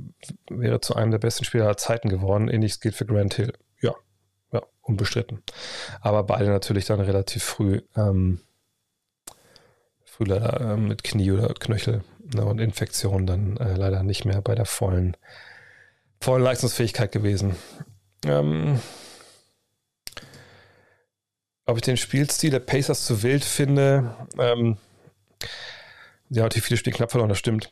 [0.51, 2.49] wäre zu einem der besten Spieler aller Zeiten geworden.
[2.49, 3.55] Ähnliches gilt für Grant Hill
[4.83, 5.43] unbestritten.
[6.01, 8.41] Aber beide natürlich dann relativ früh, ähm,
[10.05, 12.03] früh leider äh, mit Knie oder Knöchel
[12.35, 15.17] ne, und Infektion dann äh, leider nicht mehr bei der vollen,
[16.21, 17.57] vollen Leistungsfähigkeit gewesen.
[18.25, 18.81] Ähm,
[21.65, 24.77] ob ich den Spielstil der Pacers zu wild finde, ähm,
[26.29, 27.71] ja, die viele Spiele knapp verloren, das stimmt.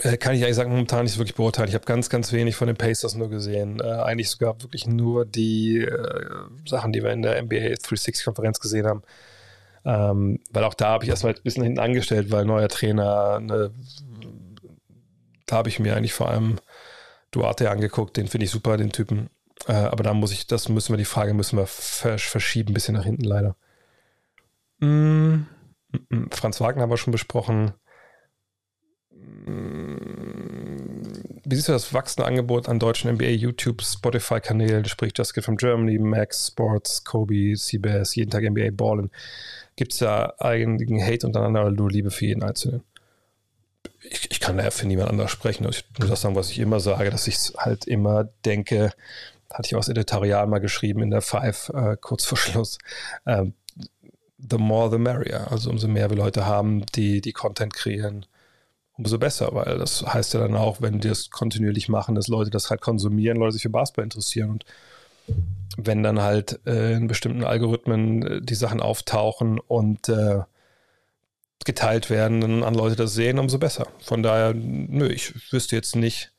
[0.00, 1.68] Äh, kann ich eigentlich sagen, momentan nicht wirklich beurteilen.
[1.68, 3.80] Ich habe ganz, ganz wenig von den Pacers nur gesehen.
[3.80, 6.26] Äh, eigentlich sogar wirklich nur die äh,
[6.66, 9.02] Sachen, die wir in der NBA 360-Konferenz gesehen haben.
[9.84, 13.70] Ähm, weil auch da habe ich erstmal ein bisschen hinten angestellt, weil neuer Trainer, ne,
[15.46, 16.58] da habe ich mir eigentlich vor allem
[17.30, 19.28] Duarte angeguckt, den finde ich super, den Typen.
[19.66, 22.94] Äh, aber da muss ich, das müssen wir, die Frage müssen wir verschieben, ein bisschen
[22.94, 23.56] nach hinten leider.
[24.78, 25.46] Mm, mm,
[26.08, 26.30] mm.
[26.30, 27.72] Franz Wagner haben wir schon besprochen.
[31.46, 35.58] Wie siehst du das wachsende Angebot an deutschen NBA, YouTube, Spotify-Kanälen, sprich Just Get from
[35.58, 39.10] Germany, Max, Sports, Kobe, CBS, jeden Tag NBA Ballen?
[39.76, 42.82] Gibt es da einigen Hate untereinander oder nur Liebe für jeden Einzelnen?
[44.02, 45.66] Ich, ich kann da für niemand anders sprechen.
[45.68, 48.92] Ich muss das sagen, was ich immer sage, dass ich halt immer denke,
[49.52, 52.78] hatte ich auch das Editorial mal geschrieben in der Five, äh, kurz vor Schluss.
[53.26, 53.52] Ähm,
[54.38, 55.50] the more the merrier.
[55.50, 58.26] Also umso mehr wir Leute haben, die die Content kreieren,
[58.96, 62.50] umso besser, weil das heißt ja dann auch, wenn die es kontinuierlich machen, dass Leute
[62.50, 64.64] das halt konsumieren, Leute sich für Basketball interessieren und
[65.76, 70.42] wenn dann halt äh, in bestimmten Algorithmen äh, die Sachen auftauchen und äh,
[71.64, 73.88] geteilt werden, dann an Leute das sehen, umso besser.
[74.00, 76.30] Von daher, nö, ich wüsste jetzt nicht,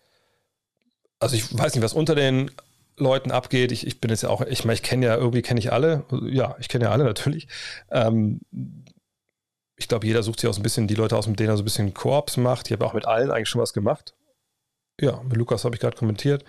[1.19, 2.51] also ich weiß nicht, was unter den
[2.97, 3.71] Leuten abgeht.
[3.71, 6.05] Ich, ich bin jetzt ja auch, ich meine, ich kenne ja, irgendwie kenne ich alle,
[6.29, 7.47] ja, ich kenne ja alle natürlich.
[7.91, 8.41] Ähm,
[9.77, 11.63] ich glaube, jeder sucht sich auch ein bisschen die Leute aus, mit denen er so
[11.63, 12.67] ein bisschen Koops macht.
[12.67, 14.15] Ich habe auch mit allen eigentlich schon was gemacht.
[14.99, 16.45] Ja, mit Lukas habe ich gerade kommentiert.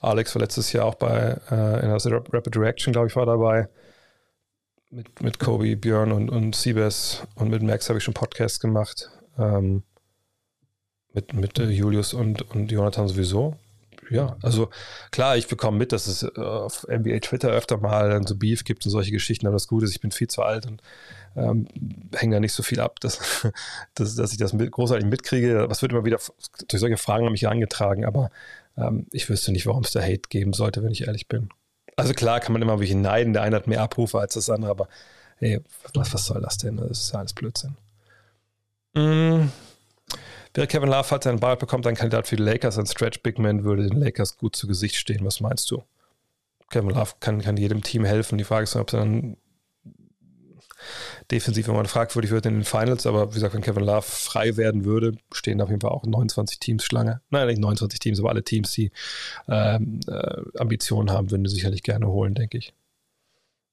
[0.00, 3.68] Alex war letztes Jahr auch bei äh, in der Rapid Reaction, glaube ich, war dabei.
[4.90, 9.10] mit, mit Kobe, Björn und, und Siebes und mit Max habe ich schon Podcasts gemacht.
[9.38, 9.82] Ähm,
[11.12, 13.56] mit, mit äh, Julius und, und Jonathan sowieso.
[14.12, 14.68] Ja, also
[15.10, 18.84] klar, ich bekomme mit, dass es äh, auf NBA Twitter öfter mal so Beef gibt
[18.84, 20.82] und solche Geschichten, aber das Gute ist, ich bin viel zu alt und
[21.34, 21.66] ähm,
[22.14, 23.46] hänge da nicht so viel ab, dass,
[23.94, 25.64] dass, dass ich das mit, großartig mitkriege.
[25.68, 26.18] Was wird immer wieder
[26.68, 28.30] durch solche Fragen an mich herangetragen, aber
[28.76, 31.48] ähm, ich wüsste nicht, warum es da Hate geben sollte, wenn ich ehrlich bin.
[31.96, 34.70] Also klar kann man immer welche neiden, der eine hat mehr Abrufe als das andere,
[34.70, 34.88] aber
[35.36, 35.60] hey,
[35.94, 36.76] was, was soll das denn?
[36.76, 37.76] Das ist ja alles Blödsinn.
[38.94, 39.48] Mm.
[40.54, 43.38] Wäre Kevin Love hat seinen Ball bekommt, ein Kandidat für die Lakers, ein Stretch Big
[43.38, 45.24] Man würde den Lakers gut zu Gesicht stehen.
[45.24, 45.82] Was meinst du?
[46.70, 48.38] Kevin Love kann, kann jedem Team helfen.
[48.38, 49.36] Die Frage ist, ob er dann
[51.30, 54.84] defensiv immer fragwürdig wird in den Finals, aber wie gesagt, wenn Kevin Love frei werden
[54.84, 57.20] würde, stehen auf jeden Fall auch 29 Teams Schlange.
[57.30, 58.90] Nein, nicht 29 Teams, aber alle Teams, die
[59.48, 62.74] ähm, äh, Ambitionen haben, würden sie sicherlich gerne holen, denke ich.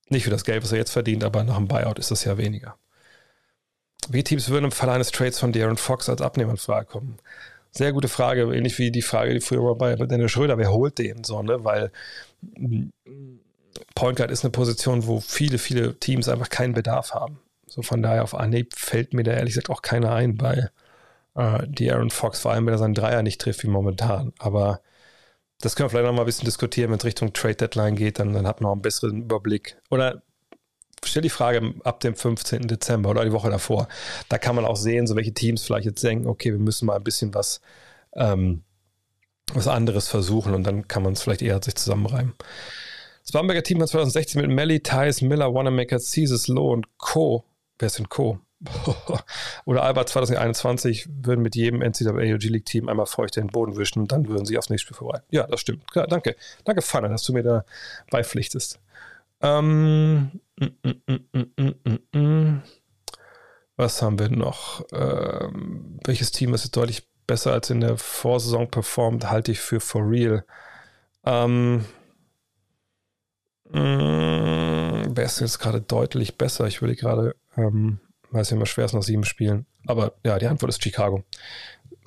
[0.09, 2.37] Nicht für das Geld, was er jetzt verdient, aber nach dem Buyout ist das ja
[2.37, 2.77] weniger.
[4.07, 7.17] Wie Teams würden im Fall eines Trades von Darren Fox als Abnehmer in Frage kommen?
[7.71, 10.97] Sehr gute Frage, ähnlich wie die Frage, die früher war bei Dennis Schröder, wer holt
[10.97, 11.63] den so, ne?
[11.63, 11.91] Weil
[13.93, 17.39] Point Guard ist eine Position, wo viele, viele Teams einfach keinen Bedarf haben.
[17.67, 20.69] So von daher auf Anhieb fällt mir da ehrlich gesagt auch keiner ein bei
[21.35, 24.33] äh, die Aaron Fox, vor allem wenn er seinen Dreier nicht trifft wie momentan.
[24.39, 24.81] Aber
[25.61, 28.19] das können wir vielleicht noch mal ein bisschen diskutieren, wenn es Richtung Trade Deadline geht,
[28.19, 29.77] dann, dann hat man auch einen besseren Überblick.
[29.89, 30.23] Oder
[31.03, 32.67] stell die Frage ab dem 15.
[32.67, 33.87] Dezember oder die Woche davor.
[34.27, 36.95] Da kann man auch sehen, so welche Teams vielleicht jetzt denken, okay, wir müssen mal
[36.95, 37.61] ein bisschen was,
[38.13, 38.63] ähm,
[39.53, 42.33] was anderes versuchen und dann kann man es vielleicht eher sich zusammenreimen.
[43.23, 47.43] Das Bamberger Team hat 2016 mit Melly, Thais, Miller, Wanamaker, Caesars, Low und Co.
[47.77, 48.39] Wer denn Co?
[49.65, 54.01] Oder Albert 2021 würden mit jedem NCAA UG League Team einmal feucht den Boden wischen
[54.01, 55.21] und dann würden sie aufs nächste Spiel vorbei.
[55.29, 55.83] Ja, das stimmt.
[55.95, 56.35] Ja, danke.
[56.65, 57.63] Danke, Fanne, dass du mir da
[58.09, 58.79] beipflichtest.
[59.41, 60.31] Ähm,
[63.75, 64.85] was haben wir noch?
[64.91, 69.79] Ähm, welches Team ist jetzt deutlich besser als in der Vorsaison performt, halte ich für
[69.79, 70.43] for real.
[71.25, 71.85] Ähm,
[73.71, 76.67] wer ist jetzt gerade deutlich besser?
[76.67, 77.99] Ich würde gerade, ähm,
[78.31, 79.65] weiß ja immer schwer ist nach sieben Spielen.
[79.85, 81.23] Aber ja, die Antwort ist Chicago.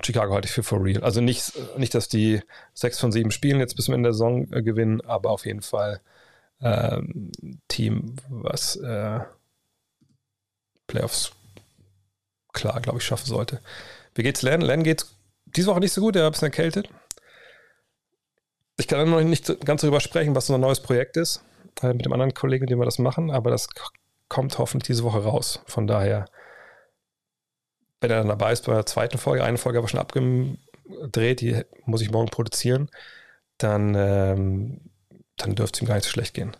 [0.04, 1.02] Chicago halte ich für for real.
[1.04, 2.40] Also nicht, nicht, dass die
[2.74, 5.62] sechs von sieben Spielen jetzt bis zum Ende der Saison äh, gewinnen, aber auf jeden
[5.62, 6.00] Fall
[6.62, 7.32] ähm,
[7.68, 9.20] Team, was äh,
[10.86, 11.32] Playoffs
[12.52, 13.60] klar, glaube ich, schaffen sollte.
[14.14, 14.60] Wie geht's Len?
[14.60, 15.06] Len geht
[15.46, 16.88] diese Woche nicht so gut, er ist ein bisschen erkältet.
[18.78, 21.44] Ich kann noch nicht ganz darüber sprechen, was unser neues Projekt ist,
[21.82, 23.68] äh, mit dem anderen Kollegen, mit dem wir das machen, aber das
[24.28, 25.60] kommt hoffentlich diese Woche raus.
[25.66, 26.26] Von daher,
[28.00, 31.62] wenn er dann dabei ist bei der zweiten Folge, eine Folge aber schon abgedreht, die
[31.84, 32.88] muss ich morgen produzieren,
[33.58, 34.91] dann ähm,
[35.36, 36.56] dann dürfte es ihm gar nicht so schlecht gehen.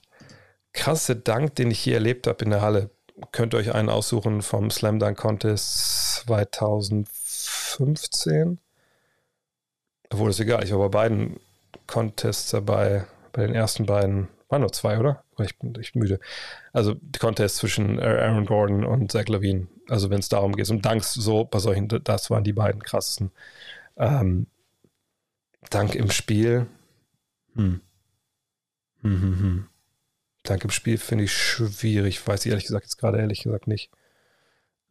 [0.72, 2.90] Krasse Dank, den ich hier erlebt habe in der Halle.
[3.30, 8.58] Könnt ihr euch einen aussuchen vom Slam Dunk Contest 2015?
[10.10, 10.64] Obwohl, ist egal.
[10.64, 11.38] Ich war bei beiden
[11.86, 13.04] Contests dabei.
[13.32, 15.22] Bei den ersten beiden waren nur zwei, oder?
[15.40, 16.20] Ich bin echt müde.
[16.72, 19.66] Also die Contests zwischen Aaron Gordon und Zach Levine.
[19.88, 23.32] Also wenn es darum geht, um Danks so bei solchen, das waren die beiden krassesten.
[23.96, 24.46] Ähm,
[25.70, 26.66] Dank im Spiel.
[27.54, 27.80] Hm.
[29.02, 29.68] Mhm.
[30.42, 32.26] Dank im Spiel finde ich schwierig.
[32.26, 33.90] Weiß ich ehrlich gesagt jetzt gerade ehrlich gesagt nicht.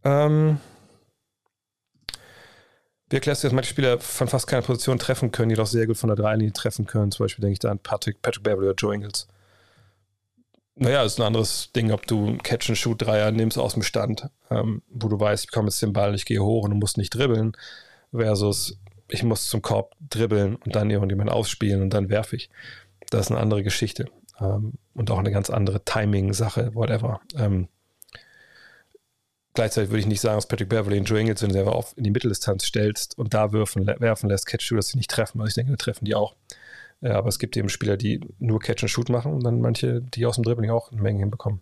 [0.03, 0.59] Ähm,
[3.09, 5.97] wie erklärst du, dass manche Spieler von fast keiner Position treffen können, jedoch sehr gut
[5.97, 7.11] von der Dreilinie treffen können?
[7.11, 9.27] Zum Beispiel denke ich da an Patrick, Patrick Beverly oder Joe Ingles.
[10.75, 15.09] Naja, ist ein anderes Ding, ob du einen Catch-and-Shoot-Dreier nimmst aus dem Stand, ähm, wo
[15.09, 17.51] du weißt, ich bekomme jetzt den Ball, ich gehe hoch und du musst nicht dribbeln,
[18.13, 22.49] versus ich muss zum Korb dribbeln und dann irgendjemand ausspielen und dann werfe ich
[23.11, 24.05] das ist eine andere Geschichte.
[24.39, 27.21] Ähm, und auch eine ganz andere Timing-Sache, whatever.
[27.35, 27.67] Ähm,
[29.53, 31.93] gleichzeitig würde ich nicht sagen, dass Patrick Beverly und Joe Ingles, wenn du sie einfach
[31.95, 35.39] in die Mitteldistanz stellst und da werfen, werfen lässt, Catch-Shoot, dass sie nicht treffen.
[35.39, 36.35] Also ich denke, da treffen die auch.
[37.01, 40.35] Äh, aber es gibt eben Spieler, die nur Catch-and-Shoot machen und dann manche, die aus
[40.35, 41.61] dem Dribbling auch eine Menge hinbekommen.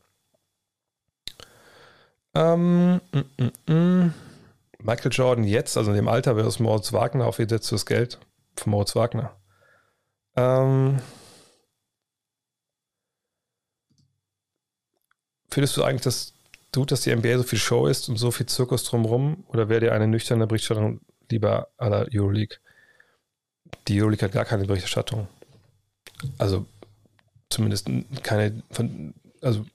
[2.36, 4.14] Ähm, mm, mm, mm.
[4.82, 7.86] Michael Jordan jetzt, also in dem Alter, wäre es Moritz Wagner, auf setzt du das
[7.86, 8.19] Geld
[8.56, 9.36] von Moritz Wagner?
[10.38, 11.00] Ähm,
[15.52, 16.34] Findest du eigentlich, dass
[16.72, 19.44] tut, dass die NBA so viel Show ist und so viel Zirkus drumherum?
[19.48, 22.58] Oder wäre dir eine nüchterne Berichterstattung lieber à la Euroleague?
[23.88, 25.28] Die Euroleague hat gar keine Berichterstattung.
[26.38, 26.66] Also
[27.50, 27.90] zumindest
[28.24, 29.66] keine von, also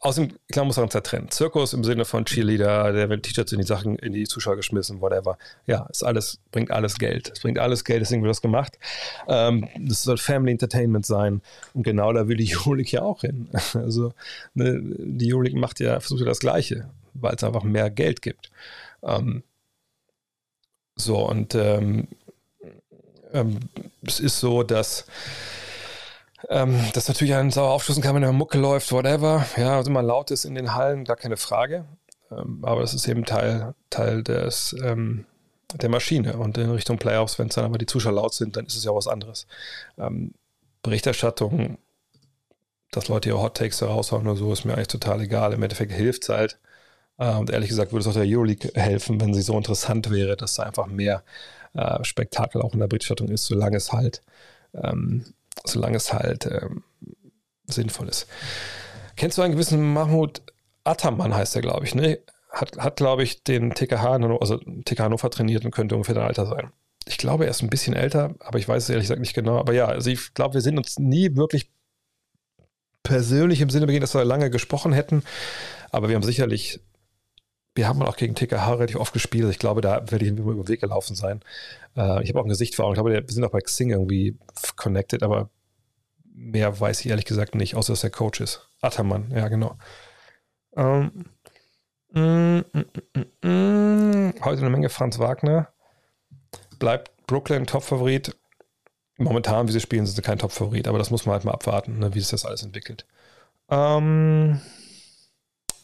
[0.00, 1.30] außerdem, klar muss man uns ja trennen.
[1.30, 5.00] Zirkus im Sinne von Cheerleader, der wird T-Shirts in die Sachen, in die Zuschauer geschmissen,
[5.00, 5.38] whatever.
[5.66, 7.30] Ja, ist alles, bringt alles Geld.
[7.32, 8.78] Es bringt alles Geld, deswegen wird das gemacht.
[9.28, 11.42] Ähm, das soll Family Entertainment sein.
[11.74, 13.48] Und genau da will die Julik ja auch hin.
[13.74, 14.12] Also,
[14.54, 18.50] ne, die Julik macht ja, versucht ja das Gleiche, weil es einfach mehr Geld gibt.
[19.02, 19.42] Ähm,
[20.96, 22.08] so, und ähm,
[23.32, 23.60] ähm,
[24.02, 25.06] es ist so, dass
[26.48, 29.46] ähm, das natürlich einen sauer aufstoßen kann, wenn eine Mucke läuft, whatever.
[29.56, 31.84] Ja, also immer laut ist in den Hallen, gar keine Frage.
[32.30, 35.26] Ähm, aber das ist eben Teil, Teil des, ähm,
[35.74, 36.36] der Maschine.
[36.36, 38.84] Und in Richtung Playoffs, wenn es dann aber die Zuschauer laut sind, dann ist es
[38.84, 39.46] ja auch was anderes.
[39.98, 40.34] Ähm,
[40.82, 41.78] Berichterstattung,
[42.90, 45.52] dass Leute ihre Hot Takes raushauen oder so, ist mir eigentlich total egal.
[45.52, 46.58] Im Endeffekt hilft es halt.
[47.18, 50.36] Äh, und ehrlich gesagt würde es auch der Euroleague helfen, wenn sie so interessant wäre,
[50.36, 51.22] dass da einfach mehr
[51.74, 54.22] äh, Spektakel auch in der Berichterstattung ist, solange es halt
[54.74, 55.24] ähm,
[55.64, 56.84] solange es halt ähm,
[57.66, 58.26] sinnvoll ist.
[59.16, 60.42] Kennst du einen gewissen Mahmoud
[60.84, 62.18] Ataman, heißt er, glaube ich, ne?
[62.50, 66.46] Hat, hat glaube ich, den TKH, also TK Hannover trainiert und könnte ungefähr dein Alter
[66.46, 66.70] sein.
[67.06, 69.58] Ich glaube, er ist ein bisschen älter, aber ich weiß es ehrlich gesagt nicht genau.
[69.58, 71.70] Aber ja, also ich glaube, wir sind uns nie wirklich
[73.02, 75.22] persönlich im Sinne begegnet, dass wir lange gesprochen hätten.
[75.90, 76.80] Aber wir haben sicherlich,
[77.74, 79.50] wir haben auch gegen TKH relativ oft gespielt.
[79.50, 81.40] Ich glaube, da werde ich über den Weg gelaufen sein.
[81.96, 82.94] Äh, ich habe auch ein Gesicht vor Augen.
[82.94, 84.36] Ich glaube, wir sind auch bei Xing irgendwie
[84.76, 85.48] connected, aber
[86.34, 88.68] mehr weiß ich ehrlich gesagt nicht, außer dass er Coach ist.
[88.80, 89.76] Attermann, ja, genau.
[90.76, 91.26] Ähm,
[92.12, 95.68] mm, mm, mm, Heute eine Menge Franz Wagner.
[96.78, 98.36] Bleibt Brooklyn Top-Favorit.
[99.18, 101.98] Momentan, wie sie spielen, sind sie kein Top-Favorit, aber das muss man halt mal abwarten,
[101.98, 103.06] ne, wie sich das alles entwickelt.
[103.70, 104.60] Ähm,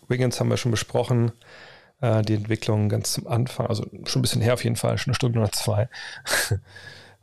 [0.09, 1.33] Wiggins haben wir schon besprochen
[2.01, 5.11] äh, die Entwicklung ganz zum Anfang, also schon ein bisschen her auf jeden Fall, schon
[5.11, 5.89] eine Stunde oder zwei.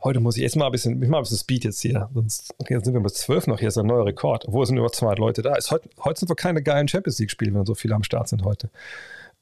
[0.04, 2.54] Heute muss ich jetzt mal ein bisschen, ich mal ein bisschen Speed jetzt hier, sonst
[2.60, 5.18] okay, sind wir bis zwölf noch, hier ist ein neuer Rekord, obwohl sind über 200
[5.18, 5.56] Leute da.
[5.56, 8.44] Ist heute, heute sind wir keine geilen Champions League-Spiele, wenn so viele am Start sind
[8.44, 8.70] heute.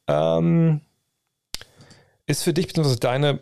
[0.08, 0.82] Ähm,
[2.26, 2.96] ist für dich bzw.
[2.98, 3.40] deine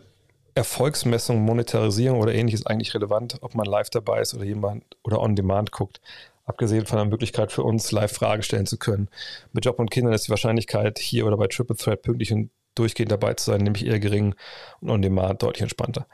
[0.54, 5.36] Erfolgsmessung, Monetarisierung oder ähnliches eigentlich relevant, ob man live dabei ist oder jemand oder on
[5.36, 6.00] demand guckt?
[6.44, 9.08] Abgesehen von der Möglichkeit für uns, live Fragen stellen zu können.
[9.52, 13.12] Mit Job und Kindern ist die Wahrscheinlichkeit, hier oder bei Triple Threat pünktlich und durchgehend
[13.12, 14.34] dabei zu sein, nämlich eher gering
[14.80, 16.06] und on demand deutlich entspannter.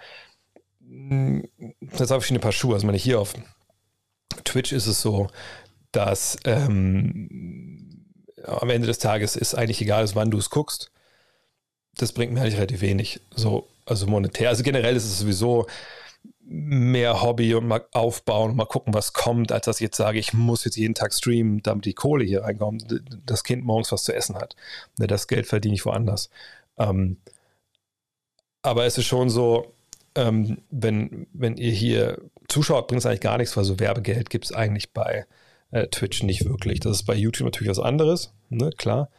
[0.80, 2.74] Jetzt habe ich ein paar Schuhe.
[2.74, 3.34] Also, meine, hier auf
[4.44, 5.28] Twitch ist es so,
[5.92, 8.04] dass ähm,
[8.44, 10.90] am Ende des Tages ist eigentlich egal, wann du es guckst.
[11.96, 13.20] Das bringt mir eigentlich relativ wenig.
[13.34, 14.48] So, also monetär.
[14.48, 15.66] Also generell ist es sowieso,
[16.50, 20.18] mehr Hobby und mal aufbauen und mal gucken, was kommt, als dass ich jetzt sage,
[20.18, 22.86] ich muss jetzt jeden Tag streamen, damit die Kohle hier reinkommt,
[23.26, 24.56] das Kind morgens was zu essen hat.
[24.98, 26.30] Ne, das Geld verdiene ich woanders.
[26.78, 27.18] Ähm,
[28.62, 29.74] aber es ist schon so,
[30.14, 32.18] ähm, wenn, wenn ihr hier
[32.48, 35.26] zuschaut, bringt es eigentlich gar nichts, weil so Werbegeld gibt es eigentlich bei
[35.70, 36.80] äh, Twitch nicht wirklich.
[36.80, 39.10] Das ist bei YouTube natürlich was anderes, ne, klar.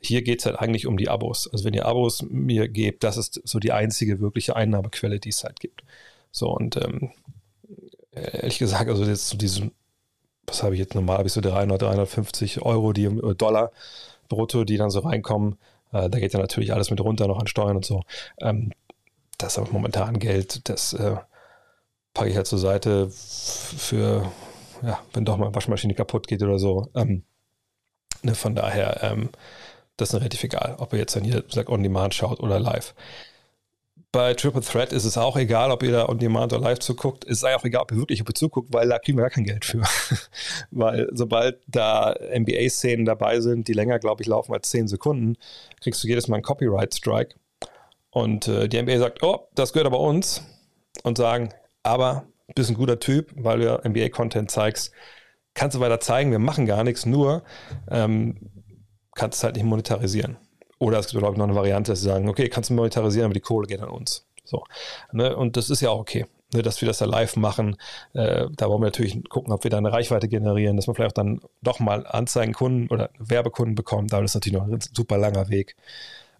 [0.00, 1.48] Hier geht es halt eigentlich um die Abos.
[1.50, 5.44] Also wenn ihr Abos mir gebt, das ist so die einzige wirkliche Einnahmequelle, die es
[5.44, 5.82] halt gibt.
[6.34, 7.12] So, und ähm,
[8.10, 9.70] ehrlich gesagt, also jetzt zu diesem,
[10.48, 13.70] was habe ich jetzt normal, habe ich so 300, 350 Euro, die äh, Dollar
[14.28, 15.58] brutto, die dann so reinkommen.
[15.92, 18.02] Äh, da geht ja natürlich alles mit runter, noch an Steuern und so.
[18.40, 18.72] Ähm,
[19.38, 21.16] das ist aber momentan Geld, das äh,
[22.14, 24.28] packe ich halt zur Seite für,
[24.82, 26.88] ja, wenn doch mal eine Waschmaschine kaputt geht oder so.
[26.96, 27.22] Ähm,
[28.22, 29.30] ne, von daher, ähm,
[29.96, 32.92] das ist relativ egal, ob ihr jetzt dann hier sagt, on demand schaut oder live.
[34.14, 37.24] Bei Triple Threat ist es auch egal, ob ihr da on demand oder live zuguckt.
[37.24, 39.42] Es ist auch egal, ob ihr wirklich ihr zuguckt, weil da kriegen wir gar kein
[39.42, 39.82] Geld für.
[40.70, 45.36] weil sobald da NBA-Szenen dabei sind, die länger, glaube ich, laufen als 10 Sekunden,
[45.80, 47.34] kriegst du jedes Mal einen Copyright-Strike.
[48.10, 50.44] Und äh, die NBA sagt, oh, das gehört aber uns.
[51.02, 51.48] Und sagen,
[51.82, 54.92] aber bist ein guter Typ, weil du NBA-Content zeigst.
[55.54, 57.42] Kannst du weiter zeigen, wir machen gar nichts, nur
[57.90, 58.36] ähm,
[59.16, 60.36] kannst es halt nicht monetarisieren.
[60.84, 63.24] Oder es gibt, glaube ich, noch eine Variante, dass sie sagen, okay, kannst du monetarisieren,
[63.24, 64.26] aber die Kohle geht an uns.
[64.44, 64.64] So.
[65.12, 65.34] Ne?
[65.34, 66.60] Und das ist ja auch okay, ne?
[66.60, 67.76] dass wir das da live machen.
[68.12, 71.12] Äh, da wollen wir natürlich gucken, ob wir da eine Reichweite generieren, dass man vielleicht
[71.12, 74.12] auch dann doch mal Anzeigenkunden oder Werbekunden bekommt.
[74.12, 75.74] Da ist natürlich noch ein super langer Weg.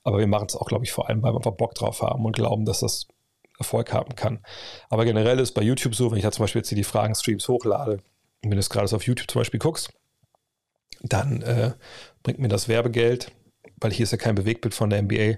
[0.02, 2.26] Aber wir machen es auch, glaube ich, vor allem, weil wir einfach Bock drauf haben
[2.26, 3.08] und glauben, dass das
[3.58, 4.40] Erfolg haben kann.
[4.90, 7.48] Aber generell ist bei YouTube so, wenn ich da zum Beispiel jetzt hier die Fragen-Streams
[7.48, 8.00] hochlade,
[8.42, 9.90] wenn du es gerade auf YouTube zum Beispiel guckst,
[11.00, 11.72] dann äh,
[12.22, 13.32] bringt mir das Werbegeld
[13.84, 15.36] weil hier ist ja kein Bewegbild von der NBA.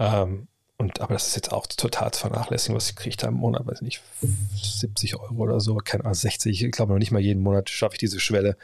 [0.00, 0.48] Ähm,
[0.78, 3.64] und, aber das ist jetzt auch total zu vernachlässigen, was ich kriege da im Monat,
[3.64, 7.40] weiß nicht, 70 Euro oder so, keine Ahnung, 60, ich glaube noch nicht mal jeden
[7.40, 8.56] Monat schaffe ich diese Schwelle.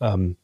[0.00, 0.36] Ähm,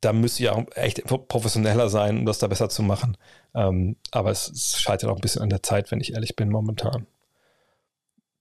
[0.00, 3.18] da müsste ich auch echt professioneller sein, um das da besser zu machen.
[3.54, 6.48] Ähm, aber es, es scheitert auch ein bisschen an der Zeit, wenn ich ehrlich bin,
[6.48, 7.06] momentan.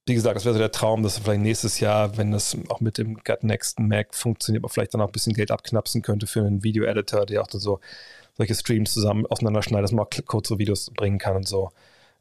[0.06, 2.98] wie gesagt, das wäre so der Traum, dass vielleicht nächstes Jahr, wenn das auch mit
[2.98, 6.40] dem Gut Next Mac funktioniert, man vielleicht dann auch ein bisschen Geld abknapsen könnte für
[6.40, 7.82] einen Video-Editor, der auch dann so
[8.38, 11.72] solche Streams zusammen auseinanderschneidet, dass man auch kurze Videos bringen kann und so.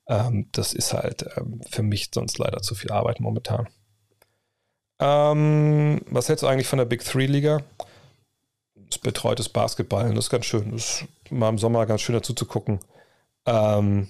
[0.08, 3.68] Ähm, das ist halt ähm, für mich sonst leider zu viel Arbeit momentan.
[4.98, 7.62] Ähm, was hältst du eigentlich von der Big Three Liga?
[8.74, 10.72] Das betreutes Basketball, das ist ganz schön.
[10.72, 12.80] Das ist mal im Sommer ganz schön dazu zu gucken.
[13.44, 14.08] Ähm,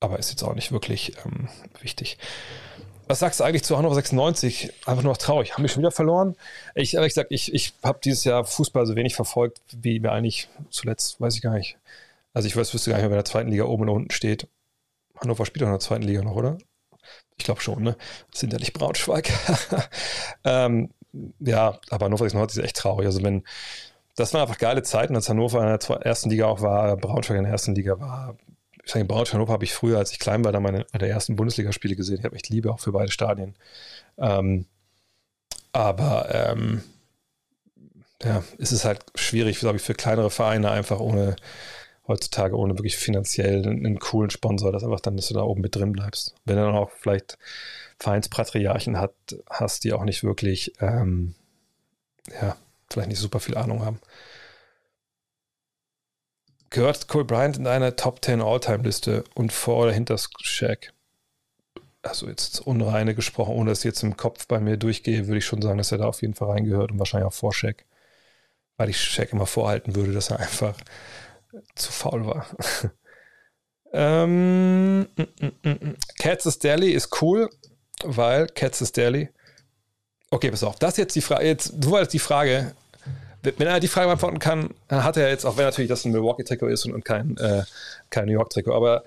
[0.00, 1.48] aber ist jetzt auch nicht wirklich ähm,
[1.80, 2.18] wichtig.
[3.08, 4.72] Was sagst du eigentlich zu Hannover 96?
[4.86, 5.52] Einfach nur noch traurig.
[5.52, 6.36] Haben wir schon wieder verloren?
[6.74, 10.48] Ich ehrlich gesagt, ich, ich habe dieses Jahr Fußball so wenig verfolgt, wie wir eigentlich
[10.70, 11.76] zuletzt, weiß ich gar nicht.
[12.32, 14.48] Also ich weiß, wüsste gar nicht, wer in der zweiten Liga oben oder unten steht.
[15.20, 16.58] Hannover spielt auch in der zweiten Liga noch, oder?
[17.36, 17.96] Ich glaube schon, ne?
[18.30, 19.30] Das sind ja nicht Braunschweig.
[20.44, 20.90] ähm,
[21.40, 23.06] ja, aber Hannover 96 ist echt traurig.
[23.06, 23.44] Also wenn,
[24.16, 27.44] das waren einfach geile Zeiten, als Hannover in der ersten Liga auch war, Braunschweig in
[27.44, 28.36] der ersten Liga war.
[28.84, 31.36] Ich sage, Braunschweig Hannover habe ich früher, als ich klein war, da meine, meine ersten
[31.36, 32.18] Bundesligaspiele gesehen.
[32.18, 33.54] Ich habe echt Liebe auch für beide Stadien.
[34.18, 34.66] Ähm,
[35.72, 36.82] aber ähm,
[38.22, 41.36] ja, es ist halt schwierig, glaube ich, für kleinere Vereine einfach ohne
[42.06, 45.60] heutzutage ohne wirklich finanziell einen, einen, coolen Sponsor, dass einfach dann, dass du da oben
[45.60, 46.34] mit drin bleibst.
[46.44, 47.38] Wenn du dann auch vielleicht
[47.98, 49.14] Vereinspatriarchen hat,
[49.48, 51.34] hast, die auch nicht wirklich, ähm,
[52.40, 52.56] ja,
[52.90, 54.00] vielleicht nicht super viel Ahnung haben.
[56.72, 60.94] Gehört Cole Bryant in einer Top 10 All-Time-Liste und vor oder hinter Shaq?
[62.00, 65.44] Also jetzt unreine gesprochen, ohne dass ich jetzt im Kopf bei mir durchgehe, würde ich
[65.44, 67.84] schon sagen, dass er da auf jeden Fall reingehört und wahrscheinlich auch vor Shaq.
[68.78, 70.74] Weil ich Shaq immer vorhalten würde, dass er einfach
[71.74, 72.46] zu faul war.
[73.92, 77.50] ähm, mm, mm, mm, Katz's Deli ist cool,
[78.02, 79.28] weil Katz's Deli.
[80.30, 80.78] Okay, pass auf.
[80.78, 81.46] Das ist jetzt die Frage.
[81.46, 82.74] Jetzt, du wolltest die Frage.
[83.42, 86.68] Wenn er die Frage beantworten kann, hat er jetzt, auch wenn natürlich das ein Milwaukee-Trikot
[86.68, 87.64] ist und, kein, äh,
[88.08, 89.02] kein New York-Trikot, aber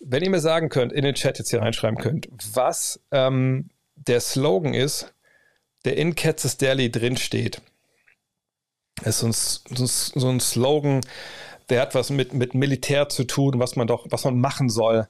[0.00, 4.20] wenn ihr mir sagen könnt, in den Chat jetzt hier reinschreiben könnt, was ähm, der
[4.20, 5.14] Slogan ist,
[5.84, 7.60] der in Katz's Deli drin steht.
[9.02, 11.00] Das ist so ein, so ein Slogan,
[11.68, 15.08] der hat was mit, mit Militär zu tun, was man doch, was man machen soll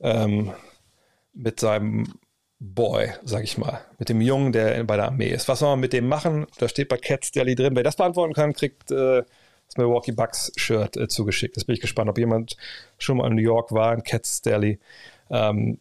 [0.00, 0.52] ähm,
[1.32, 2.14] mit seinem
[2.60, 5.48] Boy, sag ich mal, mit dem Jungen, der bei der Armee ist.
[5.48, 6.46] Was soll man mit dem machen?
[6.58, 7.74] Da steht bei Cats Daily drin.
[7.74, 9.22] Wer das beantworten kann, kriegt äh,
[9.66, 11.56] das Milwaukee Bucks Shirt äh, zugeschickt.
[11.56, 12.58] Das bin ich gespannt, ob jemand
[12.98, 14.78] schon mal in New York war, in Cats Daily.
[15.30, 15.78] Ähm,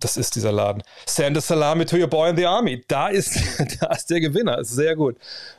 [0.00, 0.82] das ist dieser Laden.
[1.06, 2.84] Send a salami to your boy in the army.
[2.88, 3.38] Da ist,
[3.80, 4.64] da ist der Gewinner.
[4.64, 5.16] Sehr gut.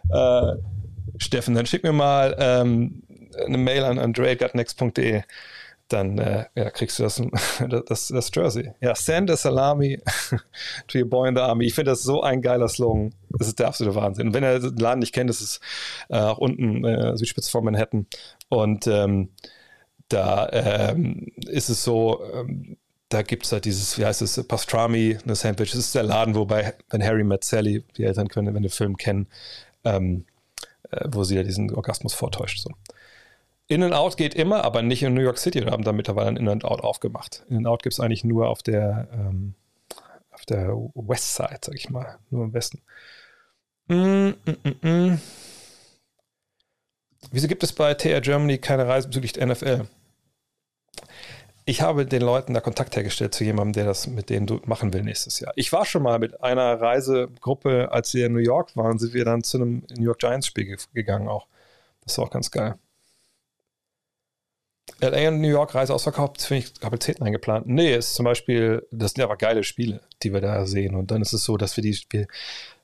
[0.09, 0.53] Äh,
[1.17, 3.01] Steffen, dann schick mir mal ähm,
[3.43, 5.23] eine Mail an andre.next.de,
[5.87, 7.21] dann äh, ja, kriegst du das,
[7.87, 8.71] das, das Jersey.
[8.81, 10.01] Ja, send a salami
[10.87, 11.65] to your boy in the army.
[11.65, 13.13] Ich finde das so ein geiler Slogan.
[13.29, 14.27] Das ist der absolute Wahnsinn.
[14.27, 15.59] Und wenn ihr den Laden nicht kennt, das ist
[16.09, 18.07] äh, auch unten äh, Südspitze von Manhattan.
[18.49, 19.29] Und ähm,
[20.09, 22.77] da ähm, ist es so, ähm,
[23.09, 25.71] da gibt es halt dieses, wie heißt es, Pastrami, eine Sandwich.
[25.71, 28.97] Das ist der Laden, wobei, wenn Harry met Sally, die Eltern können, wenn den Film
[28.97, 29.27] kennen,
[29.83, 30.25] ähm,
[30.89, 32.59] äh, wo sie ja diesen Orgasmus vortäuscht.
[32.59, 32.71] So.
[33.67, 35.63] In-N-Out geht immer, aber nicht in New York City.
[35.63, 37.45] Wir haben da mittlerweile ein In-N-Out aufgemacht.
[37.49, 39.55] In-N-Out gibt es eigentlich nur auf der, ähm,
[40.31, 42.81] auf der West Side, sag ich mal, nur im Westen.
[43.87, 45.21] Mm, mm, mm, mm.
[47.31, 49.87] Wieso gibt es bei TR Germany keine Reise bezüglich der NFL?
[51.65, 55.01] Ich habe den Leuten da Kontakt hergestellt zu jemandem, der das mit denen machen will
[55.03, 55.53] nächstes Jahr.
[55.55, 59.23] Ich war schon mal mit einer Reisegruppe, als wir in New York waren, sind wir
[59.23, 61.47] dann zu einem New York Giants Spiel gegangen auch.
[62.03, 62.75] Das war auch ganz geil.
[64.99, 67.67] LA und New York Reise ausverkauft, finde ich Kapazitäten eingeplant.
[67.67, 70.95] Nee, ist zum Beispiel, das sind aber geile Spiele, die wir da sehen.
[70.95, 72.27] Und dann ist es so, dass wir die, wir,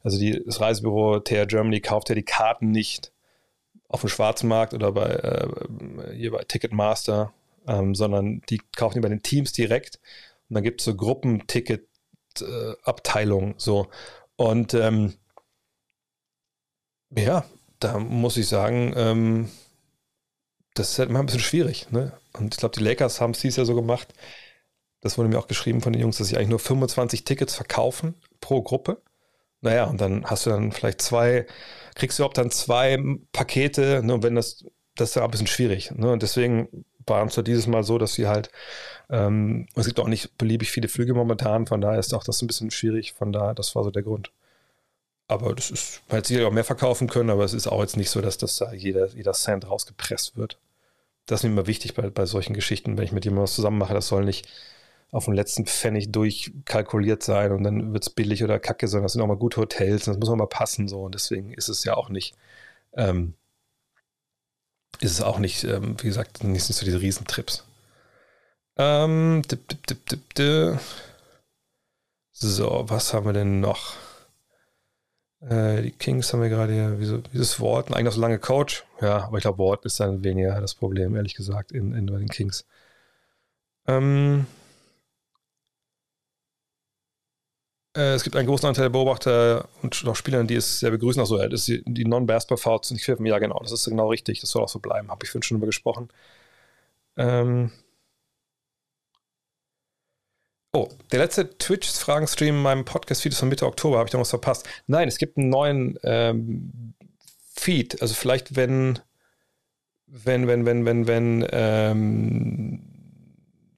[0.04, 3.12] also die, das Reisebüro TR Germany kauft ja die Karten nicht
[3.88, 5.48] auf dem Schwarzmarkt oder bei, äh,
[6.16, 7.32] hier bei Ticketmaster,
[7.68, 10.00] ähm, sondern die kaufen die bei den Teams direkt.
[10.50, 13.88] Und dann gibt es so Gruppenticket-Abteilungen, äh, so.
[14.36, 15.14] Und ähm,
[17.16, 17.46] ja,
[17.80, 19.50] da muss ich sagen, ähm,
[20.74, 21.92] das ist halt immer ein bisschen schwierig.
[21.92, 22.14] Ne?
[22.34, 24.14] Und ich glaube, die Lakers haben es dies Jahr so gemacht.
[25.02, 28.16] Das wurde mir auch geschrieben von den Jungs, dass sie eigentlich nur 25 Tickets verkaufen
[28.42, 29.02] pro Gruppe.
[29.62, 31.46] Naja, und dann hast du dann vielleicht zwei,
[31.96, 32.98] kriegst du überhaupt dann zwei
[33.34, 34.14] Pakete, ne?
[34.14, 34.66] und wenn das,
[34.96, 35.92] das ist ja ein bisschen schwierig.
[35.92, 36.12] Ne?
[36.12, 38.50] Und deswegen war es ja dieses Mal so, dass sie halt,
[39.10, 42.48] ähm, es gibt auch nicht beliebig viele Flüge momentan, von daher ist auch das ein
[42.48, 44.32] bisschen schwierig, von daher, das war so der Grund.
[45.30, 47.96] Aber das ist, man hätte sicher auch mehr verkaufen können, aber es ist auch jetzt
[47.96, 50.58] nicht so, dass das da jeder, jeder Cent rausgepresst wird
[51.30, 53.78] das ist mir immer wichtig bei, bei solchen Geschichten, wenn ich mit jemandem was zusammen
[53.78, 54.48] mache, das soll nicht
[55.12, 59.14] auf den letzten Pfennig durchkalkuliert sein und dann wird es billig oder kacke, sondern das
[59.14, 61.70] sind auch mal gute Hotels und das muss auch mal passen so und deswegen ist
[61.70, 62.36] es ja auch nicht,
[62.94, 63.34] ähm,
[65.00, 67.66] ist es auch nicht, ähm, wie gesagt, nicht so diese Riesentrips.
[68.78, 70.80] Ähm, dip, dip, dip,
[72.32, 73.94] So, was haben wir denn noch?
[75.42, 77.00] Äh, die Kings haben wir gerade hier.
[77.00, 77.92] Wieso, dieses Wort?
[77.92, 78.84] Eigentlich noch so lange Coach.
[79.02, 82.28] Ja, aber ich glaube, Wort ist dann weniger das Problem, ehrlich gesagt, in, in den
[82.28, 82.66] Kings.
[83.88, 84.46] Ähm,
[87.96, 91.22] äh, es gibt einen großen Anteil der Beobachter und auch Spieler, die es sehr begrüßen.
[91.22, 93.26] Achso, ja, das ist die, die Non-Basketball-Fouls nicht pfiffen.
[93.26, 94.42] Ja, genau, das ist genau richtig.
[94.42, 95.10] Das soll auch so bleiben.
[95.10, 96.10] Habe ich vorhin schon drüber gesprochen.
[97.18, 97.72] Ähm,
[100.72, 104.30] Oh, der letzte Twitch-Fragen-Stream in meinem Podcast-Feed ist von Mitte Oktober, habe ich da was
[104.30, 104.68] verpasst.
[104.86, 106.94] Nein, es gibt einen neuen ähm,
[107.56, 108.00] Feed.
[108.04, 109.00] Also vielleicht, wenn,
[110.06, 112.82] wenn, wenn, wenn, wenn, wenn, ähm,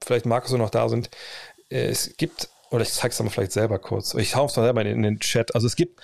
[0.04, 1.10] vielleicht Markus und noch da sind.
[1.70, 4.14] Es gibt, oder ich zeige es mal vielleicht selber kurz.
[4.16, 5.56] Ich hau es mal selber in, in den Chat.
[5.56, 6.02] Also es gibt,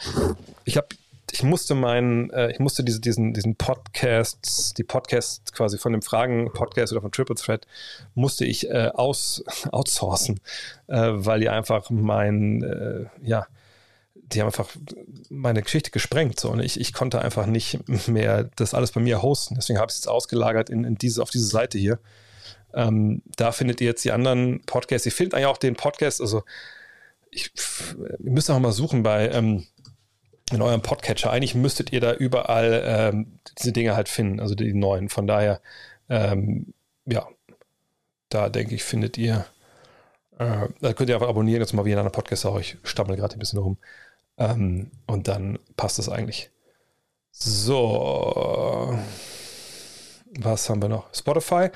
[0.63, 0.87] ich habe
[1.31, 6.01] ich musste meinen, äh, ich musste diese, diesen, diesen Podcasts, die Podcasts quasi von dem
[6.01, 7.67] Fragen-Podcast oder von Triple Thread,
[8.15, 10.39] musste ich äh, aus, outsourcen,
[10.87, 13.47] äh, weil die einfach mein, äh, ja,
[14.15, 14.69] die haben einfach
[15.29, 16.39] meine Geschichte gesprengt.
[16.39, 19.55] So, und ich, ich konnte einfach nicht mehr das alles bei mir hosten.
[19.55, 21.99] Deswegen habe ich es jetzt ausgelagert in, in diese, auf diese Seite hier.
[22.73, 25.05] Ähm, da findet ihr jetzt die anderen Podcasts.
[25.05, 26.43] Ihr findet eigentlich auch den Podcast, also
[27.31, 27.51] ich,
[28.19, 29.65] ihr müsst auch mal suchen bei ähm,
[30.51, 31.31] in eurem Podcatcher.
[31.31, 35.09] Eigentlich müsstet ihr da überall ähm, diese Dinge halt finden, also die neuen.
[35.09, 35.61] Von daher,
[36.09, 36.73] ähm,
[37.05, 37.27] ja,
[38.29, 39.45] da denke ich, findet ihr,
[40.39, 42.59] äh, da könnt ihr einfach abonnieren, jetzt mal wie in einer Podcast auch.
[42.59, 43.77] Ich stammel gerade ein bisschen rum.
[44.37, 46.51] Ähm, und dann passt es eigentlich.
[47.31, 48.97] So,
[50.39, 51.13] was haben wir noch?
[51.13, 51.69] Spotify.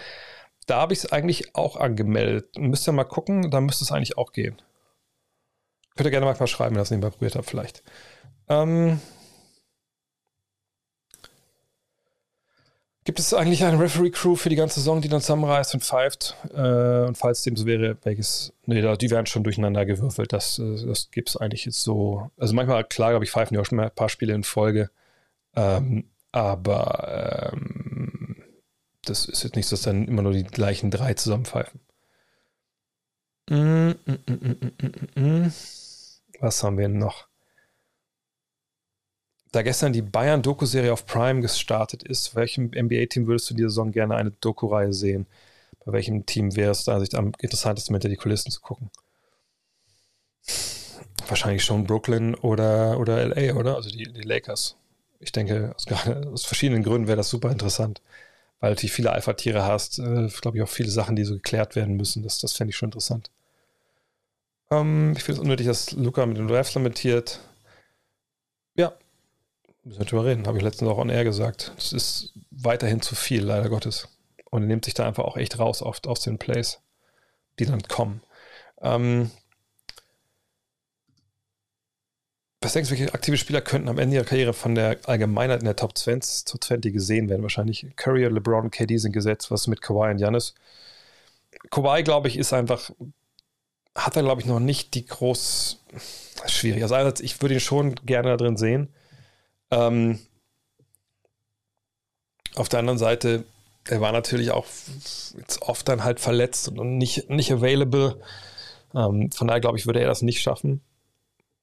[0.68, 2.58] Da habe ich es eigentlich auch angemeldet.
[2.58, 4.62] Müsst ihr mal gucken, da müsste es eigentlich auch gehen.
[5.96, 7.84] Könnt ihr gerne mal schreiben, wenn ihr das nebenbei probiert habt, vielleicht.
[8.50, 9.00] Ähm,
[13.04, 16.36] gibt es eigentlich eine Referee-Crew für die ganze Saison, die dann zusammenreißt und pfeift?
[16.54, 18.54] Äh, und falls dem so wäre, welches.
[18.66, 20.34] Nee, die werden schon durcheinander gewürfelt.
[20.34, 22.30] Das, äh, das gibt es eigentlich jetzt so.
[22.38, 24.90] Also manchmal, klar, glaube ich, pfeifen die auch schon mal ein paar Spiele in Folge.
[25.56, 28.44] Ähm, aber ähm,
[29.04, 31.82] das ist jetzt nicht, dass dann immer nur die gleichen drei zusammenpfeifen.
[33.50, 35.52] Mm, mm, mm,
[36.40, 37.28] Was haben wir noch?
[39.52, 43.92] Da gestern die Bayern-Doku-Serie auf Prime gestartet ist, welchem NBA-Team würdest du in dieser Saison
[43.92, 45.28] gerne eine Doku-Reihe sehen?
[45.86, 48.90] Bei welchem Team wäre es da sich am interessantesten hinter die Kulissen zu gucken?
[51.28, 53.76] Wahrscheinlich schon Brooklyn oder, oder LA, oder?
[53.76, 54.78] Also die, die Lakers.
[55.20, 55.86] Ich denke, aus,
[56.34, 58.02] aus verschiedenen Gründen wäre das super interessant,
[58.62, 60.00] weil du viele Alpha-Tiere hast.
[60.00, 62.24] Äh, Glaube ich auch viele Sachen, die so geklärt werden müssen.
[62.24, 63.30] Das, das fände ich schon interessant.
[64.70, 67.40] Ähm, ich finde es unnötig, dass Luca mit dem Draft lamentiert.
[68.76, 68.94] Ja,
[69.84, 71.74] Müssen wir drüber reden, habe ich letztens auch on air gesagt.
[71.78, 74.08] Es ist weiterhin zu viel, leider Gottes.
[74.52, 76.82] Und er nimmt sich da einfach auch echt raus oft aus den Plays,
[77.58, 78.22] die dann kommen.
[78.82, 79.32] Ähm,
[82.62, 85.66] was denkst du, welche aktive Spieler könnten am Ende ihrer Karriere von der Allgemeinheit in
[85.66, 87.42] der Top 20 zu 20 gesehen werden?
[87.42, 89.50] Wahrscheinlich Curry, LeBron KD sind gesetzt.
[89.50, 90.54] Was mit Kawhi und Janis?
[91.72, 92.92] Kawhi, glaube ich, ist einfach,
[93.96, 95.80] hat er, glaube ich, noch nicht die groß,
[96.46, 96.84] schwierig.
[96.84, 98.90] Also einerseits, ich würde ihn schon gerne da drin sehen.
[99.72, 100.20] Ähm,
[102.56, 103.46] auf der anderen Seite,
[103.88, 104.66] er war natürlich auch
[105.38, 108.22] jetzt oft dann halt verletzt und nicht, nicht available.
[108.94, 110.82] Ähm, von daher glaube ich, würde er das nicht schaffen.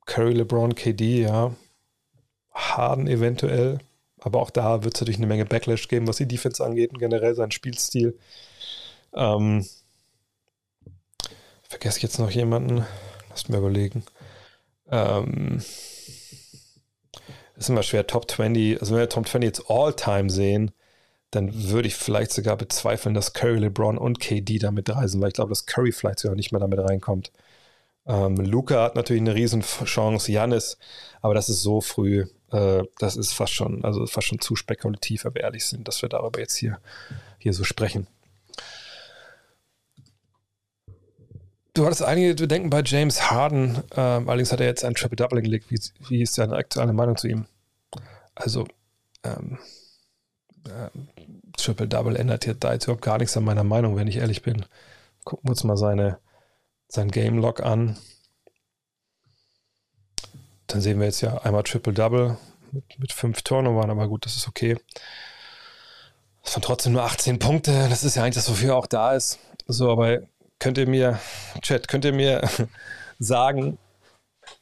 [0.06, 1.54] Curry, LeBron, KD, ja.
[2.52, 3.78] Harden eventuell.
[4.20, 6.98] Aber auch da wird es natürlich eine Menge Backlash geben, was die Defense angeht und
[6.98, 8.18] generell seinen Spielstil.
[9.14, 9.66] Ähm,
[11.68, 12.84] vergesse ich jetzt noch jemanden?
[13.30, 14.02] Lasst mir überlegen.
[14.90, 15.62] Ähm,
[17.58, 20.70] ist immer schwer, Top 20, also wenn wir Top 20 jetzt All-Time sehen,
[21.30, 25.34] dann würde ich vielleicht sogar bezweifeln, dass Curry, LeBron und KD damit reisen, weil ich
[25.34, 27.32] glaube, dass Curry vielleicht sogar nicht mehr damit reinkommt.
[28.06, 30.78] Ähm, Luca hat natürlich eine Riesenchance, Janis,
[31.20, 35.24] aber das ist so früh, äh, das ist fast schon, also fast schon zu spekulativ,
[35.24, 36.78] wenn wir ehrlich sind, dass wir darüber jetzt hier,
[37.38, 38.06] hier so sprechen.
[41.78, 45.70] Du hattest einige Bedenken bei James Harden, ähm, allerdings hat er jetzt ein Triple-Double gelegt.
[45.70, 47.46] Wie, wie, ist deine aktuelle Meinung zu ihm?
[48.34, 48.66] Also,
[49.22, 49.60] ähm,
[50.66, 50.90] äh,
[51.56, 54.66] Triple-Double ändert jetzt da jetzt überhaupt gar nichts an meiner Meinung, wenn ich ehrlich bin.
[55.22, 56.18] Gucken wir uns mal seine,
[56.88, 57.96] sein Game-Log an.
[60.66, 62.36] Dann sehen wir jetzt ja einmal Triple-Double
[62.72, 64.76] mit, mit fünf Turnovern, aber gut, das ist okay.
[66.42, 67.88] Das waren trotzdem nur 18 Punkte.
[67.88, 69.38] Das ist ja eigentlich das, wofür er auch da ist.
[69.68, 70.22] So, aber
[70.58, 71.18] könnt ihr mir,
[71.62, 72.48] Chat, könnt ihr mir
[73.18, 73.78] sagen,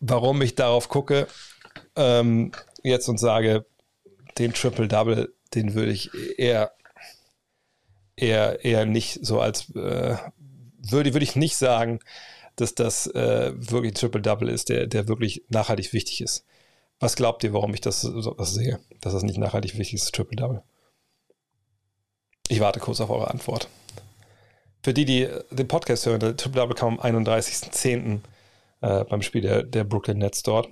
[0.01, 1.27] warum ich darauf gucke
[1.97, 2.53] ähm,
[2.83, 3.67] jetzt und sage,
[4.39, 6.73] den Triple-Double, den würde ich eher,
[8.17, 10.17] eher, eher nicht so als, äh,
[10.79, 12.01] würde, würde ich nicht sagen,
[12.57, 16.45] dass das äh, wirklich Triple-Double ist, der, der wirklich nachhaltig wichtig ist.
[16.99, 20.63] Was glaubt ihr, warum ich das, das sehe, dass das nicht nachhaltig wichtig ist, Triple-Double?
[22.49, 23.69] Ich warte kurz auf eure Antwort.
[24.87, 28.21] Für die, die den Podcast hören, der Triple-Double kam am 31.10.
[28.83, 30.69] Äh, beim Spiel der, der Brooklyn Nets dort.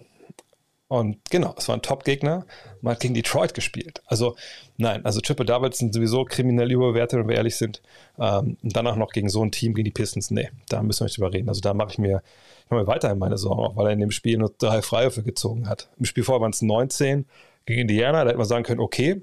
[0.87, 2.47] Und genau, es war ein Top-Gegner.
[2.81, 4.03] Man hat gegen Detroit gespielt.
[4.07, 4.37] Also,
[4.77, 7.83] nein, also Triple Doubles sind sowieso kriminell überbewertet, wenn wir ehrlich sind.
[8.17, 10.31] Ähm, und danach noch gegen so ein Team, gegen die Pistons.
[10.31, 11.49] Nee, da müssen wir nicht drüber reden.
[11.49, 12.23] Also, da mache ich mir,
[12.67, 15.25] ich mache mir weiterhin meine Sorgen, auch weil er in dem Spiel nur drei Freiwürfe
[15.25, 15.89] gezogen hat.
[15.99, 17.25] Im Spiel vorher waren es 19
[17.67, 18.23] gegen Indiana.
[18.23, 19.23] Da hätte man sagen können, okay,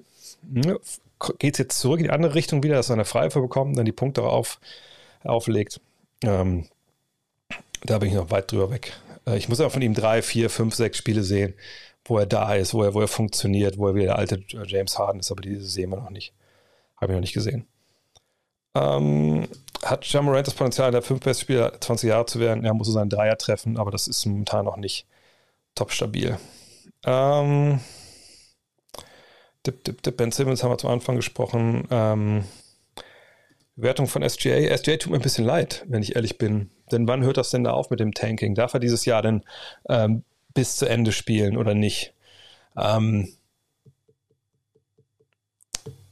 [0.53, 0.79] hm,
[1.39, 3.85] geht es jetzt zurück in die andere Richtung wieder, dass er eine Freiwürfe bekommt, dann
[3.85, 4.59] die Punkte auf,
[5.23, 5.79] auflegt.
[6.23, 6.67] Ähm,
[7.83, 8.93] da bin ich noch weit drüber weg.
[9.25, 11.53] Äh, ich muss auch von ihm drei, vier, fünf, sechs Spiele sehen,
[12.05, 14.97] wo er da ist, wo er, wo er funktioniert, wo er wieder der alte James
[14.97, 16.33] Harden ist, aber diese sehen wir noch nicht.
[16.97, 17.65] Habe ich noch nicht gesehen.
[18.75, 19.47] Ähm,
[19.83, 22.63] hat Jamorant das Potenzial, der fünf Spieler 20 Jahre zu werden?
[22.63, 25.05] Er muss so seinen Dreier treffen, aber das ist momentan noch nicht
[25.75, 26.37] top stabil.
[27.05, 27.79] Ähm,
[29.65, 30.17] dip, dip, dip.
[30.17, 31.87] Ben Simmons haben wir zum Anfang gesprochen.
[31.91, 32.43] Ähm,
[33.75, 34.75] Wertung von SGA.
[34.77, 36.69] SGA tut mir ein bisschen leid, wenn ich ehrlich bin.
[36.91, 38.55] Denn wann hört das denn da auf mit dem Tanking?
[38.55, 39.43] Darf er dieses Jahr denn
[39.87, 40.23] ähm,
[40.53, 42.13] bis zu Ende spielen oder nicht?
[42.77, 43.29] Ähm,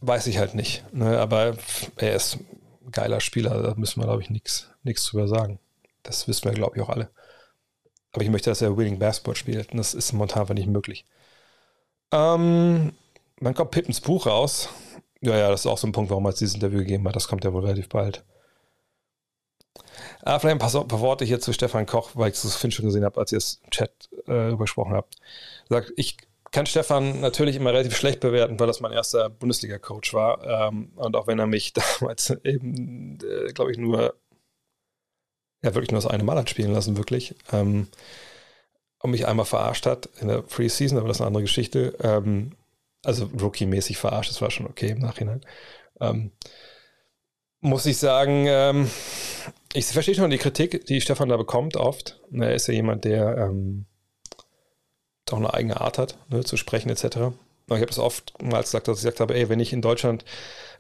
[0.02, 0.84] weiß ich halt nicht.
[0.94, 1.20] Ne?
[1.20, 1.58] Aber
[1.98, 2.38] er ist
[2.86, 4.70] ein geiler Spieler, da müssen wir, glaube ich, nichts
[5.06, 5.60] drüber sagen.
[6.04, 7.10] Das wissen wir, glaube ich, auch alle.
[8.12, 9.72] Aber ich möchte, dass er Winning Basketball spielt.
[9.72, 11.06] Und das ist momentan einfach nicht möglich.
[12.12, 12.94] Ähm,
[13.46, 14.70] dann kommt Pippens Buch raus.
[15.22, 17.16] Ja, ja, das ist auch so ein Punkt, warum er dieses Interview gegeben hat.
[17.16, 18.24] Das kommt ja wohl relativ bald.
[20.22, 22.86] Ah, vielleicht ein paar, paar, Worte hier zu Stefan Koch, weil ich das Finn schon
[22.86, 25.16] gesehen habe, als ihr es im Chat äh, übersprochen habt.
[25.70, 26.18] Sagt, ich
[26.52, 30.44] kann Stefan natürlich immer relativ schlecht bewerten, weil das mein erster Bundesliga-Coach war.
[30.44, 34.16] Ähm, und auch wenn er mich damals eben, äh, glaube ich, nur,
[35.64, 37.36] ja, wirklich nur das eine Mal hat spielen lassen, wirklich.
[37.52, 37.88] Ähm,
[39.02, 41.96] und mich einmal verarscht hat in der Free Season, aber das ist eine andere Geschichte.
[42.02, 42.52] Ähm,
[43.04, 45.42] also Rookie-mäßig verarscht, das war schon okay im Nachhinein.
[46.00, 46.32] Ähm,
[47.62, 48.90] muss ich sagen, ähm,
[49.74, 52.20] ich verstehe schon die Kritik, die Stefan da bekommt oft.
[52.32, 53.86] Er ist ja jemand, der ähm,
[55.32, 57.04] auch eine eigene Art hat, ne, zu sprechen etc.
[57.16, 60.26] Aber ich habe das oftmals gesagt, dass ich gesagt habe, ey, wenn ich in Deutschland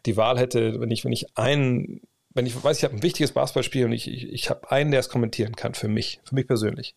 [0.05, 3.33] die Wahl hätte, wenn ich, wenn ich einen, wenn ich weiß, ich habe ein wichtiges
[3.33, 6.47] Basketballspiel und ich, ich, ich habe einen, der es kommentieren kann für mich, für mich
[6.47, 6.95] persönlich,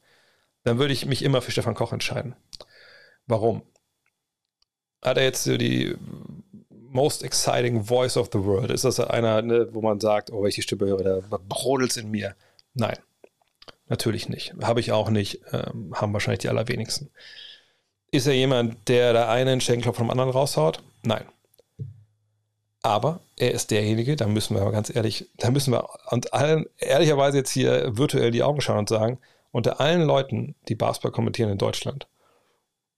[0.65, 2.37] dann würde ich mich immer für Stefan Koch entscheiden.
[3.27, 3.63] Warum?
[5.03, 5.97] Hat er jetzt so die
[6.71, 8.71] most exciting voice of the world?
[8.71, 12.11] Ist das einer, ne, wo man sagt, oh, die Stimme höre, da brodelt es in
[12.11, 12.35] mir?
[12.75, 12.97] Nein,
[13.89, 14.55] natürlich nicht.
[14.63, 15.41] Habe ich auch nicht.
[15.53, 17.11] Ähm, haben wahrscheinlich die allerwenigsten.
[18.11, 20.83] Ist er jemand, der da einen Schenkelklopf vom anderen raushaut?
[21.03, 21.25] Nein.
[22.83, 26.67] Aber er ist derjenige, da müssen wir aber ganz ehrlich, da müssen wir und allen
[26.79, 29.19] ehrlicherweise jetzt hier virtuell die Augen schauen und sagen,
[29.53, 32.09] unter allen Leuten, die Basketball kommentieren in Deutschland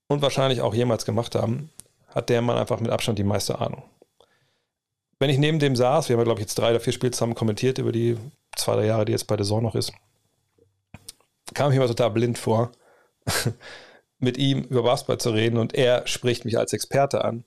[0.07, 1.71] und wahrscheinlich auch jemals gemacht haben,
[2.15, 3.83] hat der Mann einfach mit Abstand die meiste Ahnung.
[5.19, 7.35] Wenn ich neben dem saß, wir haben, glaube ich, jetzt drei oder vier Spiele zusammen
[7.35, 8.17] kommentiert über die
[8.57, 9.93] zwei, drei Jahre, die jetzt bei der Saison noch ist,
[11.55, 12.73] kam ich mir total blind vor,
[14.19, 17.45] mit ihm über Basketball zu reden und er spricht mich als Experte an,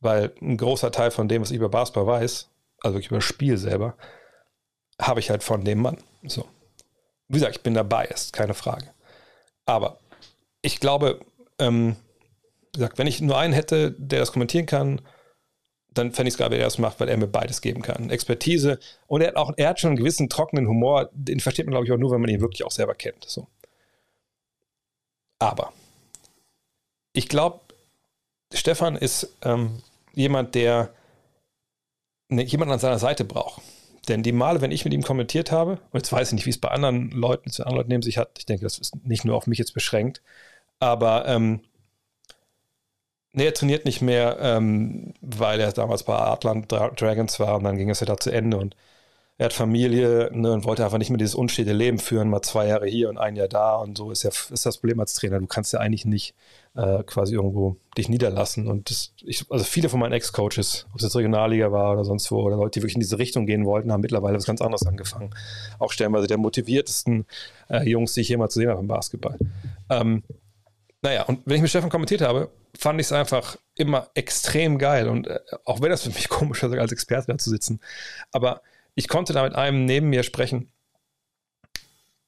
[0.00, 2.48] weil ein großer Teil von dem, was ich über Basketball weiß,
[2.82, 3.94] also wirklich über das Spiel selber,
[5.00, 5.98] habe ich halt von dem Mann.
[6.24, 6.46] So.
[7.28, 8.90] Wie gesagt, ich bin dabei, ist keine Frage.
[9.66, 9.98] Aber
[10.62, 11.20] ich glaube,
[11.58, 11.96] ähm,
[12.72, 15.00] gesagt, wenn ich nur einen hätte, der das kommentieren kann,
[15.92, 18.10] dann fände ich es gerade, wenn er das macht, weil er mir beides geben kann.
[18.10, 21.72] Expertise und er hat auch, er hat schon einen gewissen trockenen Humor, den versteht man,
[21.72, 23.24] glaube ich, auch nur, wenn man ihn wirklich auch selber kennt.
[23.26, 23.48] So.
[25.38, 25.72] Aber
[27.12, 27.60] ich glaube,
[28.54, 29.82] Stefan ist ähm,
[30.14, 30.92] jemand, der
[32.28, 33.62] ne, jemanden an seiner Seite braucht.
[34.08, 36.50] Denn die Male, wenn ich mit ihm kommentiert habe, und jetzt weiß ich nicht, wie
[36.50, 39.24] es bei anderen Leuten, zu anderen Leuten neben sich hat, ich denke, das ist nicht
[39.24, 40.22] nur auf mich jetzt beschränkt,
[40.78, 41.60] aber ähm,
[43.32, 47.76] Nee, er trainiert nicht mehr, ähm, weil er damals bei Atlant Dragons war und dann
[47.76, 48.74] ging es ja da zu Ende und
[49.40, 52.66] er hat Familie ne, und wollte einfach nicht mehr dieses unstete Leben führen, mal zwei
[52.66, 55.38] Jahre hier und ein Jahr da und so ist ja ist das Problem als Trainer.
[55.38, 56.34] Du kannst ja eigentlich nicht
[56.74, 61.04] äh, quasi irgendwo dich niederlassen und das, ich, also viele von meinen Ex-Coaches, ob es
[61.04, 63.92] jetzt Regionalliga war oder sonst wo oder Leute, die wirklich in diese Richtung gehen wollten,
[63.92, 65.30] haben mittlerweile was ganz anderes angefangen.
[65.78, 67.24] Auch stellenweise der motiviertesten
[67.70, 69.38] äh, Jungs, die ich jemals gesehen habe im Basketball.
[69.88, 70.22] Ähm,
[71.02, 75.08] naja, und wenn ich mit Stefan kommentiert habe, fand ich es einfach immer extrem geil.
[75.08, 77.80] Und äh, auch wenn das für mich komisch ist, als Experte da zu sitzen,
[78.32, 78.62] aber
[78.94, 80.70] ich konnte da mit einem neben mir sprechen,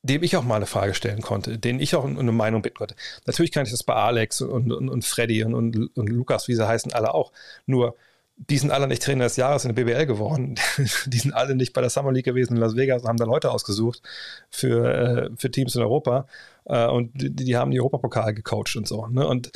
[0.02, 2.97] dem ich auch mal eine Frage stellen konnte, den ich auch eine Meinung bitten konnte.
[3.26, 6.55] Natürlich kann ich das bei Alex und, und, und Freddy und, und, und Lukas, wie
[6.55, 7.33] sie heißen, alle auch.
[7.67, 7.94] Nur
[8.36, 10.57] die sind alle nicht Trainer des Jahres in der BBL geworden.
[11.07, 13.51] die sind alle nicht bei der Summer League gewesen in Las Vegas, haben da Leute
[13.51, 14.02] ausgesucht
[14.51, 16.26] für, äh, für Teams in Europa.
[16.65, 19.07] Äh, und die, die, haben die Europapokal gecoacht und so.
[19.07, 19.26] Ne?
[19.26, 19.52] Und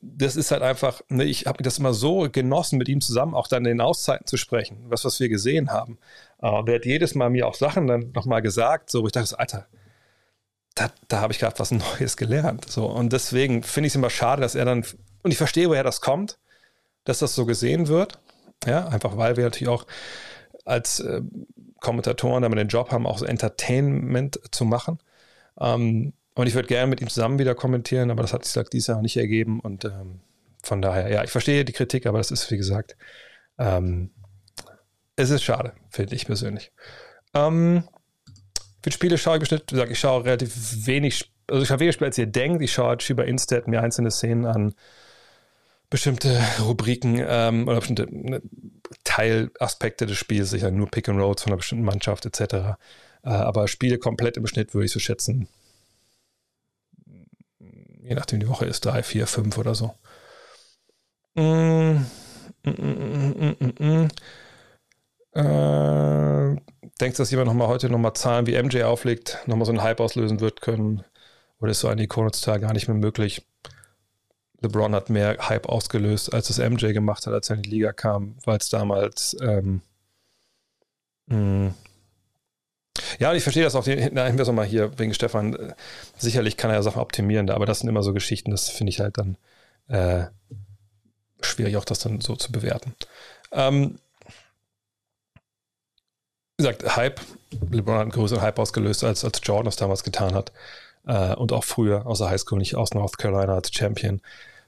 [0.00, 3.46] das ist halt einfach, ne, ich habe das immer so genossen, mit ihm zusammen auch
[3.46, 5.98] dann in den Auszeiten zu sprechen, was, was wir gesehen haben.
[6.38, 9.38] Aber er hat jedes Mal mir auch Sachen dann nochmal gesagt, so, wo ich dachte,
[9.38, 9.66] Alter,
[10.74, 11.70] da, da habe ich gerade was
[12.00, 12.68] Neues gelernt.
[12.70, 12.86] So.
[12.86, 14.84] Und deswegen finde ich es immer schade, dass er dann,
[15.22, 16.38] und ich verstehe, woher das kommt,
[17.04, 18.18] dass das so gesehen wird.
[18.66, 19.86] Ja, einfach weil wir natürlich auch
[20.64, 21.22] als äh,
[21.80, 24.98] Kommentatoren damit den Job haben, auch so Entertainment zu machen.
[25.60, 28.86] Ähm, und ich würde gerne mit ihm zusammen wieder kommentieren, aber das hat sich dieses
[28.86, 29.58] Jahr nicht ergeben.
[29.58, 30.20] Und ähm,
[30.62, 32.96] von daher, ja, ich verstehe die Kritik, aber das ist, wie gesagt,
[33.58, 34.12] ähm,
[35.16, 36.70] es ist schade, finde ich persönlich.
[37.34, 37.82] Ähm,
[38.84, 41.94] für Spiele schaue ich bestimmt, wie gesagt, ich schaue relativ wenig, also ich schaue weniger
[41.94, 42.62] Spiele, als ihr denkt.
[42.62, 44.74] Ich schaue halt über Instat mir einzelne Szenen an,
[45.90, 48.42] bestimmte Rubriken ähm, oder bestimmte ne,
[49.02, 52.78] Teilaspekte des Spiels, sicher nur Pick and Rolls von einer bestimmten Mannschaft etc.
[53.24, 55.48] Äh, aber Spiele komplett im Schnitt würde ich so schätzen,
[58.08, 59.94] je nachdem die Woche ist, drei, vier, fünf oder so.
[61.34, 62.04] Mm,
[62.64, 64.08] mm, mm,
[65.34, 66.56] äh,
[67.00, 70.00] denkst du, dass jemand nochmal heute nochmal Zahlen wie MJ auflegt, nochmal so einen Hype
[70.00, 71.04] auslösen wird können?
[71.60, 73.46] Oder ist so eine Ikone heutzutage gar nicht mehr möglich?
[74.60, 77.92] LeBron hat mehr Hype ausgelöst, als es MJ gemacht hat, als er in die Liga
[77.92, 79.82] kam, weil es damals ähm,
[83.18, 83.86] ja, und ich verstehe das auch.
[83.86, 85.74] Na, wir es mal hier wegen Stefan.
[86.16, 89.00] Sicherlich kann er ja Sachen optimieren, aber das sind immer so Geschichten, das finde ich
[89.00, 89.36] halt dann
[89.88, 90.26] äh,
[91.40, 92.94] schwierig, auch das dann so zu bewerten.
[93.52, 93.98] Ähm,
[96.56, 97.20] wie gesagt, Hype.
[97.70, 100.52] LeBron hat einen größeren Hype ausgelöst, als, als Jordan das damals getan hat.
[101.06, 104.20] Äh, und auch früher aus der Highschool, nicht aus North Carolina als Champion.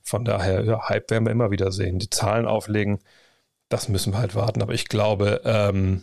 [0.03, 1.99] Von daher, ja, Hype werden wir immer wieder sehen.
[1.99, 3.01] Die Zahlen auflegen,
[3.69, 4.63] das müssen wir halt warten.
[4.63, 6.03] Aber ich glaube, ähm,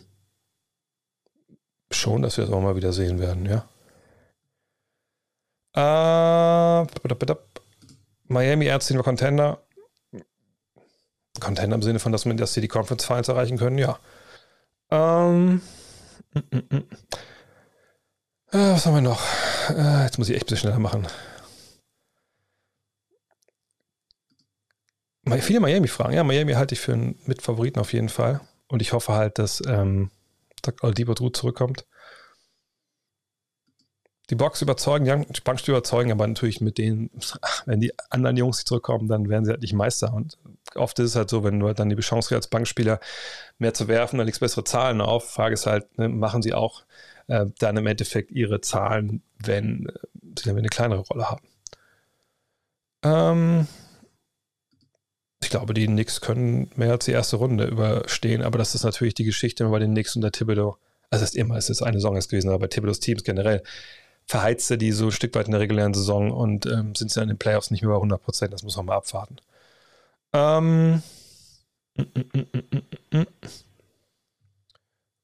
[1.90, 3.68] schon, dass wir das auch mal wieder sehen werden, ja.
[5.74, 6.86] Äh,
[8.26, 9.62] Miami Ärzte über Contender.
[11.40, 13.98] Contender im Sinne von, dass, man, dass sie die Conference Finals erreichen können, ja.
[14.90, 15.60] Ähm,
[16.32, 16.88] mm, mm, mm.
[18.50, 19.22] Äh, was haben wir noch?
[19.70, 21.06] Äh, jetzt muss ich echt ein bisschen schneller machen.
[25.40, 26.14] Viele Miami-Fragen.
[26.14, 28.40] Ja, Miami halte ich für einen Mitfavoriten auf jeden Fall.
[28.66, 30.10] Und ich hoffe halt, dass ähm,
[30.82, 31.86] Oladipo Drew zurückkommt.
[34.30, 37.10] Die Box überzeugen, die Banks überzeugen, aber natürlich mit denen,
[37.66, 40.12] wenn die anderen Jungs zurückkommen, dann werden sie halt nicht Meister.
[40.12, 40.36] Und
[40.74, 43.00] oft ist es halt so, wenn du halt dann die Chance hast, als Bankspieler
[43.58, 45.30] mehr zu werfen, dann legst bessere Zahlen auf.
[45.30, 46.84] Frage ist halt, ne, machen sie auch
[47.28, 49.92] äh, dann im Endeffekt ihre Zahlen, wenn äh,
[50.38, 51.48] sie dann eine kleinere Rolle haben.
[53.02, 53.66] Ähm,
[55.48, 59.14] ich glaube, die Knicks können mehr als die erste Runde überstehen, aber das ist natürlich
[59.14, 60.76] die Geschichte bei den Knicks und der Thibodeau.
[61.08, 63.62] Also es ist immer, es ist eine Saison gewesen, aber bei Thibodeaus Teams generell
[64.26, 67.30] verheizte die so ein Stück weit in der regulären Saison und ähm, sind sie dann
[67.30, 68.52] in den Playoffs nicht mehr bei 100 Prozent.
[68.52, 69.36] Das muss man mal abwarten.
[70.34, 71.02] Ähm,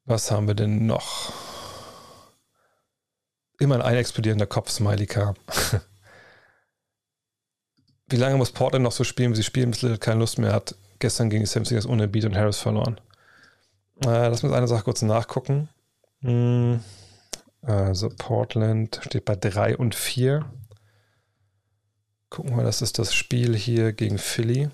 [0.06, 1.34] was haben wir denn noch?
[3.58, 5.34] Immer ein explodierender Kopf-Smiley kam.
[8.08, 10.52] Wie lange muss Portland noch so spielen, wie sie spielen, bis Little keine Lust mehr
[10.52, 10.76] hat?
[10.98, 13.00] Gestern gegen die Simpsons ohne Beat und Harris verloren.
[14.04, 15.68] Äh, lass uns eine Sache kurz nachgucken.
[16.20, 16.80] Hm,
[17.62, 20.44] also Portland steht bei 3 und 4.
[22.30, 24.70] Gucken wir, das ist das Spiel hier gegen Philly.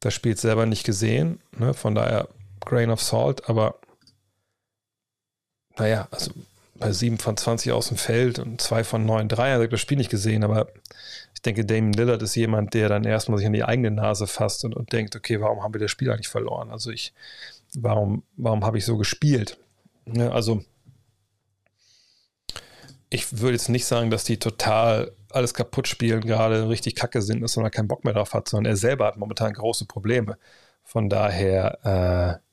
[0.00, 1.72] Das Spiel selber nicht gesehen, ne?
[1.72, 2.28] von daher
[2.60, 3.78] Grain of Salt, aber
[5.78, 6.32] naja, also
[6.76, 9.96] bei 7 von 20 aus dem Feld und 2 von 9 Dreier, also das Spiel
[9.96, 10.68] nicht gesehen, aber
[11.34, 14.64] ich denke, Damon Lillard ist jemand, der dann erstmal sich an die eigene Nase fasst
[14.64, 16.70] und, und denkt, okay, warum haben wir das Spiel eigentlich verloren?
[16.70, 17.12] Also ich,
[17.74, 19.58] warum, warum habe ich so gespielt?
[20.06, 20.64] Ja, also
[23.10, 27.40] ich würde jetzt nicht sagen, dass die total alles kaputt spielen, gerade richtig kacke sind,
[27.42, 30.38] dass man keinen Bock mehr drauf hat, sondern er selber hat momentan große Probleme.
[30.82, 32.44] Von daher äh,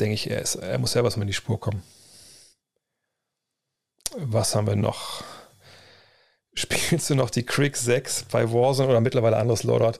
[0.00, 1.82] denke ich, er, ist, er muss selber mal in die Spur kommen.
[4.18, 5.24] Was haben wir noch?
[6.54, 9.98] Spielst du noch die Crick 6 bei Warzone oder mittlerweile anderes Loadout?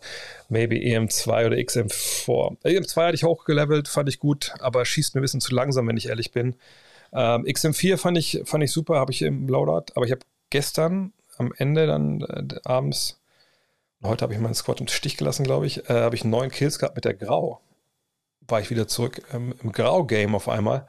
[0.51, 2.59] Maybe EM2 oder XM4.
[2.63, 5.97] EM2 hatte ich hochgelevelt, fand ich gut, aber schießt mir ein bisschen zu langsam, wenn
[5.97, 6.57] ich ehrlich bin.
[7.15, 11.15] Ähm, XM4 fand ich, fand ich super, habe ich im Loadout, aber ich habe gestern
[11.39, 13.19] am Ende dann äh, abends,
[14.03, 16.79] heute habe ich meinen Squad im Stich gelassen, glaube ich, äh, habe ich neun Kills
[16.79, 17.63] gehabt mit der Grau.
[18.47, 20.87] War ich wieder zurück ähm, im Grau-Game auf einmal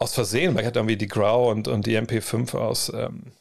[0.00, 3.32] aus Versehen, weil ich hatte irgendwie die Grau und, und die MP5 aus, ähm,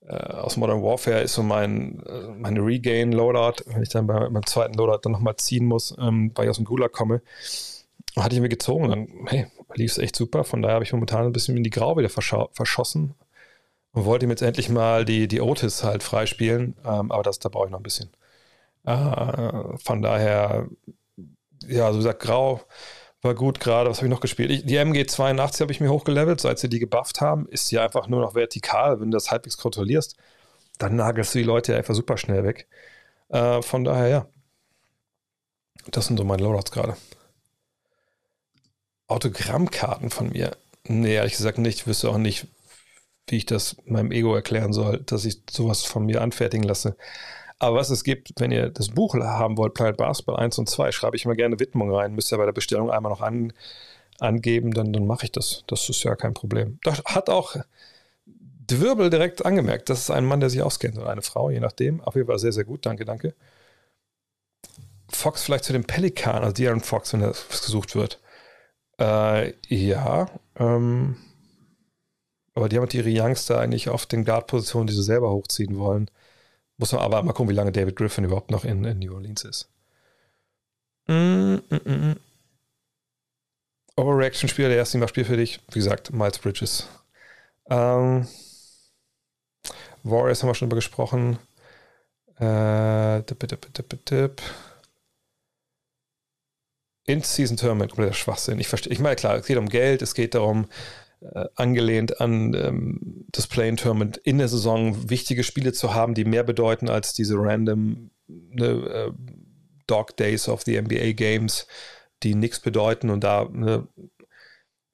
[0.00, 4.28] äh, aus Modern Warfare ist so mein äh, meine Regain Loadout, wenn ich dann bei,
[4.28, 7.22] beim zweiten Loadout dann nochmal ziehen muss, ähm, weil ich aus dem Gulag komme.
[8.16, 10.42] Hatte ich mir gezogen, dann, hey, lief es echt super.
[10.44, 13.14] Von daher habe ich momentan ein bisschen in die Grau wieder verschossen
[13.92, 17.50] und wollte ihm jetzt endlich mal die, die Otis halt freispielen, ähm, aber das, da
[17.50, 18.10] brauche ich noch ein bisschen.
[18.84, 20.68] Äh, von daher,
[21.66, 22.62] ja, so wie gesagt, Grau
[23.22, 23.90] war gut gerade.
[23.90, 24.50] Was habe ich noch gespielt?
[24.50, 27.46] Ich, die MG82 habe ich mir hochgelevelt, seit sie die gebufft haben.
[27.48, 29.00] Ist ja einfach nur noch vertikal.
[29.00, 30.16] Wenn du das halbwegs kontrollierst,
[30.78, 32.68] dann nagelst du die Leute ja einfach super schnell weg.
[33.28, 34.26] Äh, von daher, ja.
[35.90, 36.96] Das sind so meine Loadouts gerade.
[39.08, 40.56] Autogrammkarten von mir.
[40.84, 41.80] Nee, ehrlich gesagt nicht.
[41.80, 42.46] Ich wüsste auch nicht,
[43.28, 46.96] wie ich das meinem Ego erklären soll, dass ich sowas von mir anfertigen lasse.
[47.58, 50.92] Aber was es gibt, wenn ihr das Buch haben wollt, Planet Basketball 1 und 2,
[50.92, 52.14] schreibe ich immer gerne Widmung rein.
[52.14, 53.52] Müsst ihr bei der Bestellung einmal noch an,
[54.20, 55.64] angeben, dann, dann mache ich das.
[55.66, 56.78] Das ist ja kein Problem.
[56.82, 57.56] Das hat auch
[58.68, 59.88] Wirbel direkt angemerkt.
[59.88, 62.00] Das ist ein Mann, der sich auskennt oder eine Frau, je nachdem.
[62.02, 62.84] Auf jeden Fall sehr, sehr gut.
[62.84, 63.34] Danke, danke.
[65.08, 68.20] Fox vielleicht zu dem Pelikan, also De'Aaron Fox, wenn das gesucht wird.
[69.00, 70.26] Äh, ja.
[70.56, 71.16] Ähm,
[72.54, 76.10] aber die haben halt ihre Youngster eigentlich auf den Guard-Positionen, die sie selber hochziehen wollen.
[76.78, 79.44] Muss man aber mal gucken, wie lange David Griffin überhaupt noch in, in New Orleans
[79.44, 79.70] ist.
[81.06, 81.90] Mm, mm, mm.
[81.90, 82.16] mm.
[83.96, 85.60] Overreaction-Spieler der ersten Spiel für dich.
[85.70, 86.86] Wie gesagt, Miles Bridges.
[87.70, 88.28] Ähm,
[90.02, 91.38] Warriors haben wir schon drüber gesprochen.
[92.38, 94.42] Äh, dip, dip, dip, dip.
[97.06, 98.58] In-Season Tournament, kompletter Schwachsinn.
[98.58, 100.68] Ich verstehe, ich meine, klar, es geht um Geld, es geht darum,
[101.54, 106.88] angelehnt an ähm, das Play-In-Tournament in der Saison wichtige Spiele zu haben, die mehr bedeuten
[106.88, 109.12] als diese random ne, äh,
[109.86, 111.66] Dog Days of the NBA Games,
[112.22, 113.88] die nichts bedeuten und da ne,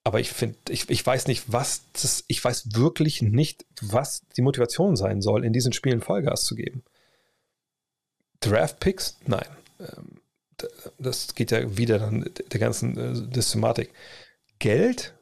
[0.04, 4.42] aber ich finde, ich, ich weiß nicht, was das, ich weiß wirklich nicht, was die
[4.42, 6.82] Motivation sein soll, in diesen Spielen Vollgas zu geben.
[8.40, 9.16] Draft Picks?
[9.26, 9.46] Nein.
[9.78, 10.20] Ähm,
[10.98, 13.92] das geht ja wieder dann der ganzen äh, Systematik.
[14.58, 15.14] Geld?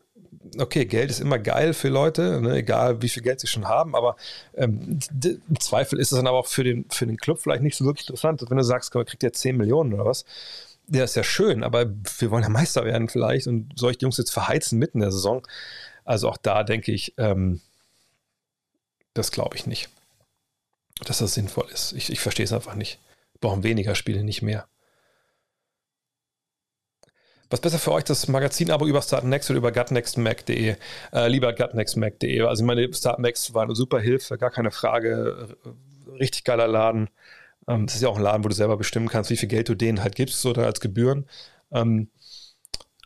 [0.59, 3.95] Okay, Geld ist immer geil für Leute, ne, egal wie viel Geld sie schon haben,
[3.95, 4.17] aber
[4.55, 7.77] ähm, im Zweifel ist es dann aber auch für den, für den Club vielleicht nicht
[7.77, 8.43] so wirklich interessant.
[8.49, 10.25] Wenn du sagst, man kriegt ja 10 Millionen oder was,
[10.89, 11.87] ja, ist ja schön, aber
[12.19, 15.47] wir wollen ja Meister werden vielleicht und die Jungs jetzt verheizen mitten in der Saison?
[16.05, 17.61] Also auch da denke ich, ähm,
[19.15, 19.89] das glaube ich nicht,
[21.05, 21.93] dass das sinnvoll ist.
[21.93, 22.99] Ich, ich verstehe es einfach nicht.
[23.35, 24.67] Wir brauchen weniger Spiele, nicht mehr.
[27.51, 30.77] Was besser für euch, das Magazin-Abo über Startnext oder über gutnextmac.de?
[31.13, 32.43] Äh, lieber gutnextmac.de.
[32.43, 35.57] Also meine Startnext war eine super Hilfe, gar keine Frage.
[36.21, 37.11] Richtig geiler Laden.
[37.67, 39.69] Ähm, das ist ja auch ein Laden, wo du selber bestimmen kannst, wie viel Geld
[39.69, 41.27] du denen halt gibst oder als Gebühren.
[41.73, 42.09] Ähm,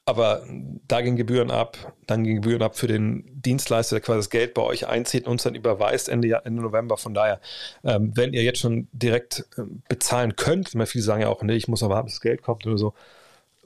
[0.04, 0.42] aber
[0.86, 4.52] da gehen Gebühren ab, dann gehen Gebühren ab für den Dienstleister, der quasi das Geld
[4.52, 6.98] bei euch einzieht und uns dann überweist Ende, Ende November.
[6.98, 7.40] Von daher,
[7.82, 11.54] ähm, wenn ihr jetzt schon direkt ähm, bezahlen könnt, weil viele sagen ja auch, nee,
[11.54, 12.92] ich muss aber warten, bis das Geld kommt oder so,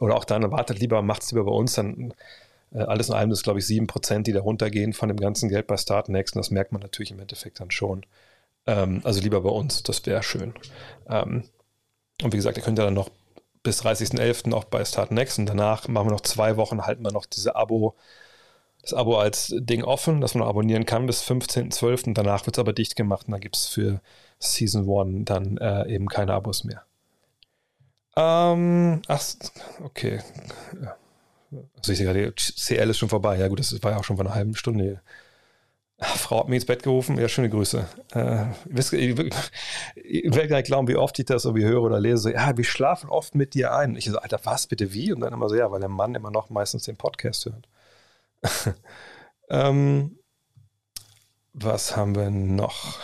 [0.00, 2.14] oder auch dann wartet lieber, macht es lieber bei uns, dann
[2.72, 5.66] äh, alles in allem ist, glaube ich, 7%, die da runtergehen von dem ganzen Geld
[5.66, 8.04] bei Startnext und das merkt man natürlich im Endeffekt dann schon.
[8.66, 10.54] Ähm, also lieber bei uns, das wäre schön.
[11.08, 11.44] Ähm,
[12.22, 13.10] und wie gesagt, ihr könnt ja dann noch
[13.62, 14.52] bis 30.11.
[14.54, 17.96] auch bei Startnext und danach machen wir noch zwei Wochen, halten wir noch diese Abo,
[18.82, 22.14] das Abo als Ding offen, dass man noch abonnieren kann bis 15.12.
[22.14, 24.00] Danach wird es aber dicht gemacht und dann gibt es für
[24.38, 26.87] Season 1 dann äh, eben keine Abos mehr.
[28.18, 29.22] Ähm, ach,
[29.84, 30.20] okay.
[31.76, 33.38] Also ich sehe gerade, CL ist schon vorbei.
[33.38, 35.00] Ja gut, das war ja auch schon vor einer halben Stunde.
[36.00, 37.16] Frau hat mir ins Bett gerufen.
[37.16, 37.86] Ja, schöne Grüße.
[38.14, 39.18] Äh, wisst, ich,
[39.94, 42.32] ich werde gar nicht glauben, wie oft ich das irgendwie höre oder lese.
[42.32, 43.94] Ja, wir schlafen oft mit dir ein.
[43.94, 45.12] Ich so, Alter, was, bitte, wie?
[45.12, 47.68] Und dann immer so, ja, weil der Mann immer noch meistens den Podcast hört.
[49.50, 50.18] ähm,
[51.52, 52.98] was haben wir noch?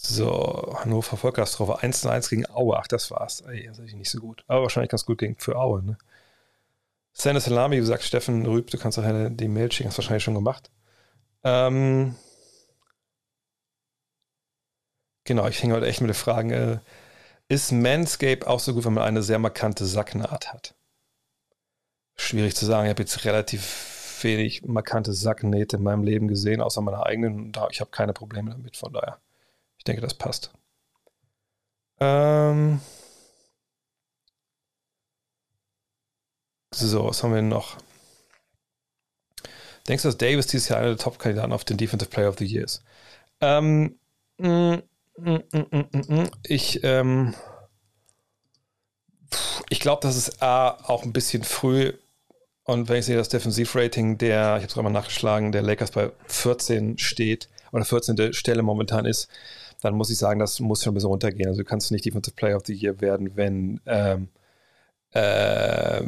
[0.00, 2.78] So, Hannover Volkerstroffe 1 zu 1 gegen Aue.
[2.78, 3.40] Ach, das war's.
[3.42, 4.44] Ey, das ist nicht so gut.
[4.46, 5.98] Aber wahrscheinlich ganz gut gegen, für Aue, ne?
[7.12, 10.70] Sende Salami, gesagt, Steffen Rüb, du kannst auch die Mail schicken, hast wahrscheinlich schon gemacht.
[11.42, 12.14] Ähm,
[15.24, 16.50] genau, ich hänge heute echt mit den Fragen.
[16.50, 16.78] Äh,
[17.48, 20.74] ist Manscape auch so gut, wenn man eine sehr markante Sacknaht hat?
[22.14, 22.86] Schwierig zu sagen.
[22.86, 27.52] Ich habe jetzt relativ wenig markante Sacknähte in meinem Leben gesehen, außer meiner eigenen.
[27.70, 29.18] Ich habe keine Probleme damit, von daher.
[29.78, 30.52] Ich denke, das passt.
[32.00, 32.80] Ähm
[36.74, 37.76] so, was haben wir noch?
[39.88, 42.44] Denkst du, dass Davis dieses Jahr einer der Top-Kandidaten auf den Defensive Player of the
[42.44, 42.84] Year ist?
[43.40, 43.98] Ähm,
[44.36, 44.74] mm,
[45.16, 47.34] mm, mm, ich ähm,
[49.70, 51.92] ich glaube, das ist A, auch ein bisschen früh.
[52.64, 55.90] Und wenn ich sehe, das Defensivrating der, ich habe es gerade mal nachgeschlagen, der Lakers
[55.90, 58.32] bei 14 steht oder 14.
[58.34, 59.28] Stelle momentan ist,
[59.80, 61.48] dann muss ich sagen, das muss schon ein bisschen runtergehen.
[61.48, 64.28] Also du kannst nicht Defensive Player of the Year werden, wenn, ähm,
[65.12, 66.02] äh,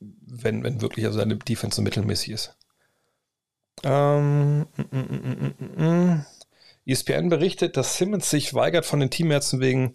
[0.00, 2.56] wenn, wenn wirklich also deine Defense so mittelmäßig ist.
[3.84, 6.24] Ähm, mm, mm, mm,
[6.86, 9.94] ESPN berichtet, dass Simmons sich weigert, von den Teamärzten wegen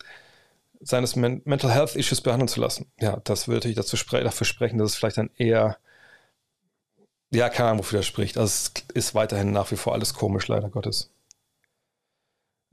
[0.82, 2.92] seines Men Mental Health Issues behandeln zu lassen.
[3.00, 5.78] Ja, das würde ich dazu spre dafür sprechen, dass es vielleicht dann eher,
[7.32, 8.38] ja, keine Ahnung, wofür das spricht.
[8.38, 11.12] Also es ist weiterhin nach wie vor alles komisch, leider Gottes.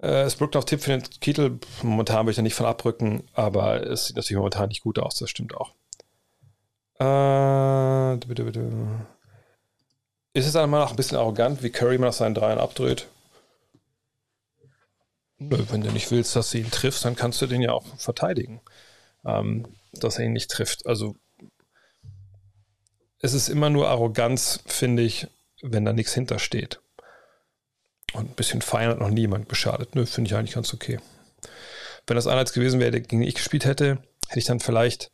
[0.01, 1.59] Äh, es brückt auch Tipp für den Kittel.
[1.83, 5.17] Momentan will ich da nicht von abrücken, aber es sieht natürlich momentan nicht gut aus,
[5.17, 5.73] das stimmt auch.
[7.01, 8.15] Äh.
[10.35, 13.09] Ist es dann mal noch ein bisschen arrogant, wie Curry mal nach seinen Dreien abdreht?
[15.39, 18.61] Wenn du nicht willst, dass du ihn triffst, dann kannst du den ja auch verteidigen,
[19.25, 20.87] ähm, dass er ihn nicht trifft.
[20.87, 21.15] Also
[23.21, 25.29] es ist immer nur Arroganz, finde ich,
[25.63, 26.81] wenn da nichts hintersteht.
[28.15, 29.95] Und ein bisschen feiern hat noch niemand beschadet.
[29.95, 30.99] Nö, finde ich eigentlich ganz okay.
[32.07, 35.11] Wenn das einer gewesen wäre, gegen ich gespielt hätte, hätte ich dann vielleicht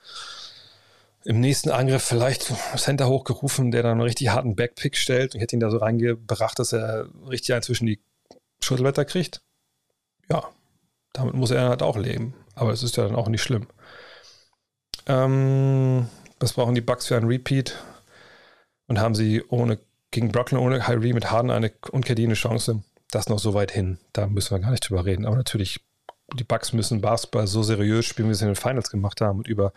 [1.25, 5.57] im nächsten Angriff vielleicht Center hochgerufen, der dann einen richtig harten Backpick stellt und hätte
[5.57, 8.01] ihn da so reingebracht, dass er richtig inzwischen die
[8.63, 9.41] Schulterblätter kriegt
[10.31, 10.45] ja,
[11.13, 12.35] damit muss er halt auch leben.
[12.55, 13.67] Aber es ist ja dann auch nicht schlimm.
[15.07, 16.09] Ähm,
[16.41, 17.77] was brauchen die Bugs für einen Repeat?
[18.87, 19.79] Und haben sie ohne
[20.15, 22.83] gegen Brooklyn ohne Kyrie mit Harden eine unverdiente Chance?
[23.11, 23.99] Das noch so weit hin.
[24.13, 25.27] Da müssen wir gar nicht drüber reden.
[25.27, 25.81] Aber natürlich,
[26.33, 29.49] die Bugs müssen Basketball so seriös spielen, wie sie in den Finals gemacht haben und
[29.49, 29.73] über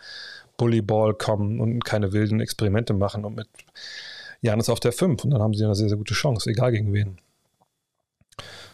[0.56, 3.48] Bullyball kommen und keine wilden Experimente machen und mit
[4.40, 5.24] Janis auf der 5.
[5.24, 7.20] Und dann haben sie eine sehr, sehr gute Chance, egal gegen wen.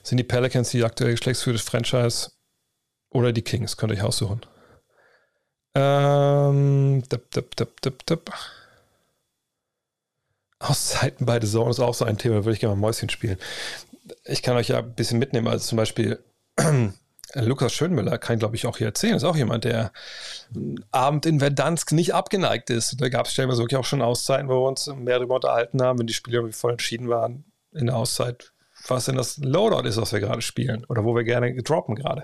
[0.02, 2.32] Sind die Pelicans die aktuelle geschlechtsführte Franchise
[3.10, 3.76] oder die Kings?
[3.76, 4.42] Könnt ihr euch aussuchen.
[5.74, 8.30] Ähm, dip, dip, dip, dip, dip.
[10.64, 13.10] Auszeiten bei The Zone ist auch so ein Thema, da würde ich gerne mal Mäuschen
[13.10, 13.38] spielen.
[14.24, 16.18] Ich kann euch ja ein bisschen mitnehmen, also zum Beispiel
[17.34, 19.16] Lukas Schönmüller kann, glaube ich, auch hier erzählen.
[19.16, 19.92] Ist auch jemand, der
[20.90, 23.00] Abend in Verdansk nicht abgeneigt ist.
[23.00, 25.98] Da gab es stellenweise wirklich auch schon Auszeiten, wo wir uns mehr darüber unterhalten haben,
[25.98, 28.52] wenn die Spiele irgendwie voll entschieden waren in der Auszeit,
[28.86, 32.22] was denn das Loadout ist, was wir gerade spielen oder wo wir gerne droppen gerade.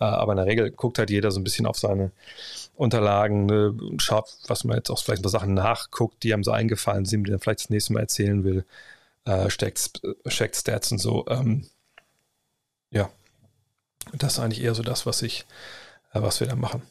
[0.00, 2.10] Äh, aber in der Regel guckt halt jeder so ein bisschen auf seine
[2.78, 6.52] Unterlagen ne, schaut, was man jetzt auch vielleicht ein paar Sachen nachguckt, die einem so
[6.52, 8.64] eingefallen sind, die er vielleicht das nächste Mal erzählen will.
[9.24, 11.26] Äh, checkt, checkt Stats und so.
[11.28, 11.68] Ähm,
[12.90, 13.10] ja,
[14.14, 15.46] das ist eigentlich eher so das, was ich,
[16.12, 16.82] äh, was wir da machen.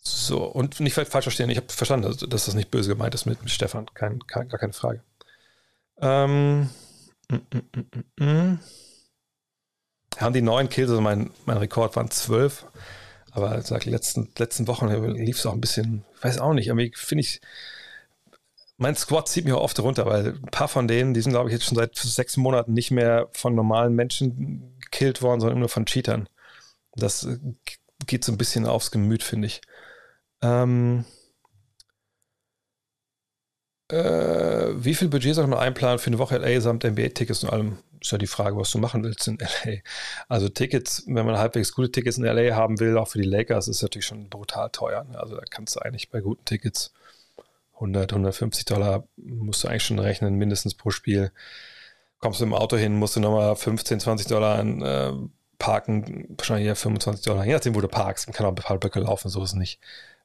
[0.00, 3.42] So, und nicht falsch verstehen, ich habe verstanden, dass das nicht böse gemeint ist mit,
[3.42, 5.02] mit Stefan, kein, kein, gar keine Frage.
[6.00, 6.70] Ähm,
[7.30, 8.58] Mm, mm, mm,
[10.16, 12.64] haben die neun Kills, also mein, mein Rekord waren zwölf.
[13.38, 16.92] Aber sag, letzten, letzten Wochen lief es auch ein bisschen, ich weiß auch nicht, irgendwie
[16.94, 17.40] finde ich,
[18.78, 21.48] mein Squad zieht mich auch oft runter, weil ein paar von denen, die sind, glaube
[21.48, 25.68] ich, jetzt schon seit sechs Monaten nicht mehr von normalen Menschen gekillt worden, sondern nur
[25.68, 26.28] von Cheatern.
[26.94, 27.38] Das äh,
[28.06, 29.60] geht so ein bisschen aufs Gemüt, finde ich.
[30.42, 31.04] Ähm,
[33.88, 37.78] äh, wie viel Budget soll man einplanen für eine Woche LA samt NBA-Tickets und allem?
[38.00, 39.78] Ist ja die Frage, was du machen willst in LA.
[40.28, 43.68] Also Tickets, wenn man halbwegs gute Tickets in LA haben will, auch für die Lakers,
[43.68, 45.04] ist natürlich schon brutal teuer.
[45.04, 45.18] Ne?
[45.18, 46.92] Also da kannst du eigentlich bei guten Tickets
[47.74, 51.32] 100, 150 Dollar musst du eigentlich schon rechnen, mindestens pro Spiel.
[52.18, 55.12] Kommst du im Auto hin, musst du nochmal 15, 20 Dollar an, äh,
[55.58, 58.26] parken, wahrscheinlich eher 25 Dollar, je nachdem, wo du parkst.
[58.26, 59.80] Man kann auch ein paar Böcke laufen, so ist es nicht.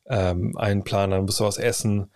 [0.08, 2.10] Ähm, einplanen, dann musst du was essen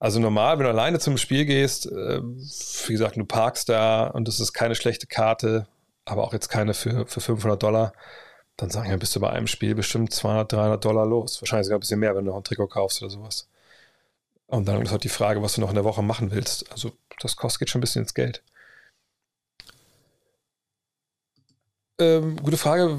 [0.00, 4.26] also normal, wenn du alleine zum Spiel gehst, äh, wie gesagt, du parkst da und
[4.26, 5.66] das ist keine schlechte Karte,
[6.06, 7.92] aber auch jetzt keine für, für 500 Dollar,
[8.56, 11.40] dann sagen wir, bist du bei einem Spiel bestimmt 200, 300 Dollar los.
[11.42, 13.48] Wahrscheinlich sogar ein bisschen mehr, wenn du noch ein Trikot kaufst oder sowas.
[14.46, 16.70] Und dann ist halt die Frage, was du noch in der Woche machen willst.
[16.72, 18.42] Also das kostet schon ein bisschen ins Geld.
[21.98, 22.98] Ähm, gute Frage,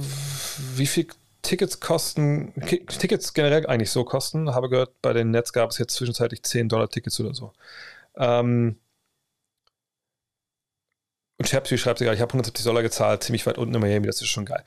[0.76, 1.08] wie viel
[1.42, 2.54] Tickets kosten,
[2.88, 4.54] Tickets generell eigentlich so kosten.
[4.54, 7.54] Habe gehört, bei den Nets gab es jetzt zwischenzeitlich 10 Dollar Tickets oder so.
[8.16, 8.78] Ähm,
[11.38, 14.22] und Chapsy schreibt sogar, ich habe 170 Dollar gezahlt, ziemlich weit unten in Miami, das
[14.22, 14.64] ist schon geil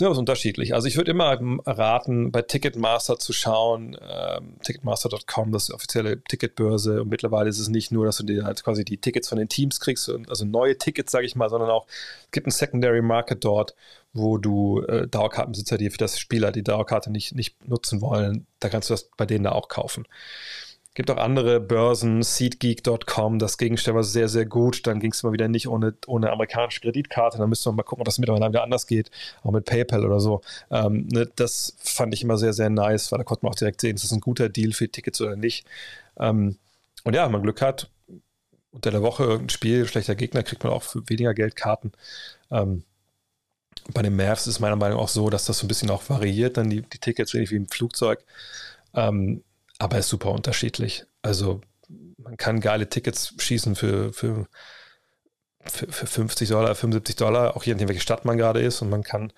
[0.00, 0.74] immer was unterschiedlich.
[0.74, 6.22] Also ich würde immer raten, bei Ticketmaster zu schauen, ähm, ticketmaster.com, das ist die offizielle
[6.24, 9.38] Ticketbörse und mittlerweile ist es nicht nur, dass du dir halt quasi die Tickets von
[9.38, 11.86] den Teams kriegst, also neue Tickets, sage ich mal, sondern auch,
[12.24, 13.74] es gibt einen Secondary Market dort,
[14.14, 18.70] wo du äh, Dauerkartenbesitzer, die für das Spieler die Dauerkarte nicht, nicht nutzen wollen, da
[18.70, 20.06] kannst du das bei denen da auch kaufen
[20.94, 24.86] gibt auch andere Börsen, SeedGeek.com, das Gegenstell war sehr, sehr gut.
[24.86, 27.38] Dann ging es mal wieder nicht ohne, ohne amerikanische Kreditkarte.
[27.38, 29.10] Dann müsste man mal gucken, ob das mittlerweile wieder anders geht,
[29.42, 30.42] auch mit PayPal oder so.
[30.70, 33.80] Ähm, ne, das fand ich immer sehr, sehr nice, weil da konnte man auch direkt
[33.80, 35.66] sehen, ist das ein guter Deal für Tickets oder nicht.
[36.18, 36.58] Ähm,
[37.04, 37.90] und ja, wenn man Glück hat,
[38.70, 41.92] unter der Woche irgendein Spiel, schlechter Gegner, kriegt man auch für weniger Geldkarten.
[42.50, 42.84] Ähm,
[43.94, 46.08] bei den Mavs ist meiner Meinung nach auch so, dass das so ein bisschen auch
[46.08, 48.24] variiert, dann die, die Tickets ähnlich wie im Flugzeug.
[48.94, 49.42] Ähm,
[49.82, 51.04] aber ist super unterschiedlich.
[51.22, 51.60] Also
[52.16, 54.46] man kann geile Tickets schießen für, für,
[55.64, 58.80] für, für 50 Dollar, 75 Dollar, auch je nachdem, welche Stadt man gerade ist.
[58.82, 59.32] Und man kann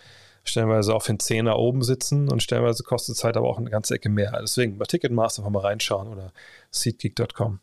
[0.45, 3.71] stellenweise auch für einen Zehner oben sitzen und stellenweise kostet es halt aber auch eine
[3.71, 4.39] ganze Ecke mehr.
[4.43, 6.33] Deswegen bei Ticketmaster einfach mal reinschauen oder
[6.71, 7.61] seatgeek.com.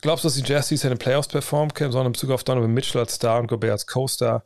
[0.00, 2.72] Glaubst du, dass die Jazz in den Playoffs performen können, sondern in Bezug auf Donovan
[2.72, 4.42] Mitchell als Star und Gobert als Co-Star?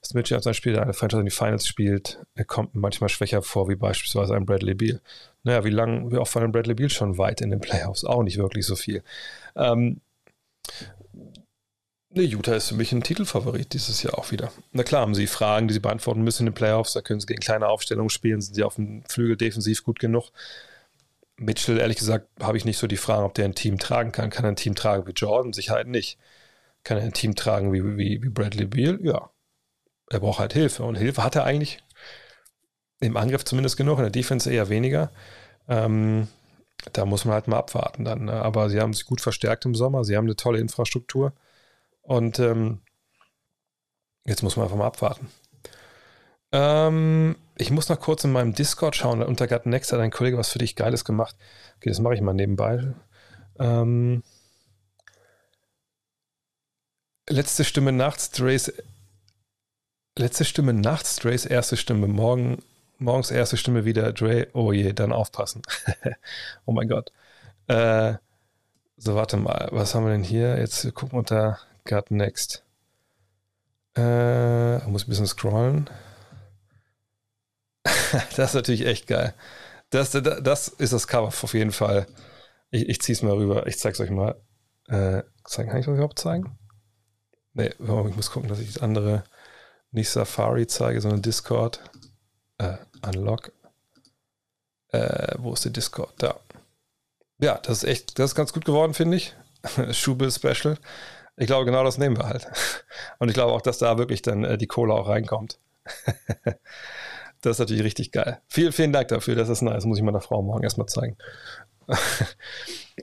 [0.00, 3.08] Dass Mitchell als ein Spieler, der eine Franchise in die Finals spielt, er kommt manchmal
[3.08, 5.00] schwächer vor, wie beispielsweise ein Bradley Beal.
[5.44, 8.04] Naja, wie lange, oft war ein Bradley Beal schon weit in den Playoffs?
[8.04, 9.02] Auch nicht wirklich so viel.
[9.56, 10.00] Ähm,
[12.16, 14.52] Ne, Utah ist für mich ein Titelfavorit dieses Jahr auch wieder.
[14.70, 16.92] Na klar, haben sie Fragen, die sie beantworten müssen in den Playoffs.
[16.92, 20.30] Da können sie gegen kleine Aufstellungen spielen, sind sie auf dem Flügel defensiv gut genug.
[21.36, 24.30] Mitchell, ehrlich gesagt, habe ich nicht so die Frage, ob der ein Team tragen kann.
[24.30, 25.52] Kann er ein Team tragen wie Jordan?
[25.52, 26.16] Sicherheit nicht.
[26.84, 29.00] Kann er ein Team tragen wie, wie, wie Bradley Beal?
[29.02, 29.30] Ja.
[30.10, 30.84] Er braucht halt Hilfe.
[30.84, 31.82] Und Hilfe hat er eigentlich
[33.00, 35.10] im Angriff zumindest genug, in der Defense eher weniger.
[35.68, 36.28] Ähm,
[36.92, 38.26] da muss man halt mal abwarten dann.
[38.26, 38.32] Ne?
[38.32, 40.04] Aber sie haben sich gut verstärkt im Sommer.
[40.04, 41.32] Sie haben eine tolle Infrastruktur.
[42.02, 42.80] Und ähm,
[44.24, 45.28] jetzt muss man einfach mal abwarten.
[46.52, 49.22] Ähm, ich muss noch kurz in meinem Discord schauen.
[49.22, 51.36] Unter Gut Next hat ein Kollege was für dich Geiles gemacht.
[51.76, 52.94] Okay, das mache ich mal nebenbei.
[53.58, 54.22] Ähm,
[57.28, 58.72] letzte Stimme nachts, Drays.
[60.16, 62.06] Letzte Stimme nachts, Drays erste Stimme.
[62.06, 62.62] Morgen,
[62.98, 64.48] morgens erste Stimme wieder, Dre.
[64.52, 65.62] Oh je, dann aufpassen.
[66.66, 67.12] oh mein Gott.
[67.68, 68.14] Äh,
[68.96, 69.68] so, warte mal.
[69.72, 70.58] Was haben wir denn hier?
[70.58, 72.64] Jetzt wir gucken unter Got next.
[73.96, 75.88] Äh, muss ein bisschen scrollen.
[77.84, 79.34] das ist natürlich echt geil.
[79.90, 82.06] Das, das ist das Cover auf jeden Fall.
[82.70, 83.66] Ich, ich ziehe es mal rüber.
[83.66, 84.40] Ich zeige es euch mal.
[84.88, 86.58] Äh, zeigen, kann ich das überhaupt zeigen?
[87.52, 89.24] Nee, ich muss gucken, dass ich das andere
[89.92, 91.80] nicht Safari zeige, sondern Discord.
[92.58, 92.76] Äh,
[93.06, 93.52] unlock.
[94.92, 96.12] Äh, wo ist der Discord?
[96.18, 96.36] Da.
[97.38, 99.34] Ja, das ist echt, das ist ganz gut geworden, finde ich.
[99.92, 100.78] Schubel Special.
[101.36, 102.46] Ich glaube, genau das nehmen wir halt.
[103.18, 105.58] Und ich glaube auch, dass da wirklich dann äh, die Kohle auch reinkommt.
[107.42, 108.40] das ist natürlich richtig geil.
[108.46, 109.34] Vielen, vielen Dank dafür.
[109.34, 109.74] Das ist nice.
[109.74, 111.16] Das muss ich meiner Frau morgen erstmal zeigen.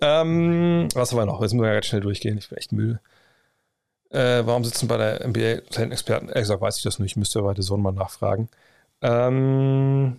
[0.02, 1.42] ähm, was haben wir noch?
[1.42, 2.38] Jetzt müssen wir ganz schnell durchgehen.
[2.38, 3.02] Ich bin echt müde.
[4.10, 6.28] Äh, warum sitzen bei der NBA-Experten?
[6.28, 7.12] Ehrlich gesagt, weiß ich das nicht.
[7.12, 8.50] Ich müsste bei der Sohn mal nachfragen.
[9.02, 10.18] Ähm,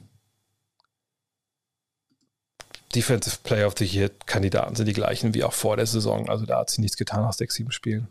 [2.94, 6.28] Defensive Player of the Year Kandidaten sind die gleichen wie auch vor der Saison.
[6.28, 8.08] Also da hat sie nichts getan nach sechs, sieben Spielen.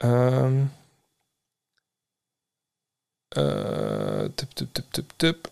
[0.00, 0.70] Ähm.
[3.34, 5.50] Äh, tipp, tipp, tipp, tipp, tipp.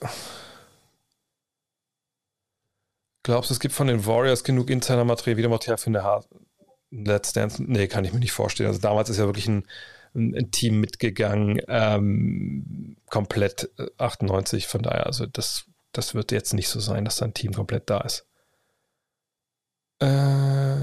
[3.22, 6.22] Glaubst du, es gibt von den Warriors genug Insider-Material wieder Material für eine
[6.90, 7.62] Let's Dance?
[7.62, 8.68] Nee, kann ich mir nicht vorstellen.
[8.68, 9.66] Also damals ist ja wirklich ein,
[10.14, 16.52] ein, ein Team mitgegangen, ähm, komplett 98, äh, von daher, also das das wird jetzt
[16.52, 18.26] nicht so sein, dass dein Team komplett da ist.
[20.00, 20.76] Äh.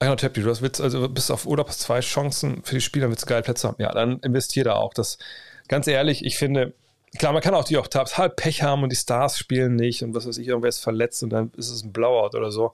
[0.00, 3.24] Genau, Tappy, du willst also bis auf oder plus zwei Chancen für die Spieler, willst
[3.24, 3.82] du geile Plätze haben.
[3.82, 4.94] Ja, dann investier da auch.
[4.94, 5.18] Das,
[5.66, 6.72] ganz ehrlich, ich finde,
[7.18, 10.14] klar, man kann auch die auch halb Pech haben und die Stars spielen nicht und
[10.14, 12.70] was weiß ich, irgendwer ist verletzt und dann ist es ein Blowout oder so.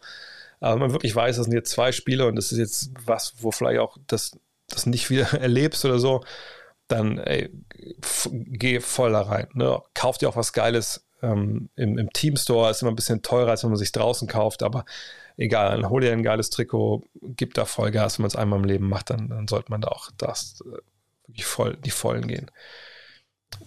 [0.65, 3.51] Aber man wirklich weiß, das sind jetzt zwei Spiele und das ist jetzt was, wo
[3.51, 6.23] vielleicht auch das, das nicht wieder erlebst oder so
[6.89, 7.51] dann ey,
[8.31, 9.49] geh voll da rein.
[9.55, 9.81] Ne?
[9.95, 12.71] Kauf dir auch was Geiles ähm, im, im Teamstore.
[12.71, 14.85] Ist immer ein bisschen teurer, als wenn man sich draußen kauft, aber
[15.37, 18.19] egal, dann hol dir ein geiles Trikot, gib da Vollgas.
[18.19, 20.79] Wenn man es einmal im Leben macht, dann, dann sollte man da auch das äh,
[21.27, 22.51] wirklich voll, die Vollen gehen.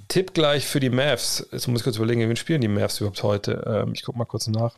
[0.10, 1.48] Tipp gleich für die Mavs.
[1.52, 3.64] Jetzt muss ich kurz überlegen, wen spielen die Mavs überhaupt heute?
[3.66, 4.78] Ähm, ich gucke mal kurz nach.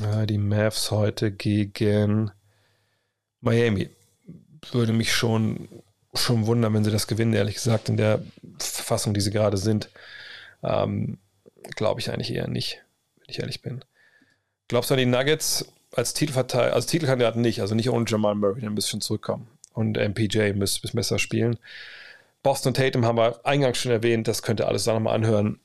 [0.00, 2.30] Die Mavs heute gegen
[3.40, 3.90] Miami.
[4.70, 5.68] Würde mich schon
[6.14, 8.22] schon wundern, wenn sie das gewinnen, ehrlich gesagt, in der
[8.58, 9.90] Verfassung, die sie gerade sind.
[10.62, 11.18] Ähm,
[11.76, 12.82] Glaube ich eigentlich eher nicht,
[13.16, 13.84] wenn ich ehrlich bin.
[14.68, 18.62] Glaubst du an die Nuggets als Titelverteidiger, als Titelkandidaten nicht, also nicht ohne Jamal Murray,
[18.62, 19.48] dann müsste schon zurückkommen.
[19.72, 21.58] Und MPJ müsste bis besser spielen.
[22.42, 25.60] Boston Tatum haben wir eingangs schon erwähnt, das könnte alles da nochmal anhören.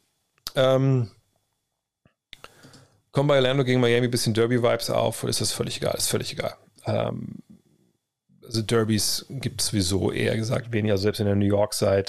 [0.55, 1.11] Ähm,
[3.13, 5.95] kommen bei Orlando gegen Miami ein bisschen Derby-Vibes auf, oder ist das völlig egal?
[5.95, 6.55] Ist völlig egal.
[6.85, 7.37] Ähm,
[8.43, 12.07] also Derbys gibt es sowieso eher gesagt weniger, selbst in der New York Side.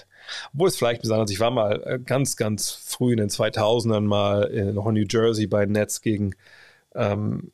[0.53, 4.45] Obwohl es vielleicht besonders, ich war mal äh, ganz, ganz früh in den 2000ern mal
[4.45, 6.35] in, noch in New Jersey bei Nets gegen
[6.95, 7.53] ähm,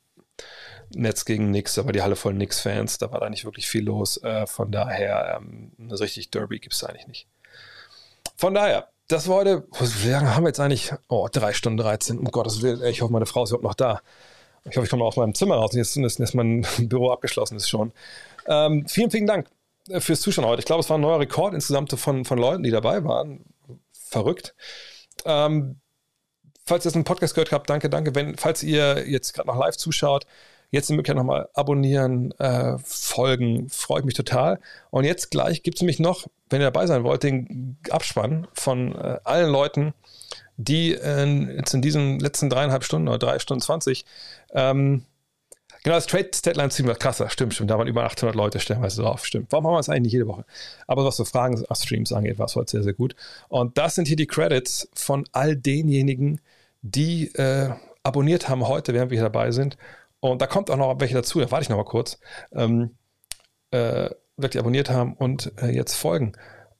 [0.94, 4.22] Nets gegen Knicks, aber die Halle voll Knicks-Fans, da war da nicht wirklich viel los.
[4.22, 7.28] Äh, von daher, ähm, so richtig Derby gibt es eigentlich nicht.
[8.36, 9.66] Von daher, das war heute,
[10.02, 10.92] wie lange haben wir jetzt eigentlich?
[11.08, 14.00] Oh, drei Stunden 13, um Gottes Willen, ich hoffe, meine Frau ist überhaupt noch da.
[14.64, 15.72] Ich hoffe, ich komme aus meinem Zimmer raus.
[15.74, 17.92] Jetzt ist, ist mein Büro abgeschlossen ist schon.
[18.46, 19.48] Ähm, vielen, vielen Dank
[19.88, 20.60] äh, fürs Zuschauen heute.
[20.60, 23.44] Ich glaube, es war ein neuer Rekord insgesamt von, von Leuten, die dabei waren.
[23.92, 24.54] Verrückt.
[25.24, 25.80] Ähm,
[26.64, 28.14] falls ihr jetzt einen Podcast gehört habt, danke, danke.
[28.14, 30.26] Wenn, falls ihr jetzt gerade noch live zuschaut,
[30.70, 34.60] jetzt die Möglichkeit nochmal abonnieren, äh, folgen, freue ich mich total.
[34.90, 38.94] Und jetzt gleich gibt es nämlich noch, wenn ihr dabei sein wollt, den Abspann von
[38.94, 39.94] äh, allen Leuten,
[40.56, 41.26] die äh,
[41.56, 44.04] jetzt in diesen letzten dreieinhalb Stunden oder drei Stunden 20
[44.52, 45.04] ähm,
[45.82, 47.70] Genau, das Trade Deadline Stream war krasser, stimmt, stimmt.
[47.70, 49.46] Da waren über 800 Leute stellenweise drauf, stimmt.
[49.50, 50.44] Warum haben wir das eigentlich nicht jede Woche?
[50.86, 53.16] Aber was so Fragen aus Streams angeht, war es heute sehr, sehr gut.
[53.48, 56.40] Und das sind hier die Credits von all denjenigen,
[56.82, 57.70] die äh,
[58.02, 59.78] abonniert haben heute, während wir hier dabei sind.
[60.20, 62.18] Und da kommt auch noch welche dazu, da warte ich noch mal kurz.
[62.52, 62.96] Ähm,
[63.70, 66.32] äh, die abonniert haben und äh, jetzt folgen.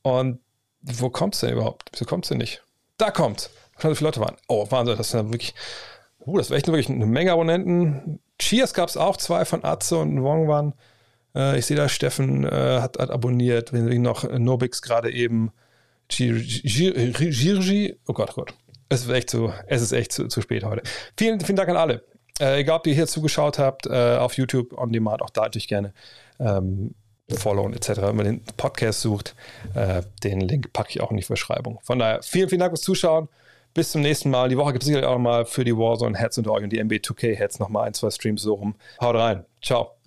[0.03, 0.41] Und
[0.81, 1.91] wo kommt es denn überhaupt?
[1.93, 2.63] Wieso kommt es denn nicht?
[2.97, 3.51] Da kommt.
[3.79, 4.37] So viele Leute waren.
[4.49, 5.55] Oh, Wahnsinn, das ja wirklich.
[6.21, 8.21] Uh, das war echt wirklich eine Menge Abonnenten.
[8.39, 10.75] Cheers gab es auch, zwei von Atze und Wong waren.
[11.35, 15.53] Äh, ich sehe da, Steffen äh, hat, hat, abonniert, wenn noch äh, Nobix gerade eben.
[16.09, 18.55] Girgi, oh Gott, oh Gott.
[18.89, 20.83] Es ist echt zu, es ist echt zu, zu spät heute.
[21.17, 22.05] Vielen, vielen Dank an alle.
[22.41, 25.69] Äh, egal, ob ihr hier zugeschaut habt, äh, auf YouTube, on demand, auch da natürlich
[25.69, 25.93] gerne
[26.39, 26.95] ähm,
[27.29, 27.89] followen etc.
[28.03, 29.35] Wenn man den Podcast sucht,
[29.75, 31.79] äh, den Link packe ich auch in die Verschreibung.
[31.83, 33.29] Von daher, vielen, vielen Dank fürs Zuschauen.
[33.73, 34.49] Bis zum nächsten Mal.
[34.49, 36.83] Die Woche gibt es sicherlich auch noch mal für die Warzone-Heads und euch und die
[36.83, 38.75] MB2K-Heads noch mal ein, zwei Streams so rum.
[39.01, 39.45] Haut rein.
[39.63, 39.93] Ciao.